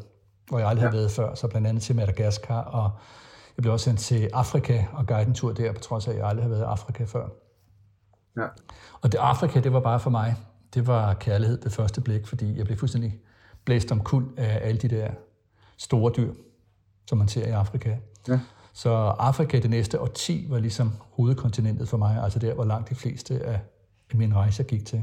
hvor 0.48 0.58
jeg 0.58 0.68
aldrig 0.68 0.82
ja. 0.82 0.88
havde 0.88 0.98
været 0.98 1.10
før, 1.10 1.34
så 1.34 1.48
blandt 1.48 1.66
andet 1.66 1.82
til 1.82 1.96
Madagaskar, 1.96 2.60
og 2.60 2.90
jeg 3.56 3.62
blev 3.62 3.72
også 3.72 3.84
sendt 3.84 4.00
til 4.00 4.30
Afrika 4.32 4.84
og 4.92 5.06
guide 5.06 5.28
en 5.28 5.34
tur 5.34 5.52
der, 5.52 5.72
på 5.72 5.80
trods 5.80 6.06
af, 6.08 6.12
at 6.12 6.18
jeg 6.18 6.26
aldrig 6.26 6.44
havde 6.44 6.50
været 6.50 6.62
i 6.62 6.70
Afrika 6.70 7.04
før. 7.04 7.28
Ja. 8.36 8.46
Og 9.00 9.12
det 9.12 9.18
Afrika, 9.18 9.60
det 9.60 9.72
var 9.72 9.80
bare 9.80 10.00
for 10.00 10.10
mig, 10.10 10.36
det 10.74 10.86
var 10.86 11.14
kærlighed 11.14 11.62
ved 11.62 11.70
første 11.70 12.00
blik, 12.00 12.26
fordi 12.26 12.58
jeg 12.58 12.64
blev 12.66 12.78
fuldstændig 12.78 13.20
blæst 13.64 13.92
om 13.92 14.00
kul 14.00 14.24
af 14.36 14.60
alle 14.62 14.78
de 14.78 14.88
der 14.88 15.10
store 15.76 16.12
dyr, 16.16 16.32
som 17.06 17.18
man 17.18 17.28
ser 17.28 17.46
i 17.46 17.50
Afrika. 17.50 17.96
Ja. 18.28 18.40
Så 18.72 18.90
Afrika 19.18 19.58
det 19.58 19.70
næste 19.70 20.00
årti 20.00 20.46
var 20.50 20.58
ligesom 20.58 20.92
hovedkontinentet 21.12 21.88
for 21.88 21.96
mig, 21.96 22.22
altså 22.22 22.38
der, 22.38 22.54
hvor 22.54 22.64
langt 22.64 22.90
de 22.90 22.94
fleste 22.94 23.44
af 23.44 23.60
mine 24.14 24.34
rejser 24.34 24.64
gik 24.64 24.86
til. 24.86 25.02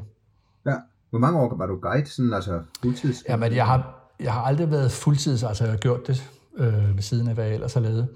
Ja. 0.66 0.76
Hvor 1.10 1.20
mange 1.20 1.40
år 1.40 1.56
var 1.56 1.66
du 1.66 1.80
guide, 1.82 2.10
sådan 2.10 2.34
altså 2.34 2.62
fuldtids? 2.82 3.24
Jamen, 3.30 3.56
jeg 3.56 3.66
har, 3.66 4.10
jeg 4.20 4.34
har 4.34 4.42
aldrig 4.42 4.72
været 4.72 4.92
fuldtids, 4.92 5.44
altså 5.44 5.64
jeg 5.64 5.74
har 5.74 5.78
gjort 5.78 6.08
det 6.08 6.32
øh, 6.58 6.96
ved 6.96 7.02
siden 7.02 7.28
af, 7.28 7.34
hvad 7.34 7.46
jeg 7.46 7.54
ellers 7.54 7.74
har 7.74 7.82
lavet. 7.82 8.08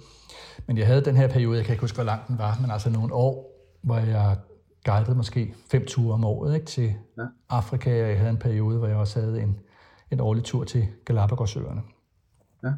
Men 0.68 0.78
jeg 0.78 0.88
havde 0.88 1.06
den 1.06 1.16
her 1.16 1.28
periode, 1.28 1.58
jeg 1.58 1.66
kan 1.66 1.74
ikke 1.74 1.84
huske, 1.84 1.96
hvor 1.96 2.04
lang 2.04 2.28
den 2.28 2.38
var, 2.38 2.58
men 2.62 2.72
altså 2.72 2.90
nogle 2.90 3.14
år, 3.14 3.52
hvor 3.82 3.98
jeg 3.98 4.38
guidede 4.86 5.16
måske 5.16 5.54
fem 5.72 5.86
ture 5.86 6.14
om 6.14 6.24
året 6.24 6.56
ikke, 6.56 6.66
til 6.66 6.94
ja. 7.18 7.24
Afrika. 7.50 8.08
Jeg 8.08 8.18
havde 8.18 8.30
en 8.30 8.38
periode, 8.38 8.78
hvor 8.78 8.88
jeg 8.88 8.98
også 8.98 9.20
havde 9.20 9.42
en 9.42 9.60
en 10.12 10.20
årlig 10.20 10.44
tur 10.44 10.64
til 10.64 10.88
Galapagosøerne. 11.06 11.82
Ja. 12.64 12.74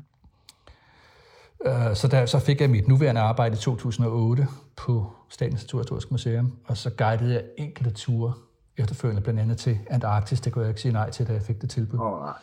Øh, 1.65 1.95
så 1.95 2.07
der, 2.07 2.25
så 2.25 2.39
fik 2.39 2.61
jeg 2.61 2.69
mit 2.69 2.87
nuværende 2.87 3.21
arbejde 3.21 3.53
i 3.53 3.57
2008 3.57 4.47
på 4.75 5.11
Statens 5.29 5.61
Naturhistoriske 5.63 6.11
Museum, 6.11 6.57
og 6.65 6.77
så 6.77 6.89
guidede 6.89 7.33
jeg 7.33 7.43
enkelte 7.57 7.91
ture 7.91 8.33
efterfølgende, 8.77 9.21
blandt 9.21 9.39
andet 9.39 9.57
til 9.57 9.79
Antarktis. 9.89 10.41
Det 10.41 10.53
kunne 10.53 10.61
jeg 10.61 10.69
ikke 10.69 10.81
sige 10.81 10.91
nej 10.91 11.09
til, 11.09 11.27
da 11.27 11.33
jeg 11.33 11.41
fik 11.41 11.61
det 11.61 11.69
tilbud. 11.69 11.99
Oh, 11.99 12.19
nej 12.19 12.33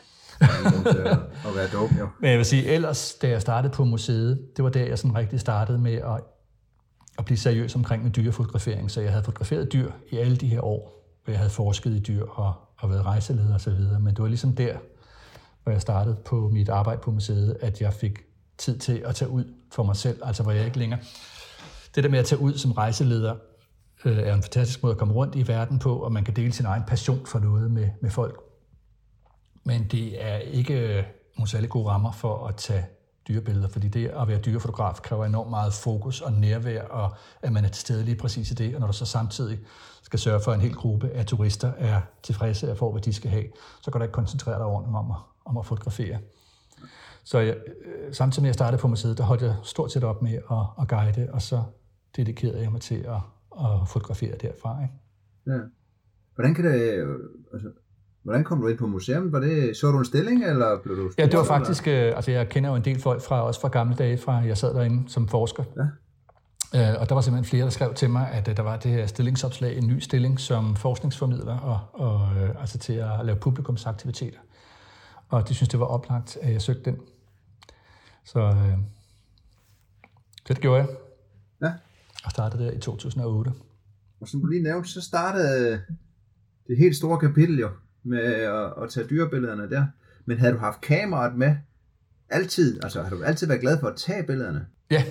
at 0.40 1.56
være 1.56 1.68
dog, 1.72 1.90
jo. 2.00 2.08
Men 2.20 2.30
jeg 2.30 2.38
vil 2.38 2.46
sige, 2.46 2.64
ellers, 2.64 3.14
da 3.14 3.28
jeg 3.28 3.40
startede 3.40 3.72
på 3.72 3.84
museet, 3.84 4.40
det 4.56 4.64
var 4.64 4.70
der, 4.70 4.84
jeg 4.84 4.98
sådan 4.98 5.16
rigtig 5.16 5.40
startede 5.40 5.78
med 5.78 5.94
at, 5.94 6.20
at 7.18 7.24
blive 7.24 7.38
seriøs 7.38 7.74
omkring 7.74 8.02
med 8.02 8.10
dyrefotografering. 8.10 8.90
Så 8.90 9.00
jeg 9.00 9.10
havde 9.10 9.24
fotograferet 9.24 9.72
dyr 9.72 9.90
i 10.10 10.16
alle 10.16 10.36
de 10.36 10.46
her 10.48 10.64
år, 10.64 10.92
hvor 11.24 11.32
jeg 11.32 11.38
havde 11.38 11.50
forsket 11.50 11.90
i 11.90 11.98
dyr 11.98 12.24
og 12.24 12.54
og 12.78 12.90
været 12.90 13.04
rejseleder 13.04 13.54
og 13.54 13.60
så 13.60 13.70
videre. 13.70 14.00
Men 14.00 14.14
det 14.14 14.22
var 14.22 14.28
ligesom 14.28 14.54
der, 14.54 14.76
hvor 15.62 15.72
jeg 15.72 15.80
startede 15.80 16.16
på 16.24 16.48
mit 16.52 16.68
arbejde 16.68 17.00
på 17.00 17.10
museet, 17.10 17.56
at 17.60 17.80
jeg 17.80 17.92
fik 17.92 18.18
tid 18.58 18.78
til 18.78 19.02
at 19.04 19.14
tage 19.14 19.30
ud 19.30 19.44
for 19.72 19.82
mig 19.82 19.96
selv, 19.96 20.20
altså 20.24 20.42
hvor 20.42 20.52
jeg 20.52 20.64
ikke 20.64 20.78
længere... 20.78 21.00
Det 21.94 22.04
der 22.04 22.10
med 22.10 22.18
at 22.18 22.24
tage 22.24 22.40
ud 22.40 22.54
som 22.54 22.72
rejseleder, 22.72 23.34
øh, 24.04 24.18
er 24.18 24.34
en 24.34 24.42
fantastisk 24.42 24.82
måde 24.82 24.92
at 24.92 24.98
komme 24.98 25.14
rundt 25.14 25.34
i 25.34 25.48
verden 25.48 25.78
på, 25.78 25.96
og 25.96 26.12
man 26.12 26.24
kan 26.24 26.36
dele 26.36 26.52
sin 26.52 26.66
egen 26.66 26.82
passion 26.86 27.26
for 27.26 27.38
noget 27.38 27.70
med, 27.70 27.88
med 28.02 28.10
folk. 28.10 28.40
Men 29.66 29.86
det 29.90 30.24
er 30.24 30.36
ikke 30.36 30.98
øh, 30.98 31.04
nogle 31.36 31.48
særlig 31.48 31.70
gode 31.70 31.88
rammer 31.88 32.12
for 32.12 32.46
at 32.46 32.56
tage 32.56 32.86
dyrebilleder, 33.28 33.68
fordi 33.68 33.88
det 33.88 34.06
at 34.06 34.28
være 34.28 34.38
dyrefotograf 34.38 34.94
kræver 35.02 35.24
enormt 35.24 35.50
meget 35.50 35.72
fokus 35.72 36.20
og 36.20 36.32
nærvær, 36.32 36.82
og 36.82 37.16
at 37.42 37.52
man 37.52 37.64
er 37.64 37.68
til 37.68 37.80
stede 37.80 38.04
lige 38.04 38.16
præcis 38.16 38.50
i 38.50 38.54
det, 38.54 38.74
og 38.74 38.80
når 38.80 38.86
du 38.86 38.92
så 38.92 39.06
samtidig 39.06 39.58
skal 40.02 40.18
sørge 40.18 40.40
for, 40.40 40.50
at 40.50 40.54
en 40.54 40.60
hel 40.60 40.74
gruppe 40.74 41.08
af 41.08 41.26
turister 41.26 41.72
er 41.78 42.00
tilfredse 42.22 42.70
og 42.70 42.76
får, 42.76 42.92
hvad 42.92 43.02
de 43.02 43.12
skal 43.12 43.30
have, 43.30 43.44
så 43.82 43.90
kan 43.90 43.98
du 44.00 44.02
ikke 44.02 44.12
koncentrere 44.12 44.58
dig 44.58 44.64
ordentligt 44.64 44.96
om 44.96 45.10
at, 45.10 45.16
om 45.44 45.56
at 45.56 45.66
fotografere. 45.66 46.18
Så 47.24 47.38
jeg, 47.38 47.56
øh, 47.56 48.14
samtidig 48.14 48.42
med 48.42 48.48
at 48.48 48.50
jeg 48.50 48.54
startede 48.54 48.80
på 48.80 48.88
museet, 48.88 49.18
der 49.18 49.24
holdt 49.24 49.42
jeg 49.42 49.54
stort 49.62 49.92
set 49.92 50.04
op 50.04 50.22
med 50.22 50.34
at, 50.34 50.66
at 50.80 50.88
guide, 50.88 51.28
og 51.32 51.42
så 51.42 51.62
dedikerede 52.16 52.62
jeg 52.62 52.72
mig 52.72 52.80
til 52.80 52.94
at, 52.94 53.20
at 53.60 53.88
fotografere 53.88 54.36
derfra. 54.36 54.82
Ikke? 54.82 54.94
Ja. 55.46 55.66
Hvordan 56.34 56.54
kan 56.54 56.64
det, 56.64 56.92
øh, 56.92 57.18
altså, 57.52 57.68
Hvordan 58.26 58.44
kom 58.44 58.60
du 58.60 58.68
ind 58.68 58.78
på 58.78 58.86
museum? 58.86 59.32
Var 59.32 59.40
det, 59.40 59.76
så 59.76 59.90
du 59.90 59.98
en 59.98 60.04
stilling, 60.04 60.44
eller 60.44 60.82
blev 60.82 60.96
du 60.96 61.10
Ja, 61.18 61.26
det 61.26 61.38
var 61.38 61.44
faktisk, 61.44 61.88
øh, 61.88 62.12
altså 62.16 62.30
jeg 62.30 62.48
kender 62.48 62.70
jo 62.70 62.76
en 62.76 62.84
del 62.84 63.00
folk 63.00 63.22
fra, 63.22 63.42
også 63.42 63.60
fra 63.60 63.68
gamle 63.68 63.94
dage, 63.94 64.18
fra 64.18 64.32
jeg 64.32 64.56
sad 64.58 64.74
derinde 64.74 65.10
som 65.10 65.28
forsker. 65.28 65.64
Ja. 65.76 66.90
Øh, 66.92 67.00
og 67.00 67.08
der 67.08 67.14
var 67.14 67.22
simpelthen 67.22 67.44
flere, 67.44 67.64
der 67.64 67.70
skrev 67.70 67.94
til 67.94 68.10
mig, 68.10 68.30
at 68.30 68.48
øh, 68.48 68.56
der 68.56 68.62
var 68.62 68.76
det 68.76 68.90
her 68.90 69.06
stillingsopslag, 69.06 69.78
en 69.78 69.86
ny 69.86 69.98
stilling 69.98 70.40
som 70.40 70.76
forskningsformidler, 70.76 71.58
og, 71.58 71.80
og 71.92 72.42
øh, 72.42 72.60
altså 72.60 72.78
til 72.78 72.92
at 72.92 73.24
lave 73.24 73.38
publikumsaktiviteter. 73.38 74.38
Og 75.28 75.48
de 75.48 75.54
synes, 75.54 75.68
det 75.68 75.80
var 75.80 75.86
oplagt, 75.86 76.38
at 76.42 76.52
jeg 76.52 76.62
søgte 76.62 76.90
den. 76.90 77.00
Så 78.24 78.40
øh, 78.40 78.78
det 80.48 80.60
gjorde 80.60 80.80
jeg. 80.80 80.88
Ja. 81.62 81.72
Og 82.24 82.30
startede 82.30 82.64
der 82.64 82.70
i 82.70 82.78
2008. 82.78 83.52
Og 84.20 84.28
som 84.28 84.40
du 84.40 84.46
lige 84.46 84.62
nævnte, 84.62 84.88
så 84.88 85.00
startede 85.00 85.82
det 86.68 86.78
helt 86.78 86.96
store 86.96 87.18
kapitel 87.18 87.58
jo, 87.58 87.68
med 88.06 88.22
at, 88.22 88.72
at 88.82 88.90
tage 88.90 89.06
dyrebillederne 89.06 89.70
der. 89.70 89.86
Men 90.24 90.38
havde 90.38 90.52
du 90.52 90.58
haft 90.58 90.80
kameraet 90.80 91.34
med 91.34 91.56
altid? 92.28 92.80
Altså 92.82 93.02
har 93.02 93.10
du 93.10 93.22
altid 93.22 93.46
været 93.46 93.60
glad 93.60 93.80
for 93.80 93.88
at 93.88 93.96
tage 93.96 94.22
billederne? 94.26 94.66
Ja, 94.90 95.04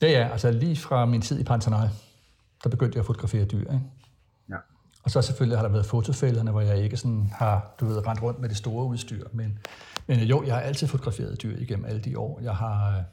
det 0.00 0.16
er 0.16 0.28
altså 0.28 0.50
lige 0.50 0.76
fra 0.76 1.06
min 1.06 1.22
tid 1.22 1.40
i 1.40 1.44
Pantanal, 1.44 1.88
der 2.64 2.70
begyndte 2.70 2.96
jeg 2.96 3.00
at 3.00 3.06
fotografere 3.06 3.44
dyr. 3.44 3.58
Ikke? 3.72 3.80
Ja. 4.50 4.56
Og 5.02 5.10
så 5.10 5.22
selvfølgelig 5.22 5.58
har 5.58 5.62
der 5.62 5.72
været 5.72 5.86
fotofælderne, 5.86 6.50
hvor 6.50 6.60
jeg 6.60 6.78
ikke 6.78 6.96
sådan 6.96 7.30
har, 7.32 7.74
du 7.80 7.86
ved, 7.86 8.06
rendt 8.06 8.22
rundt 8.22 8.40
med 8.40 8.48
det 8.48 8.56
store 8.56 8.86
udstyr. 8.86 9.24
Men, 9.32 9.58
men 10.06 10.18
jo, 10.20 10.44
jeg 10.46 10.54
har 10.54 10.60
altid 10.60 10.86
fotograferet 10.86 11.42
dyr 11.42 11.56
igennem 11.56 11.84
alle 11.84 12.00
de 12.00 12.18
år. 12.18 12.40
Jeg 12.42 12.56
har, 12.56 13.04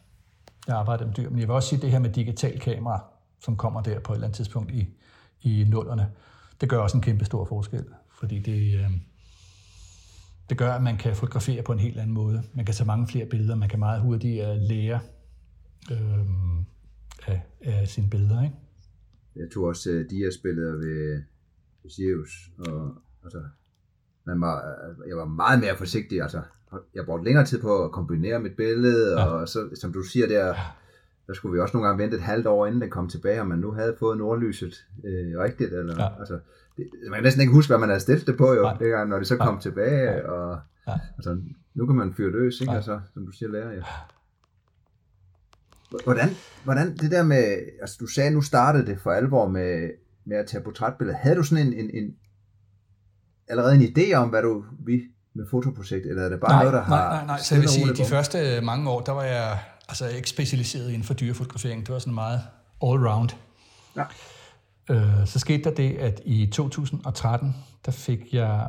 jeg 0.67 0.75
har 0.75 0.79
arbejdet 0.79 1.07
med 1.07 1.15
dyr. 1.15 1.29
Men 1.29 1.39
jeg 1.39 1.47
vil 1.47 1.55
også 1.55 1.69
sige, 1.69 1.81
det 1.81 1.91
her 1.91 1.99
med 1.99 2.09
digital 2.09 2.59
kamera, 2.59 3.03
som 3.43 3.55
kommer 3.55 3.81
der 3.81 3.99
på 3.99 4.13
et 4.13 4.15
eller 4.15 4.27
andet 4.27 4.35
tidspunkt 4.35 4.71
i, 4.71 4.87
i 5.41 5.65
nullerne, 5.69 6.09
det 6.61 6.69
gør 6.69 6.77
også 6.77 6.97
en 6.97 7.03
kæmpe 7.03 7.25
stor 7.25 7.45
forskel. 7.45 7.85
Fordi 8.19 8.39
det, 8.39 8.79
øh, 8.79 8.91
det 10.49 10.57
gør, 10.57 10.71
at 10.71 10.83
man 10.83 10.97
kan 10.97 11.15
fotografere 11.15 11.63
på 11.63 11.71
en 11.71 11.79
helt 11.79 11.99
anden 11.99 12.13
måde. 12.13 12.43
Man 12.53 12.65
kan 12.65 12.75
tage 12.75 12.87
mange 12.87 13.07
flere 13.07 13.25
billeder, 13.25 13.55
man 13.55 13.69
kan 13.69 13.79
meget 13.79 14.01
hurtigt 14.01 14.43
lære 14.69 14.99
øh, 15.91 16.27
af, 17.27 17.41
af 17.61 17.87
sine 17.87 18.09
billeder. 18.09 18.43
Ikke? 18.43 18.55
Jeg 19.35 19.47
tog 19.53 19.63
også 19.63 19.89
uh, 19.89 20.09
Dias-billeder 20.09 20.75
ved, 20.75 21.21
ved 21.83 21.91
Sirius, 21.91 22.51
og 22.57 22.95
altså, 23.23 23.43
man 24.23 24.41
var, 24.41 24.75
jeg 25.07 25.17
var 25.17 25.25
meget 25.25 25.59
mere 25.59 25.77
forsigtig. 25.77 26.21
Altså, 26.21 26.41
jeg 26.95 27.05
brugte 27.05 27.25
længere 27.25 27.45
tid 27.45 27.61
på 27.61 27.83
at 27.85 27.91
kombinere 27.91 28.39
mit 28.39 28.55
billede, 28.57 29.21
ja. 29.21 29.25
og 29.25 29.47
så, 29.47 29.69
som 29.75 29.93
du 29.93 30.01
siger 30.01 30.27
der, 30.27 30.55
der 31.27 31.33
skulle 31.33 31.53
vi 31.53 31.59
også 31.59 31.77
nogle 31.77 31.87
gange 31.87 32.03
vente 32.03 32.17
et 32.17 32.23
halvt 32.23 32.47
år, 32.47 32.65
inden 32.65 32.81
det 32.81 32.91
kom 32.91 33.09
tilbage, 33.09 33.41
om 33.41 33.47
man 33.47 33.59
nu 33.59 33.71
havde 33.71 33.95
fået 33.99 34.17
nordlyset 34.17 34.85
øh, 35.03 35.39
rigtigt. 35.39 35.73
Eller, 35.73 35.95
ja. 36.03 36.19
altså, 36.19 36.39
man 36.77 37.13
kan 37.13 37.23
næsten 37.23 37.41
ikke 37.41 37.53
huske, 37.53 37.69
hvad 37.69 37.77
man 37.77 37.89
havde 37.89 37.99
stillet 37.99 38.27
det 38.27 38.37
på, 38.37 38.53
jo, 38.53 38.71
det 38.79 38.91
gang, 38.91 39.09
når 39.09 39.17
det 39.17 39.27
så 39.27 39.37
kom 39.37 39.55
ja. 39.55 39.61
tilbage. 39.61 40.11
Ja. 40.11 40.31
Og, 40.31 40.59
ja. 40.87 40.93
Altså, 41.17 41.41
nu 41.73 41.85
kan 41.85 41.95
man 41.95 42.13
fyre 42.13 42.31
løs, 42.31 42.61
ikke? 42.61 42.73
Altså, 42.73 42.99
som 43.13 43.25
du 43.25 43.31
siger, 43.31 43.49
lærer. 43.49 43.71
Ja. 43.71 43.81
Hvordan, 46.03 46.29
hvordan 46.63 46.97
det 46.97 47.11
der 47.11 47.23
med, 47.23 47.57
altså 47.81 47.97
du 47.99 48.07
sagde, 48.07 48.31
nu 48.31 48.41
startede 48.41 48.85
det 48.85 48.99
for 48.99 49.11
alvor 49.11 49.47
med, 49.49 49.89
med 50.25 50.37
at 50.37 50.45
tage 50.47 50.63
portrætbilleder. 50.63 51.17
Havde 51.17 51.35
du 51.35 51.43
sådan 51.43 51.67
en, 51.67 51.73
en, 51.73 51.89
en 51.93 52.15
allerede 53.47 53.75
en 53.75 53.81
idé 53.81 54.13
om, 54.13 54.29
hvad 54.29 54.41
du 54.41 54.65
vi 54.85 55.01
med 55.33 55.45
fotoprojekt, 55.51 56.05
eller 56.05 56.23
er 56.23 56.29
det 56.29 56.39
bare 56.39 56.51
nej, 56.51 56.63
noget, 56.63 56.73
der 56.73 56.81
har... 56.81 57.09
Nej, 57.09 57.17
nej, 57.17 57.25
nej. 57.25 57.39
Så 57.39 57.55
jeg 57.55 57.61
vil 57.61 57.69
sige, 57.69 57.93
de 57.93 58.05
første 58.05 58.61
mange 58.61 58.89
år, 58.89 59.01
der 59.01 59.11
var 59.11 59.23
jeg 59.23 59.59
altså 59.89 60.07
ikke 60.07 60.29
specialiseret 60.29 60.89
inden 60.89 61.03
for 61.03 61.13
dyrefotografering. 61.13 61.85
Det 61.85 61.93
var 61.93 61.99
sådan 61.99 62.13
meget 62.13 62.39
all-round. 62.83 63.35
Ja. 63.95 64.03
Øh, 64.89 65.25
så 65.25 65.39
skete 65.39 65.63
der 65.63 65.71
det, 65.71 65.97
at 65.97 66.21
i 66.25 66.45
2013, 66.45 67.55
der 67.85 67.91
fik 67.91 68.33
jeg... 68.33 68.67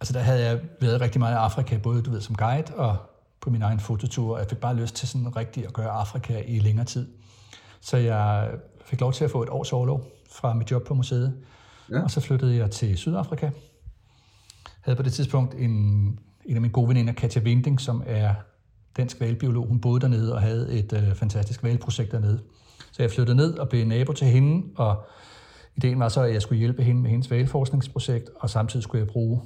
Altså 0.00 0.12
der 0.12 0.20
havde 0.20 0.44
jeg 0.44 0.60
været 0.80 1.00
rigtig 1.00 1.18
meget 1.18 1.34
i 1.34 1.36
Afrika, 1.36 1.76
både 1.76 2.02
du 2.02 2.10
ved, 2.10 2.20
som 2.20 2.34
guide 2.34 2.74
og 2.74 2.96
på 3.40 3.50
min 3.50 3.62
egen 3.62 3.80
fototur, 3.80 4.34
og 4.34 4.40
jeg 4.40 4.48
fik 4.48 4.58
bare 4.58 4.76
lyst 4.76 4.96
til 4.96 5.08
sådan 5.08 5.36
rigtig 5.36 5.66
at 5.66 5.72
gøre 5.72 5.90
Afrika 5.90 6.42
i 6.46 6.58
længere 6.58 6.86
tid. 6.86 7.08
Så 7.80 7.96
jeg 7.96 8.50
fik 8.84 9.00
lov 9.00 9.12
til 9.12 9.24
at 9.24 9.30
få 9.30 9.42
et 9.42 9.48
års 9.48 9.72
overlov 9.72 10.06
fra 10.32 10.54
mit 10.54 10.70
job 10.70 10.84
på 10.86 10.94
museet, 10.94 11.34
ja. 11.90 12.02
og 12.02 12.10
så 12.10 12.20
flyttede 12.20 12.56
jeg 12.56 12.70
til 12.70 12.98
Sydafrika. 12.98 13.46
Jeg 13.46 13.52
havde 14.80 14.96
på 14.96 15.02
det 15.02 15.12
tidspunkt 15.12 15.54
en, 15.54 15.70
en 16.44 16.54
af 16.54 16.60
mine 16.60 16.72
gode 16.72 16.88
veninder, 16.88 17.12
Katja 17.12 17.42
Winding, 17.42 17.80
som 17.80 18.02
er 18.06 18.34
dansk 18.96 19.20
valbiolog. 19.20 19.66
Hun 19.66 19.80
boede 19.80 20.00
dernede 20.00 20.34
og 20.34 20.40
havde 20.40 20.72
et 20.72 20.92
øh, 20.92 21.14
fantastisk 21.14 21.62
valprojekt 21.62 22.12
dernede. 22.12 22.40
Så 22.92 23.02
jeg 23.02 23.10
flyttede 23.10 23.36
ned 23.36 23.58
og 23.58 23.68
blev 23.68 23.86
nabo 23.86 24.12
til 24.12 24.26
hende, 24.26 24.66
og 24.76 25.04
ideen 25.76 26.00
var 26.00 26.08
så, 26.08 26.22
at 26.22 26.32
jeg 26.32 26.42
skulle 26.42 26.58
hjælpe 26.58 26.82
hende 26.82 27.02
med 27.02 27.10
hendes 27.10 27.30
valforskningsprojekt, 27.30 28.30
og 28.36 28.50
samtidig 28.50 28.82
skulle 28.82 29.04
jeg 29.04 29.08
bruge 29.12 29.42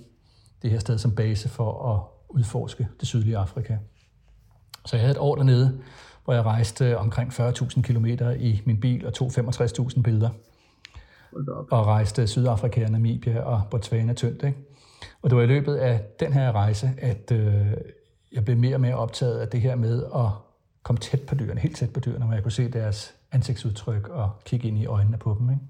det 0.62 0.70
her 0.70 0.78
sted 0.78 0.98
som 0.98 1.14
base 1.14 1.48
for 1.48 1.92
at 1.94 2.00
udforske 2.28 2.88
det 3.00 3.08
sydlige 3.08 3.36
Afrika. 3.36 3.76
Så 4.86 4.96
jeg 4.96 5.00
havde 5.00 5.10
et 5.10 5.18
år 5.18 5.36
dernede, 5.36 5.80
hvor 6.24 6.34
jeg 6.34 6.44
rejste 6.44 6.98
omkring 6.98 7.32
40.000 7.32 7.82
km 7.82 8.06
i 8.38 8.62
min 8.64 8.80
bil 8.80 9.06
og 9.06 9.14
tog 9.14 9.30
65.000 9.30 10.02
billeder. 10.02 10.30
Og 11.70 11.86
rejste 11.86 12.26
Sydafrika, 12.26 12.88
Namibia 12.88 13.40
og 13.40 13.62
Botswana 13.70 14.12
tyndt. 14.12 14.42
Ikke? 14.42 14.58
Og 15.22 15.30
det 15.30 15.36
var 15.36 15.42
i 15.42 15.46
løbet 15.46 15.74
af 15.74 16.02
den 16.20 16.32
her 16.32 16.52
rejse, 16.52 16.90
at 16.98 17.32
øh, 17.32 17.66
jeg 18.32 18.44
blev 18.44 18.56
mere 18.56 18.76
og 18.76 18.80
mere 18.80 18.94
optaget 18.94 19.38
af 19.38 19.48
det 19.48 19.60
her 19.60 19.74
med 19.74 20.04
at 20.04 20.28
komme 20.82 20.98
tæt 20.98 21.22
på 21.22 21.34
dyrene, 21.34 21.60
helt 21.60 21.76
tæt 21.76 21.92
på 21.92 22.00
dyrene, 22.00 22.24
hvor 22.24 22.34
jeg 22.34 22.42
kunne 22.42 22.52
se 22.52 22.70
deres 22.70 23.15
ansigtsudtryk 23.36 24.08
og 24.08 24.30
kigge 24.44 24.68
ind 24.68 24.78
i 24.78 24.86
øjnene 24.86 25.18
på 25.18 25.36
dem. 25.38 25.50
Ikke? 25.50 25.62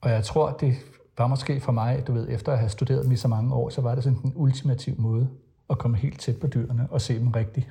Og 0.00 0.10
jeg 0.10 0.24
tror, 0.24 0.50
det 0.50 0.74
var 1.18 1.26
måske 1.26 1.60
for 1.60 1.72
mig, 1.72 2.06
du 2.06 2.12
ved, 2.12 2.28
efter 2.30 2.52
at 2.52 2.58
have 2.58 2.68
studeret 2.68 3.04
dem 3.04 3.12
i 3.12 3.16
så 3.16 3.28
mange 3.28 3.54
år, 3.54 3.68
så 3.68 3.80
var 3.80 3.94
det 3.94 4.04
sådan 4.04 4.18
den 4.22 4.32
ultimative 4.34 4.96
måde 4.98 5.28
at 5.70 5.78
komme 5.78 5.96
helt 5.96 6.20
tæt 6.20 6.36
på 6.40 6.46
dyrene 6.46 6.86
og 6.90 7.00
se 7.00 7.18
dem 7.18 7.28
rigtigt. 7.28 7.66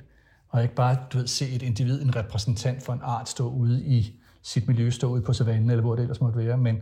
Og 0.48 0.62
ikke 0.62 0.74
bare, 0.74 0.96
du 1.12 1.18
ved, 1.18 1.26
se 1.26 1.48
et 1.48 1.62
individ, 1.62 2.02
en 2.02 2.16
repræsentant 2.16 2.82
for 2.82 2.92
en 2.92 3.00
art 3.02 3.28
stå 3.28 3.48
ude 3.48 3.84
i 3.84 4.20
sit 4.42 4.68
miljø, 4.68 4.90
stå 4.90 5.08
ude 5.08 5.22
på 5.22 5.32
savannen, 5.32 5.70
eller 5.70 5.82
hvor 5.82 5.94
det 5.94 6.02
ellers 6.02 6.20
måtte 6.20 6.38
være, 6.38 6.58
men 6.58 6.80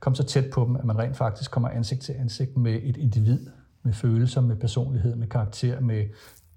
komme 0.00 0.16
så 0.16 0.22
tæt 0.22 0.50
på 0.52 0.64
dem, 0.64 0.76
at 0.76 0.84
man 0.84 0.98
rent 0.98 1.16
faktisk 1.16 1.50
kommer 1.50 1.68
ansigt 1.68 2.00
til 2.00 2.12
ansigt 2.12 2.56
med 2.56 2.80
et 2.82 2.96
individ, 2.96 3.46
med 3.82 3.92
følelser, 3.92 4.40
med 4.40 4.56
personlighed, 4.56 5.16
med 5.16 5.28
karakter, 5.28 5.80
med 5.80 6.06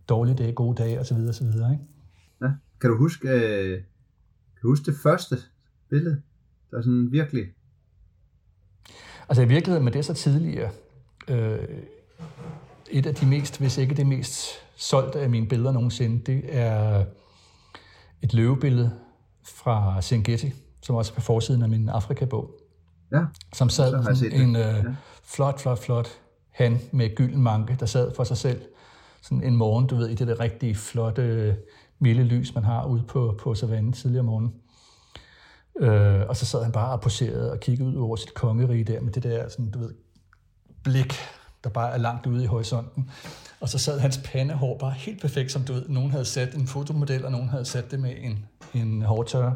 dårlige 0.09 0.35
dage, 0.35 0.51
gode 0.51 0.83
dage 0.83 0.99
osv. 0.99 1.17
osv. 1.29 1.45
Ikke? 1.45 1.79
Ja. 2.41 2.49
Kan 2.81 2.89
du 2.89 2.97
huske, 2.97 3.29
øh, 3.29 3.81
du 4.63 4.69
huske 4.69 4.91
det 4.91 4.99
første 5.03 5.37
billede, 5.89 6.21
der 6.71 6.81
sådan 6.81 7.11
virkelig 7.11 7.45
Altså 9.29 9.41
i 9.41 9.47
virkeligheden, 9.47 9.83
men 9.83 9.93
det 9.93 9.99
er 9.99 10.03
så 10.03 10.13
tidligere, 10.13 10.69
øh, 11.27 11.59
et 12.91 13.05
af 13.05 13.15
de 13.15 13.25
mest, 13.25 13.59
hvis 13.59 13.77
ikke 13.77 13.95
det 13.95 14.07
mest 14.07 14.49
solgte 14.75 15.19
af 15.19 15.29
mine 15.29 15.47
billeder 15.47 15.71
nogensinde, 15.71 16.31
det 16.31 16.43
er 16.49 17.05
et 18.21 18.33
løvebillede 18.33 18.91
fra 19.43 20.01
Serengeti, 20.01 20.53
som 20.81 20.95
også 20.95 21.11
er 21.11 21.15
på 21.15 21.21
forsiden 21.21 21.61
af 21.61 21.69
min 21.69 21.89
Afrika-bog. 21.89 22.51
Ja, 23.11 23.23
som 23.53 23.69
sad 23.69 24.15
sådan 24.15 24.41
en 24.41 24.55
øh, 24.55 24.61
ja. 24.61 24.83
flot, 25.23 25.61
flot, 25.61 25.79
flot 25.79 26.07
han 26.51 26.79
med 26.91 27.15
gylden 27.15 27.41
manke, 27.41 27.77
der 27.79 27.85
sad 27.85 28.15
for 28.15 28.23
sig 28.23 28.37
selv 28.37 28.61
sådan 29.21 29.43
en 29.43 29.55
morgen, 29.55 29.87
du 29.87 29.95
ved, 29.95 30.09
i 30.09 30.15
det 30.15 30.27
der 30.27 30.39
rigtig 30.39 30.77
flotte, 30.77 31.55
milde 32.03 32.23
lys, 32.23 32.55
man 32.55 32.63
har 32.63 32.85
ude 32.85 33.03
på, 33.07 33.35
på 33.39 33.55
savannen 33.55 33.93
tidligere 33.93 34.23
morgen. 34.23 34.53
Øh, 35.79 36.27
og 36.29 36.37
så 36.37 36.45
sad 36.45 36.63
han 36.63 36.71
bare 36.71 36.91
og 36.91 37.01
poserede 37.01 37.51
og 37.51 37.59
kiggede 37.59 37.89
ud 37.89 37.95
over 37.95 38.15
sit 38.15 38.33
kongerige 38.33 38.83
der 38.83 39.01
med 39.01 39.11
det 39.11 39.23
der 39.23 39.49
sådan, 39.49 39.71
du 39.71 39.79
ved, 39.79 39.93
blik, 40.83 41.13
der 41.63 41.69
bare 41.69 41.91
er 41.93 41.97
langt 41.97 42.25
ude 42.25 42.43
i 42.43 42.47
horisonten. 42.47 43.09
Og 43.59 43.69
så 43.69 43.77
sad 43.77 43.99
hans 43.99 44.19
pandehår 44.25 44.77
bare 44.77 44.91
helt 44.91 45.21
perfekt, 45.21 45.51
som 45.51 45.63
du 45.63 45.73
ved, 45.73 45.89
nogen 45.89 46.11
havde 46.11 46.25
sat 46.25 46.55
en 46.55 46.67
fotomodel, 46.67 47.25
og 47.25 47.31
nogen 47.31 47.49
havde 47.49 47.65
sat 47.65 47.91
det 47.91 47.99
med 47.99 48.13
en, 48.17 48.45
en 48.73 49.01
hårtørre. 49.01 49.55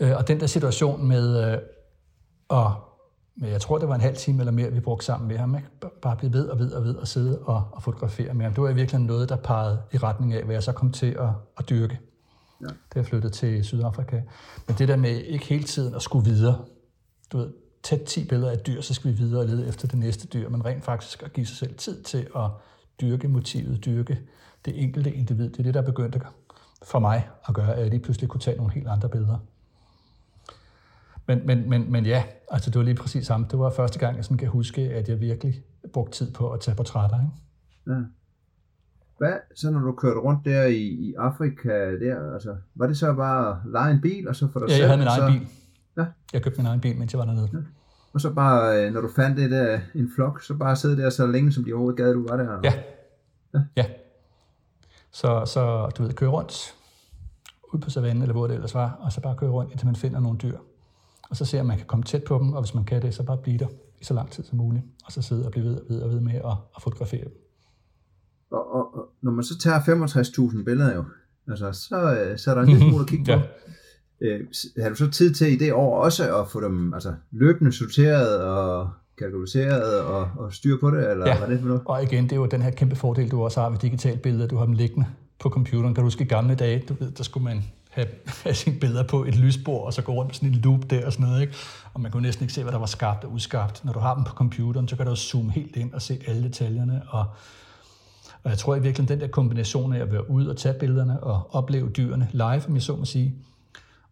Øh, 0.00 0.16
og 0.16 0.28
den 0.28 0.40
der 0.40 0.46
situation 0.46 1.08
med, 1.08 1.52
øh, 1.52 1.58
at 2.50 2.70
med, 3.36 3.48
jeg 3.48 3.60
tror, 3.60 3.78
det 3.78 3.88
var 3.88 3.94
en 3.94 4.00
halv 4.00 4.16
time 4.16 4.40
eller 4.40 4.52
mere, 4.52 4.72
vi 4.72 4.80
brugte 4.80 5.06
sammen 5.06 5.28
med 5.28 5.38
ham, 5.38 5.54
ikke? 5.54 5.68
bare 6.02 6.16
blive 6.16 6.32
ved 6.32 6.48
og 6.48 6.58
ved 6.58 6.72
og 6.72 6.84
ved 6.84 6.94
og 6.94 7.08
sidde 7.08 7.38
og, 7.38 7.68
og 7.72 7.82
fotografere 7.82 8.34
med 8.34 8.44
ham. 8.44 8.54
Det 8.54 8.62
var 8.62 8.68
i 8.68 8.74
virkeligheden 8.74 9.06
noget, 9.06 9.28
der 9.28 9.36
pegede 9.36 9.82
i 9.92 9.96
retning 9.98 10.32
af, 10.32 10.44
hvad 10.44 10.54
jeg 10.54 10.62
så 10.62 10.72
kom 10.72 10.92
til 10.92 11.06
at, 11.06 11.28
at 11.58 11.68
dyrke 11.68 11.98
ja. 12.60 12.66
da 12.66 12.72
jeg 12.94 13.06
flyttede 13.06 13.32
til 13.32 13.64
Sydafrika. 13.64 14.20
Men 14.66 14.76
det 14.78 14.88
der 14.88 14.96
med 14.96 15.10
ikke 15.10 15.44
hele 15.44 15.64
tiden 15.64 15.94
at 15.94 16.02
skulle 16.02 16.24
videre, 16.24 16.64
du 17.32 17.38
ved, 17.38 17.52
tæt 17.82 18.02
10 18.02 18.28
billeder 18.28 18.50
af 18.50 18.58
dyr, 18.58 18.80
så 18.80 18.94
skal 18.94 19.10
vi 19.10 19.16
videre 19.16 19.42
og 19.42 19.46
lede 19.46 19.68
efter 19.68 19.88
det 19.88 19.98
næste 19.98 20.26
dyr, 20.26 20.48
men 20.48 20.64
rent 20.64 20.84
faktisk 20.84 21.22
at 21.22 21.32
give 21.32 21.46
sig 21.46 21.56
selv 21.56 21.74
tid 21.74 22.02
til 22.02 22.26
at 22.36 22.50
dyrke 23.00 23.28
motivet, 23.28 23.84
dyrke 23.84 24.18
det 24.64 24.82
enkelte 24.82 25.14
individ. 25.14 25.50
Det 25.50 25.58
er 25.58 25.62
det, 25.62 25.74
der 25.74 25.82
begyndte 25.82 26.20
for 26.82 26.98
mig 26.98 27.28
at 27.48 27.54
gøre, 27.54 27.74
at 27.74 27.80
jeg 27.80 27.90
lige 27.90 28.00
pludselig 28.00 28.28
kunne 28.28 28.40
tage 28.40 28.56
nogle 28.56 28.72
helt 28.72 28.88
andre 28.88 29.08
billeder. 29.08 29.38
Men, 31.26 31.46
men, 31.46 31.70
men, 31.70 31.92
men 31.92 32.06
ja, 32.06 32.24
altså 32.50 32.70
det 32.70 32.78
var 32.78 32.84
lige 32.84 32.94
præcis 32.94 33.26
samme. 33.26 33.46
Det 33.50 33.58
var 33.58 33.70
første 33.70 33.98
gang, 33.98 34.16
jeg 34.16 34.24
sådan 34.24 34.38
kan 34.38 34.48
huske, 34.48 34.80
at 34.80 35.08
jeg 35.08 35.20
virkelig 35.20 35.62
brugte 35.92 36.18
tid 36.18 36.32
på 36.32 36.50
at 36.50 36.60
tage 36.60 36.76
portrætter. 36.76 37.20
Ikke? 37.20 37.32
Ja. 37.86 38.04
Hvad, 39.18 39.32
så 39.54 39.70
når 39.70 39.80
du 39.80 39.92
kørte 39.92 40.20
rundt 40.20 40.44
der 40.44 40.64
i, 40.64 40.82
i 40.82 41.14
Afrika, 41.18 41.68
der, 41.68 42.32
altså, 42.34 42.56
var 42.74 42.86
det 42.86 42.98
så 42.98 43.14
bare 43.14 43.50
at 43.50 43.56
lege 43.66 43.92
en 43.92 44.00
bil, 44.00 44.28
og 44.28 44.36
så 44.36 44.48
for 44.52 44.60
dig 44.60 44.68
ja, 44.68 44.72
selv? 44.74 44.80
jeg 44.80 44.88
havde 44.88 44.98
min 44.98 45.08
egen 45.08 45.32
så... 45.32 45.38
bil. 45.38 45.48
Ja. 45.96 46.06
Jeg 46.32 46.42
købte 46.42 46.58
min 46.58 46.66
egen 46.66 46.80
bil, 46.80 46.96
mens 46.96 47.12
jeg 47.12 47.18
var 47.18 47.24
dernede. 47.24 47.48
Ja. 47.52 47.58
Og 48.12 48.20
så 48.20 48.32
bare, 48.34 48.86
øh, 48.86 48.92
når 48.92 49.00
du 49.00 49.08
fandt 49.16 49.36
det 49.36 49.50
der, 49.50 49.80
en 49.94 50.10
flok, 50.14 50.42
så 50.42 50.54
bare 50.54 50.76
sidde 50.76 50.96
der 51.02 51.10
så 51.10 51.26
længe, 51.26 51.52
som 51.52 51.64
de 51.64 51.72
overhovedet 51.72 51.96
gad, 51.96 52.14
du 52.14 52.26
var 52.28 52.36
der? 52.36 52.60
Ja. 52.64 52.72
Ja. 53.54 53.60
ja. 53.76 53.86
Så, 55.10 55.44
så 55.46 55.90
du 55.98 56.02
ved, 56.02 56.12
køre 56.12 56.30
rundt 56.30 56.74
ud 57.74 57.80
på 57.80 57.90
savannen, 57.90 58.22
eller 58.22 58.32
hvor 58.32 58.46
det 58.46 58.54
ellers 58.54 58.74
var, 58.74 58.98
og 59.00 59.12
så 59.12 59.20
bare 59.20 59.36
køre 59.36 59.50
rundt, 59.50 59.70
indtil 59.70 59.86
man 59.86 59.96
finder 59.96 60.20
nogle 60.20 60.38
dyr. 60.38 60.58
Og 61.30 61.36
så 61.36 61.44
ser 61.44 61.60
om 61.60 61.66
man 61.66 61.76
kan 61.76 61.86
komme 61.86 62.02
tæt 62.02 62.24
på 62.24 62.38
dem, 62.38 62.52
og 62.52 62.62
hvis 62.62 62.74
man 62.74 62.84
kan 62.84 63.02
det, 63.02 63.14
så 63.14 63.22
bare 63.22 63.38
blive 63.42 63.58
der 63.58 63.66
i 64.00 64.04
så 64.04 64.14
lang 64.14 64.30
tid 64.30 64.44
som 64.44 64.58
muligt, 64.58 64.84
og 65.04 65.12
så 65.12 65.22
sidde 65.22 65.44
og 65.46 65.50
blive 65.50 65.64
ved 65.64 65.76
og 65.76 65.84
ved 65.88 66.00
og 66.00 66.10
ved 66.10 66.20
med 66.20 66.34
at, 66.34 66.56
at 66.76 66.82
fotografere 66.82 67.24
dem. 67.24 67.32
Og, 68.50 68.74
og, 68.74 68.96
og 68.96 69.08
når 69.22 69.32
man 69.32 69.44
så 69.44 69.58
tager 69.58 69.80
65.000 69.80 70.64
billeder 70.64 70.94
jo, 70.94 71.04
altså, 71.48 71.72
så, 71.72 72.16
øh, 72.20 72.38
så 72.38 72.50
er 72.50 72.54
der 72.54 72.62
en 72.62 72.68
lille 72.72 72.88
smule 72.88 73.02
at 73.02 73.08
kigge 73.08 73.24
på. 73.24 73.30
ja. 73.32 73.40
Øh, 74.20 74.40
har 74.82 74.88
du 74.88 74.94
så 74.94 75.10
tid 75.10 75.34
til 75.34 75.52
i 75.52 75.56
det 75.56 75.72
år 75.72 75.98
også 75.98 76.40
at 76.40 76.48
få 76.48 76.60
dem 76.60 76.94
altså, 76.94 77.14
løbende 77.30 77.72
sorteret 77.72 78.42
og 78.42 78.90
kategoriseret 79.18 80.00
og, 80.00 80.30
og 80.36 80.52
styr 80.52 80.76
på 80.80 80.90
det, 80.90 81.10
eller 81.10 81.28
ja. 81.28 81.38
hvad 81.38 81.46
er 81.48 81.50
det 81.52 81.60
for 81.60 81.66
noget? 81.66 81.82
og 81.84 82.02
igen, 82.02 82.24
det 82.24 82.32
er 82.32 82.36
jo 82.36 82.46
den 82.46 82.62
her 82.62 82.70
kæmpe 82.70 82.96
fordel, 82.96 83.30
du 83.30 83.44
også 83.44 83.60
har 83.60 83.70
ved 83.70 83.78
digitale 83.78 84.18
billeder. 84.18 84.46
Du 84.46 84.56
har 84.56 84.64
dem 84.64 84.74
liggende 84.74 85.06
på 85.38 85.48
computeren. 85.48 85.94
Kan 85.94 86.02
du 86.02 86.06
huske 86.06 86.24
i 86.24 86.26
gamle 86.26 86.54
dage, 86.54 86.84
du 86.88 86.94
ved, 86.94 87.10
der 87.10 87.22
skulle 87.22 87.44
man 87.44 87.64
have, 87.94 88.08
have 88.44 88.54
sine 88.54 88.80
billeder 88.80 89.02
på 89.02 89.24
et 89.24 89.36
lysbord, 89.36 89.86
og 89.86 89.92
så 89.94 90.02
gå 90.02 90.12
rundt 90.12 90.28
med 90.28 90.34
sådan 90.34 90.48
en 90.48 90.54
loop 90.54 90.90
der 90.90 91.06
og 91.06 91.12
sådan 91.12 91.26
noget. 91.26 91.40
Ikke? 91.40 91.54
Og 91.94 92.00
man 92.00 92.10
kunne 92.10 92.22
næsten 92.22 92.44
ikke 92.44 92.54
se, 92.54 92.62
hvad 92.62 92.72
der 92.72 92.78
var 92.78 92.86
skabt 92.86 93.24
og 93.24 93.32
udskabt. 93.32 93.84
Når 93.84 93.92
du 93.92 93.98
har 93.98 94.14
dem 94.14 94.24
på 94.24 94.32
computeren, 94.32 94.88
så 94.88 94.96
kan 94.96 95.06
du 95.06 95.16
zoome 95.16 95.52
helt 95.52 95.76
ind 95.76 95.92
og 95.92 96.02
se 96.02 96.20
alle 96.26 96.42
detaljerne. 96.42 97.02
Og, 97.08 97.26
og 98.42 98.50
jeg 98.50 98.58
tror 98.58 98.76
i 98.76 98.82
virkeligheden, 98.82 99.20
den 99.20 99.28
der 99.28 99.32
kombination 99.32 99.92
af 99.92 100.00
at 100.00 100.12
være 100.12 100.30
ude 100.30 100.50
og 100.50 100.56
tage 100.56 100.78
billederne 100.78 101.22
og 101.22 101.54
opleve 101.54 101.88
dyrene 101.88 102.28
live, 102.32 102.66
om 102.66 102.74
jeg 102.74 102.82
så 102.82 102.96
må 102.96 103.04
sige, 103.04 103.34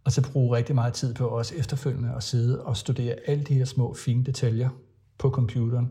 og 0.05 0.13
så 0.13 0.31
bruge 0.33 0.57
rigtig 0.57 0.75
meget 0.75 0.95
tid 0.95 1.15
på 1.15 1.29
også 1.29 1.55
efterfølgende 1.55 2.13
at 2.17 2.23
sidde 2.23 2.63
og 2.63 2.77
studere 2.77 3.15
alle 3.27 3.45
de 3.45 3.55
her 3.55 3.65
små 3.65 3.95
fine 3.95 4.25
detaljer 4.25 4.69
på 5.19 5.31
computeren. 5.31 5.91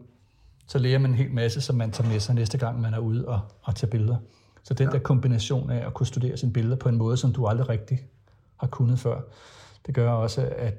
Så 0.68 0.80
lærer 0.80 1.00
man 1.00 1.12
en 1.12 1.18
hel 1.18 1.32
masse, 1.32 1.62
som 1.62 1.76
man 1.76 1.92
tager 1.92 2.10
med 2.10 2.20
sig 2.20 2.36
næste 2.36 2.58
gang, 2.58 2.82
man 2.82 2.94
er 2.94 3.00
ude 3.00 3.28
og, 3.28 3.40
og 3.62 3.76
tager 3.76 3.92
billeder. 3.92 4.18
Så 4.64 4.74
den 4.74 4.88
ja. 4.88 4.92
der 4.92 5.00
kombination 5.00 5.70
af 5.70 5.88
at 5.88 5.94
kunne 5.94 6.08
studere 6.08 6.38
sine 6.38 6.54
billeder 6.54 6.76
på 6.76 6.90
en 6.90 6.98
måde, 6.98 7.18
som 7.18 7.34
du 7.34 7.46
aldrig 7.46 7.70
rigtig 7.70 8.08
har 8.58 8.68
kunnet 8.68 9.00
før, 9.00 9.22
det 9.86 9.96
gør 9.96 10.12
også, 10.12 10.54
at 10.58 10.74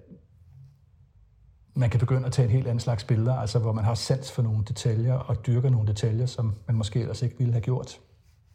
man 1.74 1.91
kan 1.91 2.01
begynde 2.01 2.26
at 2.26 2.33
tage 2.33 2.47
en 2.47 2.53
helt 2.53 2.66
anden 2.66 2.80
slags 2.80 3.05
billeder, 3.05 3.35
altså 3.35 3.59
hvor 3.59 3.72
man 3.72 3.85
har 3.85 3.95
sans 3.95 4.33
for 4.33 4.43
nogle 4.43 4.64
detaljer 4.64 5.14
og 5.14 5.47
dyrker 5.47 5.70
nogle 5.70 5.89
detaljer, 5.89 6.26
som 6.26 6.55
man 6.66 6.76
måske 6.76 7.01
ellers 7.01 7.22
ikke 7.22 7.39
ville 7.39 7.53
have 7.53 7.62
gjort. 7.62 8.01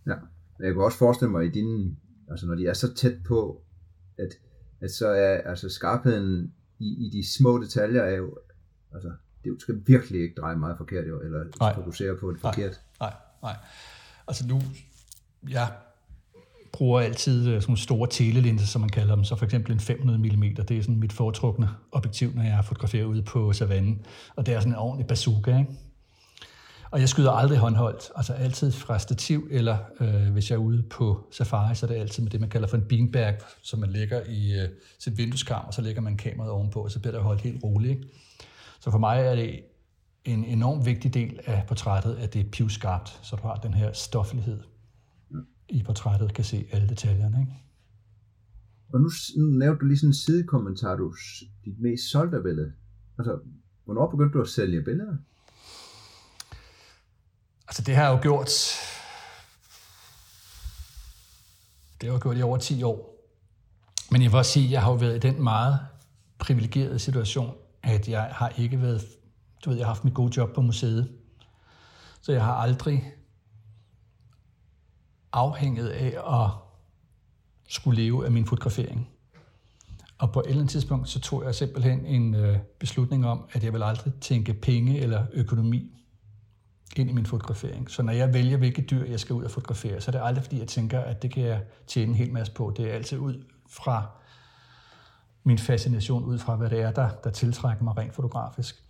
Ja, 0.08 0.14
jeg 0.60 0.74
kan 0.74 0.82
også 0.82 0.98
forestille 0.98 1.32
mig 1.32 1.46
i 1.46 1.50
dine, 1.50 1.96
altså 2.30 2.46
når 2.46 2.56
de 2.56 2.68
er 2.68 2.74
så 2.74 2.94
tæt 2.94 3.24
på, 3.28 3.62
at, 4.18 4.30
at 4.82 4.92
så 4.92 5.08
er 5.08 5.38
altså 5.50 5.70
skarpheden 5.70 6.54
i, 6.80 7.06
i 7.06 7.10
de 7.10 7.34
små 7.38 7.62
detaljer 7.62 8.02
er 8.02 8.16
jo, 8.16 8.38
altså 8.94 9.12
det 9.44 9.62
skal 9.62 9.82
virkelig 9.86 10.22
ikke 10.22 10.36
dreje 10.42 10.56
meget 10.56 10.78
forkert 10.78 11.08
jo, 11.08 11.22
eller 11.22 11.44
nej. 11.60 11.76
fokusere 11.76 12.18
på 12.18 12.32
det 12.32 12.42
forkert. 12.42 12.82
Nej, 13.00 13.14
nej, 13.42 13.52
nej. 13.54 13.56
Altså 14.28 14.48
nu, 14.48 14.62
jeg 15.50 15.68
bruger 16.72 17.02
altid 17.02 17.48
øh, 17.48 17.62
sådan 17.62 17.70
nogle 17.70 17.80
store 17.80 18.08
telelinser, 18.12 18.68
som 18.68 18.82
man 18.82 18.90
kalder 18.90 19.16
dem. 19.16 19.24
Så 19.24 19.36
for 19.36 19.46
eksempel 19.46 19.74
en 19.74 19.80
500 19.80 20.20
mm, 20.20 20.56
det 20.56 20.78
er 20.78 20.82
sådan 20.82 21.00
mit 21.00 21.14
foretrukne 21.14 21.70
objektiv, 21.92 22.32
når 22.36 22.44
jeg 22.44 22.66
fotograferer 22.66 23.06
ude 23.06 23.22
på 23.22 23.54
savannen. 23.54 24.06
Og 24.36 24.46
det 24.46 24.54
er 24.54 24.60
sådan 24.60 24.74
en 24.74 24.78
ordentlig 24.80 25.08
bazooka, 25.08 25.58
ikke? 25.58 25.72
Og 26.92 27.00
jeg 27.00 27.10
skyder 27.10 27.32
aldrig 27.32 27.58
håndholdt, 27.58 28.10
altså 28.16 28.34
altid 28.34 28.72
fra 28.72 29.00
stativ, 29.00 29.48
eller 29.52 29.78
øh, 30.00 30.32
hvis 30.32 30.50
jeg 30.50 30.56
er 30.56 30.60
ude 30.60 30.84
på 30.84 31.28
safari, 31.32 31.76
så 31.76 31.86
er 31.86 31.90
det 31.90 32.00
altid 32.00 32.24
med 32.24 32.32
det, 32.32 32.40
man 32.40 32.50
kalder 32.50 32.68
for 32.68 32.78
en 32.78 32.86
beanbag, 32.90 33.36
som 33.62 33.80
man 33.80 33.90
lægger 33.90 34.22
i 34.30 34.60
øh, 34.60 34.70
sit 35.00 35.18
vindueskarm, 35.18 35.66
og 35.68 35.74
så 35.74 35.82
lægger 35.82 36.02
man 36.02 36.18
kameraet 36.18 36.52
ovenpå, 36.52 36.84
og 36.84 36.92
så 36.92 37.00
bliver 37.00 37.14
det 37.14 37.22
holdt 37.22 37.42
helt 37.42 37.64
roligt. 37.64 37.92
Ikke? 37.92 38.08
Så 38.80 38.92
for 38.92 38.98
mig 38.98 39.22
er 39.22 39.36
det 39.36 39.60
en 40.26 40.46
enorm 40.46 40.86
vigtig 40.86 41.14
del 41.14 41.40
af 41.46 41.64
portrættet, 41.68 42.16
at 42.16 42.34
det 42.34 42.46
er 42.46 42.50
pivskarpt, 42.52 43.20
så 43.22 43.36
du 43.36 43.48
har 43.48 43.56
den 43.56 43.74
her 43.74 43.94
stoffelighed 43.94 44.60
i 45.70 45.84
portrættet, 45.84 46.34
kan 46.34 46.44
se 46.44 46.68
alle 46.72 46.90
detaljerne. 46.90 47.40
Ikke? 47.40 47.54
Og 48.94 49.02
nu, 49.02 49.10
nu 49.38 49.46
nævnte 49.46 49.80
du 49.80 49.86
lige 49.86 49.98
sådan 49.98 50.10
en 50.10 50.14
sidekommentar, 50.14 50.96
du 50.96 51.16
dit 51.66 51.80
mest 51.80 52.12
solgte 52.12 52.42
billede. 52.42 52.74
Altså, 53.18 53.40
hvornår 53.86 54.10
begyndte 54.12 54.38
du 54.38 54.42
at 54.42 54.50
sælge 54.50 54.82
billeder? 54.82 55.18
Altså, 57.68 57.82
det 57.82 57.96
har 57.96 58.04
jeg 58.04 58.14
jo 58.18 58.22
gjort... 58.22 58.50
Det 62.02 62.10
har 62.10 62.14
jeg 62.14 62.22
gjort 62.22 62.38
i 62.38 62.42
over 62.42 62.58
10 62.58 62.84
år. 62.84 63.14
Men 64.12 64.22
jeg 64.22 64.32
vil 64.32 64.38
også 64.38 64.52
sige, 64.52 64.66
at 64.66 64.72
jeg 64.72 64.82
har 64.82 64.92
jo 64.92 64.98
været 64.98 65.16
i 65.16 65.20
den 65.20 65.44
meget 65.44 65.80
privilegerede 66.40 67.00
situation, 67.00 67.56
at 67.84 68.10
jeg 68.10 68.24
har 68.24 68.50
ikke 68.50 68.82
været, 68.82 69.02
du 69.66 69.70
ved, 69.70 69.78
jeg 69.78 69.88
har 69.88 69.94
haft 69.94 70.04
mit 70.04 70.14
gode 70.14 70.34
job 70.38 70.54
på 70.54 70.62
museet. 70.62 71.12
Så 72.22 72.32
jeg 72.32 72.44
har 72.44 72.54
aldrig 72.54 73.14
afhænget 75.34 75.88
af 75.90 76.42
at 76.42 76.50
skulle 77.68 78.02
leve 78.02 78.26
af 78.26 78.32
min 78.32 78.46
fotografering. 78.46 79.10
Og 80.18 80.32
på 80.32 80.40
et 80.40 80.46
eller 80.46 80.60
andet 80.60 80.72
tidspunkt, 80.72 81.10
så 81.10 81.20
tog 81.20 81.44
jeg 81.44 81.56
simpelthen 81.56 82.06
en 82.06 82.36
øh, 82.36 82.58
beslutning 82.80 83.26
om, 83.26 83.46
at 83.52 83.64
jeg 83.64 83.74
vil 83.74 83.84
aldrig 83.84 84.14
tænke 84.22 84.54
penge 84.54 85.00
eller 85.00 85.26
økonomi 85.34 85.92
ind 86.96 87.10
i 87.10 87.14
min 87.14 87.26
fotografering. 87.26 87.92
Så 87.92 88.04
når 88.04 88.14
jeg 88.14 88.34
vælger, 88.34 88.58
hvilke 88.58 88.82
dyr 88.82 89.06
jeg 89.06 89.20
skal 89.20 89.34
ud 89.34 89.44
og 89.44 89.52
fotografere, 89.52 90.02
så 90.02 90.12
er 90.12 90.12
det 90.12 90.22
aldrig, 90.24 90.44
fordi 90.44 90.60
jeg 90.60 90.68
tænker, 90.68 91.00
at 91.00 91.22
det 91.22 91.34
kan 91.34 91.44
jeg 91.44 91.62
tjene 91.88 92.10
en 92.10 92.16
hel 92.16 92.34
masse 92.34 92.54
på. 92.54 92.74
Det 92.78 92.90
er 92.90 92.94
altid 92.94 93.18
ud 93.18 93.44
fra 93.70 94.06
min 95.44 95.58
fascination 95.58 96.24
ud 96.24 96.40
fra, 96.40 96.56
hvad 96.56 96.70
det 96.70 96.82
er, 96.82 96.92
der, 96.92 97.10
der 97.24 97.30
tiltrækker 97.30 97.84
mig 97.84 97.98
rent 97.98 98.16
fotografisk. 98.16 98.84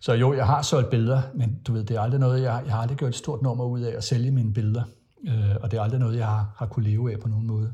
Så 0.00 0.12
jo, 0.12 0.32
jeg 0.32 0.46
har 0.46 0.62
solgt 0.62 0.90
billeder, 0.90 1.22
men 1.34 1.60
du 1.66 1.72
ved, 1.72 1.84
det 1.84 1.96
er 1.96 2.00
aldrig 2.00 2.20
noget, 2.20 2.42
jeg, 2.42 2.62
jeg 2.64 2.74
har 2.74 2.80
aldrig 2.80 2.98
gjort 2.98 3.08
et 3.08 3.14
stort 3.14 3.42
nummer 3.42 3.64
ud 3.64 3.80
af 3.80 3.96
at 3.96 4.04
sælge 4.04 4.30
mine 4.30 4.52
billeder. 4.52 4.84
Øh, 5.26 5.56
og 5.62 5.70
det 5.70 5.78
er 5.78 5.82
aldrig 5.82 6.00
noget, 6.00 6.16
jeg 6.16 6.26
har, 6.26 6.54
har 6.56 6.66
kunne 6.66 6.84
leve 6.84 7.12
af 7.12 7.20
på 7.20 7.28
nogen 7.28 7.46
måde. 7.46 7.72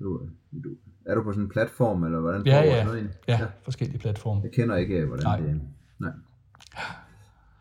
Du, 0.00 0.20
du, 0.64 0.68
er 1.06 1.14
du 1.14 1.22
på 1.22 1.32
sådan 1.32 1.42
en 1.42 1.48
platform, 1.48 2.04
eller 2.04 2.20
hvordan 2.20 2.46
ja, 2.46 2.62
ja, 2.62 2.84
noget 2.84 3.10
ja, 3.28 3.38
ja, 3.38 3.46
forskellige 3.62 3.98
platforme. 3.98 4.40
Jeg 4.42 4.52
kender 4.52 4.76
ikke, 4.76 5.04
hvordan 5.04 5.24
nej. 5.24 5.40
det 5.40 5.50
er. 5.50 5.54
Nej. 6.00 6.12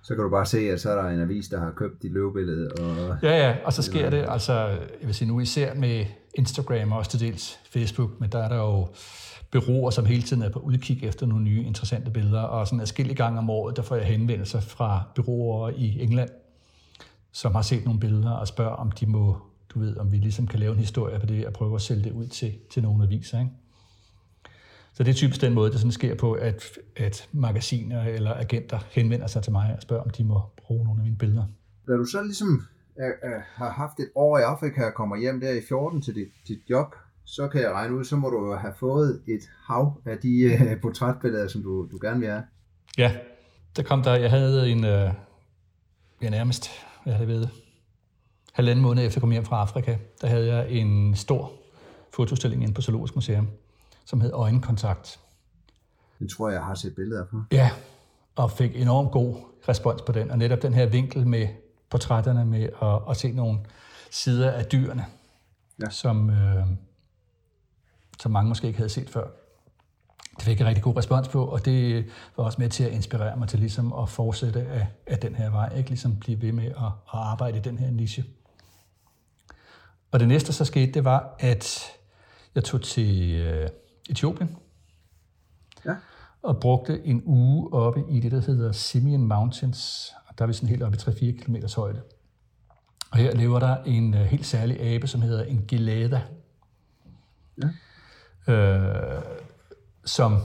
Så 0.04 0.16
kan 0.16 0.24
du 0.24 0.30
bare 0.30 0.46
se, 0.46 0.58
at 0.58 0.82
så 0.82 0.90
er 0.90 1.02
der 1.02 1.10
en 1.10 1.22
avis, 1.22 1.48
der 1.48 1.60
har 1.60 1.72
købt 1.72 2.04
dit 2.04 2.12
løvebillede. 2.12 2.72
Og... 2.72 3.18
Ja, 3.24 3.48
ja, 3.48 3.56
og 3.66 3.74
så 3.74 3.82
sker 3.82 4.10
det, 4.10 4.26
altså, 4.28 4.54
jeg 4.68 5.06
vil 5.06 5.14
sige 5.14 5.28
nu 5.28 5.40
især 5.40 5.74
med 5.76 6.06
Instagram 6.34 6.92
og 6.92 6.98
også 6.98 7.12
til 7.12 7.20
dels 7.20 7.60
Facebook, 7.74 8.20
men 8.20 8.32
der 8.32 8.40
er 8.40 8.50
der 8.50 8.56
jo 8.56 8.88
byråer, 9.52 9.90
som 9.90 10.06
hele 10.06 10.22
tiden 10.22 10.44
er 10.44 10.50
på 10.50 10.60
udkig 10.60 11.04
efter 11.04 11.26
nogle 11.26 11.44
nye 11.44 11.64
interessante 11.64 12.12
billeder, 12.12 12.42
og 12.42 12.68
sådan 12.68 12.80
adskillige 12.80 13.16
gange 13.16 13.40
om 13.40 13.50
året, 13.50 13.78
der 13.78 13.82
får 13.82 13.96
jeg 13.96 14.06
henvendelser 14.06 14.60
fra 14.60 15.04
byråer 15.16 15.70
i 15.70 16.00
England, 16.02 16.30
som 17.34 17.56
har 17.56 17.62
set 17.62 17.86
nogle 17.86 18.00
billeder 18.00 18.32
og 18.32 18.48
spørger, 18.48 18.72
om 18.72 18.92
de 18.92 19.06
må, 19.06 19.38
du 19.70 19.80
ved, 19.80 19.98
om 19.98 20.12
vi 20.12 20.18
ligesom 20.18 20.48
kan 20.48 20.60
lave 20.60 20.74
en 20.74 20.80
historie 20.80 21.20
på 21.20 21.26
det 21.26 21.48
og 21.48 21.54
prøve 21.54 21.76
at 21.76 21.82
sælge 21.82 22.04
det 22.04 22.12
ud 22.12 22.28
til, 22.28 22.54
til 22.72 22.84
nogle 22.84 23.04
aviser. 23.04 23.40
Ikke? 23.40 23.52
Så 24.94 25.04
det 25.04 25.10
er 25.10 25.16
typisk 25.16 25.42
den 25.42 25.54
måde, 25.54 25.72
det 25.72 25.80
sådan 25.80 25.92
sker 25.92 26.16
på, 26.16 26.34
at, 26.34 26.64
at 26.96 27.30
magasiner 27.32 28.04
eller 28.04 28.34
agenter 28.34 28.80
henvender 28.92 29.28
sig 29.28 29.44
til 29.44 29.52
mig 29.52 29.74
og 29.76 29.82
spørger, 29.82 30.04
om 30.04 30.10
de 30.10 30.24
må 30.24 30.42
bruge 30.58 30.86
nogle 30.86 31.02
af 31.02 31.04
mine 31.04 31.18
billeder. 31.18 31.46
Da 31.88 31.94
du 31.94 32.06
så 32.06 32.24
ligesom 32.24 32.62
er, 32.96 33.12
er, 33.22 33.42
har 33.46 33.70
haft 33.70 34.00
et 34.00 34.10
år 34.16 34.38
i 34.38 34.42
Afrika 34.42 34.86
og 34.86 34.94
kommer 34.94 35.16
hjem 35.16 35.40
der 35.40 35.52
i 35.52 35.62
14 35.68 36.02
til 36.02 36.16
dit, 36.16 36.28
dit 36.48 36.60
job, 36.70 36.96
så 37.26 37.48
kan 37.48 37.62
jeg 37.62 37.72
regne 37.72 37.96
ud, 37.96 38.04
så 38.04 38.16
må 38.16 38.30
du 38.30 38.56
have 38.56 38.74
fået 38.80 39.22
et 39.28 39.42
hav 39.68 40.02
af 40.06 40.18
de 40.18 40.52
uh, 40.54 40.82
portrætbilleder, 40.82 41.48
som 41.48 41.64
du, 41.64 41.88
du 41.92 42.00
gerne 42.02 42.20
vil 42.20 42.30
have. 42.30 42.44
Ja, 42.98 43.16
der 43.76 43.84
kom 43.84 44.04
der, 44.04 44.16
jeg 44.16 44.30
havde 44.30 44.70
en, 44.70 44.78
uh, 44.78 45.14
ja, 46.22 46.30
nærmest, 46.30 46.70
jeg 47.06 47.28
ved, 47.28 47.48
halvanden 48.54 48.84
måned 48.84 49.06
efter 49.06 49.18
jeg 49.18 49.22
kom 49.22 49.32
hjem 49.32 49.46
fra 49.46 49.62
Afrika, 49.62 49.98
der 50.22 50.28
havde 50.28 50.56
jeg 50.56 50.70
en 50.70 51.16
stor 51.16 51.52
fotostilling 52.14 52.64
inde 52.64 52.74
på 52.74 52.82
Zoologisk 52.82 53.16
Museum, 53.16 53.48
som 54.06 54.22
hed 54.22 54.32
Øjenkontakt. 54.34 55.20
Den 56.20 56.30
tror 56.30 56.50
jeg, 56.50 56.56
jeg 56.56 56.66
har 56.66 56.76
set 56.76 56.96
billeder 56.96 57.26
på. 57.26 57.42
Ja, 57.52 57.72
og 58.36 58.52
fik 58.52 58.76
enormt 58.76 59.12
god 59.12 59.36
respons 59.70 60.02
på 60.02 60.12
den, 60.12 60.32
og 60.32 60.38
netop 60.38 60.62
den 60.62 60.74
her 60.74 60.86
vinkel 60.86 61.28
med 61.28 61.48
portrætterne 61.90 62.46
med 62.46 62.70
at, 62.82 63.10
at 63.10 63.18
se 63.18 63.32
nogle 63.32 63.60
sider 64.12 64.52
af 64.52 64.66
dyrene, 64.66 65.06
ja. 65.82 65.90
som, 65.90 66.30
øh, 66.30 66.66
som 68.20 68.32
mange 68.32 68.50
måske 68.50 68.68
ikke 68.68 68.78
havde 68.78 68.90
set 68.90 69.10
før. 69.10 69.28
Det 70.36 70.44
fik 70.44 70.60
jeg 70.60 70.68
rigtig 70.68 70.84
god 70.84 70.98
respons 70.98 71.28
på, 71.28 71.46
og 71.46 71.66
det 71.66 72.06
var 72.38 72.44
også 72.44 72.62
med 72.62 72.70
til 72.70 72.84
at 72.84 72.92
inspirere 72.92 73.38
mig 73.38 73.48
til 73.48 73.60
ligesom 73.60 73.94
at 73.94 74.10
fortsætte 74.10 74.62
af, 74.62 74.88
af 75.08 75.18
den 75.18 75.36
her 75.36 75.50
vej, 75.50 75.74
ikke 75.78 75.90
ligesom 75.90 76.16
blive 76.20 76.42
ved 76.42 76.52
med 76.52 76.66
at, 76.66 76.86
at 76.86 76.92
arbejde 77.14 77.58
i 77.58 77.62
den 77.62 77.78
her 77.78 77.92
niche. 77.92 78.26
Og 80.12 80.20
det 80.20 80.28
næste, 80.28 80.54
så 80.54 80.66
skete, 80.66 80.92
det 80.92 81.06
var, 81.06 81.36
at 81.40 81.84
jeg 82.56 82.64
tog 82.64 82.82
til 82.82 83.32
øh, 83.32 83.70
Etiopien, 84.10 84.58
ja. 85.86 85.96
og 86.42 86.60
brugte 86.60 87.06
en 87.06 87.22
uge 87.26 87.74
oppe 87.74 88.04
i 88.10 88.20
det, 88.20 88.32
der 88.32 88.42
hedder 88.42 88.72
Simian 88.72 89.28
Mountains, 89.28 90.12
og 90.28 90.38
der 90.38 90.44
er 90.44 90.48
vi 90.48 90.54
sådan 90.54 90.70
helt 90.70 90.84
oppe 90.84 90.98
i 90.98 91.32
3-4 91.32 91.44
km 91.44 91.56
højde. 91.76 92.02
Og 93.12 93.18
her 93.18 93.36
lever 93.36 93.60
der 93.60 93.84
en 93.84 94.14
øh, 94.14 94.22
helt 94.22 94.46
særlig 94.46 94.82
abe, 94.82 95.08
som 95.08 95.22
hedder 95.22 95.44
en 95.44 95.66
gelada. 95.68 96.22
Ja 97.62 97.70
øh, 98.48 99.22
som 100.06 100.38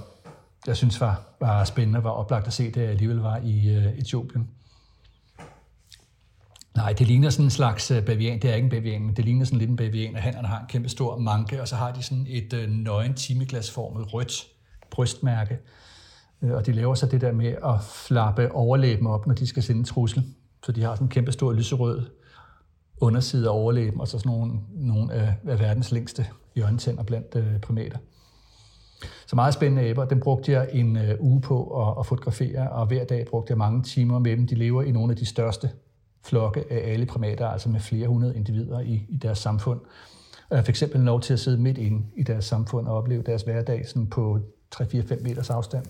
jeg 0.66 0.76
synes 0.76 1.00
var, 1.00 1.22
var 1.40 1.64
spændende, 1.64 2.04
var 2.04 2.11
oplagt 2.11 2.46
at 2.46 2.52
se, 2.52 2.70
da 2.70 2.80
jeg 2.80 2.88
alligevel 2.88 3.16
var 3.16 3.36
i 3.44 3.68
øh, 3.68 3.98
Etiopien. 3.98 4.48
Nej, 6.76 6.92
det 6.92 7.06
ligner 7.06 7.30
sådan 7.30 7.44
en 7.46 7.50
slags 7.50 7.90
øh, 7.90 8.04
bavian. 8.04 8.42
Det 8.42 8.50
er 8.50 8.54
ikke 8.54 8.64
en 8.64 8.70
bavian, 8.70 9.02
men 9.02 9.16
det 9.16 9.24
ligner 9.24 9.44
sådan 9.44 9.59
lidt 9.59 9.70
en 9.70 9.76
bavian, 9.76 10.14
og 10.14 10.22
han 10.22 10.44
har 10.44 10.61
en 10.61 10.66
kæmpe 10.68 10.88
stor 10.88 11.18
manke, 11.18 11.61
og 11.61 11.68
så 11.68 11.76
har 11.76 11.92
de 11.92 12.02
sådan 12.02 12.26
et 12.28 12.52
øh, 12.52 12.70
nøgen 12.70 13.14
timeglasformet 13.14 14.14
rødt 14.14 14.46
brystmærke. 14.90 15.59
Øh, 16.42 16.50
og 16.50 16.66
de 16.66 16.72
laver 16.72 16.94
så 16.94 17.06
det 17.06 17.20
der 17.20 17.32
med 17.32 17.46
at 17.46 17.82
flappe 17.82 18.52
overlæben 18.52 19.06
op, 19.06 19.26
når 19.26 19.34
de 19.34 19.46
skal 19.46 19.62
sende 19.62 19.78
en 19.78 19.84
trussel. 19.84 20.24
Så 20.64 20.72
de 20.72 20.82
har 20.82 20.94
sådan 20.94 21.04
en 21.04 21.11
kæmpe 21.11 21.32
stor 21.32 21.52
lyserød 21.52 22.06
underside 23.00 23.48
af 23.48 23.52
overlæben, 23.52 24.00
og 24.00 24.09
så 24.09 24.18
sådan 24.18 24.32
nogle, 24.32 24.61
nogle 24.70 25.12
af, 25.12 25.34
af 25.48 25.59
verdens 25.59 25.92
længste 25.92 26.26
hjørnetænder 26.54 27.02
blandt 27.02 27.34
øh, 27.34 27.61
primater. 27.61 27.98
Så 29.26 29.36
meget 29.36 29.55
spændende 29.55 29.82
aber. 29.82 30.05
Den 30.05 30.20
brugte 30.20 30.53
jeg 30.53 30.68
en 30.72 30.96
øh, 30.96 31.14
uge 31.20 31.40
på 31.40 31.82
at, 31.82 31.94
at 31.99 32.07
fotografere, 32.07 32.70
og 32.70 32.86
hver 32.86 33.05
dag 33.05 33.26
brugte 33.26 33.51
jeg 33.51 33.59
mange 33.59 33.82
timer 33.82 34.18
med 34.18 34.36
dem. 34.36 34.46
De 34.46 34.55
lever 34.55 34.82
i 34.82 34.90
nogle 34.90 35.12
af 35.12 35.16
de 35.16 35.26
største 35.26 35.70
flokke 36.24 36.64
af 36.70 36.92
alle 36.92 37.07
primater, 37.07 37.46
altså 37.46 37.68
med 37.68 37.80
flere 37.80 38.09
hundrede 38.09 38.36
individer 38.36 38.80
i, 38.80 39.07
i 39.09 39.16
deres 39.16 39.38
samfund. 39.38 39.80
Og 40.51 40.57
jeg 40.57 40.64
fik 40.64 40.76
simpelthen 40.76 41.07
lov 41.07 41.20
til 41.20 41.32
at 41.32 41.40
sidde 41.40 41.59
midt 41.59 41.78
inde 41.78 42.07
i 42.16 42.22
deres 42.22 42.44
samfund 42.44 42.88
og 42.88 42.96
opleve 42.96 43.22
deres 43.22 43.42
hverdag 43.42 43.88
sådan 43.88 44.07
på 44.07 44.38
3-4-5 44.74 45.22
meters 45.22 45.51
afstand. 45.51 45.84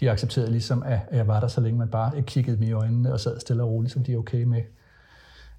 De 0.00 0.10
accepterede 0.10 0.50
ligesom, 0.50 0.82
at 0.82 1.00
jeg 1.12 1.26
var 1.26 1.40
der, 1.40 1.48
så 1.48 1.60
længe 1.60 1.78
man 1.78 1.88
bare 1.88 2.22
kiggede 2.22 2.56
dem 2.56 2.62
i 2.62 2.72
øjnene 2.72 3.12
og 3.12 3.20
sad 3.20 3.40
stille 3.40 3.62
og 3.62 3.70
roligt, 3.70 3.92
som 3.92 4.04
de 4.04 4.12
er 4.12 4.18
okay 4.18 4.42
med. 4.42 4.62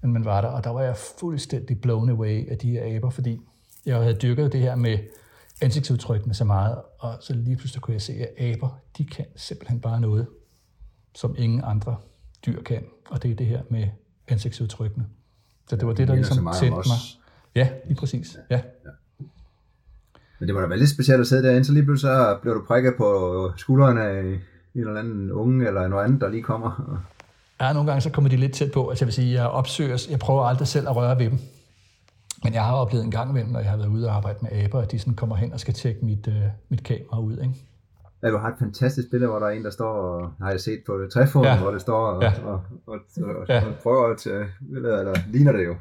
Men 0.02 0.12
man 0.12 0.24
var 0.24 0.40
der, 0.40 0.48
og 0.48 0.64
der 0.64 0.70
var 0.70 0.82
jeg 0.82 0.96
fuldstændig 0.96 1.80
blown 1.80 2.10
away 2.10 2.50
af 2.50 2.58
de 2.58 2.70
her 2.70 2.96
aber, 2.96 3.10
fordi 3.10 3.40
jeg 3.86 3.96
havde 3.96 4.14
dyrket 4.14 4.52
det 4.52 4.60
her 4.60 4.76
med 4.76 4.98
ansigtsudtrykkene 5.62 6.34
så 6.34 6.44
meget, 6.44 6.76
og 6.98 7.14
så 7.20 7.34
lige 7.34 7.56
pludselig 7.56 7.82
kunne 7.82 7.94
jeg 7.94 8.02
se, 8.02 8.12
at 8.12 8.54
aber, 8.54 8.68
de 8.98 9.06
kan 9.06 9.24
simpelthen 9.36 9.80
bare 9.80 10.00
noget, 10.00 10.26
som 11.14 11.34
ingen 11.38 11.60
andre 11.64 11.96
dyr 12.46 12.62
kan, 12.62 12.84
og 13.10 13.22
det 13.22 13.30
er 13.30 13.34
det 13.34 13.46
her 13.46 13.62
med 13.70 13.88
ansigtsudtrykkene. 14.28 15.06
Så 15.68 15.76
det 15.76 15.86
var 15.86 15.92
det, 15.92 16.08
der 16.08 16.14
ligesom 16.14 16.48
tændte 16.60 16.88
mig. 16.88 16.96
Ja, 17.54 17.68
lige 17.86 17.96
præcis. 17.96 18.38
Ja. 18.50 18.56
ja. 18.56 18.90
Men 20.38 20.46
det 20.46 20.54
var 20.54 20.60
da 20.60 20.66
være 20.66 20.78
lidt 20.78 20.90
specielt 20.90 21.20
at 21.20 21.26
sidde 21.26 21.42
derinde, 21.42 21.64
så 21.64 21.72
lige 21.72 21.84
pludselig 21.84 22.10
så 22.10 22.38
blev 22.42 22.54
du 22.54 22.64
prikket 22.66 22.94
på 22.96 23.52
skuldrene 23.56 24.02
af 24.02 24.20
en 24.22 24.40
eller 24.74 25.00
anden 25.00 25.32
unge 25.32 25.66
eller 25.66 25.88
noget 25.88 26.04
andet, 26.04 26.20
der 26.20 26.28
lige 26.28 26.42
kommer. 26.42 27.00
Ja, 27.60 27.72
nogle 27.72 27.90
gange 27.90 28.00
så 28.00 28.10
kommer 28.10 28.30
de 28.30 28.36
lidt 28.36 28.52
tæt 28.52 28.72
på. 28.72 28.88
Altså 28.88 29.04
jeg 29.04 29.06
vil 29.06 29.14
sige, 29.14 29.32
jeg 29.32 29.46
opsøger, 29.46 30.06
jeg 30.10 30.18
prøver 30.18 30.42
aldrig 30.42 30.68
selv 30.68 30.88
at 30.88 30.96
røre 30.96 31.18
ved 31.18 31.30
dem. 31.30 31.38
Men 32.44 32.54
jeg 32.54 32.64
har 32.64 32.74
oplevet 32.74 33.04
en 33.04 33.10
gang 33.10 33.30
imellem, 33.30 33.52
når 33.52 33.60
jeg 33.60 33.70
har 33.70 33.76
været 33.76 33.88
ude 33.88 34.08
og 34.08 34.16
arbejde 34.16 34.38
med 34.42 34.52
aber, 34.52 34.80
at 34.80 34.92
de 34.92 34.98
sådan 34.98 35.14
kommer 35.14 35.36
hen 35.36 35.52
og 35.52 35.60
skal 35.60 35.74
tjekke 35.74 36.04
mit, 36.04 36.26
uh, 36.26 36.34
mit 36.68 36.82
kamera 36.84 37.20
ud. 37.20 37.38
Ikke? 37.38 37.54
Ja, 38.22 38.30
du 38.30 38.38
har 38.38 38.48
et 38.48 38.54
fantastisk 38.58 39.10
billede, 39.10 39.30
hvor 39.30 39.38
der 39.38 39.46
er 39.46 39.50
en, 39.50 39.64
der 39.64 39.70
står, 39.70 39.92
og 39.92 40.32
har 40.40 40.50
jeg 40.50 40.60
set 40.60 40.82
på 40.86 40.98
det 40.98 41.12
træfoden, 41.12 41.46
ja. 41.46 41.58
hvor 41.58 41.70
det 41.70 41.80
står 41.80 42.06
og, 42.06 42.22
ja. 42.22 42.32
og, 42.44 42.60
og, 42.86 42.98
og, 43.16 43.36
og, 43.36 43.46
ja. 43.48 43.62
prøver 43.82 44.10
at 44.10 44.48
billeder, 44.72 44.98
eller 44.98 45.14
ligner 45.28 45.52
det 45.52 45.66
jo. 45.66 45.76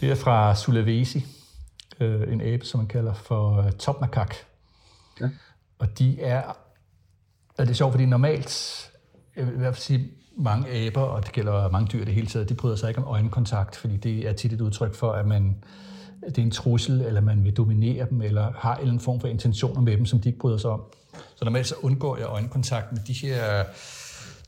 Det 0.00 0.10
er 0.10 0.14
fra 0.14 0.54
Sulawesi, 0.54 1.26
øh, 2.00 2.32
en 2.32 2.40
abe, 2.40 2.64
som 2.64 2.80
man 2.80 2.86
kalder 2.86 3.14
for 3.14 3.58
uh, 3.58 3.70
topmakak. 3.70 4.34
Ja. 5.20 5.30
Og 5.78 5.98
de 5.98 6.20
er, 6.20 6.42
og 7.58 7.66
det 7.66 7.70
er 7.70 7.74
sjovt, 7.74 7.92
fordi 7.92 8.06
normalt, 8.06 8.90
jeg 9.36 9.46
vil 9.46 9.54
i 9.54 9.58
hvert 9.58 9.74
fald 9.74 9.82
sige, 9.82 10.10
mange 10.36 10.68
aber, 10.68 11.00
og 11.00 11.24
det 11.24 11.32
gælder 11.32 11.70
mange 11.70 11.88
dyr 11.92 12.04
det 12.04 12.14
hele 12.14 12.26
taget, 12.26 12.48
de 12.48 12.54
bryder 12.54 12.76
sig 12.76 12.88
ikke 12.88 13.00
om 13.00 13.06
øjenkontakt, 13.06 13.76
fordi 13.76 13.96
det 13.96 14.28
er 14.28 14.32
tit 14.32 14.52
et 14.52 14.60
udtryk 14.60 14.94
for, 14.94 15.12
at 15.12 15.26
man 15.26 15.64
det 16.26 16.38
er 16.38 16.42
en 16.42 16.50
trussel, 16.50 17.00
eller 17.00 17.20
man 17.20 17.44
vil 17.44 17.56
dominere 17.56 18.06
dem, 18.10 18.22
eller 18.22 18.52
har 18.52 18.74
en 18.74 18.80
eller 18.80 18.92
anden 18.92 19.04
form 19.04 19.20
for 19.20 19.28
intentioner 19.28 19.80
med 19.80 19.96
dem, 19.96 20.06
som 20.06 20.20
de 20.20 20.28
ikke 20.28 20.38
bryder 20.38 20.58
sig 20.58 20.70
om. 20.70 20.82
Så 21.36 21.44
normalt 21.44 21.66
så 21.66 21.74
undgår 21.82 22.16
jeg 22.16 22.26
øjenkontakt 22.26 22.92
med 22.92 23.00
de 23.06 23.12
her 23.12 23.64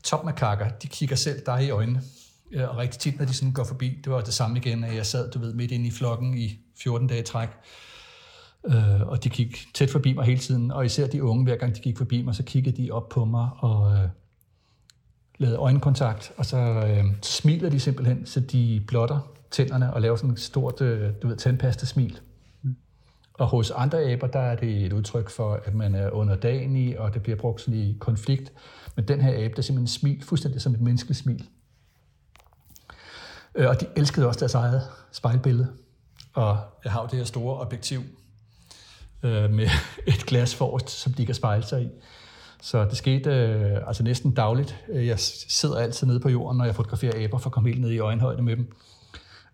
topmakakker. 0.03 0.69
De 0.69 0.87
kigger 0.87 1.15
selv 1.15 1.41
dig 1.45 1.65
i 1.65 1.69
øjnene. 1.69 2.01
Øh, 2.51 2.69
og 2.69 2.77
rigtig 2.77 2.99
tit, 2.99 3.19
når 3.19 3.25
de 3.25 3.33
sådan 3.33 3.51
går 3.51 3.63
forbi, 3.63 3.99
det 4.03 4.11
var 4.11 4.21
det 4.21 4.33
samme 4.33 4.57
igen, 4.57 4.83
at 4.83 4.95
jeg 4.95 5.05
sad, 5.05 5.31
du 5.31 5.39
ved, 5.39 5.53
midt 5.53 5.71
inde 5.71 5.87
i 5.87 5.91
flokken 5.91 6.37
i 6.37 6.59
14 6.83 7.07
dage 7.07 7.23
træk. 7.23 7.49
Øh, 8.65 9.01
og 9.01 9.23
de 9.23 9.29
gik 9.29 9.67
tæt 9.73 9.89
forbi 9.89 10.13
mig 10.13 10.25
hele 10.25 10.39
tiden, 10.39 10.71
og 10.71 10.85
især 10.85 11.07
de 11.07 11.23
unge, 11.23 11.43
hver 11.43 11.55
gang 11.55 11.75
de 11.75 11.81
gik 11.81 11.97
forbi 11.97 12.21
mig, 12.21 12.35
så 12.35 12.43
kiggede 12.43 12.83
de 12.83 12.91
op 12.91 13.09
på 13.09 13.25
mig 13.25 13.49
og 13.59 13.93
øh, 13.93 14.09
lavede 15.37 15.57
øjenkontakt, 15.57 16.31
og 16.37 16.45
så 16.45 16.57
øh, 16.57 17.05
smiler 17.21 17.69
de 17.69 17.79
simpelthen, 17.79 18.25
så 18.25 18.39
de 18.39 18.83
blotter 18.87 19.32
tænderne 19.53 19.93
og 19.93 20.01
laver 20.01 20.15
sådan 20.15 20.29
et 20.29 20.39
stort, 20.39 20.81
øh, 20.81 21.11
du 21.21 21.27
ved, 21.27 21.37
tandpasta-smil. 21.37 22.19
Og 23.33 23.47
hos 23.47 23.71
andre 23.71 24.03
aber, 24.03 24.27
der 24.27 24.39
er 24.39 24.55
det 24.55 24.85
et 24.85 24.93
udtryk 24.93 25.29
for, 25.29 25.53
at 25.65 25.73
man 25.73 25.95
er 25.95 26.09
underdanig, 26.09 26.99
og 26.99 27.13
det 27.13 27.23
bliver 27.23 27.37
brugt 27.37 27.61
sådan 27.61 27.79
i 27.79 27.97
konflikt. 27.99 28.51
Men 28.95 29.07
den 29.07 29.21
her 29.21 29.33
abe, 29.33 29.53
der 29.53 29.57
er 29.57 29.61
simpelthen 29.61 29.87
smil, 29.87 30.23
fuldstændig 30.23 30.61
som 30.61 30.73
et 30.73 30.81
menneskeligt 30.81 31.19
smil. 31.19 31.49
Øh, 33.55 33.69
og 33.69 33.81
de 33.81 33.85
elskede 33.95 34.27
også 34.27 34.39
deres 34.39 34.53
eget 34.53 34.81
spejlbillede. 35.11 35.67
Og 36.33 36.57
jeg 36.83 36.91
har 36.91 37.01
jo 37.01 37.07
det 37.07 37.17
her 37.17 37.25
store 37.25 37.59
objektiv 37.59 38.01
øh, 39.23 39.51
med 39.51 39.67
et 40.07 40.25
glas 40.27 40.55
forrest, 40.55 40.89
som 40.89 41.13
de 41.13 41.25
kan 41.25 41.35
spejle 41.35 41.63
sig 41.63 41.83
i. 41.83 41.89
Så 42.61 42.85
det 42.85 42.97
skete 42.97 43.29
øh, 43.29 43.87
altså 43.87 44.03
næsten 44.03 44.33
dagligt. 44.33 44.85
Jeg 44.93 45.19
sidder 45.19 45.77
altid 45.77 46.07
nede 46.07 46.19
på 46.19 46.29
jorden, 46.29 46.57
når 46.57 46.65
jeg 46.65 46.75
fotograferer 46.75 47.23
aber, 47.23 47.37
for 47.37 47.49
at 47.49 47.53
komme 47.53 47.69
helt 47.69 47.81
ned 47.81 47.91
i 47.91 47.99
øjenhøjde 47.99 48.41
med 48.41 48.55
dem. 48.55 48.75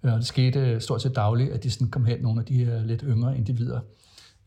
Øh, 0.04 0.14
og 0.14 0.20
det 0.20 0.28
skete 0.28 0.60
øh, 0.60 0.82
stort 0.82 1.02
set 1.02 1.16
dagligt, 1.16 1.52
at 1.52 1.64
de 1.64 1.72
sådan 1.72 1.90
kom 1.90 2.06
hen, 2.06 2.22
nogle 2.22 2.40
af 2.40 2.46
de 2.46 2.66
her 2.66 2.86
lidt 2.86 3.04
yngre 3.08 3.38
individer, 3.38 3.80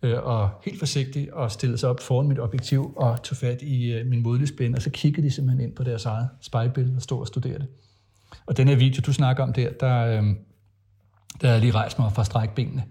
øh, 0.02 0.18
og 0.22 0.50
helt 0.64 0.78
forsigtigt 0.78 1.30
og 1.30 1.50
stillede 1.50 1.78
sig 1.78 1.88
op 1.88 2.00
foran 2.00 2.28
mit 2.28 2.38
objektiv 2.38 2.92
og 2.96 3.22
tog 3.22 3.36
fat 3.36 3.62
i 3.62 4.02
min 4.06 4.22
modlysbind, 4.22 4.74
og 4.74 4.82
så 4.82 4.90
kiggede 4.90 5.26
de 5.26 5.32
simpelthen 5.32 5.68
ind 5.68 5.76
på 5.76 5.84
deres 5.84 6.04
eget 6.04 6.28
spejlbillede 6.40 6.96
og 6.96 7.02
stod 7.02 7.20
og 7.20 7.26
studerede 7.26 7.58
det. 7.58 7.68
Og 8.46 8.56
den 8.56 8.68
her 8.68 8.76
video, 8.76 9.02
du 9.06 9.12
snakker 9.12 9.42
om 9.42 9.52
der, 9.52 9.70
der, 9.72 9.98
øhm, 9.98 10.38
der 11.40 11.50
jeg 11.50 11.60
lige 11.60 11.72
rejst 11.72 11.98
mig 11.98 12.12
fra 12.12 12.24
strækbenene 12.24 12.84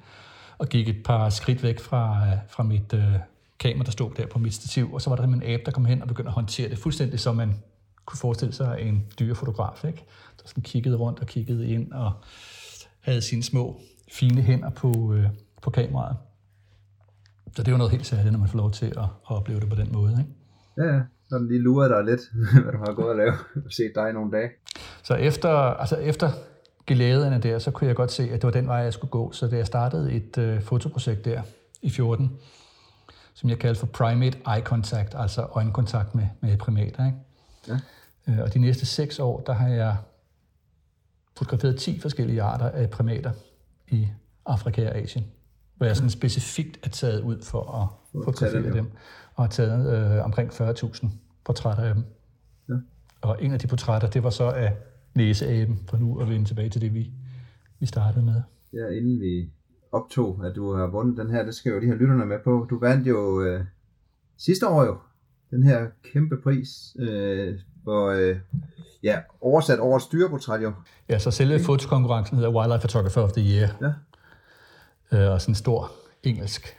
og 0.58 0.70
gik 0.70 0.90
et 0.90 1.04
par 1.06 1.30
skridt 1.30 1.64
væk 1.64 1.80
fra, 1.80 2.28
fra 2.48 2.64
mit 2.64 2.94
øh, 2.94 3.16
kamera, 3.60 3.84
der 3.84 3.92
stod 3.92 4.12
der 4.18 4.28
på 4.28 4.40
mit 4.40 4.54
stativ, 4.54 4.94
og 4.94 5.02
så 5.02 5.10
var 5.10 5.18
der 5.18 5.24
en 5.24 5.44
abe, 5.44 5.62
der 5.66 5.72
kom 5.72 5.86
hen 5.86 6.02
og 6.02 6.08
begyndte 6.08 6.30
at 6.30 6.34
håndtere 6.34 6.70
det 6.70 6.78
fuldstændig 6.78 7.20
som 7.20 7.36
man 7.36 7.56
kunne 8.06 8.20
forestille 8.20 8.54
sig 8.54 8.78
en 8.82 9.06
dyrefotograf, 9.20 9.84
ikke? 9.84 10.06
der 10.38 10.48
sådan 10.48 10.64
kiggede 10.64 10.96
rundt 10.96 11.20
og 11.20 11.28
kiggede 11.28 11.68
ind 11.68 11.92
og 11.92 12.12
havde 13.02 13.22
sine 13.22 13.44
små, 13.44 13.82
fine 14.12 14.42
hænder 14.42 14.70
på, 14.70 15.14
øh, 15.14 15.26
på 15.62 15.70
kameraet. 15.70 16.18
Så 17.56 17.64
det 17.64 17.72
var 17.72 17.78
noget 17.78 17.92
helt 17.92 18.06
særligt, 18.06 18.32
når 18.32 18.40
man 18.40 18.50
får 18.50 18.58
lov 18.58 18.72
til 18.72 18.86
at, 18.86 18.98
at 18.98 19.08
opleve 19.26 19.60
det 19.60 19.70
på 19.70 19.76
den 19.76 19.92
måde. 19.92 20.12
Ikke? 20.12 20.32
Ja, 20.78 20.96
ja. 20.96 21.02
Så 21.30 21.38
den 21.38 21.48
lige 21.48 21.60
lurer 21.60 21.88
dig 21.88 22.04
lidt, 22.06 22.22
hvad 22.64 22.72
du 22.72 22.78
har 22.78 22.94
gået 22.94 23.10
og 23.10 23.16
lavet 23.16 23.34
og 23.56 23.72
set 23.72 23.92
dig 23.96 24.14
nogle 24.14 24.32
dage. 24.32 24.50
Så 25.04 25.14
efter, 25.14 25.50
altså 25.50 25.96
efter 25.96 26.30
glæderne 26.88 27.40
der, 27.40 27.60
så 27.60 27.72
kunne 27.72 27.88
jeg 27.88 27.96
godt 27.96 28.12
se, 28.12 28.24
at 28.24 28.32
det 28.32 28.44
var 28.44 28.52
den 28.52 28.68
vej, 28.68 28.78
jeg 28.78 28.94
skulle 28.94 29.12
gå. 29.12 29.32
Så 29.32 29.48
da 29.48 29.58
jeg 29.58 29.68
startede 29.68 30.12
et 30.12 30.38
øh, 30.38 30.62
fotoprojekt 30.62 31.26
der 31.26 31.42
i 31.82 31.90
14, 31.90 32.32
som 33.34 33.50
jeg 33.50 33.60
kaldte 33.60 33.80
for 33.80 33.88
Primate 33.88 34.38
Eye 34.38 34.62
Contact, 34.64 35.16
altså 35.18 35.42
øjenkontakt 35.42 36.16
med, 36.16 36.28
med 36.42 36.58
primater. 36.58 37.06
Ikke? 37.06 37.18
Ja. 37.68 37.80
Øh, 38.28 38.40
og 38.44 38.54
de 38.54 38.60
næste 38.60 38.86
seks 38.86 39.20
år, 39.20 39.40
der 39.40 39.54
har 39.54 39.68
jeg 39.68 39.96
fotograferet 41.38 41.80
10 41.80 42.00
forskellige 42.00 42.42
arter 42.42 42.70
af 42.70 42.90
primater 42.90 43.32
i 43.88 44.08
Afrika 44.46 44.90
og 44.90 44.96
Asien, 44.96 45.26
hvor 45.78 45.86
jeg 45.86 45.96
sådan 45.96 46.10
specifikt 46.10 46.80
er 46.84 46.90
taget 46.90 47.22
ud 47.22 47.42
for 47.42 47.72
at 47.82 47.88
fotografere 48.26 48.64
dem, 48.64 48.74
dem, 48.74 48.92
og 49.36 49.44
har 49.44 49.50
taget 49.50 50.16
øh, 50.18 50.26
omkring 50.26 50.52
40.000 50.52 51.08
portrætter 51.46 51.84
af 51.84 51.96
dem. 51.96 52.04
Ja. 52.70 52.74
Og 53.22 53.44
en 53.44 53.54
af 53.54 53.60
de 53.60 53.68
portrætter, 53.68 54.10
det 54.10 54.24
var 54.24 54.30
så 54.30 54.52
af 54.52 54.78
næseaben, 55.16 55.80
for 55.90 55.98
nu 55.98 56.20
at 56.20 56.30
vende 56.30 56.46
tilbage 56.46 56.70
til 56.70 56.82
det, 56.82 56.94
vi, 56.94 57.12
vi 57.80 57.86
startede 57.86 58.26
med. 58.26 58.42
Ja, 58.74 58.88
inden 58.88 59.20
vi 59.20 59.50
optog, 59.92 60.46
at 60.46 60.56
du 60.56 60.74
har 60.74 60.88
vundet 60.88 61.18
den 61.18 61.30
her, 61.30 61.46
det 61.46 61.56
skal 61.56 61.72
jo 61.72 61.80
lige 61.80 61.90
have 61.90 62.00
lytterne 62.00 62.26
med 62.26 62.38
på. 62.44 62.68
Du 62.70 62.80
vandt 62.80 63.08
jo 63.08 63.42
øh, 63.42 63.66
sidste 64.38 64.68
år 64.68 64.84
jo 64.84 64.98
den 65.52 65.64
her 65.64 65.88
kæmpe 66.14 66.38
pris, 66.38 66.96
øh, 67.00 67.60
hvor 67.84 68.10
øh, 68.10 68.40
ja, 69.04 69.20
oversat 69.42 69.80
årets 69.80 70.08
dyreportræt 70.08 70.64
jo. 70.64 70.74
Ja, 71.10 71.20
så 71.20 71.32
selve 71.32 71.56
okay. 71.56 71.66
fotokonkurrencen 71.66 72.38
hedder 72.38 72.52
Wildlife 72.52 72.80
Photographer 72.80 73.22
of 73.22 73.32
the 73.32 73.56
Year. 73.56 73.70
Ja. 73.82 73.94
Øh, 75.18 75.32
og 75.32 75.42
sådan 75.42 75.52
en 75.52 75.56
stor 75.56 75.92
engelsk 76.24 76.78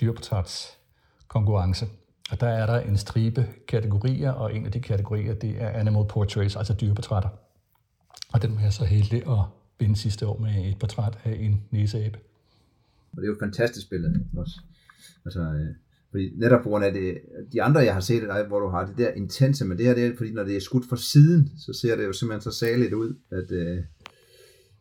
dyreportrætskonkurrence. 0.00 1.86
Og 2.30 2.40
der 2.40 2.48
er 2.48 2.66
der 2.66 2.80
en 2.80 2.96
stribe 2.96 3.46
kategorier, 3.68 4.30
og 4.30 4.54
en 4.54 4.66
af 4.66 4.72
de 4.72 4.80
kategorier, 4.80 5.34
det 5.34 5.62
er 5.62 5.68
Animal 5.68 6.04
Portraits, 6.08 6.56
altså 6.56 6.74
dyreportrætter. 6.74 7.28
Og 8.32 8.42
den 8.42 8.54
var 8.56 8.62
jeg 8.62 8.72
så 8.72 8.84
heldig 8.84 9.26
at 9.26 9.44
vinde 9.78 9.96
sidste 9.96 10.26
år 10.26 10.38
med 10.38 10.68
et 10.68 10.78
portræt 10.78 11.18
af 11.24 11.36
en 11.40 11.62
næseabe. 11.70 12.18
Og 13.12 13.16
det 13.16 13.22
er 13.22 13.26
jo 13.26 13.32
et 13.32 13.38
fantastisk 13.40 13.90
billede 13.90 14.26
også. 14.36 14.60
Altså, 15.24 15.40
øh, 15.40 15.74
fordi 16.12 16.30
netop 16.36 16.62
på 16.62 16.68
grund 16.68 16.84
af 16.84 16.92
det, 16.92 17.18
de 17.52 17.62
andre, 17.62 17.80
jeg 17.80 17.94
har 17.94 18.00
set 18.00 18.22
dig, 18.22 18.44
hvor 18.48 18.60
du 18.60 18.68
har 18.68 18.86
det 18.86 18.98
der 18.98 19.10
intense, 19.10 19.64
men 19.64 19.78
det 19.78 19.86
her, 19.86 19.94
det 19.94 20.06
er, 20.06 20.16
fordi 20.16 20.32
når 20.32 20.44
det 20.44 20.56
er 20.56 20.60
skudt 20.60 20.88
fra 20.88 20.96
siden, 20.96 21.50
så 21.58 21.78
ser 21.80 21.96
det 21.96 22.04
jo 22.04 22.12
simpelthen 22.12 22.52
så 22.52 22.58
saligt 22.58 22.92
ud, 22.92 23.14
at 23.30 23.50
øh, 23.50 23.78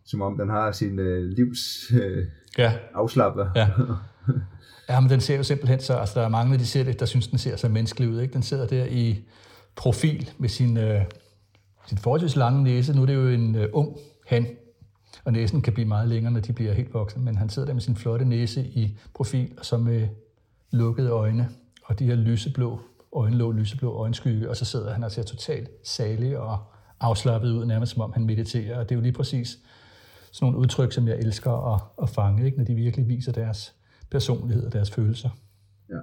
som 0.06 0.22
om 0.22 0.38
den 0.38 0.49
har 0.49 0.72
sin 0.72 0.99
øh, 0.99 1.24
livs 1.24 1.91
øh, 1.94 2.26
ja. 2.58 2.74
afslapper. 2.94 3.49
Ja. 3.56 3.68
ja, 4.94 4.99
men 4.99 5.10
den 5.10 5.20
ser 5.20 5.38
jo 5.38 5.44
simpelthen 5.44 5.80
så, 5.80 5.94
altså 5.94 6.20
der 6.20 6.26
er 6.26 6.30
mange, 6.30 6.58
de 6.58 6.66
ser 6.66 6.84
det, 6.84 6.99
der 6.99 7.06
synes, 7.06 7.28
den 7.28 7.38
ser 7.38 7.56
så 7.56 7.70
menneskelig 7.70 8.10
ud. 8.10 8.22
Ikke? 8.22 8.34
Den 8.34 8.44
sidder 8.44 8.68
der 8.68 8.86
i 8.86 9.26
profil 9.76 10.30
med 10.38 10.49
sin, 10.49 10.78
øh, 10.78 11.02
sin 11.88 11.98
forholdsvis 11.98 12.36
lange 12.36 12.64
næse. 12.64 12.94
Nu 12.94 13.02
er 13.02 13.06
det 13.06 13.16
jo 13.16 13.28
en 13.28 13.56
øh, 13.56 13.68
ung 13.74 13.98
han 14.28 14.48
og 15.26 15.32
næsen 15.32 15.62
kan 15.62 15.74
blive 15.74 15.88
meget 15.88 16.10
længere, 16.10 16.34
når 16.34 16.40
de 16.40 16.53
bliver 16.53 16.74
helt 16.74 16.94
voksne, 16.94 17.24
men 17.24 17.36
han 17.36 17.49
sidder 17.49 17.66
der 17.66 17.74
med 17.74 17.82
sin 17.82 17.95
flotte 17.95 18.26
næse 18.26 18.62
i 18.62 18.98
profil, 19.14 19.52
og 19.58 19.66
så 19.66 19.78
med 19.78 20.08
lukkede 20.72 21.10
øjne, 21.10 21.49
og 21.84 21.99
de 21.99 22.06
her 22.06 22.15
lyseblå 22.15 22.80
øjenlåg, 23.14 23.53
lyseblå 23.53 23.91
øjenskygge, 23.93 24.49
og 24.49 24.56
så 24.56 24.65
sidder 24.65 24.93
han 24.93 25.03
og 25.03 25.11
ser 25.11 25.23
totalt 25.23 25.69
salig 25.84 26.38
og 26.38 26.60
afslappet 26.99 27.52
ud, 27.52 27.65
nærmest 27.65 27.91
som 27.91 28.02
om 28.02 28.14
han 28.14 28.26
mediterer. 28.26 28.80
Og 28.80 28.89
det 28.89 28.95
er 28.95 28.99
jo 28.99 29.02
lige 29.02 29.14
præcis 29.14 29.57
sådan 30.31 30.45
nogle 30.45 30.57
udtryk, 30.57 30.91
som 30.91 31.07
jeg 31.07 31.19
elsker 31.19 31.73
at, 31.73 31.81
at 32.02 32.10
fange, 32.10 32.45
ikke? 32.45 32.57
når 32.57 32.65
de 32.65 32.76
virkelig 32.76 33.07
viser 33.07 33.31
deres 33.31 33.76
personlighed 34.11 34.65
og 34.65 34.73
deres 34.73 34.91
følelser. 34.91 35.30
Ja. 35.89 35.99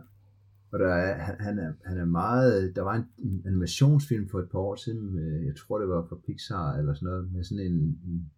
Og 0.72 0.78
der 0.78 0.94
er, 0.94 1.14
han, 1.40 1.58
er, 1.58 1.72
han 1.84 1.98
er 1.98 2.04
meget, 2.04 2.76
der 2.76 2.82
var 2.82 2.94
en, 2.94 3.06
en 3.18 3.42
animationsfilm 3.46 4.28
for 4.28 4.38
et 4.38 4.48
par 4.52 4.58
år 4.58 4.76
siden, 4.76 5.18
øh, 5.18 5.46
jeg 5.46 5.56
tror 5.56 5.78
det 5.78 5.88
var 5.88 6.06
fra 6.08 6.16
Pixar 6.26 6.72
eller 6.72 6.94
sådan 6.94 7.06
noget, 7.06 7.32
med 7.32 7.44
sådan 7.44 7.64
en, 7.64 7.72
en, 7.72 8.30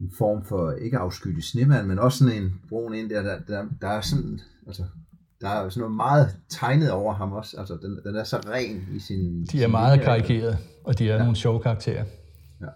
en 0.00 0.10
form 0.18 0.44
for, 0.44 0.72
ikke 0.72 0.98
afskyldig 0.98 1.44
snemand, 1.44 1.86
men 1.86 1.98
også 1.98 2.18
sådan 2.18 2.42
en 2.42 2.60
brun 2.68 2.94
ind 2.94 3.10
der, 3.10 3.22
der, 3.22 3.38
der, 3.48 3.68
der 3.80 3.88
er 3.88 4.00
sådan, 4.00 4.40
altså 4.66 4.84
der 5.40 5.48
er 5.48 5.68
sådan 5.68 5.80
noget 5.80 5.96
meget 5.96 6.36
tegnet 6.48 6.90
over 6.90 7.14
ham 7.14 7.32
også. 7.32 7.56
Altså, 7.58 7.78
den, 7.82 8.00
den 8.04 8.16
er 8.16 8.24
så 8.24 8.36
ren 8.36 8.88
i 8.92 8.98
sin... 8.98 9.44
De 9.52 9.62
er 9.62 9.68
meget 9.68 10.00
karikeret, 10.00 10.58
og 10.84 10.98
de 10.98 11.10
er 11.10 11.14
ja. 11.14 11.18
nogle 11.18 11.36
sjove 11.36 11.60
karakterer. 11.60 12.04
Ja. 12.60 12.66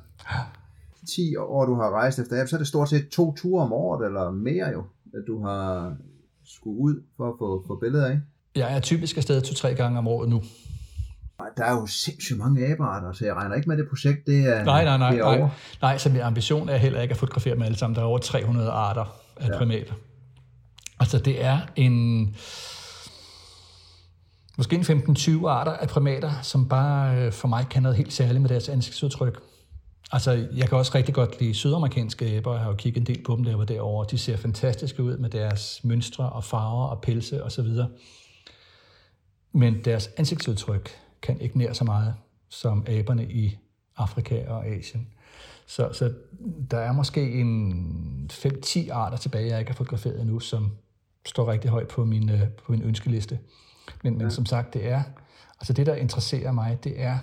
10 1.09 1.37
år, 1.37 1.67
du 1.67 1.75
har 1.75 1.91
rejst 1.91 2.19
efter 2.19 2.47
så 2.47 2.57
er 2.57 2.59
det 2.59 2.69
stort 2.69 2.89
set 2.89 3.09
to 3.09 3.35
ture 3.35 3.63
om 3.63 3.73
året, 3.73 4.07
eller 4.07 4.31
mere 4.31 4.69
jo, 4.69 4.85
at 5.15 5.23
du 5.27 5.45
har 5.45 5.97
skulle 6.45 6.79
ud 6.79 7.03
for 7.17 7.29
at 7.29 7.35
få, 7.39 7.65
få 7.67 7.77
billeder 7.77 8.07
af. 8.07 8.21
Jeg 8.57 8.77
er 8.77 8.81
typisk 8.81 9.17
afsted 9.17 9.41
to-tre 9.41 9.75
gange 9.75 9.99
om 9.99 10.09
året 10.09 10.29
nu. 10.29 10.43
Der 11.57 11.65
er 11.65 11.73
jo 11.73 11.87
sindssygt 11.87 12.39
mange 12.39 12.67
abearter, 12.67 13.13
så 13.13 13.25
jeg 13.25 13.35
regner 13.35 13.55
ikke 13.55 13.69
med, 13.69 13.77
det 13.77 13.89
projekt 13.89 14.27
det 14.27 14.39
er 14.39 14.65
Nej, 14.65 14.85
nej, 14.85 14.99
nej. 14.99 15.17
nej. 15.17 15.49
nej 15.83 15.99
så 15.99 16.09
min 16.09 16.21
ambition 16.21 16.69
er 16.69 16.77
heller 16.77 17.01
ikke 17.01 17.13
at 17.13 17.19
fotografere 17.19 17.55
dem 17.55 17.63
alle 17.63 17.79
sammen. 17.79 17.95
Der 17.95 18.03
er 18.03 18.07
over 18.07 18.19
300 18.19 18.71
arter 18.71 19.05
af 19.37 19.49
ja. 19.49 19.59
primater. 19.59 19.95
Altså 21.01 21.19
det 21.19 21.45
er 21.45 21.61
en 21.77 22.37
måske 24.59 24.77
en 24.77 24.83
15-20 24.83 25.47
arter 25.47 25.73
af 25.73 25.89
primater, 25.89 26.33
som 26.43 26.69
bare 26.69 27.17
øh, 27.17 27.33
for 27.33 27.49
mig 27.49 27.67
kan 27.71 27.83
noget 27.83 27.97
helt 27.97 28.13
særligt 28.13 28.43
med 28.43 28.49
deres 28.51 28.69
ansigtsudtryk. 28.69 29.41
Altså, 30.13 30.49
jeg 30.57 30.69
kan 30.69 30.79
også 30.79 30.93
rigtig 30.95 31.15
godt 31.15 31.41
lide 31.41 31.55
sydamerikanske 31.55 32.25
æber. 32.25 32.53
Jeg 32.53 32.63
har 32.63 32.71
jo 32.71 32.77
kigget 32.77 33.01
en 33.01 33.07
del 33.07 33.23
på 33.23 33.37
dem, 33.37 33.45
der 33.45 33.57
var 33.57 33.65
derovre. 33.65 34.07
De 34.11 34.19
ser 34.19 34.37
fantastiske 34.37 35.03
ud 35.03 35.19
med 35.19 35.31
deres 35.31 35.81
mønstre 35.85 36.31
og 36.31 36.45
farver 36.45 36.87
og 36.87 37.01
pelse 37.01 37.45
osv. 37.45 37.67
Men 39.53 39.85
deres 39.85 40.11
ansigtsudtryk 40.17 40.91
kan 41.23 41.41
ikke 41.41 41.59
nær 41.59 41.73
så 41.73 41.85
meget 41.85 42.15
som 42.49 42.85
aberne 42.87 43.25
i 43.25 43.59
Afrika 43.97 44.49
og 44.49 44.67
Asien. 44.67 45.09
Så, 45.67 45.89
så 45.93 46.13
der 46.71 46.79
er 46.79 46.93
måske 46.93 47.33
en 47.33 48.31
5-10 48.33 48.93
arter 48.93 49.17
tilbage, 49.17 49.49
jeg 49.49 49.59
ikke 49.59 49.71
har 49.71 49.77
fotograferet 49.77 50.21
endnu, 50.21 50.41
som 50.41 50.73
står 51.27 51.51
rigtig 51.51 51.71
højt 51.71 51.89
på 51.89 52.05
min, 52.05 52.31
øh, 52.31 52.49
på 52.49 52.73
min 52.73 52.83
ønskeliste. 52.83 53.39
Men, 54.03 54.13
men 54.13 54.23
ja. 54.23 54.31
som 54.31 54.47
sagt, 54.47 54.75
det 54.75 54.89
er, 54.89 55.03
altså 55.61 55.73
det, 55.73 55.87
der 55.87 55.95
interesserer 55.95 56.53
mig, 56.53 56.79
det 56.85 57.03
er, 57.03 57.19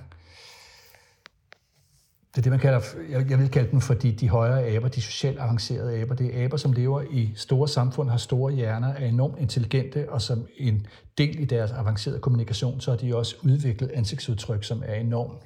det 2.36 2.38
er 2.38 2.42
det, 2.42 2.52
man 2.52 2.60
kalder, 2.60 2.82
jeg, 3.10 3.30
jeg 3.30 3.40
vil 3.40 3.50
kalde 3.50 3.72
dem 3.72 3.82
for 3.82 3.94
de, 3.94 4.12
de 4.12 4.30
højere 4.30 4.68
aber, 4.68 4.88
de 4.88 5.02
socialt 5.02 5.40
avancerede 5.40 6.02
aber. 6.02 6.16
Det 6.16 6.40
er 6.40 6.46
aber, 6.46 6.58
som 6.58 6.74
lever 6.74 7.02
i 7.12 7.34
store 7.36 7.68
samfund, 7.68 8.10
har 8.10 8.18
store 8.18 8.54
hjerner, 8.54 8.88
er 8.88 9.06
enormt 9.06 9.40
intelligente, 9.40 10.12
og 10.12 10.22
som 10.22 10.48
en 10.58 10.88
del 11.18 11.40
i 11.40 11.46
deres 11.46 11.72
avancerede 11.72 12.20
kommunikation, 12.20 12.82
så 12.82 12.92
har 12.92 12.98
de 12.98 13.16
også 13.16 13.36
udviklet 13.44 13.92
ansigtsudtryk, 13.92 14.64
som 14.64 14.84
er 14.86 14.94
enormt. 14.94 15.42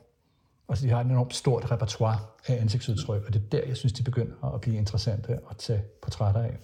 Altså 0.69 0.85
de 0.85 0.91
har 0.91 0.99
et 0.99 1.05
enormt 1.05 1.35
stort 1.35 1.71
repertoire 1.71 2.19
af 2.47 2.61
ansigtsudtryk, 2.61 3.23
og 3.27 3.33
det 3.33 3.41
er 3.41 3.49
der, 3.51 3.61
jeg 3.67 3.77
synes, 3.77 3.93
de 3.93 4.03
begynder 4.03 4.53
at 4.53 4.61
blive 4.61 4.77
interessante 4.77 5.39
at 5.49 5.57
tage 5.57 5.81
portrætter 6.01 6.41
af 6.41 6.57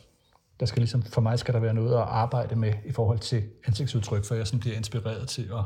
der 0.60 0.66
skal 0.66 0.80
ligesom, 0.80 1.02
for 1.04 1.22
mig 1.22 1.40
skal 1.40 1.54
der 1.54 1.60
være 1.60 1.74
noget 1.74 1.94
at 1.94 2.02
arbejde 2.02 2.56
med 2.56 2.74
i 2.86 2.92
forhold 2.92 3.20
til 3.20 3.44
ansigtsudtryk, 3.68 4.26
for 4.26 4.36
jeg 4.36 4.48
sådan 4.48 4.60
bliver 4.60 4.76
inspireret 4.76 5.28
til 5.28 5.42
at, 5.42 5.66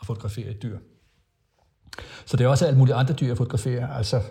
at 0.00 0.06
fotografere 0.06 0.46
et 0.46 0.62
dyr. 0.62 0.78
Så 2.26 2.36
det 2.36 2.44
er 2.44 2.48
også 2.48 2.66
alt 2.66 2.78
muligt 2.78 2.96
andre 2.96 3.14
dyr, 3.14 3.26
jeg 3.26 3.36
fotograferer. 3.36 3.88
Altså, 3.88 4.22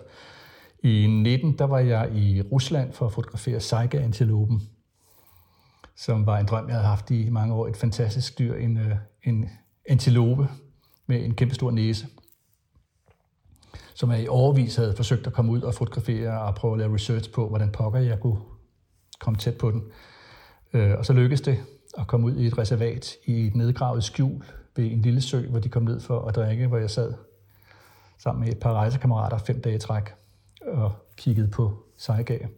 i 0.82 1.06
19, 1.06 1.58
der 1.58 1.64
var 1.64 1.78
jeg 1.78 2.16
i 2.16 2.42
Rusland 2.42 2.92
for 2.92 3.06
at 3.06 3.12
fotografere 3.12 3.60
Saiga-antilopen, 3.60 4.68
som 5.96 6.26
var 6.26 6.38
en 6.38 6.46
drøm, 6.46 6.68
jeg 6.68 6.74
havde 6.74 6.86
haft 6.86 7.10
i 7.10 7.30
mange 7.30 7.54
år. 7.54 7.68
Et 7.68 7.76
fantastisk 7.76 8.38
dyr, 8.38 8.54
en, 8.54 8.76
øh, 8.76 8.96
en 9.24 9.50
antilope 9.88 10.48
med 11.06 11.24
en 11.24 11.34
kæmpe 11.34 11.54
stor 11.54 11.70
næse, 11.70 12.06
som 13.94 14.10
jeg 14.10 14.22
i 14.22 14.28
overvis 14.28 14.76
havde 14.76 14.96
forsøgt 14.96 15.26
at 15.26 15.32
komme 15.32 15.52
ud 15.52 15.62
og 15.62 15.74
fotografere 15.74 16.40
og 16.40 16.54
prøve 16.54 16.72
at 16.72 16.78
lave 16.78 16.94
research 16.94 17.30
på, 17.32 17.48
hvordan 17.48 17.72
pokker 17.72 18.00
jeg 18.00 18.20
kunne 18.20 18.38
komme 19.20 19.38
tæt 19.38 19.58
på 19.58 19.70
den. 19.70 19.84
Øh, 20.72 20.98
og 20.98 21.06
så 21.06 21.12
lykkedes 21.12 21.40
det 21.40 21.58
at 21.98 22.06
komme 22.06 22.26
ud 22.26 22.36
i 22.36 22.46
et 22.46 22.58
reservat 22.58 23.14
i 23.24 23.46
et 23.46 23.54
nedgravet 23.54 24.04
skjul 24.04 24.44
ved 24.76 24.84
en 24.84 25.02
lille 25.02 25.20
sø, 25.20 25.48
hvor 25.48 25.58
de 25.58 25.68
kom 25.68 25.82
ned 25.82 26.00
for 26.00 26.20
at 26.20 26.34
drikke, 26.34 26.66
hvor 26.66 26.78
jeg 26.78 26.90
sad 26.90 27.14
sammen 28.18 28.44
med 28.44 28.52
et 28.52 28.60
par 28.60 28.72
rejsekammerater 28.72 29.38
fem 29.38 29.60
dage 29.60 29.76
i 29.76 29.78
træk 29.78 30.14
og 30.66 30.92
kiggede 31.16 31.48
på 31.48 31.86
sejgager. 31.96 32.48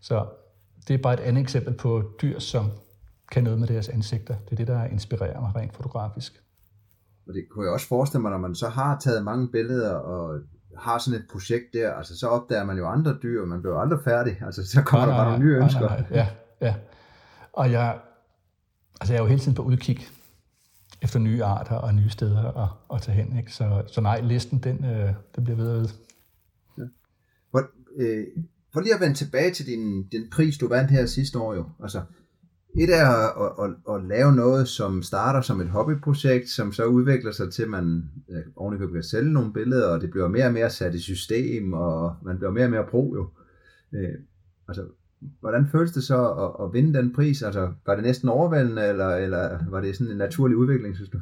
Så 0.00 0.26
det 0.88 0.94
er 0.94 0.98
bare 0.98 1.14
et 1.14 1.20
andet 1.20 1.42
eksempel 1.42 1.74
på 1.74 2.10
dyr, 2.22 2.38
som 2.38 2.70
kan 3.32 3.44
noget 3.44 3.58
med 3.58 3.68
deres 3.68 3.88
ansigter. 3.88 4.36
Det 4.44 4.52
er 4.52 4.56
det, 4.56 4.66
der 4.66 4.84
inspirerer 4.84 5.40
mig 5.40 5.56
rent 5.56 5.74
fotografisk. 5.74 6.42
Og 7.26 7.34
det 7.34 7.46
kunne 7.50 7.64
jeg 7.64 7.72
også 7.72 7.88
forestille 7.88 8.22
mig, 8.22 8.30
når 8.30 8.38
man 8.38 8.54
så 8.54 8.68
har 8.68 8.98
taget 8.98 9.24
mange 9.24 9.48
billeder 9.48 9.94
og 9.94 10.40
har 10.78 10.98
sådan 10.98 11.20
et 11.20 11.26
projekt 11.32 11.64
der, 11.72 11.92
altså 11.92 12.18
så 12.18 12.26
opdager 12.26 12.64
man 12.64 12.78
jo 12.78 12.88
andre 12.88 13.18
dyr, 13.22 13.42
og 13.42 13.48
man 13.48 13.62
bliver 13.62 13.78
aldrig 13.78 14.00
færdig. 14.04 14.42
Altså 14.46 14.66
så 14.66 14.82
kommer 14.82 15.06
nej, 15.06 15.16
der 15.16 15.22
bare 15.22 15.30
nogle 15.30 15.44
nye 15.44 15.56
ønsker. 15.56 15.80
Nej, 15.80 16.00
nej, 16.00 16.08
ja, 16.10 16.28
ja. 16.60 16.74
Og 17.52 17.72
jeg, 17.72 17.98
altså 19.00 19.12
jeg 19.12 19.18
er 19.18 19.22
jo 19.22 19.28
hele 19.28 19.40
tiden 19.40 19.54
på 19.54 19.62
udkig 19.62 20.08
efter 21.02 21.18
nye 21.18 21.44
arter 21.44 21.74
og 21.74 21.94
nye 21.94 22.10
steder 22.10 22.62
at, 22.62 22.68
at 22.94 23.02
tage 23.02 23.16
hen. 23.16 23.38
Ikke? 23.38 23.52
Så, 23.52 23.82
så 23.86 24.00
nej, 24.00 24.20
listen 24.20 24.58
den, 24.58 24.84
øh, 24.84 25.14
den 25.36 25.44
bliver 25.44 25.56
ved 25.56 25.68
og 25.68 25.80
ved. 25.80 25.88
Ja. 26.78 26.84
For, 27.50 27.62
øh, 27.96 28.26
for 28.72 28.80
lige 28.80 28.94
at 28.94 29.00
vende 29.00 29.14
tilbage 29.14 29.50
til 29.50 29.66
din, 29.66 30.08
din 30.08 30.30
pris, 30.32 30.58
du 30.58 30.68
vandt 30.68 30.90
her 30.90 31.06
sidste 31.06 31.38
år 31.38 31.54
jo. 31.54 31.64
Altså, 31.82 32.02
et 32.76 32.94
er 32.94 33.08
at, 33.08 33.52
at, 33.64 33.70
at, 33.88 33.94
at 33.94 34.04
lave 34.04 34.32
noget, 34.32 34.68
som 34.68 35.02
starter 35.02 35.40
som 35.40 35.60
et 35.60 35.68
hobbyprojekt, 35.68 36.48
som 36.48 36.72
så 36.72 36.84
udvikler 36.84 37.32
sig 37.32 37.52
til, 37.52 37.62
at 37.62 37.68
man 37.68 38.10
ordentligt 38.56 38.92
kan 38.92 39.02
sælge 39.02 39.32
nogle 39.32 39.52
billeder, 39.52 39.88
og 39.88 40.00
det 40.00 40.10
bliver 40.10 40.28
mere 40.28 40.46
og 40.46 40.52
mere 40.52 40.70
sat 40.70 40.94
i 40.94 41.00
system, 41.00 41.72
og 41.72 42.16
man 42.22 42.36
bliver 42.36 42.50
mere 42.50 42.64
og 42.64 42.70
mere 42.70 42.86
pro 42.90 43.14
jo. 43.16 43.28
Øh, 43.92 44.14
altså, 44.68 44.84
hvordan 45.40 45.68
føles 45.72 45.92
det 45.92 46.04
så 46.04 46.30
at, 46.30 46.66
at 46.66 46.72
vinde 46.72 46.98
den 46.98 47.14
pris? 47.14 47.42
Altså, 47.42 47.72
var 47.86 47.94
det 47.94 48.04
næsten 48.04 48.28
overvældende, 48.28 48.86
eller, 48.86 49.08
eller 49.16 49.58
var 49.70 49.80
det 49.80 49.96
sådan 49.96 50.12
en 50.12 50.18
naturlig 50.18 50.56
udvikling, 50.56 50.94
synes 50.94 51.10
du? 51.10 51.18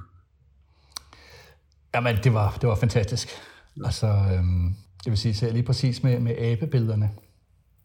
Jamen, 1.94 2.16
det 2.24 2.34
var, 2.34 2.58
det 2.60 2.68
var 2.68 2.74
fantastisk. 2.74 3.28
Ja. 3.76 3.84
Altså, 3.84 4.06
øhm, 4.06 4.66
jeg 5.04 5.10
vil 5.10 5.18
sige, 5.18 5.52
lige 5.52 5.62
præcis 5.62 6.02
med, 6.02 6.20
med 6.20 6.34
abebillederne, 6.38 7.10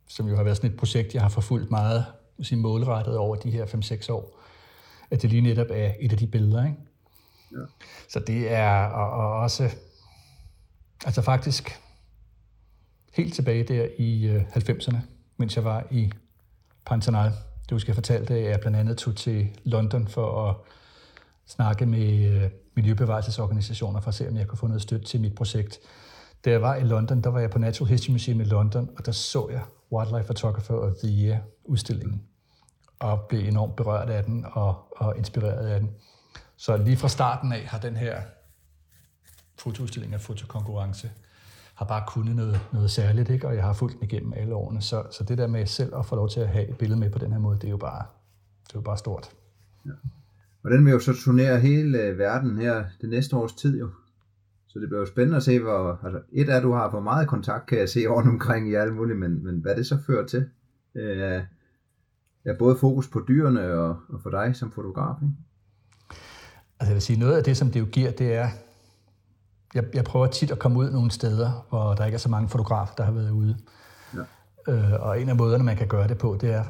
som 0.08 0.28
jo 0.28 0.36
har 0.36 0.44
været 0.44 0.58
sådan 0.58 0.72
et 0.72 0.78
projekt, 0.78 1.14
jeg 1.14 1.22
har 1.22 1.30
forfulgt 1.30 1.72
meget 1.72 2.06
sige, 2.46 2.60
målrettet 2.60 3.18
over 3.18 3.36
de 3.36 3.52
her 3.52 3.66
5-6 3.66 4.12
år, 4.12 4.40
at 5.12 5.22
det 5.22 5.30
lige 5.30 5.42
netop 5.42 5.68
er 5.70 5.92
et 6.00 6.12
af 6.12 6.18
de 6.18 6.28
billeder. 6.28 6.66
Ikke? 6.66 6.78
Ja. 7.52 7.58
Så 8.10 8.20
det 8.20 8.52
er 8.52 8.86
og, 8.86 9.12
og 9.12 9.40
også, 9.40 9.70
altså 11.06 11.22
faktisk 11.22 11.82
helt 13.14 13.34
tilbage 13.34 13.64
der 13.64 13.88
i 13.98 14.28
øh, 14.28 14.42
90'erne, 14.42 14.98
mens 15.38 15.56
jeg 15.56 15.64
var 15.64 15.88
i 15.92 16.12
Pantanal. 16.86 17.32
Det 17.62 17.72
husker 17.72 17.90
jeg 17.90 17.96
fortalte, 17.96 18.34
at 18.34 18.50
jeg 18.50 18.60
blandt 18.60 18.78
andet 18.78 18.98
tog 18.98 19.16
til 19.16 19.48
London 19.64 20.08
for 20.08 20.50
at 20.50 20.56
snakke 21.48 21.86
med 21.86 22.26
øh, 22.26 22.50
miljøbevarelsesorganisationer 22.76 24.02
for 24.02 24.08
at 24.08 24.16
se, 24.16 24.30
om 24.30 24.38
jeg 24.38 24.48
kunne 24.48 24.58
få 24.58 24.68
noget 24.68 24.82
støtte 24.82 25.06
til 25.06 25.22
mit 25.22 25.36
projekt. 25.36 25.80
Da 26.46 26.50
jeg 26.50 26.62
var 26.62 26.76
i 26.76 26.84
London, 26.84 27.22
der 27.22 27.30
var 27.30 27.40
jeg 27.40 27.50
på 27.50 27.60
Natural 27.60 27.90
History 27.90 28.12
Museum 28.12 28.42
i 28.42 28.44
London, 28.44 28.90
og 28.98 29.06
der 29.06 29.12
så 29.12 29.50
jeg 29.52 29.62
Wildlife 29.92 30.26
Photographer 30.26 30.76
of 30.76 30.94
the 31.04 31.24
Year 31.24 31.40
udstillingen 31.66 32.29
og 33.00 33.22
blev 33.30 33.48
enormt 33.48 33.76
berørt 33.76 34.10
af 34.10 34.24
den 34.24 34.46
og, 34.52 34.98
og 34.98 35.18
inspireret 35.18 35.68
af 35.68 35.80
den. 35.80 35.90
Så 36.58 36.78
lige 36.78 36.98
fra 36.98 37.08
starten 37.08 37.52
af 37.52 37.62
har 37.62 37.80
den 37.80 37.98
her 37.98 38.22
fotoudstilling 39.58 40.14
af 40.14 40.22
fotokonkurrence 40.22 41.12
har 41.76 41.86
bare 41.86 42.04
kunnet 42.08 42.36
noget, 42.36 42.60
noget 42.74 42.92
særligt, 42.92 43.30
ikke? 43.30 43.48
og 43.48 43.56
jeg 43.56 43.64
har 43.64 43.74
fulgt 43.74 43.96
den 43.96 44.04
igennem 44.04 44.34
alle 44.36 44.56
årene. 44.56 44.82
Så, 44.82 45.04
så 45.12 45.24
det 45.24 45.38
der 45.38 45.48
med 45.48 45.66
selv 45.66 45.96
at 45.96 46.06
få 46.06 46.16
lov 46.16 46.30
til 46.30 46.40
at 46.40 46.48
have 46.48 46.70
et 46.70 46.78
billede 46.78 47.00
med 47.00 47.10
på 47.10 47.20
den 47.20 47.32
her 47.32 47.40
måde, 47.40 47.56
det 47.56 47.64
er 47.64 47.72
jo 47.72 47.78
bare, 47.78 48.06
det 48.68 48.74
er 48.76 48.80
jo 48.80 48.82
bare 48.82 48.98
stort. 48.98 49.30
Ja. 49.86 49.92
Og 50.64 50.72
den 50.72 50.86
vil 50.86 50.92
jo 50.92 51.00
så 51.00 51.14
turnere 51.24 51.60
hele 51.60 51.98
verden 52.18 52.58
her 52.58 52.86
det 53.02 53.10
næste 53.10 53.36
års 53.36 53.54
tid 53.54 53.80
jo. 53.80 53.90
Så 54.68 54.80
det 54.80 54.90
bliver 54.90 55.00
jo 55.00 55.06
spændende 55.06 55.38
at 55.38 55.44
se, 55.44 55.60
hvor, 55.60 56.00
altså 56.04 56.22
et 56.32 56.50
af 56.50 56.58
at 56.58 56.64
du 56.64 56.72
har 56.72 56.92
for 56.92 57.00
meget 57.00 57.28
kontakt, 57.28 57.66
kan 57.66 57.80
jeg 57.80 57.90
se 57.90 58.08
rundt 58.08 58.30
omkring 58.30 58.70
i 58.70 58.74
alle 58.74 58.94
mulige, 58.94 59.18
men, 59.18 59.44
men 59.44 59.56
hvad 59.56 59.76
det 59.76 59.88
så 59.88 59.98
fører 60.08 60.28
til. 60.28 60.50
Øh, 60.96 61.42
ja, 62.46 62.52
både 62.60 62.78
fokus 62.78 63.08
på 63.08 63.24
dyrene 63.28 63.74
og, 63.74 63.98
og 64.10 64.22
for 64.24 64.30
dig 64.30 64.56
som 64.56 64.72
fotograf, 64.72 65.16
ikke? 65.22 65.34
Altså 66.80 66.92
jeg 66.92 66.94
vil 66.94 67.02
sige, 67.02 67.20
noget 67.20 67.38
af 67.38 67.44
det, 67.44 67.58
som 67.58 67.72
det 67.72 67.80
jo 67.80 67.86
giver, 67.86 68.12
det 68.12 68.36
er, 68.36 68.50
jeg, 69.74 69.84
jeg 69.94 70.04
prøver 70.04 70.28
tit 70.28 70.52
at 70.52 70.60
komme 70.60 70.80
ud 70.80 70.92
nogle 70.92 71.12
steder, 71.12 71.66
hvor 71.70 71.94
der 71.94 72.06
ikke 72.06 72.16
er 72.16 72.20
så 72.20 72.30
mange 72.30 72.50
fotografer, 72.50 72.94
der 72.96 73.04
har 73.04 73.12
været 73.12 73.32
ude. 73.32 73.58
Øh, 74.68 74.94
og 75.00 75.22
en 75.22 75.30
af 75.30 75.36
måderne, 75.36 75.64
man 75.64 75.78
kan 75.78 75.88
gøre 75.88 76.08
det 76.08 76.18
på, 76.18 76.38
det 76.42 76.54
er 76.54 76.64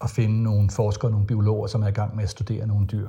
at 0.00 0.10
finde 0.10 0.42
nogle 0.42 0.70
forskere, 0.70 1.10
nogle 1.10 1.26
biologer, 1.26 1.66
som 1.66 1.82
er 1.82 1.86
i 1.86 1.90
gang 1.90 2.16
med 2.16 2.24
at 2.24 2.30
studere 2.30 2.66
nogle 2.66 2.86
dyr. 2.86 3.08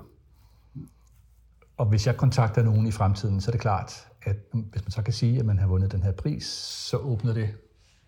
Og 1.78 1.86
hvis 1.86 2.08
jeg 2.08 2.18
kontakter 2.18 2.64
nogen 2.64 2.88
i 2.88 2.92
fremtiden, 2.92 3.42
så 3.42 3.50
er 3.50 3.52
det 3.52 3.62
klart, 3.62 4.08
at 4.22 4.36
hvis 4.52 4.84
man 4.84 4.92
så 4.92 5.02
kan 5.02 5.14
sige, 5.14 5.40
at 5.40 5.46
man 5.46 5.60
har 5.60 5.68
vundet 5.68 5.92
den 5.92 6.04
her 6.04 6.12
pris, 6.12 6.46
så 6.90 6.98
åbner 6.98 7.34
det 7.34 7.50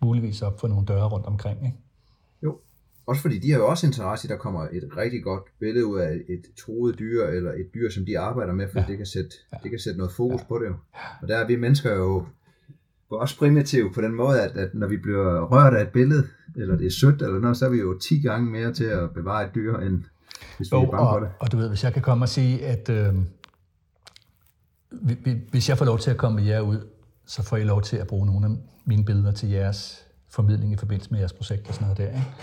muligvis 0.01 0.41
op 0.41 0.59
for 0.59 0.67
nogle 0.67 0.85
døre 0.85 1.07
rundt 1.07 1.25
omkring. 1.25 1.65
Ikke? 1.65 1.77
Også 3.07 3.21
fordi 3.21 3.39
de 3.39 3.51
har 3.51 3.57
jo 3.57 3.67
også 3.67 3.87
interesse 3.87 4.25
i, 4.25 4.27
at 4.27 4.29
der 4.29 4.37
kommer 4.37 4.67
et 4.71 4.89
rigtig 4.97 5.23
godt 5.23 5.43
billede 5.59 5.85
ud 5.85 5.99
af 5.99 6.13
et 6.29 6.45
troet 6.65 6.99
dyr, 6.99 7.23
eller 7.23 7.51
et 7.51 7.67
dyr, 7.73 7.89
som 7.89 8.05
de 8.05 8.19
arbejder 8.19 8.53
med, 8.53 8.67
for 8.71 8.79
ja. 8.79 8.85
det, 8.87 8.97
kan 8.97 9.05
sætte, 9.05 9.29
ja. 9.53 9.57
det 9.63 9.71
kan 9.71 9.79
sætte 9.79 9.97
noget 9.97 10.13
fokus 10.13 10.41
ja. 10.41 10.45
på 10.47 10.59
det. 10.59 10.75
Og 11.21 11.27
der 11.27 11.37
er 11.37 11.47
vi 11.47 11.55
mennesker 11.55 11.95
jo 11.95 12.25
også 13.11 13.37
primitive 13.37 13.93
på 13.93 14.01
den 14.01 14.13
måde, 14.13 14.41
at, 14.41 14.57
at 14.57 14.73
når 14.73 14.87
vi 14.87 14.97
bliver 14.97 15.45
rørt 15.45 15.73
af 15.73 15.81
et 15.81 15.89
billede, 15.89 16.27
eller 16.55 16.77
det 16.77 16.87
er 16.87 16.91
sødt 16.91 17.21
eller 17.21 17.39
noget, 17.39 17.57
så 17.57 17.65
er 17.65 17.69
vi 17.69 17.77
jo 17.77 17.99
10 17.99 18.21
gange 18.21 18.51
mere 18.51 18.73
til 18.73 18.83
at 18.83 19.11
bevare 19.13 19.45
et 19.45 19.55
dyr, 19.55 19.77
end 19.77 20.03
hvis 20.57 20.71
vi 20.71 20.77
jo, 20.77 20.83
er 20.83 20.91
bange 20.91 21.07
og, 21.07 21.13
for 21.13 21.19
det. 21.19 21.29
Og 21.39 21.51
du 21.51 21.57
ved, 21.57 21.69
hvis 21.69 21.83
jeg 21.83 21.93
kan 21.93 22.01
komme 22.01 22.25
og 22.25 22.29
sige, 22.29 22.65
at 22.65 22.89
øh, 22.89 23.13
hvis 25.51 25.69
jeg 25.69 25.77
får 25.77 25.85
lov 25.85 25.99
til 25.99 26.11
at 26.11 26.17
komme 26.17 26.35
med 26.35 26.43
jer 26.43 26.61
ud, 26.61 26.87
så 27.25 27.43
får 27.43 27.57
I 27.57 27.63
lov 27.63 27.81
til 27.81 27.97
at 27.97 28.07
bruge 28.07 28.25
nogle 28.25 28.45
af 28.45 28.51
mine 28.85 29.05
billeder 29.05 29.31
til 29.31 29.49
jeres 29.49 30.05
formidling 30.29 30.73
i 30.73 30.77
forbindelse 30.77 31.11
med 31.11 31.19
jeres 31.19 31.33
projekt 31.33 31.67
og 31.67 31.73
sådan 31.73 31.87
noget 31.87 31.97
der. 31.97 32.07
Ikke? 32.07 32.33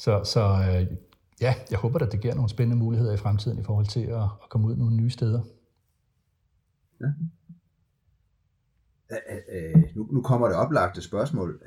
Så, 0.00 0.24
så 0.24 0.40
øh, 0.40 0.96
ja, 1.40 1.54
jeg 1.70 1.78
håber, 1.78 1.98
at 1.98 2.12
det 2.12 2.20
giver 2.20 2.34
nogle 2.34 2.50
spændende 2.50 2.76
muligheder 2.76 3.12
i 3.12 3.16
fremtiden 3.16 3.58
i 3.58 3.62
forhold 3.62 3.86
til 3.86 4.00
at, 4.00 4.22
at 4.22 4.48
komme 4.48 4.66
ud 4.66 4.76
nogle 4.76 4.96
nye 4.96 5.10
steder. 5.10 5.42
Ja. 7.00 7.06
Æ, 9.10 9.16
øh, 9.58 9.82
nu, 9.96 10.08
nu 10.12 10.22
kommer 10.22 10.46
det 10.46 10.56
oplagte 10.56 11.02
spørgsmål. 11.02 11.60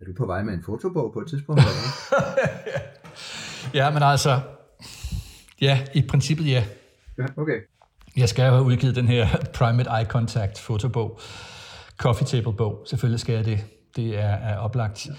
Er 0.00 0.04
du 0.04 0.12
på 0.18 0.26
vej 0.26 0.42
med 0.42 0.54
en 0.54 0.62
fotobog 0.62 1.12
på 1.12 1.20
et 1.20 1.28
tidspunkt? 1.28 1.60
Eller 1.60 1.72
ja, 3.84 3.90
men 3.90 4.02
altså, 4.02 4.40
ja, 5.60 5.86
i 5.94 6.02
princippet 6.08 6.46
ja. 6.46 6.64
Ja, 7.18 7.26
okay. 7.36 7.60
Jeg 8.16 8.28
skal 8.28 8.44
have 8.44 8.62
udgivet 8.62 8.96
den 8.96 9.08
her 9.08 9.26
Primate 9.58 9.90
Eye 9.90 10.06
Contact 10.08 10.58
fotobog, 10.58 11.20
coffee 11.96 12.26
table 12.26 12.56
bog. 12.56 12.82
Selvfølgelig 12.86 13.20
skal 13.20 13.34
jeg 13.34 13.44
det. 13.44 13.64
Det 13.96 14.18
er, 14.18 14.28
er 14.28 14.56
oplagt. 14.58 15.06
Ja. 15.06 15.12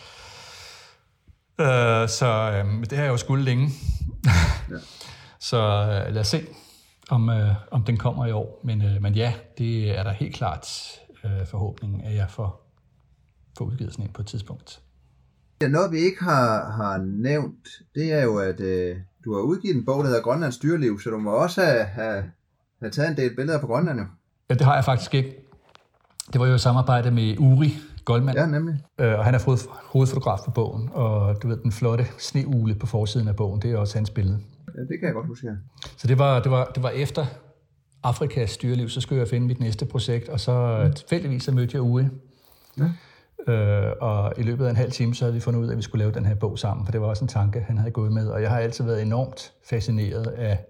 Uh, 1.59 2.09
så 2.09 2.61
uh, 2.65 2.81
det 2.81 2.97
har 2.97 3.03
jeg 3.03 3.11
jo 3.11 3.17
skulle 3.17 3.43
længe. 3.43 3.69
ja. 4.69 4.75
Så 5.39 5.57
uh, 5.57 6.13
lad 6.13 6.21
os 6.21 6.27
se, 6.27 6.47
om, 7.09 7.29
uh, 7.29 7.35
om 7.71 7.83
den 7.83 7.97
kommer 7.97 8.25
i 8.25 8.31
år. 8.31 8.61
Men, 8.63 8.81
uh, 8.81 9.01
men 9.01 9.13
ja, 9.13 9.33
det 9.57 9.97
er 9.97 10.03
der 10.03 10.11
helt 10.11 10.35
klart 10.35 10.67
uh, 11.23 11.47
forhåbningen, 11.47 12.01
at 12.01 12.15
jeg 12.15 12.29
får, 12.29 12.69
får 13.57 13.65
udgivet 13.65 13.93
sådan 13.93 14.05
en 14.05 14.11
på 14.11 14.21
et 14.21 14.27
tidspunkt. 14.27 14.81
Ja, 15.61 15.67
noget 15.67 15.91
vi 15.91 15.97
ikke 15.97 16.23
har, 16.23 16.71
har 16.71 16.97
nævnt, 16.97 17.67
det 17.95 18.13
er 18.13 18.23
jo, 18.23 18.37
at 18.37 18.59
uh, 18.59 18.97
du 19.25 19.33
har 19.33 19.41
udgivet 19.41 19.75
en 19.75 19.85
bog, 19.85 20.03
der 20.03 20.09
hedder 20.09 20.21
Grønlands 20.21 20.57
dyreliv, 20.57 20.99
så 20.99 21.09
du 21.09 21.17
må 21.17 21.31
også 21.31 21.61
have, 21.61 21.83
have 21.85 22.23
har 22.81 22.89
taget 22.89 23.09
en 23.09 23.17
del 23.17 23.35
billeder 23.35 23.59
på 23.59 23.67
Grønland 23.67 23.99
jo. 23.99 24.05
Ja, 24.49 24.53
det 24.53 24.61
har 24.61 24.75
jeg 24.75 24.85
faktisk 24.85 25.13
ikke. 25.13 25.35
Det 26.33 26.41
var 26.41 26.47
jo 26.47 26.53
et 26.53 26.61
samarbejde 26.61 27.11
med 27.11 27.37
Uri 27.39 27.77
Goldman. 28.05 28.35
Ja, 28.35 28.45
nemlig. 28.45 28.75
Øh, 28.99 29.19
og 29.19 29.25
han 29.25 29.35
er 29.35 29.67
hovedfotograf 29.91 30.39
på 30.45 30.51
bogen, 30.51 30.89
og 30.93 31.43
du 31.43 31.47
ved, 31.47 31.57
den 31.57 31.71
flotte 31.71 32.05
sneugle 32.17 32.75
på 32.75 32.85
forsiden 32.85 33.27
af 33.27 33.35
bogen, 33.35 33.61
det 33.61 33.71
er 33.71 33.77
også 33.77 33.97
hans 33.97 34.09
billede. 34.09 34.39
Ja, 34.75 34.81
det 34.81 34.99
kan 34.99 35.07
jeg 35.07 35.13
godt 35.13 35.27
huske, 35.27 35.47
ja. 35.47 35.53
Så 35.97 36.07
det 36.07 36.19
var, 36.19 36.39
det 36.39 36.51
var, 36.51 36.65
det 36.65 36.83
var 36.83 36.89
efter 36.89 37.25
Afrikas 38.03 38.49
styreliv, 38.49 38.89
så 38.89 39.01
skulle 39.01 39.19
jeg 39.19 39.27
finde 39.27 39.47
mit 39.47 39.59
næste 39.59 39.85
projekt, 39.85 40.29
og 40.29 40.39
så 40.39 40.83
mm. 40.85 40.93
tilfældigvis 40.93 41.43
så 41.43 41.51
mødte 41.51 41.75
jeg 41.75 41.81
Uri. 41.81 42.03
Ja. 42.77 42.83
Øh, 43.47 43.93
og 44.01 44.33
i 44.37 44.43
løbet 44.43 44.65
af 44.65 44.69
en 44.69 44.75
halv 44.75 44.91
time, 44.91 45.15
så 45.15 45.25
havde 45.25 45.33
vi 45.33 45.39
fundet 45.39 45.59
ud 45.59 45.67
af, 45.67 45.71
at 45.71 45.77
vi 45.77 45.81
skulle 45.81 45.99
lave 45.99 46.11
den 46.11 46.25
her 46.25 46.35
bog 46.35 46.59
sammen, 46.59 46.85
for 46.85 46.91
det 46.91 47.01
var 47.01 47.07
også 47.07 47.23
en 47.23 47.27
tanke, 47.27 47.59
han 47.59 47.77
havde 47.77 47.91
gået 47.91 48.11
med. 48.11 48.27
Og 48.27 48.41
jeg 48.41 48.49
har 48.49 48.59
altid 48.59 48.85
været 48.85 49.01
enormt 49.01 49.53
fascineret 49.63 50.27
af 50.27 50.65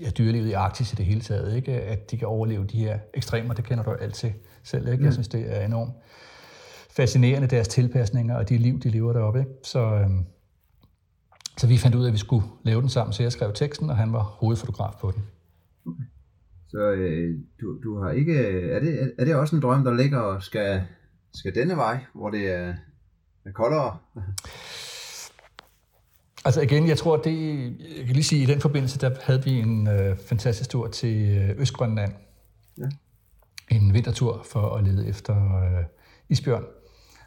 ja, 0.00 0.10
dyrelivet 0.10 0.48
i 0.48 0.52
Arktis 0.52 0.92
i 0.92 0.96
det 0.96 1.04
hele 1.06 1.20
taget, 1.20 1.56
ikke? 1.56 1.72
at 1.72 2.10
de 2.10 2.18
kan 2.18 2.28
overleve 2.28 2.64
de 2.64 2.78
her 2.78 2.98
ekstremer, 3.14 3.54
det 3.54 3.64
kender 3.64 3.84
du 3.84 3.90
altid 3.90 4.30
selv. 4.68 4.88
Ikke? 4.88 5.02
Jeg 5.04 5.08
mm. 5.08 5.12
synes, 5.12 5.28
det 5.28 5.56
er 5.56 5.64
enormt 5.64 5.92
fascinerende, 6.90 7.46
deres 7.46 7.68
tilpasninger 7.68 8.36
og 8.36 8.48
de 8.48 8.58
liv, 8.58 8.80
de 8.80 8.88
lever 8.88 9.12
deroppe. 9.12 9.40
Ikke? 9.40 9.50
Så, 9.64 9.78
øhm, 9.78 10.24
så 11.56 11.66
vi 11.66 11.76
fandt 11.76 11.96
ud 11.96 12.04
af, 12.04 12.08
at 12.08 12.12
vi 12.12 12.18
skulle 12.18 12.46
lave 12.64 12.80
den 12.80 12.88
sammen, 12.88 13.12
så 13.12 13.22
jeg 13.22 13.32
skrev 13.32 13.52
teksten, 13.54 13.90
og 13.90 13.96
han 13.96 14.12
var 14.12 14.22
hovedfotograf 14.22 14.92
på 15.00 15.10
den. 15.10 15.22
Okay. 15.86 16.02
Så 16.68 16.90
øh, 16.90 17.38
du, 17.60 17.78
du 17.82 18.00
har 18.02 18.10
ikke... 18.10 18.38
Er 18.70 18.80
det, 18.80 19.12
er 19.18 19.24
det 19.24 19.34
også 19.34 19.56
en 19.56 19.62
drøm, 19.62 19.84
der 19.84 19.94
ligger 19.94 20.18
og 20.18 20.42
skal, 20.42 20.82
skal 21.34 21.54
denne 21.54 21.76
vej, 21.76 21.98
hvor 22.14 22.30
det 22.30 22.54
er, 22.54 22.74
er 23.44 23.52
koldere? 23.52 23.98
Altså 26.44 26.60
igen, 26.60 26.88
jeg 26.88 26.98
tror, 26.98 27.16
det, 27.16 27.62
jeg 27.96 28.06
kan 28.06 28.14
lige 28.14 28.24
sige, 28.24 28.42
at 28.42 28.48
i 28.48 28.52
den 28.52 28.60
forbindelse, 28.60 28.98
der 28.98 29.10
havde 29.22 29.44
vi 29.44 29.50
en 29.50 29.88
øh, 29.88 30.16
fantastisk 30.16 30.70
tur 30.70 30.88
til 30.88 31.38
øh, 31.38 31.60
Østgrønland. 31.60 32.12
Ja. 33.70 33.76
En 33.76 33.94
vintertur 33.94 34.42
for 34.50 34.76
at 34.76 34.84
lede 34.84 35.08
efter 35.08 35.62
øh, 35.62 35.84
isbjørn. 36.28 36.64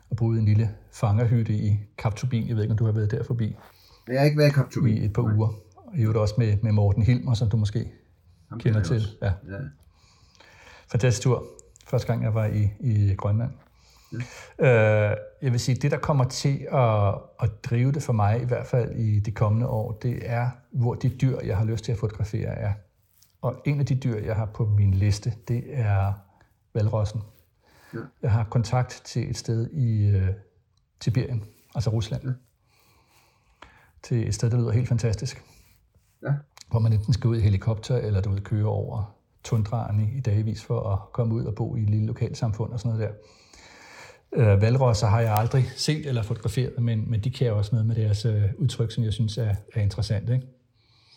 Og 0.10 0.18
boede 0.18 0.38
i 0.38 0.42
en 0.42 0.46
lille 0.46 0.70
fangerhytte 0.92 1.54
i 1.54 1.80
Kaptubin. 1.98 2.48
Jeg 2.48 2.56
ved 2.56 2.64
ikke, 2.64 2.72
om 2.72 2.78
du 2.78 2.86
har 2.86 2.92
været 2.92 3.12
der 3.12 3.24
forbi. 3.24 3.56
Jeg 4.08 4.20
har 4.20 4.26
ikke 4.26 4.38
været 4.38 4.50
i 4.50 4.54
Kaptubin. 4.54 4.98
I 4.98 5.06
et 5.06 5.14
par 5.14 5.22
Nej. 5.22 5.36
uger. 5.36 5.48
Og 5.76 5.98
I 5.98 6.06
også 6.06 6.36
med, 6.38 6.58
med 6.62 6.72
Morten 6.72 7.04
Hilmer, 7.04 7.34
som 7.34 7.50
du 7.50 7.58
måske 7.58 7.92
Ham 8.50 8.60
kender 8.60 8.84
til. 8.84 9.02
Ja. 9.22 9.28
ja. 9.28 9.58
Fantastisk 10.92 11.24
tur. 11.24 11.46
Første 11.88 12.08
gang, 12.08 12.24
jeg 12.24 12.34
var 12.34 12.46
i, 12.46 12.70
i 12.80 13.16
Grønland. 13.16 13.52
Øh, 14.60 14.68
jeg 15.42 15.52
vil 15.52 15.60
sige, 15.60 15.76
det 15.76 15.92
der 15.92 15.98
kommer 15.98 16.24
til 16.24 16.68
at, 16.72 17.16
at 17.40 17.66
drive 17.66 17.92
det 17.92 18.04
for 18.04 18.14
mig, 18.14 18.42
i 18.42 18.46
hvert 18.46 18.68
fald 18.68 18.96
i 18.96 19.20
de 19.20 19.32
kommende 19.32 19.68
år, 19.68 19.92
det 19.92 20.20
er, 20.26 20.50
hvor 20.72 20.96
de 20.96 21.10
dyr, 21.10 21.40
jeg 21.44 21.58
har 21.58 21.66
lyst 21.66 21.86
til 21.86 21.92
at 21.92 21.98
fotografere, 21.98 22.50
er. 22.50 22.74
Og 23.42 23.62
en 23.66 23.80
af 23.80 23.86
de 23.86 23.96
dyr, 23.96 24.24
jeg 24.26 24.36
har 24.36 24.46
på 24.46 24.66
min 24.66 24.94
liste, 24.94 25.34
det 25.48 25.64
er 25.68 26.14
valrossen. 26.74 27.22
Ja. 27.94 28.00
Jeg 28.22 28.32
har 28.32 28.44
kontakt 28.44 29.02
til 29.06 29.30
et 29.30 29.38
sted 29.38 29.70
i 29.72 30.16
uh, 30.16 30.28
Sibirien, 31.02 31.44
altså 31.76 31.90
Rusland. 31.90 32.24
Ja. 32.26 32.32
Til 34.04 34.28
et 34.28 34.36
sted, 34.36 34.50
der 34.50 34.58
lyder 34.58 34.72
helt 34.72 34.88
fantastisk. 34.88 35.44
Ja. 36.24 36.34
Hvor 36.70 36.80
man 36.80 36.94
enten 36.94 37.14
skal 37.14 37.28
ud 37.28 37.38
i 37.38 37.42
helikopter, 37.42 37.98
eller 37.98 38.22
du 38.22 38.30
vil 38.30 38.44
køre 38.44 38.66
over 38.66 39.18
tundraen 39.44 40.00
i, 40.00 40.18
i 40.18 40.22
dagvis 40.22 40.64
for 40.64 40.90
at 40.94 41.00
komme 41.14 41.34
ud 41.34 41.46
og 41.46 41.56
bo 41.56 41.76
i 41.76 41.82
et 41.82 41.90
lille 41.90 42.06
lokalsamfund 42.06 42.72
og 42.74 42.80
sådan 42.80 42.98
noget 42.98 43.10
der. 43.10 43.16
Øh, 44.54 44.62
valrosser 44.62 45.08
har 45.08 45.22
jeg 45.22 45.36
aldrig 45.36 45.64
set 45.76 46.06
eller 46.06 46.24
fotograferet, 46.24 46.84
men, 46.84 47.10
men 47.10 47.20
de 47.20 47.32
kan 47.32 47.54
også 47.54 47.76
noget 47.76 47.88
med 47.88 47.96
deres 47.96 48.26
øh, 48.26 48.44
udtryk, 48.58 48.92
som 48.92 49.04
jeg 49.04 49.14
synes 49.14 49.38
er, 49.38 49.56
er 49.74 49.82
interessant. 49.82 50.30
Ikke? 50.30 50.48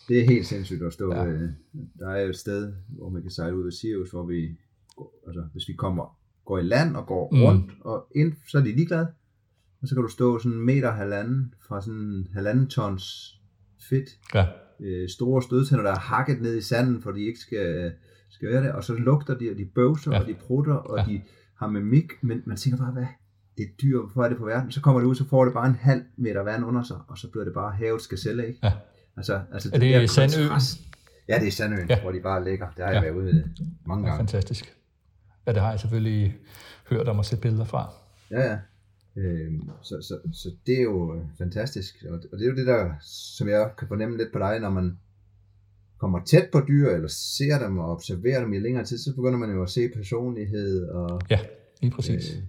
Det 0.09 0.21
er 0.21 0.25
helt 0.25 0.47
sindssygt 0.47 0.83
at 0.83 0.93
stå. 0.93 1.15
Ja. 1.15 1.27
Øh, 1.27 1.51
der 1.99 2.11
er 2.11 2.21
jo 2.21 2.29
et 2.29 2.37
sted, 2.37 2.73
hvor 2.89 3.09
man 3.09 3.23
kan 3.23 3.31
sejle 3.31 3.57
ud 3.57 3.67
af 3.67 3.73
Sirius, 3.73 4.11
hvor 4.11 4.27
vi, 4.27 4.59
altså, 5.27 5.43
hvis 5.53 5.69
vi 5.69 5.73
kommer, 5.73 6.19
går 6.45 6.59
i 6.59 6.63
land 6.63 6.97
og 6.97 7.07
går 7.07 7.29
mm. 7.33 7.43
rundt 7.43 7.73
og 7.81 8.07
ind, 8.15 8.33
så 8.49 8.59
er 8.59 8.63
de 8.63 8.73
ligeglade. 8.73 9.09
Og 9.83 9.89
så 9.89 9.95
kan 9.95 10.03
du 10.03 10.09
stå 10.09 10.39
sådan 10.39 10.59
en 10.59 10.67
meter 10.67 10.91
halvanden 10.91 11.55
fra 11.69 11.83
sådan 11.83 12.01
en 12.01 12.29
halvanden 12.35 12.67
tons 12.67 13.35
fedt. 13.89 14.09
Ja. 14.35 14.47
Øh, 14.81 15.09
store 15.09 15.43
stødtænder, 15.43 15.85
der 15.85 15.91
er 15.91 15.99
hakket 15.99 16.41
ned 16.43 16.57
i 16.57 16.61
sanden, 16.61 17.03
for 17.03 17.11
de 17.11 17.21
ikke 17.21 17.39
skal, 17.39 17.93
skal 18.31 18.49
være 18.49 18.63
der. 18.63 18.73
Og 18.73 18.85
så 18.85 18.95
lugter 18.95 19.39
de, 19.39 19.51
og 19.51 19.59
de 19.59 19.65
bøvser, 19.75 20.13
ja. 20.13 20.21
og 20.21 20.27
de 20.27 20.35
prutter, 20.35 20.75
og 20.75 20.99
ja. 20.99 21.05
de 21.13 21.23
har 21.57 21.69
mimik, 21.69 22.13
men 22.23 22.43
man 22.47 22.57
tænker 22.57 22.79
bare, 22.79 22.93
hvad? 22.93 23.07
Det 23.57 23.63
er 23.63 23.69
dyr, 23.83 24.01
hvorfor 24.01 24.25
er 24.25 24.29
det 24.29 24.39
på 24.39 24.45
verden? 24.45 24.73
Så 24.73 24.81
kommer 24.81 25.01
det 25.01 25.07
ud, 25.07 25.15
så 25.15 25.29
får 25.29 25.45
det 25.45 25.55
bare 25.55 25.67
en 25.67 25.75
halv 25.75 26.03
meter 26.17 26.43
vand 26.43 26.65
under 26.65 26.83
sig, 26.83 26.97
og 27.09 27.19
så 27.19 27.31
bliver 27.31 27.45
det 27.45 27.55
bare 27.55 27.73
havets 27.73 28.07
gazelle, 28.07 28.47
ikke? 28.47 28.59
Ja. 28.63 28.73
Altså, 29.17 29.41
altså 29.53 29.71
er 29.73 29.79
det, 29.79 30.01
det 30.01 30.11
Sandø? 30.11 30.49
Ja, 31.29 31.39
det 31.39 31.47
er 31.47 31.53
Sandøen, 31.53 31.89
ja. 31.89 32.01
hvor 32.01 32.13
de 32.13 32.21
bare 32.21 32.45
ligger. 32.45 32.71
Det 32.77 32.85
har 32.85 32.93
jeg 32.93 33.03
ja. 33.03 33.11
været 33.11 33.25
ude 33.25 33.51
mange 33.87 34.05
gange. 34.05 34.15
Ja, 34.15 34.21
fantastisk. 34.21 34.77
Ja, 35.47 35.53
det 35.53 35.63
har 35.63 35.71
jeg 35.71 35.81
selvfølgelig 35.81 36.37
hørt 36.89 37.09
om 37.09 37.19
at 37.19 37.27
se 37.27 37.37
billeder 37.37 37.65
fra. 37.65 37.93
Ja, 38.31 38.43
ja. 38.51 38.59
Øhm, 39.17 39.71
så, 39.83 40.03
så, 40.03 40.19
så 40.33 40.51
det 40.67 40.79
er 40.79 40.83
jo 40.83 41.15
øh, 41.15 41.21
fantastisk. 41.39 42.05
Og, 42.11 42.15
og 42.33 42.39
det 42.39 42.47
er 42.47 42.51
jo 42.51 42.57
det 42.57 42.67
der, 42.67 42.93
som 43.03 43.49
jeg 43.49 43.71
kan 43.79 43.89
fornemme 43.89 44.17
lidt 44.17 44.33
på 44.33 44.39
dig, 44.39 44.61
når 44.61 44.71
man 44.71 44.99
kommer 45.99 46.25
tæt 46.25 46.49
på 46.53 46.61
dyr, 46.69 46.91
eller 46.91 47.09
ser 47.09 47.59
dem 47.59 47.79
og 47.79 47.91
observerer 47.91 48.41
dem 48.41 48.53
i 48.53 48.59
længere 48.59 48.85
tid, 48.85 48.99
så 48.99 49.15
begynder 49.15 49.39
man 49.39 49.51
jo 49.51 49.63
at 49.63 49.71
se 49.71 49.89
personlighed. 49.95 50.89
Og, 50.89 51.21
ja, 51.31 51.39
lige 51.81 51.91
præcis. 51.91 52.35
Øh, 52.37 52.43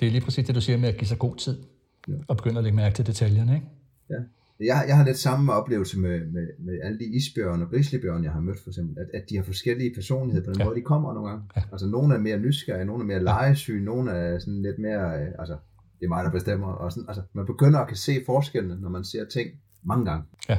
det 0.00 0.06
er 0.08 0.10
lige 0.10 0.20
præcis 0.20 0.46
det, 0.46 0.54
du 0.54 0.60
siger 0.60 0.78
med 0.78 0.88
at 0.88 0.96
give 0.96 1.08
sig 1.08 1.18
god 1.18 1.36
tid, 1.36 1.62
ja. 2.08 2.14
og 2.28 2.36
begynde 2.36 2.58
at 2.58 2.64
lægge 2.64 2.76
mærke 2.76 2.94
til 2.94 3.06
detaljerne, 3.06 3.54
ikke? 3.54 3.66
Ja. 4.10 4.16
Jeg, 4.60 4.84
jeg 4.88 4.96
har 4.96 5.04
lidt 5.04 5.18
samme 5.18 5.52
oplevelse 5.52 5.98
med, 5.98 6.26
med, 6.26 6.46
med 6.58 6.78
alle 6.82 6.98
de 6.98 7.04
isbjørn 7.04 7.62
og 7.62 7.70
grizzlybjørn, 7.70 8.24
jeg 8.24 8.32
har 8.32 8.40
mødt 8.40 8.60
for 8.62 8.70
eksempel, 8.70 8.98
at, 8.98 9.20
at 9.20 9.30
de 9.30 9.36
har 9.36 9.44
forskellige 9.44 9.94
personligheder 9.94 10.46
på 10.46 10.52
den 10.52 10.60
ja. 10.60 10.64
måde, 10.64 10.76
de 10.76 10.84
kommer 10.84 11.14
nogle 11.14 11.28
gange. 11.28 11.44
Ja. 11.56 11.62
Altså 11.72 11.86
nogle 11.86 12.14
er 12.14 12.18
mere 12.18 12.38
nysgerrige, 12.38 12.84
nogle 12.84 13.02
er 13.02 13.06
mere 13.06 13.24
legesyge, 13.24 13.84
nogle 13.84 14.10
er 14.10 14.38
sådan 14.38 14.62
lidt 14.62 14.78
mere, 14.78 15.20
øh, 15.20 15.28
altså 15.38 15.56
det 16.00 16.04
er 16.04 16.08
mig, 16.08 16.24
der 16.24 16.30
bestemmer. 16.30 16.68
Og 16.68 16.92
sådan, 16.92 17.08
altså, 17.08 17.22
man 17.32 17.46
begynder 17.46 17.78
at 17.80 17.88
kan 17.88 17.96
se 17.96 18.22
forskellene, 18.26 18.80
når 18.80 18.88
man 18.88 19.04
ser 19.04 19.24
ting 19.24 19.50
mange 19.82 20.04
gange. 20.04 20.24
Ja. 20.48 20.58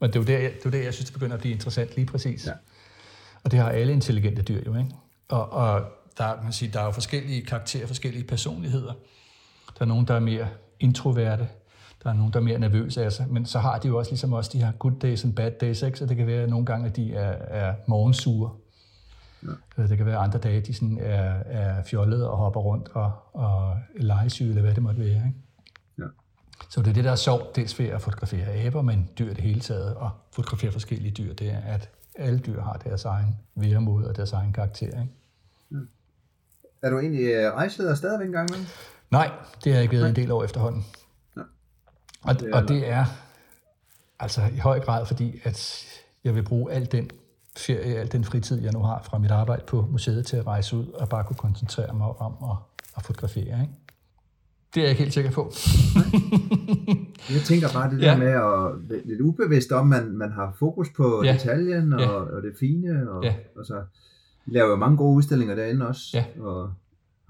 Men 0.00 0.10
det 0.10 0.16
er 0.16 0.20
jo 0.20 0.26
der, 0.26 0.38
jeg, 0.38 0.52
det 0.58 0.66
er 0.66 0.70
der, 0.70 0.82
jeg 0.82 0.94
synes, 0.94 1.10
det 1.10 1.14
begynder 1.14 1.34
at 1.34 1.40
blive 1.40 1.54
interessant 1.54 1.96
lige 1.96 2.06
præcis. 2.06 2.46
Ja. 2.46 2.52
Og 3.44 3.50
det 3.50 3.58
har 3.58 3.70
alle 3.70 3.92
intelligente 3.92 4.42
dyr 4.42 4.60
jo, 4.66 4.74
ikke? 4.74 4.90
Og, 5.28 5.52
og 5.52 5.84
der, 6.18 6.42
man 6.42 6.52
siger, 6.52 6.72
der 6.72 6.80
er 6.80 6.84
jo 6.84 6.90
forskellige 6.90 7.42
karakterer, 7.42 7.86
forskellige 7.86 8.24
personligheder. 8.24 8.92
Der 9.78 9.84
er 9.84 9.84
nogen, 9.84 10.06
der 10.06 10.14
er 10.14 10.20
mere 10.20 10.48
introverte. 10.80 11.48
Der 12.02 12.10
er 12.10 12.14
nogen, 12.14 12.32
der 12.32 12.38
er 12.38 12.44
mere 12.44 12.58
nervøse 12.58 13.04
af 13.04 13.12
sig. 13.12 13.26
Men 13.30 13.46
så 13.46 13.58
har 13.58 13.78
de 13.78 13.88
jo 13.88 13.98
også 13.98 14.10
ligesom 14.10 14.32
os, 14.32 14.48
de 14.48 14.62
har 14.62 14.72
good 14.72 14.92
days 15.02 15.24
and 15.24 15.34
bad 15.34 15.50
days. 15.60 15.82
Ikke? 15.82 15.98
Så 15.98 16.06
det 16.06 16.16
kan 16.16 16.26
være 16.26 16.46
nogle 16.46 16.66
gange, 16.66 16.86
at 16.86 16.96
de 16.96 17.14
er, 17.14 17.32
er 17.32 17.74
morgensure. 17.86 18.50
Ja. 19.42 19.82
Det 19.82 19.96
kan 19.96 20.06
være 20.06 20.16
andre 20.16 20.38
dage, 20.38 20.60
de 20.60 20.74
sådan 20.74 20.98
er, 21.00 21.42
er 21.46 21.82
fjollede 21.82 22.30
og 22.30 22.36
hopper 22.36 22.60
rundt 22.60 22.88
og, 22.88 23.12
og 23.32 23.76
legesyge, 23.96 24.48
eller 24.48 24.62
hvad 24.62 24.74
det 24.74 24.82
måtte 24.82 25.00
være. 25.00 25.08
Ikke? 25.26 25.34
Ja. 25.98 26.04
Så 26.70 26.80
det 26.82 26.88
er 26.88 26.94
det, 26.94 27.04
der 27.04 27.10
er 27.10 27.16
sjovt, 27.16 27.56
dels 27.56 27.78
ved 27.78 27.86
at 27.86 28.02
fotografere 28.02 28.66
aber, 28.66 28.82
men 28.82 29.10
dyr 29.18 29.34
det 29.34 29.44
hele 29.44 29.60
taget, 29.60 29.94
og 29.94 30.10
fotografere 30.32 30.72
forskellige 30.72 31.10
dyr, 31.10 31.34
det 31.34 31.52
er, 31.52 31.58
at 31.58 31.90
alle 32.14 32.38
dyr 32.38 32.62
har 32.62 32.72
deres 32.72 33.04
egen 33.04 33.36
væremåde 33.54 34.08
og 34.08 34.16
deres 34.16 34.32
egen 34.32 34.52
karakter. 34.52 34.86
Ikke? 34.86 35.12
Ja. 35.70 35.76
Er 36.82 36.90
du 36.90 36.98
egentlig 36.98 37.24
øh, 37.24 37.52
rejseleder 37.52 37.94
stadigvæk 37.94 38.26
en 38.26 38.32
gang 38.32 38.50
med? 38.50 38.58
Nej, 39.10 39.30
det 39.64 39.72
har 39.72 39.78
jeg 39.78 39.82
ikke 39.82 39.96
været 39.96 40.08
en 40.08 40.16
del 40.16 40.30
år 40.30 40.44
efterhånden. 40.44 40.84
Og, 42.22 42.40
det 42.40 42.54
og 42.54 42.68
det 42.68 42.88
er 42.88 43.04
altså 44.18 44.42
i 44.54 44.58
høj 44.58 44.80
grad 44.80 45.06
fordi, 45.06 45.40
at 45.44 45.86
jeg 46.24 46.34
vil 46.34 46.42
bruge 46.42 46.72
al 46.72 46.92
den 46.92 47.10
ferie, 47.56 47.96
al 47.96 48.12
den 48.12 48.24
fritid, 48.24 48.62
jeg 48.62 48.72
nu 48.72 48.82
har 48.82 49.02
fra 49.02 49.18
mit 49.18 49.30
arbejde 49.30 49.62
på 49.66 49.86
museet 49.90 50.26
til 50.26 50.36
at 50.36 50.46
rejse 50.46 50.76
ud 50.76 50.86
og 50.86 51.08
bare 51.08 51.24
kunne 51.24 51.36
koncentrere 51.36 51.94
mig 51.94 52.06
om 52.06 52.50
at, 52.50 52.56
at 52.96 53.02
fotografere. 53.02 53.60
Ikke? 53.60 53.72
Det 54.74 54.80
er 54.80 54.84
jeg 54.84 54.90
ikke 54.90 55.02
helt 55.02 55.14
sikker 55.14 55.30
på. 55.30 55.52
jeg 57.34 57.40
tænker 57.44 57.68
bare 57.72 57.90
det 57.90 58.00
der 58.00 58.10
ja. 58.10 58.18
med 58.18 58.32
at 58.32 59.04
lidt 59.04 59.20
ubevidst 59.20 59.72
om, 59.72 59.86
man, 59.86 60.16
man 60.16 60.32
har 60.32 60.56
fokus 60.58 60.88
på 60.96 61.22
ja. 61.24 61.32
detaljen 61.32 61.92
og, 61.92 62.00
ja. 62.00 62.08
og 62.08 62.42
det 62.42 62.52
fine, 62.60 63.10
og, 63.10 63.24
ja. 63.24 63.34
og 63.56 63.66
så 63.66 63.82
laver 64.46 64.68
jo 64.68 64.76
mange 64.76 64.96
gode 64.96 65.16
udstillinger 65.16 65.54
derinde 65.54 65.88
også, 65.88 66.10
ja. 66.14 66.24
og 66.42 66.72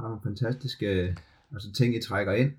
har 0.00 0.08
nogle 0.08 0.20
fantastiske 0.22 1.16
altså, 1.52 1.72
ting, 1.72 1.96
I 1.96 2.02
trækker 2.02 2.32
ind. 2.32 2.52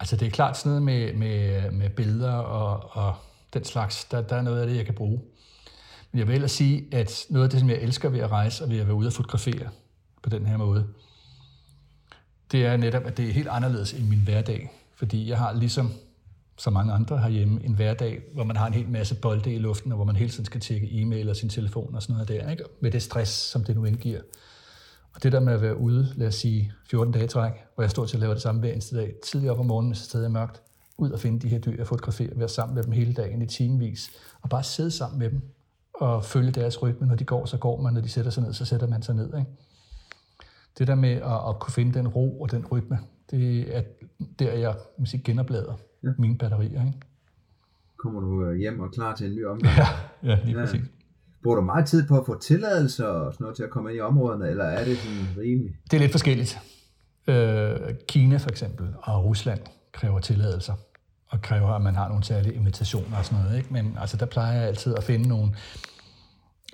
Altså 0.00 0.16
det 0.16 0.26
er 0.26 0.30
klart 0.30 0.58
sådan 0.58 0.70
noget 0.70 0.82
med, 0.82 1.14
med, 1.14 1.70
med 1.70 1.90
billeder 1.90 2.32
og, 2.32 2.90
og 2.92 3.14
den 3.54 3.64
slags, 3.64 4.04
der, 4.04 4.20
der 4.20 4.36
er 4.36 4.42
noget 4.42 4.60
af 4.60 4.66
det, 4.66 4.76
jeg 4.76 4.84
kan 4.84 4.94
bruge. 4.94 5.20
Men 6.12 6.18
jeg 6.18 6.26
vil 6.26 6.34
ellers 6.34 6.52
sige, 6.52 6.86
at 6.92 7.26
noget 7.30 7.44
af 7.44 7.50
det, 7.50 7.60
som 7.60 7.70
jeg 7.70 7.78
elsker 7.78 8.08
ved 8.08 8.20
at 8.20 8.30
rejse 8.30 8.64
og 8.64 8.70
ved 8.70 8.78
at 8.78 8.86
være 8.86 8.96
ude 8.96 9.06
og 9.06 9.12
fotografere 9.12 9.68
på 10.22 10.30
den 10.30 10.46
her 10.46 10.56
måde, 10.56 10.86
det 12.52 12.66
er 12.66 12.76
netop, 12.76 13.06
at 13.06 13.16
det 13.16 13.28
er 13.28 13.32
helt 13.32 13.48
anderledes 13.48 13.92
end 13.92 14.08
min 14.08 14.20
hverdag. 14.24 14.70
Fordi 14.94 15.28
jeg 15.28 15.38
har 15.38 15.52
ligesom 15.52 15.92
så 16.56 16.70
mange 16.70 16.92
andre 16.92 17.18
herhjemme 17.18 17.64
en 17.64 17.74
hverdag, 17.74 18.22
hvor 18.34 18.44
man 18.44 18.56
har 18.56 18.66
en 18.66 18.74
hel 18.74 18.88
masse 18.88 19.14
bolde 19.14 19.54
i 19.54 19.58
luften, 19.58 19.92
og 19.92 19.96
hvor 19.96 20.04
man 20.04 20.16
hele 20.16 20.30
tiden 20.30 20.44
skal 20.44 20.60
tjekke 20.60 20.88
e-mail 21.00 21.28
og 21.28 21.36
sin 21.36 21.48
telefon 21.48 21.94
og 21.94 22.02
sådan 22.02 22.12
noget 22.12 22.28
der, 22.28 22.50
ikke? 22.50 22.64
med 22.80 22.90
det 22.90 23.02
stress, 23.02 23.32
som 23.32 23.64
det 23.64 23.76
nu 23.76 23.84
indgiver. 23.84 24.20
Og 25.14 25.22
det 25.22 25.32
der 25.32 25.40
med 25.40 25.52
at 25.52 25.62
være 25.62 25.76
ude, 25.76 26.12
lad 26.16 26.26
os 26.26 26.34
sige 26.34 26.72
14 26.90 27.12
dage 27.12 27.26
træk, 27.26 27.52
hvor 27.74 27.84
jeg 27.84 27.90
står 27.90 28.06
til 28.06 28.16
at 28.16 28.20
lave 28.20 28.34
det 28.34 28.42
samme 28.42 28.60
hver 28.60 28.72
eneste 28.72 28.96
dag, 28.96 29.14
tidligere 29.24 29.54
op 29.54 29.60
om 29.60 29.66
morgenen, 29.66 29.94
så 29.94 30.04
stadig 30.04 30.30
mørkt, 30.30 30.62
ud 30.98 31.10
og 31.10 31.20
finde 31.20 31.40
de 31.40 31.48
her 31.48 31.58
dyr, 31.58 31.76
jeg 31.76 31.86
fotograferer, 31.86 32.38
være 32.38 32.48
sammen 32.48 32.74
med 32.74 32.82
dem 32.82 32.92
hele 32.92 33.12
dagen 33.12 33.42
i 33.42 33.46
timevis, 33.46 34.10
og 34.42 34.50
bare 34.50 34.62
sidde 34.62 34.90
sammen 34.90 35.18
med 35.18 35.30
dem 35.30 35.40
og 35.94 36.24
følge 36.24 36.50
deres 36.50 36.82
rytme. 36.82 37.06
Når 37.06 37.14
de 37.14 37.24
går, 37.24 37.44
så 37.44 37.58
går 37.58 37.80
man, 37.80 37.94
når 37.94 38.00
de 38.00 38.08
sætter 38.08 38.30
sig 38.30 38.42
ned, 38.42 38.52
så 38.52 38.64
sætter 38.64 38.86
man 38.86 39.02
sig 39.02 39.14
ned. 39.14 39.38
Ikke? 39.38 39.50
Det 40.78 40.86
der 40.86 40.94
med 40.94 41.10
at, 41.10 41.48
at 41.48 41.58
kunne 41.60 41.72
finde 41.72 41.98
den 41.98 42.08
ro 42.08 42.40
og 42.40 42.50
den 42.50 42.66
rytme, 42.66 42.98
det 43.30 43.76
er 43.76 43.82
der, 44.38 44.52
jeg 44.52 44.74
sige, 45.04 45.22
genoplader 45.24 45.74
ja. 46.02 46.08
mine 46.18 46.38
batterier. 46.38 46.86
Ikke? 46.86 47.00
Kommer 47.96 48.20
du 48.20 48.44
øh, 48.44 48.56
hjem 48.56 48.80
og 48.80 48.90
klar 48.90 49.14
til 49.14 49.26
en 49.26 49.36
ny 49.36 49.46
omgang? 49.52 49.76
Ja, 49.76 49.86
ja 50.30 50.38
lige 50.44 50.58
ja. 50.58 50.64
præcis. 50.64 50.90
Bruger 51.42 51.56
du 51.56 51.62
meget 51.62 51.86
tid 51.86 52.08
på 52.08 52.18
at 52.18 52.26
få 52.26 52.38
tilladelser 52.38 53.06
og 53.06 53.32
sådan 53.32 53.44
noget 53.44 53.56
til 53.56 53.62
at 53.62 53.70
komme 53.70 53.90
ind 53.90 53.96
i 53.96 54.00
områderne, 54.00 54.48
eller 54.48 54.64
er 54.64 54.84
det 54.84 54.98
sådan 54.98 55.26
rimeligt? 55.38 55.74
Det 55.90 55.96
er 55.96 56.00
lidt 56.00 56.12
forskelligt. 56.12 56.58
Øh, 57.26 57.76
Kina 58.08 58.36
for 58.36 58.50
eksempel 58.50 58.88
og 59.02 59.24
Rusland 59.24 59.60
kræver 59.92 60.20
tilladelser 60.20 60.74
og 61.28 61.42
kræver, 61.42 61.68
at 61.68 61.82
man 61.82 61.94
har 61.94 62.08
nogle 62.08 62.24
særlige 62.24 62.54
invitationer 62.54 63.18
og 63.18 63.24
sådan 63.24 63.44
noget. 63.44 63.58
Ikke? 63.58 63.72
Men 63.72 63.96
altså, 64.00 64.16
der 64.16 64.26
plejer 64.26 64.58
jeg 64.58 64.68
altid 64.68 64.94
at 64.94 65.04
finde 65.04 65.28
nogle 65.28 65.54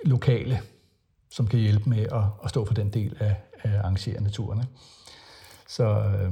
lokale, 0.05 0.59
som 1.31 1.47
kan 1.47 1.59
hjælpe 1.59 1.89
med 1.89 1.99
at, 1.99 2.23
at 2.43 2.49
stå 2.49 2.65
for 2.65 2.73
den 2.73 2.89
del 2.89 3.17
af, 3.19 3.35
af 3.63 3.79
arrangerende 3.79 4.29
turene. 4.29 4.67
Så 5.67 5.83
øh, 5.83 6.31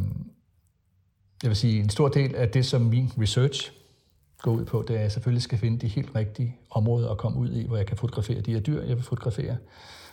jeg 1.44 1.49
vil 1.49 1.56
sige, 1.56 1.80
en 1.80 1.90
stor 1.90 2.07
del 2.07 2.36
af 2.36 2.49
det, 2.49 2.66
som 2.66 2.82
min 2.82 3.12
research 3.22 3.72
går 4.46 4.52
ud 4.52 4.66
på, 4.66 4.86
det 4.88 4.94
er, 4.94 4.98
at 4.98 5.04
jeg 5.04 5.12
selvfølgelig 5.12 5.42
skal 5.42 5.58
finde 5.58 5.78
de 5.78 5.88
helt 5.88 6.16
rigtige 6.16 6.56
områder 6.70 7.10
at 7.10 7.18
komme 7.18 7.40
ud 7.40 7.52
i, 7.52 7.68
hvor 7.68 7.78
jeg 7.78 7.86
kan 7.86 7.98
fotografere 7.98 8.42
de 8.42 8.54
her 8.54 8.60
dyr, 8.60 8.84
jeg 8.84 8.96
vil 8.96 9.04
fotografere. 9.04 9.58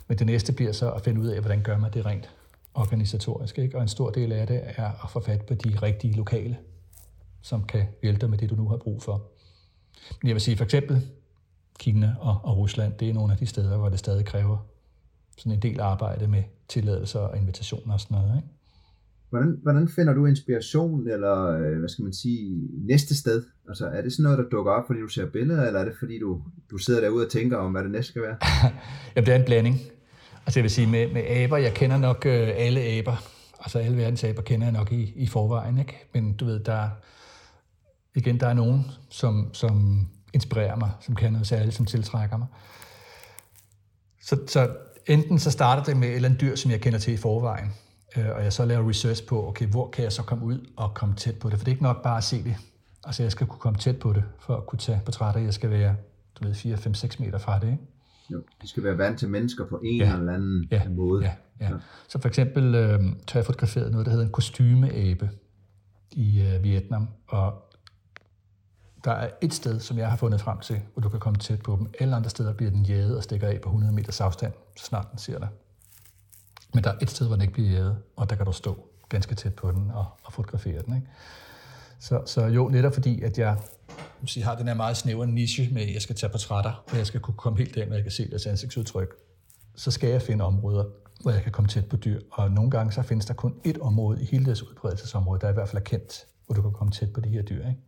Men 0.08 0.18
det 0.18 0.26
næste 0.26 0.52
bliver 0.52 0.72
så 0.72 0.90
at 0.90 1.02
finde 1.02 1.20
ud 1.20 1.26
af, 1.26 1.40
hvordan 1.40 1.62
gør 1.62 1.78
man 1.78 1.92
det 1.92 2.06
rent 2.06 2.30
organisatorisk. 2.74 3.58
Ikke? 3.58 3.76
Og 3.76 3.82
en 3.82 3.88
stor 3.88 4.10
del 4.10 4.32
af 4.32 4.46
det 4.46 4.60
er 4.64 5.04
at 5.04 5.10
få 5.10 5.20
fat 5.20 5.42
på 5.46 5.54
de 5.54 5.78
rigtige 5.82 6.16
lokale, 6.16 6.58
som 7.42 7.64
kan 7.64 7.86
hjælpe 8.02 8.20
dig 8.20 8.30
med 8.30 8.38
det, 8.38 8.50
du 8.50 8.54
nu 8.54 8.68
har 8.68 8.76
brug 8.76 9.02
for. 9.02 9.22
Men 10.22 10.28
jeg 10.28 10.34
vil 10.34 10.42
sige, 10.42 10.56
for 10.56 10.64
eksempel 10.64 11.08
Kina 11.78 12.14
og, 12.20 12.40
og 12.42 12.56
Rusland, 12.56 12.92
det 12.92 13.10
er 13.10 13.14
nogle 13.14 13.32
af 13.32 13.38
de 13.38 13.46
steder, 13.46 13.76
hvor 13.76 13.88
det 13.88 13.98
stadig 13.98 14.24
kræver 14.24 14.56
sådan 15.36 15.52
en 15.52 15.62
del 15.62 15.80
arbejde 15.80 16.28
med 16.28 16.42
tilladelser 16.68 17.20
og 17.20 17.36
invitationer 17.36 17.94
og 17.94 18.00
sådan 18.00 18.16
noget. 18.16 18.36
Ikke? 18.36 18.48
Hvordan, 19.32 19.58
hvordan 19.62 19.88
finder 19.88 20.14
du 20.14 20.26
inspiration, 20.26 21.08
eller 21.08 21.48
øh, 21.48 21.78
hvad 21.78 21.88
skal 21.88 22.02
man 22.02 22.12
sige, 22.12 22.68
næste 22.86 23.16
sted? 23.16 23.44
Altså 23.68 23.86
er 23.86 24.02
det 24.02 24.12
sådan 24.12 24.22
noget, 24.22 24.38
der 24.38 24.44
dukker 24.44 24.72
op, 24.72 24.86
fordi 24.86 25.00
du 25.00 25.08
ser 25.08 25.26
billeder, 25.26 25.66
eller 25.66 25.80
er 25.80 25.84
det 25.84 25.94
fordi, 25.98 26.18
du, 26.18 26.42
du 26.70 26.78
sidder 26.78 27.00
derude 27.00 27.26
og 27.26 27.30
tænker 27.30 27.56
om, 27.56 27.72
hvad 27.72 27.82
det 27.82 27.90
næste 27.90 28.10
skal 28.10 28.22
være? 28.22 28.36
Jamen 29.16 29.26
det 29.26 29.34
er 29.34 29.38
en 29.38 29.44
blanding. 29.44 29.76
Altså 30.46 30.58
jeg 30.60 30.62
vil 30.62 30.70
sige, 30.70 30.86
med, 30.86 31.12
med 31.12 31.22
aber, 31.26 31.56
jeg 31.56 31.74
kender 31.74 31.96
nok 31.96 32.26
øh, 32.26 32.48
alle 32.56 32.80
aber, 32.80 33.16
altså 33.60 33.78
alle 33.78 33.96
verdens 33.96 34.24
aber 34.24 34.42
kender 34.42 34.66
jeg 34.66 34.72
nok 34.72 34.92
i, 34.92 35.12
i 35.16 35.26
forvejen, 35.26 35.78
ikke? 35.78 36.08
Men 36.14 36.32
du 36.32 36.44
ved, 36.44 36.60
der 36.60 36.88
igen, 38.14 38.40
der 38.40 38.46
er 38.46 38.54
nogen, 38.54 38.84
som, 39.08 39.50
som 39.52 40.06
inspirerer 40.32 40.76
mig, 40.76 40.90
som 41.00 41.14
kan 41.14 41.32
noget 41.32 41.46
særligt, 41.46 41.76
som 41.76 41.86
tiltrækker 41.86 42.36
mig. 42.36 42.46
Så, 44.22 44.38
så 44.46 44.68
enten 45.06 45.38
så 45.38 45.50
starter 45.50 45.82
det 45.82 45.96
med 45.96 46.08
et 46.08 46.14
eller 46.14 46.28
andet 46.28 46.40
dyr, 46.40 46.56
som 46.56 46.70
jeg 46.70 46.80
kender 46.80 46.98
til 46.98 47.14
i 47.14 47.16
forvejen, 47.16 47.72
øh, 48.16 48.28
og 48.36 48.44
jeg 48.44 48.52
så 48.52 48.64
laver 48.64 48.88
research 48.88 49.26
på, 49.26 49.48
okay, 49.48 49.66
hvor 49.66 49.90
kan 49.90 50.04
jeg 50.04 50.12
så 50.12 50.22
komme 50.22 50.44
ud 50.44 50.66
og 50.76 50.94
komme 50.94 51.14
tæt 51.14 51.38
på 51.38 51.50
det? 51.50 51.58
For 51.58 51.64
det 51.64 51.70
er 51.70 51.74
ikke 51.74 51.82
nok 51.82 52.02
bare 52.02 52.16
at 52.16 52.24
se 52.24 52.44
det. 52.44 52.56
Altså, 53.04 53.22
jeg 53.22 53.32
skal 53.32 53.46
kunne 53.46 53.60
komme 53.60 53.78
tæt 53.78 53.98
på 53.98 54.12
det, 54.12 54.24
for 54.38 54.56
at 54.56 54.66
kunne 54.66 54.78
tage 54.78 55.00
portrætter. 55.04 55.40
Jeg 55.40 55.54
skal 55.54 55.70
være, 55.70 55.96
du 56.40 56.46
ved, 56.46 56.54
4, 56.54 56.76
5, 56.76 56.94
6 56.94 57.20
meter 57.20 57.38
fra 57.38 57.58
det, 57.58 57.66
ikke? 57.66 57.78
Jo, 58.30 58.42
de 58.62 58.68
skal 58.68 58.84
være 58.84 58.98
vant 58.98 59.18
til 59.18 59.28
mennesker 59.28 59.66
på 59.66 59.80
en 59.84 60.00
ja. 60.00 60.16
eller 60.16 60.32
anden 60.32 60.68
ja. 60.70 60.88
måde. 60.88 61.24
Ja, 61.24 61.32
ja. 61.60 61.68
Så. 61.68 61.78
så 62.08 62.20
for 62.20 62.28
eksempel 62.28 62.74
øh, 62.74 63.00
tør 63.26 63.40
jeg 63.40 63.46
fotograferet 63.46 63.92
noget, 63.92 64.06
der 64.06 64.12
hedder 64.12 64.26
en 64.26 64.32
kostymeabe 64.32 65.30
i 66.10 66.42
øh, 66.42 66.64
Vietnam, 66.64 67.08
og 67.28 67.72
der 69.04 69.12
er 69.12 69.30
et 69.42 69.54
sted, 69.54 69.80
som 69.80 69.98
jeg 69.98 70.10
har 70.10 70.16
fundet 70.16 70.40
frem 70.40 70.58
til, 70.58 70.80
hvor 70.92 71.00
du 71.00 71.08
kan 71.08 71.20
komme 71.20 71.38
tæt 71.38 71.62
på 71.62 71.76
dem. 71.76 71.86
Alle 72.00 72.16
andre 72.16 72.30
steder 72.30 72.52
bliver 72.52 72.70
den 72.70 72.82
jaget 72.82 73.16
og 73.16 73.22
stikker 73.22 73.48
af 73.48 73.60
på 73.60 73.68
100 73.68 73.92
meters 73.92 74.20
afstand, 74.20 74.52
så 74.76 74.84
snart 74.84 75.10
den 75.10 75.18
ser 75.18 75.38
dig. 75.38 75.48
Men 76.74 76.84
der 76.84 76.90
er 76.90 76.98
et 77.02 77.10
sted, 77.10 77.26
hvor 77.26 77.36
den 77.36 77.42
ikke 77.42 77.54
bliver 77.54 77.70
jaget, 77.70 77.98
og 78.16 78.30
der 78.30 78.36
kan 78.36 78.46
du 78.46 78.52
stå 78.52 78.78
ganske 79.08 79.34
tæt 79.34 79.54
på 79.54 79.72
den 79.72 79.90
og, 79.90 80.06
og 80.24 80.32
fotografere 80.32 80.82
den. 80.82 80.94
Ikke? 80.94 81.06
Så, 82.00 82.22
så 82.26 82.44
jo, 82.46 82.68
netop 82.68 82.94
fordi, 82.94 83.22
at 83.22 83.38
jeg 83.38 83.56
sige, 84.26 84.44
har 84.44 84.54
den 84.54 84.68
her 84.68 84.74
meget 84.74 84.96
snævre 84.96 85.26
niche 85.26 85.68
med, 85.72 85.82
at 85.82 85.94
jeg 85.94 86.02
skal 86.02 86.16
tage 86.16 86.30
portrætter, 86.30 86.84
og 86.90 86.96
jeg 86.96 87.06
skal 87.06 87.20
kunne 87.20 87.36
komme 87.36 87.58
helt 87.58 87.74
derhen, 87.74 87.90
og 87.90 87.96
jeg 87.96 88.04
kan 88.04 88.12
se 88.12 88.30
deres 88.30 88.46
ansigtsudtryk, 88.46 89.14
så 89.76 89.90
skal 89.90 90.10
jeg 90.10 90.22
finde 90.22 90.44
områder, 90.44 90.84
hvor 91.22 91.30
jeg 91.30 91.42
kan 91.42 91.52
komme 91.52 91.68
tæt 91.68 91.86
på 91.86 91.96
dyr. 91.96 92.20
Og 92.32 92.50
nogle 92.50 92.70
gange 92.70 92.92
så 92.92 93.02
findes 93.02 93.26
der 93.26 93.34
kun 93.34 93.54
et 93.64 93.78
område 93.78 94.22
i 94.22 94.24
hele 94.24 94.44
deres 94.44 94.62
udbredelsesområde, 94.62 95.40
der 95.40 95.50
i 95.50 95.52
hvert 95.52 95.68
fald 95.68 95.82
er 95.82 95.84
kendt, 95.84 96.26
hvor 96.46 96.54
du 96.54 96.62
kan 96.62 96.72
komme 96.72 96.92
tæt 96.92 97.12
på 97.12 97.20
de 97.20 97.28
her 97.28 97.42
dyr. 97.42 97.68
Ikke? 97.68 97.80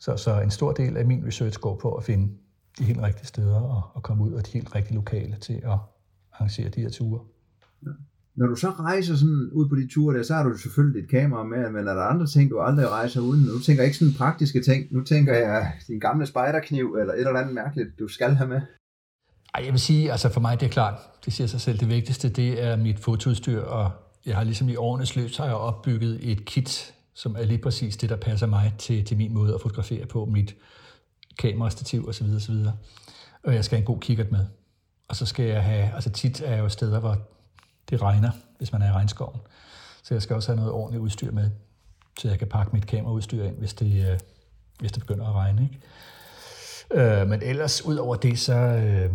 Så, 0.00 0.16
så 0.16 0.40
en 0.40 0.50
stor 0.50 0.72
del 0.72 0.96
af 0.96 1.06
min 1.06 1.26
research 1.26 1.60
går 1.60 1.76
på 1.76 1.94
at 1.94 2.04
finde 2.04 2.34
de 2.78 2.84
helt 2.84 3.00
rigtige 3.00 3.26
steder 3.26 3.60
og, 3.60 3.82
og 3.94 4.02
komme 4.02 4.24
ud 4.24 4.32
og 4.32 4.46
de 4.46 4.50
helt 4.50 4.74
rigtige 4.74 4.94
lokale 4.94 5.36
til 5.36 5.54
at 5.54 5.78
arrangere 6.32 6.68
de 6.68 6.80
her 6.80 6.90
ture. 6.90 7.20
Ja. 7.86 7.90
Når 8.34 8.46
du 8.46 8.56
så 8.56 8.70
rejser 8.70 9.16
sådan 9.16 9.50
ud 9.52 9.68
på 9.68 9.76
de 9.76 9.88
ture 9.88 10.16
der, 10.16 10.22
så 10.22 10.34
har 10.34 10.42
du 10.42 10.58
selvfølgelig 10.58 11.02
dit 11.02 11.10
kamera 11.10 11.44
med, 11.44 11.70
men 11.70 11.88
er 11.88 11.94
der 11.94 12.02
andre 12.02 12.26
ting, 12.26 12.50
du 12.50 12.60
aldrig 12.60 12.88
rejser 12.88 13.20
uden? 13.20 13.42
Nu 13.42 13.58
tænker 13.58 13.82
jeg 13.82 13.86
ikke 13.86 13.98
sådan 13.98 14.14
praktiske 14.14 14.62
ting. 14.62 14.86
Nu 14.90 15.04
tænker 15.04 15.34
jeg 15.34 15.60
ah, 15.60 15.66
din 15.88 16.00
gamle 16.00 16.26
spejderkniv 16.26 16.96
eller 17.00 17.14
et 17.14 17.18
eller 17.18 17.40
andet 17.40 17.54
mærkeligt, 17.54 17.88
du 17.98 18.08
skal 18.08 18.34
have 18.34 18.48
med. 18.48 18.60
Ej, 19.54 19.62
jeg 19.64 19.72
vil 19.72 19.80
sige, 19.80 20.12
altså 20.12 20.28
for 20.28 20.40
mig 20.40 20.60
det 20.60 20.66
er 20.66 20.70
klart, 20.70 20.98
det 21.24 21.32
siger 21.32 21.46
sig 21.46 21.60
selv, 21.60 21.78
det 21.78 21.88
vigtigste, 21.88 22.28
det 22.28 22.64
er 22.64 22.76
mit 22.76 22.98
fotoudstyr, 22.98 23.60
og 23.60 23.90
jeg 24.26 24.36
har 24.36 24.44
ligesom 24.44 24.68
i 24.68 24.76
årenes 24.76 25.16
løb, 25.16 25.30
så 25.30 25.42
har 25.42 25.48
jeg 25.48 25.56
opbygget 25.56 26.32
et 26.32 26.44
kit, 26.44 26.94
som 27.14 27.36
er 27.38 27.44
lige 27.44 27.58
præcis 27.58 27.96
det, 27.96 28.10
der 28.10 28.16
passer 28.16 28.46
mig 28.46 28.74
til, 28.78 29.04
til 29.04 29.16
min 29.16 29.34
måde 29.34 29.54
at 29.54 29.60
fotografere 29.60 30.06
på, 30.06 30.24
mit 30.24 30.56
kamerastativ 31.38 32.08
osv. 32.08 32.26
osv. 32.36 32.54
Og 33.42 33.54
jeg 33.54 33.64
skal 33.64 33.76
have 33.76 33.82
en 33.82 33.86
god 33.86 34.00
kikkert 34.00 34.30
med. 34.30 34.46
Og 35.08 35.16
så 35.16 35.26
skal 35.26 35.44
jeg 35.44 35.62
have, 35.62 35.94
altså 35.94 36.10
tit 36.10 36.42
er 36.44 36.56
jo 36.56 36.68
steder, 36.68 37.00
hvor 37.00 37.31
det 37.90 38.02
regner, 38.02 38.30
hvis 38.58 38.72
man 38.72 38.82
er 38.82 38.88
i 38.88 38.92
regnskoven. 38.92 39.40
Så 40.02 40.14
jeg 40.14 40.22
skal 40.22 40.36
også 40.36 40.48
have 40.52 40.56
noget 40.56 40.72
ordentligt 40.72 41.02
udstyr 41.02 41.32
med, 41.32 41.50
så 42.18 42.28
jeg 42.28 42.38
kan 42.38 42.48
pakke 42.48 42.72
mit 42.72 42.86
kameraudstyr 42.86 43.44
ind, 43.44 43.58
hvis 43.58 43.74
det, 43.74 44.12
øh, 44.12 44.18
hvis 44.80 44.92
det 44.92 45.00
begynder 45.00 45.26
at 45.26 45.34
regne. 45.34 45.62
Ikke? 45.62 45.80
Øh, 47.22 47.28
men 47.28 47.42
ellers, 47.42 47.84
ud 47.84 47.96
over 47.96 48.16
det, 48.16 48.38
så, 48.38 48.54
øh, 48.54 49.10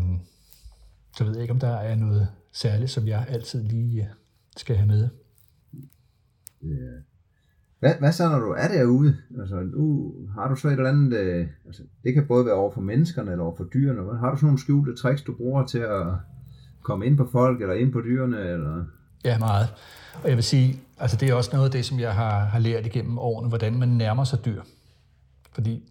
så 1.18 1.24
ved 1.24 1.34
jeg 1.34 1.42
ikke, 1.42 1.54
om 1.54 1.60
der 1.60 1.76
er 1.76 1.96
noget 1.96 2.28
særligt, 2.52 2.92
som 2.92 3.08
jeg 3.08 3.26
altid 3.30 3.64
lige 3.64 4.02
øh, 4.02 4.10
skal 4.58 4.76
have 4.76 4.88
med. 4.88 5.10
Ja. 6.64 7.02
Hvad, 7.80 7.94
hvad 8.00 8.12
så, 8.12 8.30
når 8.30 8.40
du 8.40 8.52
er 8.52 8.68
derude? 8.68 9.18
Altså, 9.40 9.56
nu 9.56 10.14
har 10.34 10.48
du 10.48 10.56
så 10.56 10.68
et 10.68 10.74
eller 10.74 10.90
andet, 10.90 11.18
øh, 11.18 11.48
altså, 11.66 11.84
det 12.04 12.14
kan 12.14 12.28
både 12.28 12.46
være 12.46 12.56
over 12.56 12.72
for 12.72 12.82
menneskerne 12.82 13.32
eller 13.32 13.44
over 13.44 13.56
for 13.56 13.64
dyrene. 13.64 14.20
Har 14.20 14.32
du 14.32 14.38
sådan 14.38 14.46
nogle 14.46 14.60
skjulte 14.60 14.96
tricks, 14.96 15.22
du 15.22 15.36
bruger 15.38 15.66
til 15.66 15.80
at 15.80 16.08
komme 16.88 17.06
ind 17.06 17.18
på 17.18 17.30
folk 17.32 17.62
eller 17.62 17.76
ind 17.76 17.92
på 17.92 18.02
dyrene? 18.02 18.40
Eller? 18.40 18.86
Ja, 19.26 19.38
meget. 19.38 19.68
Og 20.24 20.30
jeg 20.30 20.36
vil 20.36 20.44
sige, 20.44 20.80
altså 20.98 21.18
det 21.18 21.30
er 21.30 21.34
også 21.34 21.50
noget 21.54 21.66
af 21.66 21.72
det, 21.72 21.86
som 21.86 22.00
jeg 22.00 22.16
har, 22.16 22.40
har 22.40 22.60
lært 22.60 22.86
igennem 22.86 23.20
årene, 23.20 23.50
hvordan 23.50 23.80
man 23.80 23.90
nærmer 23.90 24.24
sig 24.24 24.46
dyr. 24.46 24.62
Fordi 25.52 25.84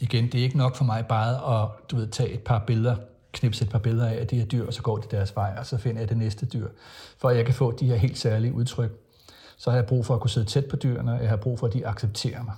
igen, 0.00 0.24
det 0.24 0.34
er 0.34 0.42
ikke 0.42 0.58
nok 0.58 0.76
for 0.76 0.84
mig 0.84 1.06
bare 1.06 1.62
at 1.62 1.68
du 1.90 1.96
ved, 1.96 2.08
tage 2.08 2.30
et 2.30 2.40
par 2.40 2.64
billeder, 2.66 2.96
knipse 3.32 3.64
et 3.64 3.70
par 3.70 3.78
billeder 3.78 4.08
af 4.08 4.26
de 4.26 4.36
her 4.36 4.44
dyr, 4.44 4.66
og 4.66 4.74
så 4.74 4.82
går 4.82 4.96
de 4.96 5.16
deres 5.16 5.36
vej, 5.36 5.54
og 5.58 5.66
så 5.66 5.78
finder 5.78 6.00
jeg 6.00 6.08
det 6.08 6.16
næste 6.16 6.46
dyr. 6.46 6.68
For 7.18 7.28
at 7.28 7.36
jeg 7.36 7.44
kan 7.44 7.54
få 7.54 7.72
de 7.72 7.86
her 7.86 7.96
helt 7.96 8.18
særlige 8.18 8.52
udtryk, 8.52 8.90
så 9.56 9.70
har 9.70 9.78
jeg 9.78 9.86
brug 9.86 10.06
for 10.06 10.14
at 10.14 10.20
kunne 10.20 10.30
sidde 10.30 10.46
tæt 10.46 10.66
på 10.66 10.76
dyrene, 10.76 11.12
og 11.12 11.20
jeg 11.20 11.28
har 11.28 11.36
brug 11.36 11.58
for, 11.58 11.66
at 11.66 11.72
de 11.72 11.86
accepterer 11.86 12.42
mig. 12.42 12.54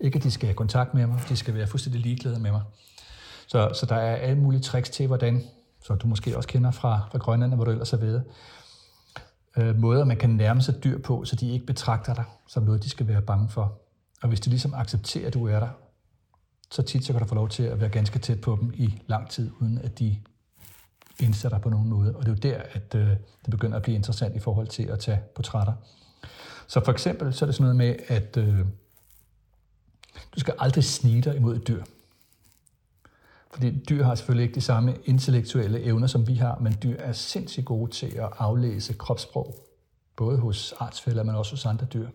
Ikke 0.00 0.16
at 0.16 0.22
de 0.22 0.30
skal 0.30 0.46
have 0.46 0.54
kontakt 0.54 0.94
med 0.94 1.06
mig, 1.06 1.20
de 1.28 1.36
skal 1.36 1.54
være 1.54 1.66
fuldstændig 1.66 2.00
ligeglade 2.00 2.40
med 2.40 2.50
mig. 2.50 2.62
Så, 3.46 3.70
så 3.74 3.86
der 3.86 3.96
er 3.96 4.16
alle 4.16 4.38
mulige 4.38 4.60
tricks 4.60 4.90
til, 4.90 5.06
hvordan, 5.06 5.44
så 5.86 5.94
du 5.94 6.06
måske 6.06 6.36
også 6.36 6.48
kender 6.48 6.70
fra, 6.70 7.08
fra 7.10 7.18
Grønland, 7.18 7.54
hvor 7.54 7.64
du 7.64 7.70
ellers 7.70 7.90
har 7.90 7.98
været, 7.98 8.24
øh, 9.56 9.78
måder, 9.78 10.04
man 10.04 10.16
kan 10.16 10.30
nærme 10.30 10.62
sig 10.62 10.84
dyr 10.84 10.98
på, 10.98 11.24
så 11.24 11.36
de 11.36 11.52
ikke 11.52 11.66
betragter 11.66 12.14
dig 12.14 12.24
som 12.46 12.62
noget, 12.62 12.82
de 12.82 12.88
skal 12.88 13.08
være 13.08 13.22
bange 13.22 13.48
for. 13.48 13.78
Og 14.22 14.28
hvis 14.28 14.40
de 14.40 14.50
ligesom 14.50 14.74
accepterer, 14.74 15.26
at 15.26 15.34
du 15.34 15.46
er 15.46 15.60
der, 15.60 15.68
så 16.70 16.82
tit 16.82 17.04
så 17.04 17.12
kan 17.12 17.22
du 17.22 17.28
få 17.28 17.34
lov 17.34 17.48
til 17.48 17.62
at 17.62 17.80
være 17.80 17.88
ganske 17.88 18.18
tæt 18.18 18.40
på 18.40 18.58
dem 18.60 18.72
i 18.74 19.02
lang 19.06 19.30
tid, 19.30 19.50
uden 19.60 19.78
at 19.78 19.98
de 19.98 20.16
indsætter 21.20 21.58
dig 21.58 21.62
på 21.62 21.70
nogen 21.70 21.88
måde. 21.88 22.16
Og 22.16 22.26
det 22.26 22.28
er 22.28 22.50
jo 22.50 22.56
der, 22.56 22.62
at 22.72 22.94
øh, 22.94 23.08
det 23.44 23.50
begynder 23.50 23.76
at 23.76 23.82
blive 23.82 23.96
interessant 23.96 24.36
i 24.36 24.38
forhold 24.38 24.66
til 24.66 24.82
at 24.82 24.98
tage 24.98 25.20
portrætter. 25.34 25.72
Så 26.66 26.84
for 26.84 26.92
eksempel 26.92 27.34
så 27.34 27.44
er 27.44 27.46
det 27.46 27.54
sådan 27.54 27.76
noget 27.76 27.76
med, 27.76 27.96
at 28.08 28.36
øh, 28.36 28.58
du 30.34 30.40
skal 30.40 30.54
aldrig 30.58 30.84
snige 30.84 31.22
dig 31.22 31.36
imod 31.36 31.56
et 31.56 31.68
dyr. 31.68 31.82
Fordi 33.56 33.78
dyr 33.88 34.04
har 34.04 34.14
selvfølgelig 34.14 34.42
ikke 34.42 34.54
de 34.54 34.60
samme 34.60 34.94
intellektuelle 35.04 35.82
evner, 35.82 36.06
som 36.06 36.28
vi 36.28 36.34
har, 36.34 36.58
men 36.58 36.76
dyr 36.82 36.96
er 36.98 37.12
sindssygt 37.12 37.66
gode 37.66 37.90
til 37.90 38.06
at 38.06 38.28
aflæse 38.38 38.92
kropssprog, 38.92 39.54
både 40.16 40.38
hos 40.38 40.74
artsfælder, 40.78 41.22
men 41.22 41.34
også 41.34 41.52
hos 41.52 41.66
andre 41.66 41.86
dyr. 41.86 42.08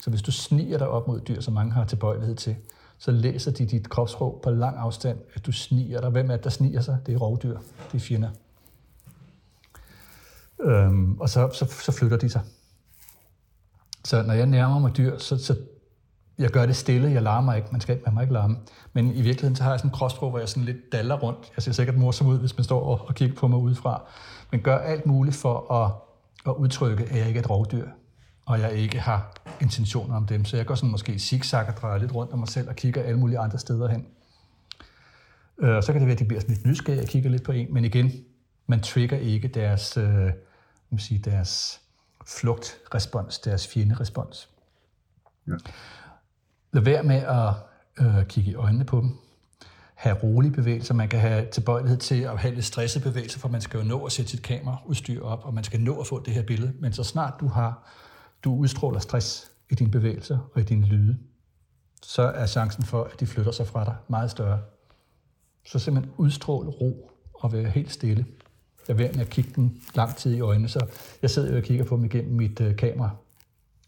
Så 0.00 0.10
hvis 0.10 0.22
du 0.22 0.32
sniger 0.32 0.78
dig 0.78 0.88
op 0.88 1.08
mod 1.08 1.20
dyr, 1.20 1.40
som 1.40 1.54
mange 1.54 1.72
har 1.72 1.84
tilbøjelighed 1.84 2.36
til, 2.36 2.56
så 2.98 3.10
læser 3.10 3.50
de 3.50 3.66
dit 3.66 3.90
kropssprog 3.90 4.40
på 4.42 4.50
lang 4.50 4.76
afstand, 4.76 5.18
at 5.34 5.46
du 5.46 5.52
sniger 5.52 6.00
dig. 6.00 6.10
Hvem 6.10 6.30
er 6.30 6.36
det, 6.36 6.44
der 6.44 6.50
sniger 6.50 6.80
sig? 6.80 6.98
Det 7.06 7.14
er 7.14 7.18
rovdyr. 7.18 7.58
Det 7.92 7.94
er 7.94 8.00
fjender. 8.00 8.30
Øhm, 10.60 11.20
og 11.20 11.28
så, 11.28 11.50
så, 11.52 11.66
så 11.66 11.92
flytter 11.92 12.16
de 12.16 12.28
sig. 12.28 12.42
Så 14.04 14.22
når 14.22 14.34
jeg 14.34 14.46
nærmer 14.46 14.78
mig 14.78 14.96
dyr, 14.96 15.18
så, 15.18 15.38
så 15.38 15.56
jeg 16.42 16.50
gør 16.50 16.66
det 16.66 16.76
stille, 16.76 17.10
jeg 17.10 17.22
larmer 17.22 17.54
ikke, 17.54 17.68
man 17.72 17.80
skal 17.80 18.00
man 18.04 18.14
må 18.14 18.20
ikke 18.20 18.32
larme. 18.32 18.56
Men 18.92 19.06
i 19.06 19.22
virkeligheden 19.22 19.56
så 19.56 19.62
har 19.62 19.70
jeg 19.70 19.80
sådan 19.80 19.88
en 19.88 19.94
kropssprog, 19.94 20.30
hvor 20.30 20.38
jeg 20.38 20.48
sådan 20.48 20.64
lidt 20.64 20.92
daller 20.92 21.18
rundt. 21.18 21.52
Jeg 21.56 21.62
ser 21.62 21.72
sikkert 21.72 21.96
morsom 21.96 22.26
ud, 22.26 22.38
hvis 22.38 22.56
man 22.56 22.64
står 22.64 22.80
og, 22.80 23.08
og 23.08 23.14
kigger 23.14 23.36
på 23.36 23.48
mig 23.48 23.58
udefra. 23.58 24.02
Men 24.50 24.60
gør 24.60 24.78
alt 24.78 25.06
muligt 25.06 25.36
for 25.36 25.72
at, 25.72 25.92
at 26.46 26.56
udtrykke, 26.56 27.04
at 27.04 27.18
jeg 27.18 27.28
ikke 27.28 27.38
er 27.38 27.42
et 27.42 27.50
rovdyr 27.50 27.86
og 28.46 28.60
jeg 28.60 28.72
ikke 28.72 29.00
har 29.00 29.34
intentioner 29.60 30.16
om 30.16 30.26
dem. 30.26 30.44
Så 30.44 30.56
jeg 30.56 30.66
går 30.66 30.74
sådan 30.74 30.90
måske 30.90 31.18
zigzag 31.18 31.68
og 31.68 31.76
drejer 31.76 31.98
lidt 31.98 32.14
rundt 32.14 32.32
om 32.32 32.38
mig 32.38 32.48
selv 32.48 32.68
og 32.68 32.76
kigger 32.76 33.02
alle 33.02 33.18
mulige 33.18 33.38
andre 33.38 33.58
steder 33.58 33.88
hen. 33.88 34.06
Øh, 35.58 35.76
og 35.76 35.84
så 35.84 35.92
kan 35.92 36.00
det 36.00 36.06
være, 36.06 36.14
at 36.14 36.18
de 36.18 36.24
bliver 36.24 36.40
sådan 36.40 36.54
lidt 36.54 36.66
nysgerrige 36.66 37.02
og 37.02 37.08
kigger 37.08 37.30
lidt 37.30 37.42
på 37.42 37.52
en, 37.52 37.74
men 37.74 37.84
igen, 37.84 38.12
man 38.66 38.80
trigger 38.80 39.16
ikke 39.16 39.48
deres, 39.48 39.96
øh, 39.96 40.30
man 40.90 40.98
sige, 40.98 41.18
deres 41.18 41.80
flugtrespons, 42.26 43.38
deres 43.38 43.66
fjenderespons. 43.66 44.48
Ja. 45.46 45.52
Lad 46.72 46.82
være 46.82 47.02
med 47.02 47.16
at 47.16 47.54
øh, 48.00 48.26
kigge 48.26 48.50
i 48.50 48.54
øjnene 48.54 48.84
på 48.84 49.00
dem. 49.00 49.10
Have 49.94 50.16
rolige 50.16 50.52
bevægelser. 50.52 50.94
Man 50.94 51.08
kan 51.08 51.20
have 51.20 51.46
tilbøjelighed 51.50 51.98
til 51.98 52.22
at 52.22 52.38
have 52.38 52.54
lidt 52.54 52.64
stressede 52.64 53.04
bevægelser, 53.04 53.38
for 53.38 53.48
man 53.48 53.60
skal 53.60 53.78
jo 53.78 53.84
nå 53.84 54.04
at 54.04 54.12
sætte 54.12 54.30
sit 54.30 54.42
kameraudstyr 54.42 55.22
op, 55.22 55.44
og 55.44 55.54
man 55.54 55.64
skal 55.64 55.80
nå 55.80 56.00
at 56.00 56.06
få 56.06 56.22
det 56.22 56.34
her 56.34 56.42
billede. 56.42 56.72
Men 56.80 56.92
så 56.92 57.04
snart 57.04 57.34
du 57.40 57.48
har 57.48 57.88
du 58.44 58.54
udstråler 58.54 58.98
stress 58.98 59.50
i 59.70 59.74
dine 59.74 59.90
bevægelser 59.90 60.38
og 60.54 60.60
i 60.60 60.64
dine 60.64 60.86
lyde, 60.86 61.18
så 62.02 62.22
er 62.22 62.46
chancen 62.46 62.84
for, 62.84 63.04
at 63.04 63.20
de 63.20 63.26
flytter 63.26 63.52
sig 63.52 63.66
fra 63.66 63.84
dig 63.84 63.94
meget 64.08 64.30
større. 64.30 64.60
Så 65.64 65.78
simpelthen 65.78 66.14
udstråle 66.16 66.70
ro 66.70 67.10
og 67.34 67.52
være 67.52 67.70
helt 67.70 67.92
stille. 67.92 68.26
Jeg 68.88 68.94
er 68.94 68.98
med 68.98 69.20
at 69.20 69.30
kigge 69.30 69.50
den 69.56 69.82
lang 69.94 70.16
tid 70.16 70.34
i 70.34 70.40
øjnene, 70.40 70.68
så 70.68 70.86
jeg 71.22 71.30
sidder 71.30 71.50
jo 71.50 71.56
og 71.56 71.62
kigger 71.62 71.84
på 71.84 71.96
dem 71.96 72.04
igennem 72.04 72.36
mit 72.36 72.60
øh, 72.60 72.76
kamera. 72.76 73.10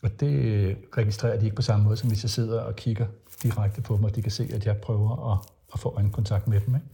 Og 0.05 0.21
det 0.21 0.77
registrerer 0.97 1.39
de 1.39 1.45
ikke 1.45 1.57
på 1.57 1.63
samme 1.63 1.85
måde, 1.85 1.97
som 1.97 2.09
hvis 2.09 2.25
jeg 2.25 2.31
sidder 2.31 2.61
og 2.61 2.77
kigger 2.77 3.07
direkte 3.43 3.81
på 3.81 3.97
dem, 3.97 4.05
og 4.05 4.17
de 4.17 4.23
kan 4.23 4.33
se, 4.33 4.51
at 4.55 4.67
jeg 4.67 4.77
prøver 4.77 5.33
at, 5.33 5.39
at 5.75 5.81
få 5.81 5.89
en 5.89 6.11
kontakt 6.11 6.49
med 6.49 6.61
dem. 6.61 6.75
Ikke? 6.75 6.87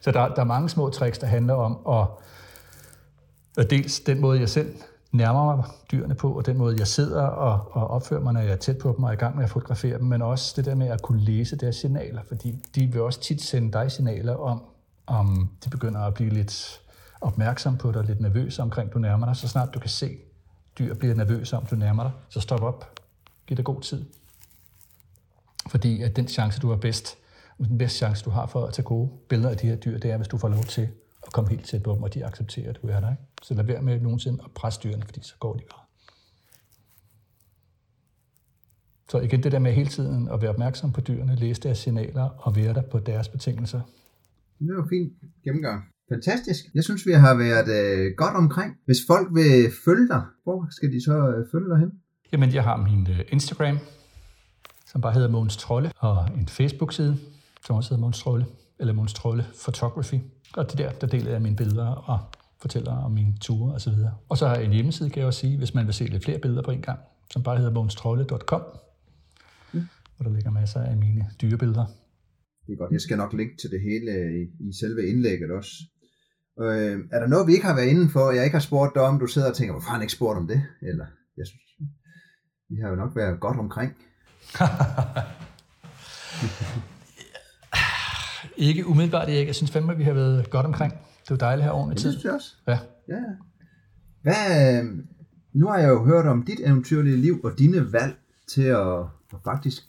Så 0.00 0.10
der, 0.10 0.28
der 0.28 0.40
er 0.40 0.44
mange 0.44 0.68
små 0.68 0.90
tricks, 0.90 1.18
der 1.18 1.26
handler 1.26 1.54
om 1.54 2.00
at, 2.00 2.06
at 3.58 3.70
dels 3.70 4.00
den 4.00 4.20
måde, 4.20 4.40
jeg 4.40 4.48
selv 4.48 4.74
nærmer 5.12 5.56
mig 5.56 5.64
dyrene 5.92 6.14
på, 6.14 6.32
og 6.32 6.46
den 6.46 6.58
måde, 6.58 6.76
jeg 6.78 6.86
sidder 6.86 7.22
og, 7.22 7.68
og 7.70 7.90
opfører 7.90 8.20
mig, 8.20 8.32
når 8.32 8.40
jeg 8.40 8.52
er 8.52 8.56
tæt 8.56 8.78
på 8.78 8.94
dem 8.96 9.04
og 9.04 9.10
er 9.10 9.14
i 9.14 9.16
gang 9.16 9.36
med 9.36 9.44
at 9.44 9.50
fotografere 9.50 9.98
dem, 9.98 10.06
men 10.06 10.22
også 10.22 10.52
det 10.56 10.64
der 10.64 10.74
med 10.74 10.86
at 10.86 11.02
kunne 11.02 11.20
læse 11.20 11.56
deres 11.56 11.76
signaler, 11.76 12.22
fordi 12.28 12.54
de 12.74 12.86
vil 12.86 13.00
også 13.00 13.20
tit 13.20 13.42
sende 13.42 13.72
dig 13.72 13.92
signaler 13.92 14.34
om, 14.34 14.62
om 15.06 15.50
de 15.64 15.70
begynder 15.70 16.00
at 16.00 16.14
blive 16.14 16.30
lidt 16.30 16.80
opmærksom 17.20 17.76
på 17.76 17.92
dig, 17.92 18.04
lidt 18.04 18.20
nervøs 18.20 18.58
omkring, 18.58 18.92
du 18.92 18.98
nærmer 18.98 19.26
dig. 19.26 19.36
Så 19.36 19.48
snart 19.48 19.74
du 19.74 19.78
kan 19.78 19.90
se, 19.90 20.18
dyr 20.80 20.94
bliver 20.94 21.14
nervøse 21.14 21.56
om, 21.56 21.66
du 21.66 21.76
nærmer 21.76 22.02
dig, 22.02 22.12
så 22.28 22.40
stop 22.40 22.62
op. 22.62 23.00
Giv 23.46 23.56
dig 23.56 23.64
god 23.64 23.80
tid. 23.80 24.04
Fordi 25.70 26.02
at 26.02 26.16
den 26.16 26.28
chance, 26.28 26.60
du 26.60 26.68
har 26.68 26.76
bedst, 26.76 27.18
den 27.58 27.78
bedste 27.78 27.98
chance, 27.98 28.24
du 28.24 28.30
har 28.30 28.46
for 28.46 28.66
at 28.66 28.74
tage 28.74 28.86
gode 28.86 29.10
billeder 29.28 29.50
af 29.50 29.56
de 29.56 29.66
her 29.66 29.76
dyr, 29.76 29.98
det 29.98 30.10
er, 30.10 30.16
hvis 30.16 30.28
du 30.28 30.38
får 30.38 30.48
lov 30.48 30.64
til 30.64 30.88
at 31.26 31.32
komme 31.32 31.50
helt 31.50 31.66
tæt 31.66 31.82
på 31.82 31.94
dem, 31.94 32.02
og 32.02 32.14
de 32.14 32.26
accepterer, 32.26 32.70
at 32.70 32.78
du 32.82 32.86
er 32.86 33.00
der. 33.00 33.10
Ikke? 33.10 33.22
Så 33.42 33.54
lad 33.54 33.64
være 33.64 33.82
med 33.82 34.00
nogensinde 34.00 34.44
at 34.44 34.50
presse 34.50 34.80
dyrene, 34.84 35.04
fordi 35.04 35.20
så 35.22 35.34
går 35.38 35.54
de 35.54 35.62
bare. 35.70 35.84
Så 39.08 39.18
igen 39.18 39.42
det 39.42 39.52
der 39.52 39.58
med 39.58 39.72
hele 39.72 39.88
tiden 39.88 40.28
at 40.28 40.42
være 40.42 40.50
opmærksom 40.50 40.92
på 40.92 41.00
dyrene, 41.00 41.36
læse 41.36 41.60
deres 41.60 41.78
signaler 41.78 42.28
og 42.38 42.56
være 42.56 42.74
der 42.74 42.82
på 42.82 42.98
deres 42.98 43.28
betingelser. 43.28 43.80
Det 44.58 44.76
var 44.76 44.86
fint 44.90 45.12
gennemgang. 45.44 45.84
Fantastisk. 46.12 46.64
Jeg 46.74 46.84
synes, 46.84 47.06
vi 47.06 47.12
har 47.12 47.34
været 47.34 47.70
øh, 47.80 48.12
godt 48.16 48.36
omkring. 48.36 48.76
Hvis 48.84 48.98
folk 49.06 49.28
vil 49.34 49.70
følge 49.84 50.08
dig, 50.08 50.22
hvor 50.44 50.66
skal 50.70 50.92
de 50.92 51.04
så 51.04 51.16
øh, 51.28 51.46
følge 51.52 51.68
dig 51.68 51.78
hen? 51.78 51.90
Jamen, 52.32 52.54
jeg 52.54 52.64
har 52.64 52.76
min 52.76 53.06
øh, 53.10 53.20
Instagram, 53.28 53.78
som 54.86 55.00
bare 55.00 55.12
hedder 55.12 55.28
Måns 55.28 55.56
Trolle, 55.56 55.92
og 55.98 56.28
en 56.38 56.48
Facebook-side, 56.48 57.16
som 57.66 57.76
også 57.76 57.90
hedder 57.90 58.00
Måns 58.00 58.20
Trolle, 58.20 58.46
eller 58.80 58.92
Måns 58.92 59.14
Trolle 59.14 59.44
Photography. 59.62 60.18
Og 60.56 60.70
det 60.70 60.78
der, 60.78 60.90
der 60.92 61.06
deler 61.06 61.30
jeg 61.30 61.42
mine 61.42 61.56
billeder 61.56 61.86
og 61.86 62.18
fortæller 62.60 62.92
om 62.92 63.12
mine 63.12 63.34
ture 63.40 63.74
osv. 63.74 63.88
Og, 63.88 64.10
og 64.28 64.38
så 64.38 64.48
har 64.48 64.56
jeg 64.56 64.64
en 64.64 64.72
hjemmeside, 64.72 65.10
kan 65.10 65.18
jeg 65.18 65.26
også 65.26 65.40
sige, 65.40 65.58
hvis 65.58 65.74
man 65.74 65.86
vil 65.86 65.94
se 65.94 66.04
lidt 66.04 66.24
flere 66.24 66.38
billeder 66.38 66.62
på 66.62 66.70
en 66.70 66.82
gang, 66.82 66.98
som 67.30 67.42
bare 67.42 67.56
hedder 67.56 67.72
månstrolle.com, 67.72 68.62
mm. 69.72 69.82
hvor 70.16 70.24
der 70.24 70.34
ligger 70.34 70.50
masser 70.50 70.80
af 70.80 70.96
mine 70.96 71.26
dyrebilleder. 71.42 71.86
Det 72.66 72.72
er 72.72 72.76
godt. 72.76 72.92
Jeg 72.92 73.00
skal 73.00 73.16
nok 73.16 73.32
linke 73.32 73.56
til 73.56 73.70
det 73.70 73.80
hele 73.80 74.10
i, 74.40 74.68
i 74.68 74.72
selve 74.72 75.06
indlægget 75.06 75.50
også. 75.50 75.72
Øh, 76.60 77.04
er 77.12 77.20
der 77.20 77.26
noget, 77.26 77.46
vi 77.46 77.52
ikke 77.52 77.66
har 77.66 77.74
været 77.74 77.86
inde 77.86 78.10
for, 78.10 78.30
jeg 78.30 78.44
ikke 78.44 78.54
har 78.54 78.60
spurgt 78.60 78.94
dig 78.94 79.02
om, 79.02 79.18
du 79.18 79.26
sidder 79.26 79.48
og 79.48 79.56
tænker, 79.56 79.72
hvorfor 79.72 79.88
har 79.88 79.94
han 79.94 80.02
ikke 80.02 80.12
spurgt 80.12 80.38
om 80.38 80.46
det? 80.46 80.62
Eller, 80.82 81.06
jeg 81.36 81.46
synes, 81.46 81.62
vi 82.68 82.76
har 82.82 82.88
jo 82.88 82.96
nok 82.96 83.16
været 83.16 83.40
godt 83.40 83.58
omkring. 83.58 83.96
Ikke 88.56 88.86
umiddelbart, 88.86 89.28
ikke. 89.28 89.46
Jeg 89.46 89.54
synes 89.54 89.70
fandme, 89.70 89.92
at 89.92 89.98
vi 89.98 90.04
har 90.04 90.12
været 90.12 90.50
godt 90.50 90.66
omkring. 90.66 90.92
Det 90.92 91.30
er 91.30 91.34
jo 91.34 91.36
dejligt 91.36 91.64
her 91.64 91.72
ordentligt 91.72 92.00
tid. 92.00 92.12
Det 92.12 92.20
synes 92.20 92.24
jeg 92.24 92.34
også. 92.34 92.56
Ja. 92.68 92.78
ja. 93.08 93.22
Hvad, 94.22 94.82
øh, 94.82 94.98
nu 95.52 95.66
har 95.66 95.78
jeg 95.78 95.88
jo 95.88 96.04
hørt 96.04 96.26
om 96.26 96.42
dit 96.42 96.60
eventyrlige 96.60 97.16
liv 97.16 97.40
og 97.44 97.58
dine 97.58 97.92
valg 97.92 98.16
til 98.48 98.62
at, 98.62 98.98
at 99.32 99.38
faktisk 99.44 99.82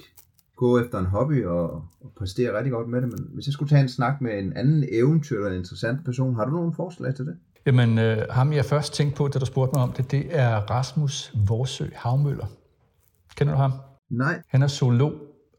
gå 0.62 0.80
efter 0.80 1.00
en 1.00 1.06
hobby 1.06 1.46
og, 1.46 1.70
og 2.02 2.12
præstere 2.18 2.58
rigtig 2.58 2.72
godt 2.72 2.90
med 2.90 3.02
det. 3.02 3.10
Men 3.10 3.28
hvis 3.34 3.46
jeg 3.46 3.54
skulle 3.54 3.70
tage 3.70 3.82
en 3.82 3.90
snak 3.90 4.22
med 4.22 4.40
en 4.40 4.54
anden 4.58 4.86
eventyr 4.92 5.38
eller 5.38 5.52
en 5.52 5.58
interessant 5.58 6.06
person, 6.06 6.36
har 6.36 6.46
du 6.46 6.52
nogen 6.52 6.74
forslag 6.74 7.16
til 7.16 7.26
det? 7.26 7.38
Jamen, 7.66 8.00
øh, 8.00 8.26
ham 8.30 8.54
jeg 8.54 8.66
først 8.66 8.94
tænkte 8.94 9.18
på, 9.18 9.28
da 9.28 9.40
du 9.40 9.46
spurgte 9.46 9.76
mig 9.76 9.84
om 9.84 9.92
det, 9.92 10.12
det 10.12 10.28
er 10.30 10.56
Rasmus 10.56 11.34
Vorsø 11.48 11.86
Havmøller. 11.96 12.46
Kender 13.36 13.54
du 13.54 13.60
ham? 13.60 13.72
Nej. 14.10 14.42
Han 14.48 14.62
er 14.62 14.68
zoolog, 14.68 15.14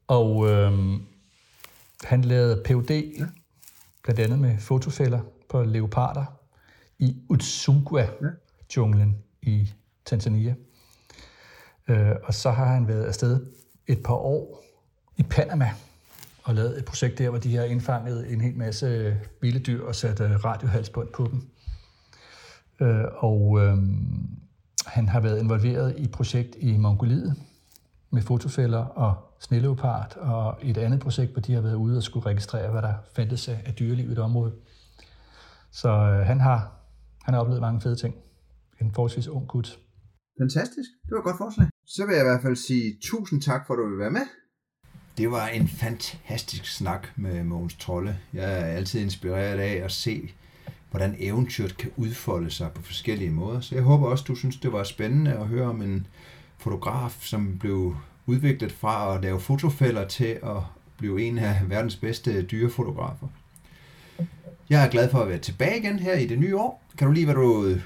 og 0.06 0.50
øh, 0.50 0.72
han 2.04 2.24
lavede 2.24 2.62
PUD, 2.66 2.90
ja. 2.90 3.26
blandt 4.02 4.20
andet 4.20 4.38
med 4.38 4.58
fotofælder 4.58 5.20
på 5.48 5.62
leoparder 5.62 6.24
i 6.98 7.16
Utsugwa-junglen 7.28 9.16
ja. 9.46 9.50
i 9.50 9.72
Tanzania. 10.04 10.54
Øh, 11.88 12.12
og 12.24 12.34
så 12.34 12.50
har 12.50 12.66
han 12.66 12.88
været 12.88 13.04
afsted 13.04 13.46
et 13.86 14.02
par 14.04 14.14
år 14.14 14.62
i 15.16 15.22
Panama 15.22 15.70
og 16.42 16.54
lavet 16.54 16.78
et 16.78 16.84
projekt 16.84 17.18
der, 17.18 17.30
hvor 17.30 17.38
de 17.38 17.56
har 17.56 17.64
indfanget 17.64 18.32
en 18.32 18.40
hel 18.40 18.56
masse 18.56 18.86
øh, 18.86 19.16
vilde 19.40 19.58
dyr 19.58 19.84
og 19.84 19.94
sat 19.94 20.20
øh, 20.20 20.44
radiohalsbånd 20.44 21.08
på 21.08 21.30
dem. 21.32 21.42
Øh, 22.80 23.04
og 23.16 23.60
øh, 23.60 23.78
Han 24.86 25.08
har 25.08 25.20
været 25.20 25.40
involveret 25.42 25.94
i 25.98 26.08
projekt 26.08 26.56
i 26.58 26.76
Mongoliet 26.76 27.36
med 28.10 28.22
fotofælder 28.22 28.84
og 28.84 29.16
sneleopard, 29.40 30.16
og 30.16 30.58
et 30.62 30.78
andet 30.78 31.00
projekt, 31.00 31.32
hvor 31.32 31.40
de 31.40 31.54
har 31.54 31.60
været 31.60 31.74
ude 31.74 31.96
og 31.96 32.02
skulle 32.02 32.26
registrere, 32.26 32.70
hvad 32.70 32.82
der 32.82 32.94
fandtes 33.16 33.48
af 33.48 33.74
dyreliv 33.78 34.08
i 34.08 34.12
et 34.12 34.18
område. 34.18 34.52
Så 35.70 35.88
øh, 35.88 36.26
han, 36.26 36.40
har, 36.40 36.72
han 37.22 37.34
har 37.34 37.40
oplevet 37.40 37.60
mange 37.60 37.80
fede 37.80 37.96
ting. 37.96 38.14
En 38.80 38.92
forholdsvis 38.92 39.28
ung 39.28 39.48
gut. 39.48 39.78
Fantastisk. 40.40 40.90
Det 41.02 41.10
var 41.10 41.18
et 41.18 41.24
godt 41.24 41.38
forslag. 41.38 41.68
Så 41.86 42.06
vil 42.06 42.14
jeg 42.14 42.24
i 42.24 42.28
hvert 42.28 42.42
fald 42.42 42.56
sige 42.56 42.98
tusind 43.02 43.42
tak 43.42 43.66
for, 43.66 43.74
at 43.74 43.78
du 43.78 43.88
vil 43.90 43.98
være 43.98 44.10
med. 44.10 44.26
Det 45.18 45.30
var 45.30 45.46
en 45.46 45.68
fantastisk 45.68 46.66
snak 46.66 47.08
med 47.16 47.44
Mogens 47.44 47.74
Trolle. 47.74 48.18
Jeg 48.32 48.44
er 48.44 48.64
altid 48.64 49.00
inspireret 49.00 49.58
af 49.58 49.84
at 49.84 49.92
se, 49.92 50.32
hvordan 50.90 51.16
eventyret 51.18 51.76
kan 51.76 51.90
udfolde 51.96 52.50
sig 52.50 52.70
på 52.72 52.82
forskellige 52.82 53.30
måder. 53.30 53.60
Så 53.60 53.74
jeg 53.74 53.84
håber 53.84 54.06
også, 54.06 54.24
du 54.28 54.34
synes, 54.34 54.56
det 54.56 54.72
var 54.72 54.84
spændende 54.84 55.32
at 55.32 55.46
høre 55.46 55.68
om 55.68 55.82
en 55.82 56.06
fotograf, 56.58 57.16
som 57.20 57.58
blev 57.58 57.96
udviklet 58.26 58.72
fra 58.72 59.14
at 59.14 59.22
lave 59.22 59.40
fotofælder 59.40 60.08
til 60.08 60.38
at 60.42 60.62
blive 60.98 61.22
en 61.22 61.38
af 61.38 61.60
verdens 61.66 61.96
bedste 61.96 62.42
dyrefotografer. 62.42 63.26
Jeg 64.70 64.86
er 64.86 64.90
glad 64.90 65.10
for 65.10 65.18
at 65.18 65.28
være 65.28 65.38
tilbage 65.38 65.78
igen 65.78 65.98
her 65.98 66.14
i 66.14 66.26
det 66.26 66.38
nye 66.38 66.56
år. 66.56 66.82
Kan 66.98 67.06
du 67.06 67.12
lide, 67.12 67.24
hvad 67.24 67.34
du 67.34 67.76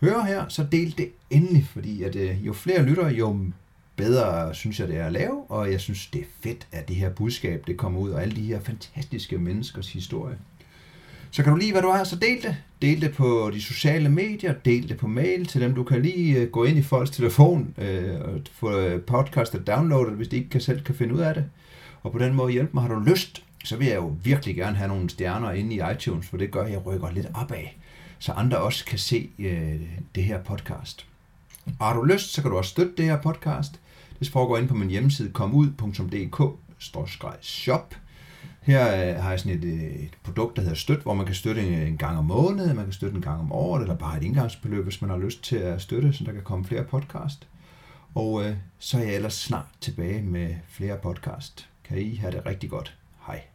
hører 0.00 0.24
her, 0.24 0.48
så 0.48 0.66
del 0.72 0.98
det 0.98 1.12
endelig, 1.30 1.66
fordi 1.66 2.02
at, 2.02 2.16
øh, 2.16 2.46
jo 2.46 2.52
flere 2.52 2.82
lytter, 2.82 3.10
jo 3.10 3.40
bedre 3.96 4.54
synes 4.54 4.80
jeg, 4.80 4.88
det 4.88 4.96
er 4.96 5.06
at 5.06 5.12
lave, 5.12 5.50
og 5.50 5.72
jeg 5.72 5.80
synes, 5.80 6.06
det 6.06 6.20
er 6.20 6.24
fedt, 6.40 6.66
at 6.72 6.88
det 6.88 6.96
her 6.96 7.10
budskab, 7.10 7.64
det 7.66 7.76
kommer 7.76 8.00
ud, 8.00 8.10
og 8.10 8.22
alle 8.22 8.36
de 8.36 8.42
her 8.42 8.60
fantastiske 8.60 9.38
menneskers 9.38 9.92
historie. 9.92 10.38
Så 11.30 11.42
kan 11.42 11.52
du 11.52 11.58
lide, 11.58 11.72
hvad 11.72 11.82
du 11.82 11.90
har, 11.90 12.04
så 12.04 12.16
del 12.16 12.42
det. 12.42 12.56
Del 12.82 13.00
det 13.00 13.12
på 13.12 13.50
de 13.54 13.62
sociale 13.62 14.08
medier, 14.08 14.52
del 14.52 14.88
det 14.88 14.96
på 14.96 15.06
mail 15.06 15.46
til 15.46 15.60
dem, 15.60 15.74
du 15.74 15.84
kan 15.84 16.02
lige 16.02 16.40
øh, 16.40 16.50
gå 16.50 16.64
ind 16.64 16.78
i 16.78 16.82
folks 16.82 17.10
telefon 17.10 17.74
øh, 17.78 18.20
og 18.20 18.40
få 18.52 18.78
øh, 18.78 19.02
podcastet 19.02 19.66
downloadet, 19.66 20.14
hvis 20.14 20.28
de 20.28 20.36
ikke 20.36 20.48
kan 20.48 20.60
selv 20.60 20.84
kan 20.84 20.94
finde 20.94 21.14
ud 21.14 21.20
af 21.20 21.34
det. 21.34 21.44
Og 22.02 22.12
på 22.12 22.18
den 22.18 22.34
måde 22.34 22.52
hjælpe 22.52 22.70
mig. 22.74 22.82
Har 22.82 22.94
du 22.94 23.00
lyst, 23.00 23.44
så 23.64 23.76
vil 23.76 23.86
jeg 23.86 23.96
jo 23.96 24.16
virkelig 24.24 24.56
gerne 24.56 24.76
have 24.76 24.88
nogle 24.88 25.10
stjerner 25.10 25.50
inde 25.50 25.76
i 25.76 25.80
iTunes, 25.94 26.26
for 26.26 26.36
det 26.36 26.50
gør, 26.50 26.62
at 26.62 26.72
jeg 26.72 26.86
rykker 26.86 27.10
lidt 27.10 27.26
opad, 27.34 27.64
så 28.18 28.32
andre 28.32 28.58
også 28.58 28.84
kan 28.84 28.98
se 28.98 29.30
øh, 29.38 29.80
det 30.14 30.24
her 30.24 30.42
podcast. 30.42 31.06
Og 31.78 31.86
har 31.86 31.96
du 31.96 32.02
lyst, 32.02 32.32
så 32.32 32.42
kan 32.42 32.50
du 32.50 32.56
også 32.56 32.70
støtte 32.70 32.92
det 32.96 33.04
her 33.04 33.22
podcast. 33.22 33.80
Hvis 34.24 34.32
folk 34.32 34.48
går 34.48 34.58
ind 34.58 34.68
på 34.68 34.74
min 34.74 34.90
hjemmeside 34.90 35.32
komud.dk-shop. 35.32 37.94
Her 38.60 39.08
øh, 39.08 39.16
har 39.22 39.30
jeg 39.30 39.40
sådan 39.40 39.58
et, 39.58 39.64
øh, 39.64 39.82
et 39.82 40.18
produkt, 40.22 40.56
der 40.56 40.62
hedder 40.62 40.76
Støt, 40.76 40.98
hvor 40.98 41.14
man 41.14 41.26
kan 41.26 41.34
støtte 41.34 41.62
en, 41.62 41.72
en 41.72 41.98
gang 41.98 42.18
om 42.18 42.24
måneden, 42.24 42.76
man 42.76 42.84
kan 42.84 42.92
støtte 42.92 43.16
en 43.16 43.22
gang 43.22 43.40
om 43.40 43.52
året, 43.52 43.82
eller 43.82 43.96
bare 43.96 44.16
et 44.16 44.22
indgangsbeløb, 44.22 44.84
hvis 44.84 45.00
man 45.00 45.10
har 45.10 45.18
lyst 45.18 45.42
til 45.42 45.56
at 45.56 45.82
støtte, 45.82 46.12
så 46.12 46.24
der 46.24 46.32
kan 46.32 46.42
komme 46.42 46.64
flere 46.64 46.84
podcast. 46.84 47.48
Og 48.14 48.44
øh, 48.44 48.56
så 48.78 48.98
er 48.98 49.02
jeg 49.02 49.14
ellers 49.14 49.34
snart 49.34 49.66
tilbage 49.80 50.22
med 50.22 50.54
flere 50.68 50.96
podcast. 51.02 51.68
Kan 51.84 51.98
I 51.98 52.16
have 52.16 52.32
det 52.32 52.46
rigtig 52.46 52.70
godt. 52.70 52.96
Hej. 53.26 53.53